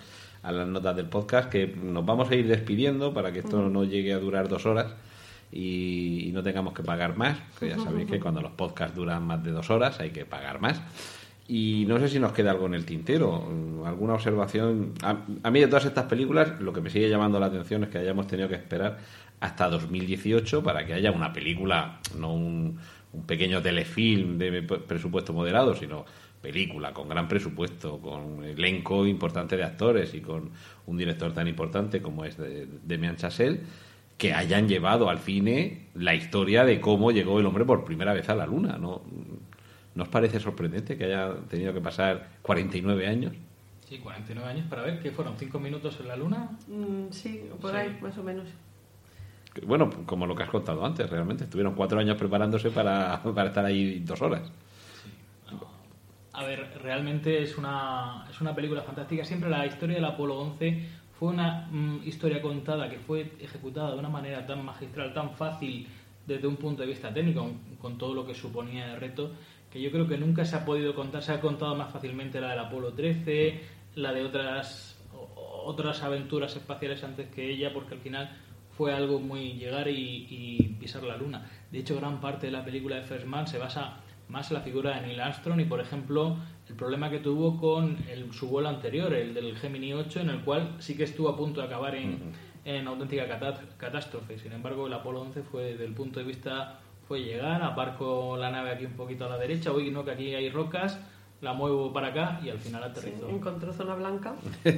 a 0.46 0.52
las 0.52 0.68
notas 0.68 0.94
del 0.94 1.06
podcast, 1.06 1.50
que 1.50 1.66
nos 1.66 2.06
vamos 2.06 2.30
a 2.30 2.36
ir 2.36 2.46
despidiendo 2.46 3.12
para 3.12 3.32
que 3.32 3.40
esto 3.40 3.68
no 3.68 3.82
llegue 3.82 4.12
a 4.12 4.18
durar 4.18 4.48
dos 4.48 4.64
horas 4.64 4.94
y, 5.50 6.28
y 6.28 6.32
no 6.32 6.42
tengamos 6.42 6.72
que 6.72 6.84
pagar 6.84 7.16
más, 7.16 7.36
que 7.58 7.70
ya 7.70 7.78
sabéis 7.78 8.08
que 8.08 8.20
cuando 8.20 8.40
los 8.40 8.52
podcasts 8.52 8.94
duran 8.94 9.24
más 9.24 9.42
de 9.42 9.50
dos 9.50 9.70
horas 9.70 9.98
hay 9.98 10.10
que 10.10 10.24
pagar 10.24 10.60
más. 10.60 10.80
Y 11.48 11.84
no 11.88 11.98
sé 11.98 12.08
si 12.08 12.20
nos 12.20 12.32
queda 12.32 12.52
algo 12.52 12.66
en 12.66 12.74
el 12.74 12.84
tintero, 12.84 13.48
alguna 13.84 14.14
observación. 14.14 14.94
A, 15.02 15.18
a 15.42 15.50
mí 15.50 15.60
de 15.60 15.66
todas 15.66 15.84
estas 15.84 16.04
películas 16.04 16.60
lo 16.60 16.72
que 16.72 16.80
me 16.80 16.90
sigue 16.90 17.08
llamando 17.08 17.40
la 17.40 17.46
atención 17.46 17.82
es 17.84 17.90
que 17.90 17.98
hayamos 17.98 18.28
tenido 18.28 18.48
que 18.48 18.54
esperar 18.54 18.98
hasta 19.40 19.68
2018 19.68 20.62
para 20.62 20.86
que 20.86 20.94
haya 20.94 21.10
una 21.10 21.32
película, 21.32 22.00
no 22.16 22.32
un, 22.32 22.78
un 23.12 23.22
pequeño 23.24 23.62
telefilm 23.62 24.38
de 24.38 24.62
presupuesto 24.62 25.32
moderado, 25.32 25.74
sino 25.74 26.04
película 26.50 26.92
con 26.94 27.08
gran 27.08 27.26
presupuesto, 27.26 27.98
con 27.98 28.44
elenco 28.44 29.04
importante 29.04 29.56
de 29.56 29.64
actores 29.64 30.14
y 30.14 30.20
con 30.20 30.50
un 30.86 30.96
director 30.96 31.32
tan 31.32 31.48
importante 31.48 32.00
como 32.00 32.24
es 32.24 32.36
de, 32.36 32.68
Demian 32.84 33.16
Chazelle, 33.16 33.60
que 34.16 34.32
hayan 34.32 34.68
llevado 34.68 35.10
al 35.10 35.18
cine 35.18 35.88
la 35.94 36.14
historia 36.14 36.64
de 36.64 36.80
cómo 36.80 37.10
llegó 37.10 37.40
el 37.40 37.46
hombre 37.46 37.64
por 37.64 37.84
primera 37.84 38.12
vez 38.14 38.28
a 38.28 38.36
la 38.36 38.46
luna, 38.46 38.78
¿no? 38.78 39.02
¿No 39.96 40.02
os 40.04 40.08
parece 40.08 40.38
sorprendente 40.38 40.96
que 40.96 41.06
haya 41.06 41.34
tenido 41.50 41.74
que 41.74 41.80
pasar 41.80 42.28
49 42.42 43.08
años? 43.08 43.32
Sí, 43.88 43.98
49 43.98 44.48
años 44.48 44.66
para 44.70 44.82
ver, 44.82 45.00
¿qué 45.00 45.10
fueron? 45.10 45.34
¿Cinco 45.36 45.58
minutos 45.58 45.98
en 46.00 46.06
la 46.08 46.16
luna? 46.16 46.50
Mm, 46.68 47.10
sí, 47.10 47.42
por 47.60 47.72
Sí. 47.72 47.76
ahí, 47.76 47.98
más 48.00 48.16
o 48.18 48.22
menos. 48.22 48.44
Que, 49.52 49.62
Bueno, 49.66 49.90
como 50.06 50.26
lo 50.26 50.36
que 50.36 50.44
has 50.44 50.50
contado 50.50 50.84
antes, 50.86 51.10
realmente. 51.10 51.42
Estuvieron 51.44 51.74
cuatro 51.74 51.98
años 51.98 52.16
preparándose 52.16 52.70
para, 52.70 53.20
para 53.34 53.48
estar 53.48 53.64
ahí 53.64 54.00
dos 54.04 54.22
horas. 54.22 54.42
A 56.36 56.44
ver, 56.44 56.68
realmente 56.82 57.42
es 57.42 57.56
una, 57.56 58.26
es 58.30 58.42
una 58.42 58.54
película 58.54 58.82
fantástica. 58.82 59.24
Siempre 59.24 59.48
la 59.48 59.64
historia 59.64 59.96
del 59.96 60.04
Apolo 60.04 60.38
11 60.38 60.86
fue 61.18 61.30
una 61.30 61.66
mm, 61.70 62.02
historia 62.04 62.42
contada 62.42 62.90
que 62.90 62.98
fue 62.98 63.32
ejecutada 63.40 63.92
de 63.92 63.98
una 63.98 64.10
manera 64.10 64.46
tan 64.46 64.62
magistral, 64.62 65.14
tan 65.14 65.30
fácil 65.34 65.88
desde 66.26 66.46
un 66.46 66.56
punto 66.56 66.82
de 66.82 66.88
vista 66.88 67.12
técnico, 67.12 67.50
con 67.80 67.96
todo 67.96 68.12
lo 68.12 68.26
que 68.26 68.34
suponía 68.34 68.86
de 68.86 68.96
reto, 68.96 69.30
que 69.72 69.80
yo 69.80 69.90
creo 69.90 70.06
que 70.06 70.18
nunca 70.18 70.44
se 70.44 70.56
ha 70.56 70.64
podido 70.66 70.94
contar, 70.94 71.22
se 71.22 71.32
ha 71.32 71.40
contado 71.40 71.74
más 71.74 71.90
fácilmente 71.90 72.38
la 72.38 72.50
del 72.50 72.58
Apolo 72.58 72.92
13, 72.92 73.58
la 73.94 74.12
de 74.12 74.22
otras, 74.22 75.02
otras 75.64 76.02
aventuras 76.02 76.54
espaciales 76.54 77.02
antes 77.02 77.28
que 77.28 77.50
ella, 77.50 77.72
porque 77.72 77.94
al 77.94 78.00
final 78.00 78.30
fue 78.76 78.92
algo 78.92 79.20
muy 79.20 79.54
llegar 79.54 79.88
y, 79.88 80.26
y 80.28 80.76
pisar 80.78 81.02
la 81.02 81.16
luna. 81.16 81.50
De 81.72 81.78
hecho, 81.78 81.96
gran 81.96 82.20
parte 82.20 82.46
de 82.46 82.52
la 82.52 82.62
película 82.62 82.96
de 82.96 83.02
First 83.04 83.24
Man 83.24 83.46
se 83.46 83.56
basa 83.56 84.02
más 84.28 84.50
la 84.50 84.60
figura 84.60 84.96
de 84.96 85.06
Neil 85.06 85.20
Armstrong 85.20 85.60
y, 85.60 85.64
por 85.64 85.80
ejemplo, 85.80 86.36
el 86.68 86.74
problema 86.74 87.10
que 87.10 87.18
tuvo 87.18 87.58
con 87.58 87.96
el, 88.10 88.32
su 88.32 88.48
vuelo 88.48 88.68
anterior, 88.68 89.12
el 89.14 89.34
del 89.34 89.56
Gemini 89.56 89.92
8, 89.92 90.20
en 90.20 90.30
el 90.30 90.40
cual 90.40 90.74
sí 90.78 90.96
que 90.96 91.04
estuvo 91.04 91.28
a 91.28 91.36
punto 91.36 91.60
de 91.60 91.66
acabar 91.68 91.94
en, 91.94 92.32
en 92.64 92.86
auténtica 92.88 93.28
catá- 93.28 93.60
catástrofe. 93.76 94.38
Sin 94.38 94.52
embargo, 94.52 94.86
el 94.88 94.92
Apolo 94.92 95.20
11 95.20 95.42
fue, 95.42 95.64
desde 95.64 95.84
el 95.84 95.92
punto 95.94 96.18
de 96.18 96.26
vista, 96.26 96.80
fue 97.06 97.20
llegar, 97.22 97.62
aparco 97.62 98.36
la 98.36 98.50
nave 98.50 98.70
aquí 98.72 98.84
un 98.84 98.94
poquito 98.94 99.26
a 99.26 99.28
la 99.28 99.38
derecha, 99.38 99.70
uy, 99.72 99.90
no, 99.92 100.04
que 100.04 100.10
aquí 100.10 100.34
hay 100.34 100.50
rocas, 100.50 100.98
la 101.40 101.52
muevo 101.52 101.92
para 101.92 102.08
acá 102.08 102.40
y 102.42 102.48
al 102.48 102.58
final 102.58 102.82
Sí, 102.94 102.98
aterrizó. 103.00 103.28
encontró 103.28 103.72
zona 103.72 103.94
blanca 103.94 104.34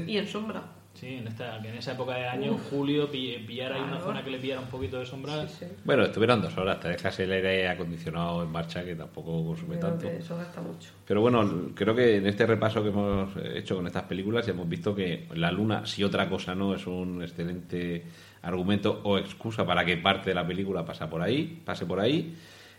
y 0.07 0.19
en 0.19 0.27
sombra. 0.27 0.62
Sí, 0.99 1.15
en, 1.15 1.29
esta, 1.29 1.61
que 1.62 1.69
en 1.69 1.77
esa 1.77 1.93
época 1.93 2.16
de 2.16 2.27
año, 2.27 2.53
en 2.53 2.59
julio, 2.59 3.09
pi- 3.09 3.39
pillar 3.47 3.73
ahí 3.73 3.81
una 3.81 4.01
zona 4.01 4.25
que 4.25 4.31
le 4.31 4.39
pillara 4.39 4.61
un 4.61 4.66
poquito 4.69 4.99
de 4.99 5.07
sombra. 5.07 5.47
Sí, 5.47 5.55
sí. 5.61 5.66
Bueno, 5.85 6.03
estuvieron 6.05 6.43
dos 6.43 6.57
horas, 6.59 6.81
te 6.81 6.89
dejas 6.89 7.20
el 7.20 7.31
aire 7.31 7.69
acondicionado 7.69 8.43
en 8.43 8.51
marcha 8.51 8.85
que 8.85 8.97
tampoco 8.97 9.47
consume 9.47 9.77
Creo 9.79 9.91
tanto. 9.91 10.09
eso 10.09 10.37
gasta 10.37 10.61
mucho. 10.61 10.91
Pero 11.07 11.20
bueno, 11.20 11.70
creo 11.75 11.95
que 11.95 12.16
en 12.16 12.27
este 12.27 12.47
repaso 12.47 12.83
que 12.83 12.89
hemos 12.89 13.31
hecho 13.55 13.77
con 13.77 13.87
estas 13.87 14.03
películas 14.05 14.45
ya 14.47 14.53
hemos 14.53 14.69
visto 14.69 14.95
que 14.95 15.29
la 15.35 15.53
luna, 15.53 15.87
si 15.87 16.03
otra 16.03 16.29
cosa 16.29 16.55
no, 16.57 16.75
es 16.75 16.85
un 16.87 17.23
excelente 17.23 18.05
argumento 18.43 19.01
o 19.05 19.19
excusa 19.19 19.65
para 19.65 19.85
que 19.85 19.97
parte 19.99 20.31
de 20.31 20.35
la 20.35 20.47
película 20.47 20.85
pasa 20.85 21.09
por 21.09 21.23
ahí, 21.23 21.62
pase 21.65 21.87
por 21.87 22.01
ahí. 22.01 22.35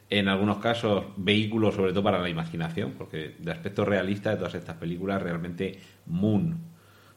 En 0.10 0.28
algunos 0.28 0.58
casos, 0.58 1.06
vehículo 1.18 1.72
sobre 1.72 1.92
todo 1.94 2.04
para 2.04 2.20
la 2.20 2.30
imaginación, 2.30 2.94
porque 2.98 3.36
de 3.40 3.52
aspecto 3.52 3.86
realista 3.86 4.32
de 4.32 4.38
todas 4.38 4.56
estas 4.56 4.76
películas, 4.76 5.22
realmente 5.22 5.80
Moon 6.08 6.58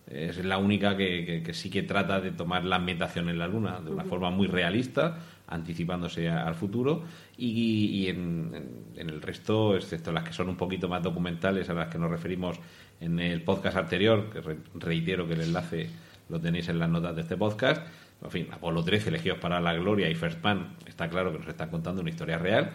es 0.07 0.45
la 0.45 0.59
única 0.59 0.97
que, 0.97 1.25
que- 1.25 1.43
que 1.43 1.55
sí 1.55 1.71
que 1.71 1.83
trata 1.83 2.21
de 2.21 2.31
tomar 2.33 2.65
la 2.65 2.77
ambientación 2.77 3.29
en 3.29 3.39
la 3.39 3.47
luna 3.49 3.81
de 3.81 3.91
una 3.91 4.05
forma 4.05 4.31
muy 4.31 4.47
realista, 4.47 5.19
anticipándose 5.47 6.29
al 6.29 6.55
futuro, 6.55 7.05
y, 7.37 7.87
y 7.87 8.09
en, 8.09 8.51
en- 8.55 9.01
en 9.01 9.11
el 9.11 9.23
resto, 9.23 9.77
excepto 9.77 10.13
las 10.13 10.25
que 10.25 10.33
son 10.33 10.49
un 10.49 10.57
poquito 10.57 10.89
más 10.89 11.03
documentales, 11.03 11.69
a 11.71 11.75
las 11.75 11.89
que 11.89 11.99
nos 11.99 12.11
referimos 12.11 12.59
en 13.01 13.19
el 13.21 13.43
podcast 13.43 13.77
anterior, 13.77 14.29
que 14.31 14.41
re- 14.41 14.57
reitero 14.75 15.27
que 15.27 15.35
el 15.35 15.43
enlace 15.43 15.89
lo 16.29 16.41
tenéis 16.41 16.69
en 16.69 16.79
las 16.79 16.89
notas 16.89 17.15
de 17.15 17.23
este 17.23 17.37
podcast. 17.37 17.87
En 18.23 18.31
fin, 18.31 18.47
Apolo 18.53 18.85
13, 18.85 19.09
Elegidos 19.09 19.39
para 19.39 19.61
la 19.61 19.75
Gloria 19.75 20.09
y 20.09 20.15
First 20.15 20.43
Man, 20.45 20.75
está 20.87 21.09
claro 21.09 21.33
que 21.33 21.39
nos 21.39 21.49
están 21.49 21.71
contando 21.71 22.01
una 22.01 22.11
historia 22.11 22.39
real, 22.39 22.71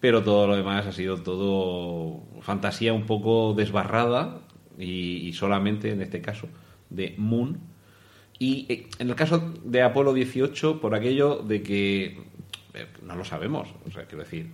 pero 0.00 0.22
todo 0.24 0.48
lo 0.48 0.56
demás 0.56 0.86
ha 0.86 0.92
sido 0.92 1.18
todo 1.22 2.24
fantasía 2.40 2.92
un 2.92 3.06
poco 3.06 3.54
desbarrada 3.54 4.40
y, 4.78 5.28
y 5.28 5.32
solamente 5.32 5.90
en 5.90 6.02
este 6.02 6.20
caso 6.20 6.48
de 6.90 7.14
Moon. 7.18 7.58
Y 8.38 8.66
eh, 8.68 8.86
en 8.98 9.08
el 9.08 9.14
caso 9.14 9.52
de 9.64 9.82
Apolo 9.82 10.12
18, 10.12 10.80
por 10.80 10.94
aquello 10.94 11.36
de 11.36 11.62
que 11.62 12.04
eh, 12.74 12.86
no 13.02 13.16
lo 13.16 13.24
sabemos, 13.24 13.68
o 13.86 13.90
sea, 13.90 14.04
quiero 14.06 14.24
decir, 14.24 14.50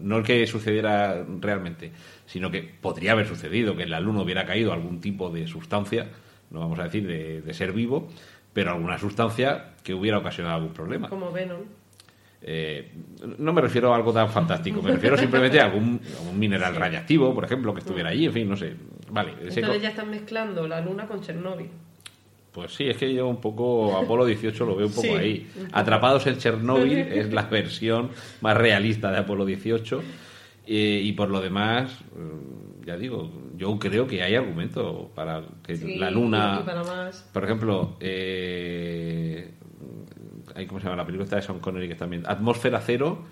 no 0.00 0.18
el 0.18 0.24
que 0.24 0.46
sucediera 0.46 1.24
realmente, 1.40 1.92
sino 2.26 2.50
que 2.50 2.62
podría 2.62 3.12
haber 3.12 3.26
sucedido 3.26 3.76
que 3.76 3.84
en 3.84 3.90
la 3.90 4.00
Luna 4.00 4.22
hubiera 4.22 4.44
caído 4.44 4.72
algún 4.72 5.00
tipo 5.00 5.30
de 5.30 5.46
sustancia, 5.46 6.08
no 6.50 6.60
vamos 6.60 6.78
a 6.80 6.84
decir 6.84 7.06
de, 7.06 7.42
de 7.42 7.54
ser 7.54 7.72
vivo, 7.72 8.08
pero 8.52 8.72
alguna 8.72 8.98
sustancia 8.98 9.74
que 9.82 9.94
hubiera 9.94 10.18
ocasionado 10.18 10.56
algún 10.56 10.74
problema. 10.74 11.08
Como 11.08 11.32
Venom. 11.32 11.60
Eh, 12.42 12.90
no 13.38 13.52
me 13.52 13.60
refiero 13.60 13.92
a 13.92 13.96
algo 13.96 14.12
tan 14.12 14.30
fantástico, 14.30 14.80
me 14.80 14.92
refiero 14.92 15.16
simplemente 15.16 15.60
a 15.60 15.66
algún, 15.66 16.00
a 16.18 16.30
un 16.30 16.38
mineral 16.38 16.74
radiactivo, 16.74 17.34
por 17.34 17.44
ejemplo, 17.44 17.74
que 17.74 17.80
estuviera 17.80 18.08
allí, 18.10 18.26
en 18.26 18.32
fin, 18.32 18.48
no 18.48 18.56
sé. 18.56 18.74
Vale, 19.10 19.32
Entonces 19.42 19.82
ya 19.82 19.90
están 19.90 20.08
mezclando 20.10 20.66
la 20.66 20.80
luna 20.80 21.06
con 21.06 21.20
Chernóbil. 21.20 21.68
pues 22.52 22.72
sí, 22.74 22.88
es 22.88 22.96
que 22.96 23.12
yo 23.12 23.26
un 23.28 23.40
poco 23.40 23.96
Apolo 23.98 24.24
18 24.24 24.64
lo 24.64 24.76
veo 24.76 24.86
un 24.86 24.92
poco 24.92 25.06
Sí, 25.08 25.14
ahí. 25.14 25.50
Atrapados 25.72 26.26
en 26.26 26.38
Chernóbil 26.38 26.98
es 27.12 27.32
la 27.32 27.42
versión 27.42 28.10
más 28.40 28.56
realista 28.56 29.10
de 29.10 29.18
Apolo 29.18 29.44
18 29.44 30.02
eh, 30.66 31.00
y 31.04 31.12
por 31.12 31.28
lo 31.30 31.40
demás, 31.40 31.92
mm, 32.16 32.86
ya 32.86 32.96
digo, 32.96 33.30
yo 33.56 33.78
creo 33.78 34.06
que 34.06 34.22
hay 34.22 34.34
argumento 34.36 35.10
para 35.14 35.42
que 35.62 35.76
Sí, 35.76 35.96
la 35.96 36.10
luna... 36.10 36.62
Para 36.64 36.84
más. 36.84 37.28
Por 37.32 37.44
ejemplo, 37.44 37.96
eh, 38.00 39.50
hay- 40.60 40.66
¿cómo 40.66 40.80
se 40.80 40.84
llama 40.84 40.96
la 40.96 41.04
película 41.06 41.24
esta 41.24 41.36
de 41.36 41.42
Sean 41.42 41.58
Connery 41.60 41.86
que 41.86 41.92
está 41.94 42.04
ambientada? 42.04 42.34
Atmósfera 42.34 42.80
Cero, 42.80 43.24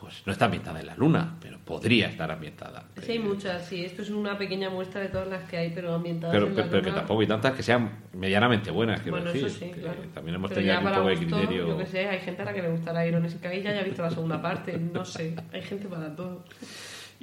pues 0.00 0.22
no 0.26 0.32
está 0.32 0.46
ambientada 0.46 0.80
en 0.80 0.86
la 0.86 0.96
Luna, 0.96 1.36
pero 1.40 1.58
podría 1.58 2.08
estar 2.08 2.30
ambientada. 2.30 2.84
Sí, 3.00 3.12
hay 3.12 3.18
muchas, 3.20 3.64
sí. 3.66 3.84
Esto 3.84 4.02
es 4.02 4.10
una 4.10 4.36
pequeña 4.36 4.68
muestra 4.68 5.00
de 5.00 5.08
todas 5.08 5.28
las 5.28 5.44
que 5.48 5.56
hay, 5.56 5.70
pero 5.74 5.94
ambientadas 5.94 6.34
Pero, 6.34 6.46
en 6.46 6.50
la 6.52 6.56
pero, 6.56 6.70
pero 6.70 6.82
que 6.82 6.88
luna. 6.90 7.00
tampoco 7.00 7.20
hay 7.20 7.26
tantas 7.28 7.52
que 7.54 7.62
sean 7.62 7.90
medianamente 8.12 8.70
buenas, 8.70 9.00
quiero 9.00 9.18
Bueno, 9.18 9.32
decir. 9.32 9.46
eso 9.46 9.58
sí, 9.58 9.70
claro. 9.70 9.98
También 10.14 10.34
hemos 10.36 10.50
Pero 10.50 10.60
tenido 10.60 10.78
un 10.80 10.84
poco 10.94 11.06
de 11.08 11.14
gusto, 11.16 11.36
criterio. 11.36 11.66
Yo 11.68 11.78
que 11.78 11.86
sé, 11.86 12.08
hay 12.08 12.18
gente 12.20 12.42
a 12.42 12.44
la 12.44 12.52
que 12.52 12.62
le 12.62 12.68
gustará 12.70 13.06
Irones 13.06 13.36
y 13.36 13.62
ya 13.62 13.78
ha 13.78 13.82
visto 13.82 14.02
la 14.02 14.10
segunda 14.10 14.42
parte, 14.42 14.76
no 14.78 15.04
sé. 15.04 15.34
Hay 15.52 15.62
gente 15.62 15.86
para 15.88 16.14
todo. 16.14 16.44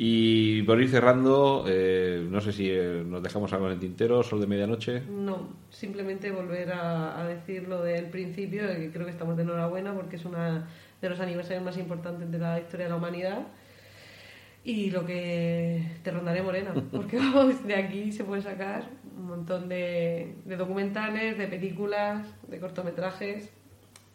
Y 0.02 0.62
por 0.62 0.82
ir 0.82 0.88
cerrando, 0.88 1.66
eh, 1.68 2.26
no 2.32 2.40
sé 2.40 2.54
si 2.54 2.70
eh, 2.72 3.04
nos 3.06 3.22
dejamos 3.22 3.52
algo 3.52 3.66
en 3.66 3.74
el 3.74 3.80
tintero, 3.80 4.24
Sol 4.24 4.40
de 4.40 4.48
Medianoche. 4.48 5.02
No, 5.02 5.50
simplemente 5.72 6.32
volver 6.32 6.72
a, 6.72 7.20
a 7.20 7.28
decir 7.28 7.68
lo 7.68 7.84
del 7.84 8.06
principio, 8.06 8.66
que 8.68 8.92
creo 8.94 9.06
que 9.06 9.12
estamos 9.12 9.36
de 9.36 9.44
enhorabuena 9.44 9.94
porque 9.94 10.16
es 10.16 10.24
una 10.24 10.70
de 11.02 11.10
los 11.10 11.20
aniversarios 11.20 11.66
más 11.66 11.78
importantes 11.78 12.32
de 12.32 12.40
la 12.40 12.62
historia 12.62 12.86
de 12.86 12.92
la 12.92 12.96
humanidad. 12.96 13.48
Y 14.64 14.90
lo 14.90 15.06
que 15.06 15.86
te 16.02 16.12
rondaré 16.12 16.44
morena, 16.44 16.74
porque 16.94 17.18
vamos, 17.18 17.68
de 17.68 17.76
aquí 17.76 18.14
se 18.14 18.24
puede 18.24 18.42
sacar 18.42 18.86
un 19.18 19.26
montón 19.26 19.68
de, 19.68 20.34
de 20.46 20.56
documentales, 20.56 21.38
de 21.38 21.48
películas, 21.50 22.26
de 22.48 22.58
cortometrajes, 22.58 23.50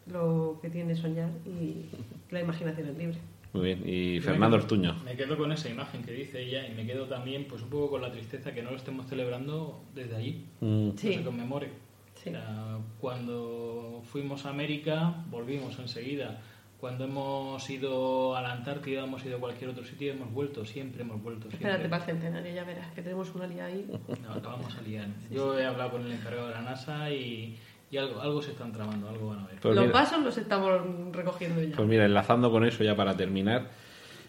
lo 0.07 0.61
que 0.63 0.71
tiene 0.71 0.97
soñar 0.97 1.29
y 1.45 1.91
la 2.31 2.41
imaginación 2.41 2.89
es 2.89 2.97
libre. 2.97 3.19
Muy 3.55 3.65
bien. 3.65 3.83
Y 3.87 4.17
Yo 4.17 4.23
Fernando 4.23 4.57
me- 4.57 4.63
Ortuño. 4.63 4.95
Me 5.05 5.17
quedo 5.17 5.37
con 5.39 5.51
esa 5.53 5.69
imagen 5.71 6.03
que 6.03 6.13
dice 6.13 6.43
ella 6.43 6.67
y 6.69 6.75
me 6.75 6.85
quedo 6.87 7.07
también 7.07 7.47
pues 7.49 7.63
un 7.63 7.71
poco 7.71 7.91
con 7.91 8.03
la 8.03 8.11
tristeza 8.13 8.53
que 8.53 8.63
no 8.63 8.71
lo 8.73 8.77
estemos 8.77 9.07
celebrando 9.07 9.81
desde 9.95 10.17
allí. 10.17 10.45
Mm, 10.61 10.89
No 10.89 10.93
Sí. 10.99 11.15
se 11.15 11.23
conmemore. 11.23 11.69
Sí. 12.17 12.31
O 12.31 12.33
sea, 12.33 12.79
cuando 13.01 14.03
fuimos 14.11 14.45
a 14.47 14.51
América, 14.51 15.25
volvimos 15.31 15.79
enseguida. 15.79 16.41
Cuando 16.81 17.05
hemos 17.05 17.71
ido 17.71 18.37
a 18.37 18.43
la 18.43 18.53
Antártida, 18.53 19.05
hemos 19.05 19.25
ido 19.25 19.37
a 19.37 19.41
cualquier 19.41 19.71
otro 19.71 19.85
sitio, 19.85 20.13
hemos 20.13 20.31
vuelto, 20.33 20.65
siempre 20.67 21.03
hemos 21.03 21.23
vuelto. 21.23 21.49
Siempre. 21.49 21.71
Espérate 21.71 21.89
para 21.89 22.05
el 22.05 22.11
centenario, 22.11 22.53
ya 22.55 22.65
verás 22.65 22.93
que 22.93 23.01
tenemos 23.03 23.35
una 23.35 23.47
lía 23.47 23.67
ahí. 23.67 23.87
No, 24.23 24.33
acabamos 24.35 24.77
a 24.77 24.83
liar. 24.83 25.07
Yo 25.31 25.59
he 25.59 25.65
hablado 25.65 25.93
con 25.93 26.03
el 26.05 26.13
encargado 26.13 26.49
de 26.49 26.55
la 26.55 26.61
NASA 26.63 27.11
y, 27.11 27.57
y 27.95 27.99
algo, 27.99 28.21
algo 28.21 28.43
se 28.43 28.51
están 28.51 28.73
tramando, 28.73 29.09
algo 29.09 29.29
van 29.29 29.39
a 29.41 29.47
ver. 29.47 29.59
Pues 29.61 29.75
los 29.77 29.85
mira- 29.87 29.93
pasos 29.93 30.23
los 30.23 30.37
estamos 30.37 30.73
recogiendo 31.13 31.63
ya. 31.63 31.77
Pues 31.77 31.89
mira, 31.89 32.05
enlazando 32.05 32.51
con 32.51 32.65
eso 32.65 32.83
ya 32.83 32.97
para 32.97 33.17
terminar, 33.17 33.71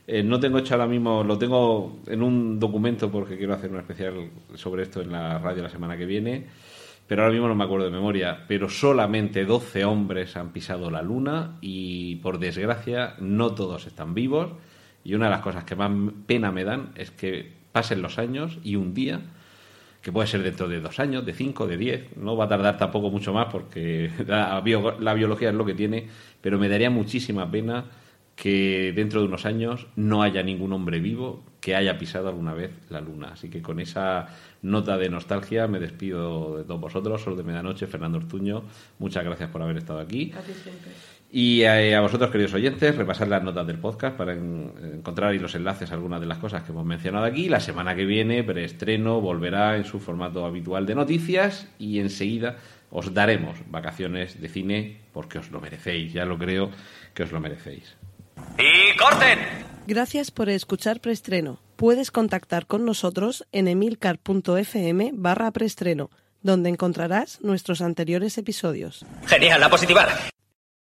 eh, 0.06 0.22
no 0.22 0.40
tengo 0.40 0.60
hecho 0.60 0.76
ahora 0.76 0.86
mismo, 0.86 1.24
lo 1.24 1.38
tengo 1.40 2.00
en 2.06 2.22
un 2.22 2.60
documento 2.60 3.10
porque 3.12 3.38
quiero 3.38 3.56
hacer 3.56 3.72
un 3.72 3.78
especial 3.80 4.30
sobre 4.54 4.84
esto 4.84 5.02
en 5.02 5.12
la 5.12 5.40
radio 5.40 5.64
la 5.64 5.70
semana 5.70 5.98
que 5.98 6.06
viene, 6.06 6.46
pero 7.08 7.24
ahora 7.24 7.34
mismo 7.34 7.48
no 7.48 7.56
me 7.56 7.64
acuerdo 7.64 7.86
de 7.86 7.92
memoria, 7.92 8.46
pero 8.48 8.70
solamente 8.70 9.46
12 9.46 9.84
hombres 9.84 10.38
han 10.38 10.52
pisado 10.52 10.92
la 10.92 11.02
luna 11.02 11.58
y 11.62 12.18
por 12.18 12.38
desgracia 12.38 13.16
no 13.20 13.56
todos 13.56 13.88
están 13.88 14.14
vivos 14.14 14.50
y 15.04 15.16
una 15.16 15.26
de 15.26 15.32
las 15.32 15.42
cosas 15.42 15.64
que 15.64 15.76
más 15.76 15.92
pena 16.28 16.52
me 16.52 16.64
dan 16.64 16.90
es 16.96 17.10
que 17.10 17.52
pasen 17.72 18.04
los 18.04 18.20
años 18.20 18.58
y 18.64 18.76
un 18.76 18.94
día 18.94 19.22
que 20.06 20.11
puede 20.11 20.27
ser 20.27 20.44
dentro 20.44 20.68
de 20.68 20.80
dos 20.80 20.99
años, 20.99 21.26
de 21.26 21.34
cinco, 21.34 21.65
de 21.65 21.77
diez, 21.77 22.15
no 22.15 22.38
va 22.38 22.45
a 22.45 22.48
tardar 22.48 22.77
tampoco 22.77 23.10
mucho 23.10 23.34
más 23.34 23.48
porque 23.52 24.11
la, 24.27 24.64
la 24.99 25.14
biología 25.15 25.49
es 25.49 25.56
lo 25.56 25.65
que 25.65 25.73
tiene, 25.73 26.07
pero 26.41 26.60
me 26.60 26.69
daría 26.69 26.91
muchísima 26.91 27.49
pena 27.49 27.86
que 28.36 28.94
dentro 28.95 29.22
de 29.22 29.26
unos 29.26 29.48
años 29.48 29.88
no 29.95 30.22
haya 30.22 30.44
ningún 30.44 30.73
hombre 30.73 30.99
vivo 30.99 31.44
que 31.60 31.76
haya 31.76 31.98
pisado 31.98 32.27
alguna 32.27 32.53
vez 32.53 32.69
la 32.90 33.02
luna. 33.02 33.30
Así 33.30 33.49
que 33.49 33.64
con 33.64 33.80
esa 33.80 34.27
nota 34.61 34.95
de 34.99 35.10
nostalgia 35.10 35.68
me 35.68 35.80
despido 35.80 36.57
de 36.57 36.65
todos 36.65 36.82
vosotros, 36.82 37.23
Sol 37.23 37.36
de 37.36 37.41
Medianoche, 37.41 37.88
Fernando 37.88 38.19
Ortuño, 38.19 38.61
muchas 38.99 39.26
gracias 39.26 39.49
por 39.49 39.64
haber 39.64 39.77
estado 39.77 39.99
aquí. 40.02 40.32
Siempre. 40.61 40.91
Y 41.38 41.66
a, 41.66 41.98
a 41.98 42.02
vosotros, 42.02 42.32
queridos 42.32 42.53
oyentes, 42.53 42.95
repasad 42.95 43.28
las 43.28 43.44
notas 43.44 43.68
del 43.68 43.78
podcast 43.78 44.16
para 44.16 44.32
en- 44.32 44.72
encontrar 44.94 45.32
ahí 45.32 45.38
los 45.38 45.53
enlaces 45.53 45.91
a 45.91 45.94
algunas 45.95 46.22
de 46.22 46.28
las 46.28 46.38
cosas 46.38 46.64
que 46.64 46.72
hemos 46.72 46.86
mencionado 46.86 47.26
aquí. 47.26 47.49
La 47.49 47.60
semana 47.60 47.94
que 47.94 48.06
viene, 48.06 48.41
preestreno, 48.41 49.20
volverá 49.20 49.76
en 49.76 49.84
su 49.84 49.99
formato 49.99 50.45
habitual 50.45 50.86
de 50.86 50.95
noticias 50.95 51.68
y 51.78 51.99
enseguida 51.99 52.56
os 52.90 53.14
daremos 53.14 53.57
vacaciones 53.70 54.40
de 54.40 54.48
cine 54.48 55.02
porque 55.12 55.40
os 55.40 55.52
lo 55.52 55.60
merecéis, 55.60 56.14
ya 56.14 56.24
lo 56.24 56.38
creo 56.38 56.72
que 57.14 57.24
os 57.24 57.34
lo 57.34 57.41
merecéis. 57.41 57.98
¡Y 58.57 58.95
corten! 58.98 59.40
Gracias 59.88 60.32
por 60.32 60.48
escuchar 60.48 61.02
Preestreno, 61.02 61.60
puedes 61.76 62.12
contactar 62.12 62.66
con 62.66 62.86
nosotros 62.86 63.45
en 63.52 63.68
emilcar.fm 63.68 65.12
barra 65.14 65.52
preestreno, 65.52 66.10
donde 66.44 66.70
encontrarás 66.70 67.41
nuestros 67.41 67.82
anteriores 67.82 68.38
episodios. 68.38 69.06
Genial, 69.28 69.62
a 69.62 69.70
positivar. 69.70 70.07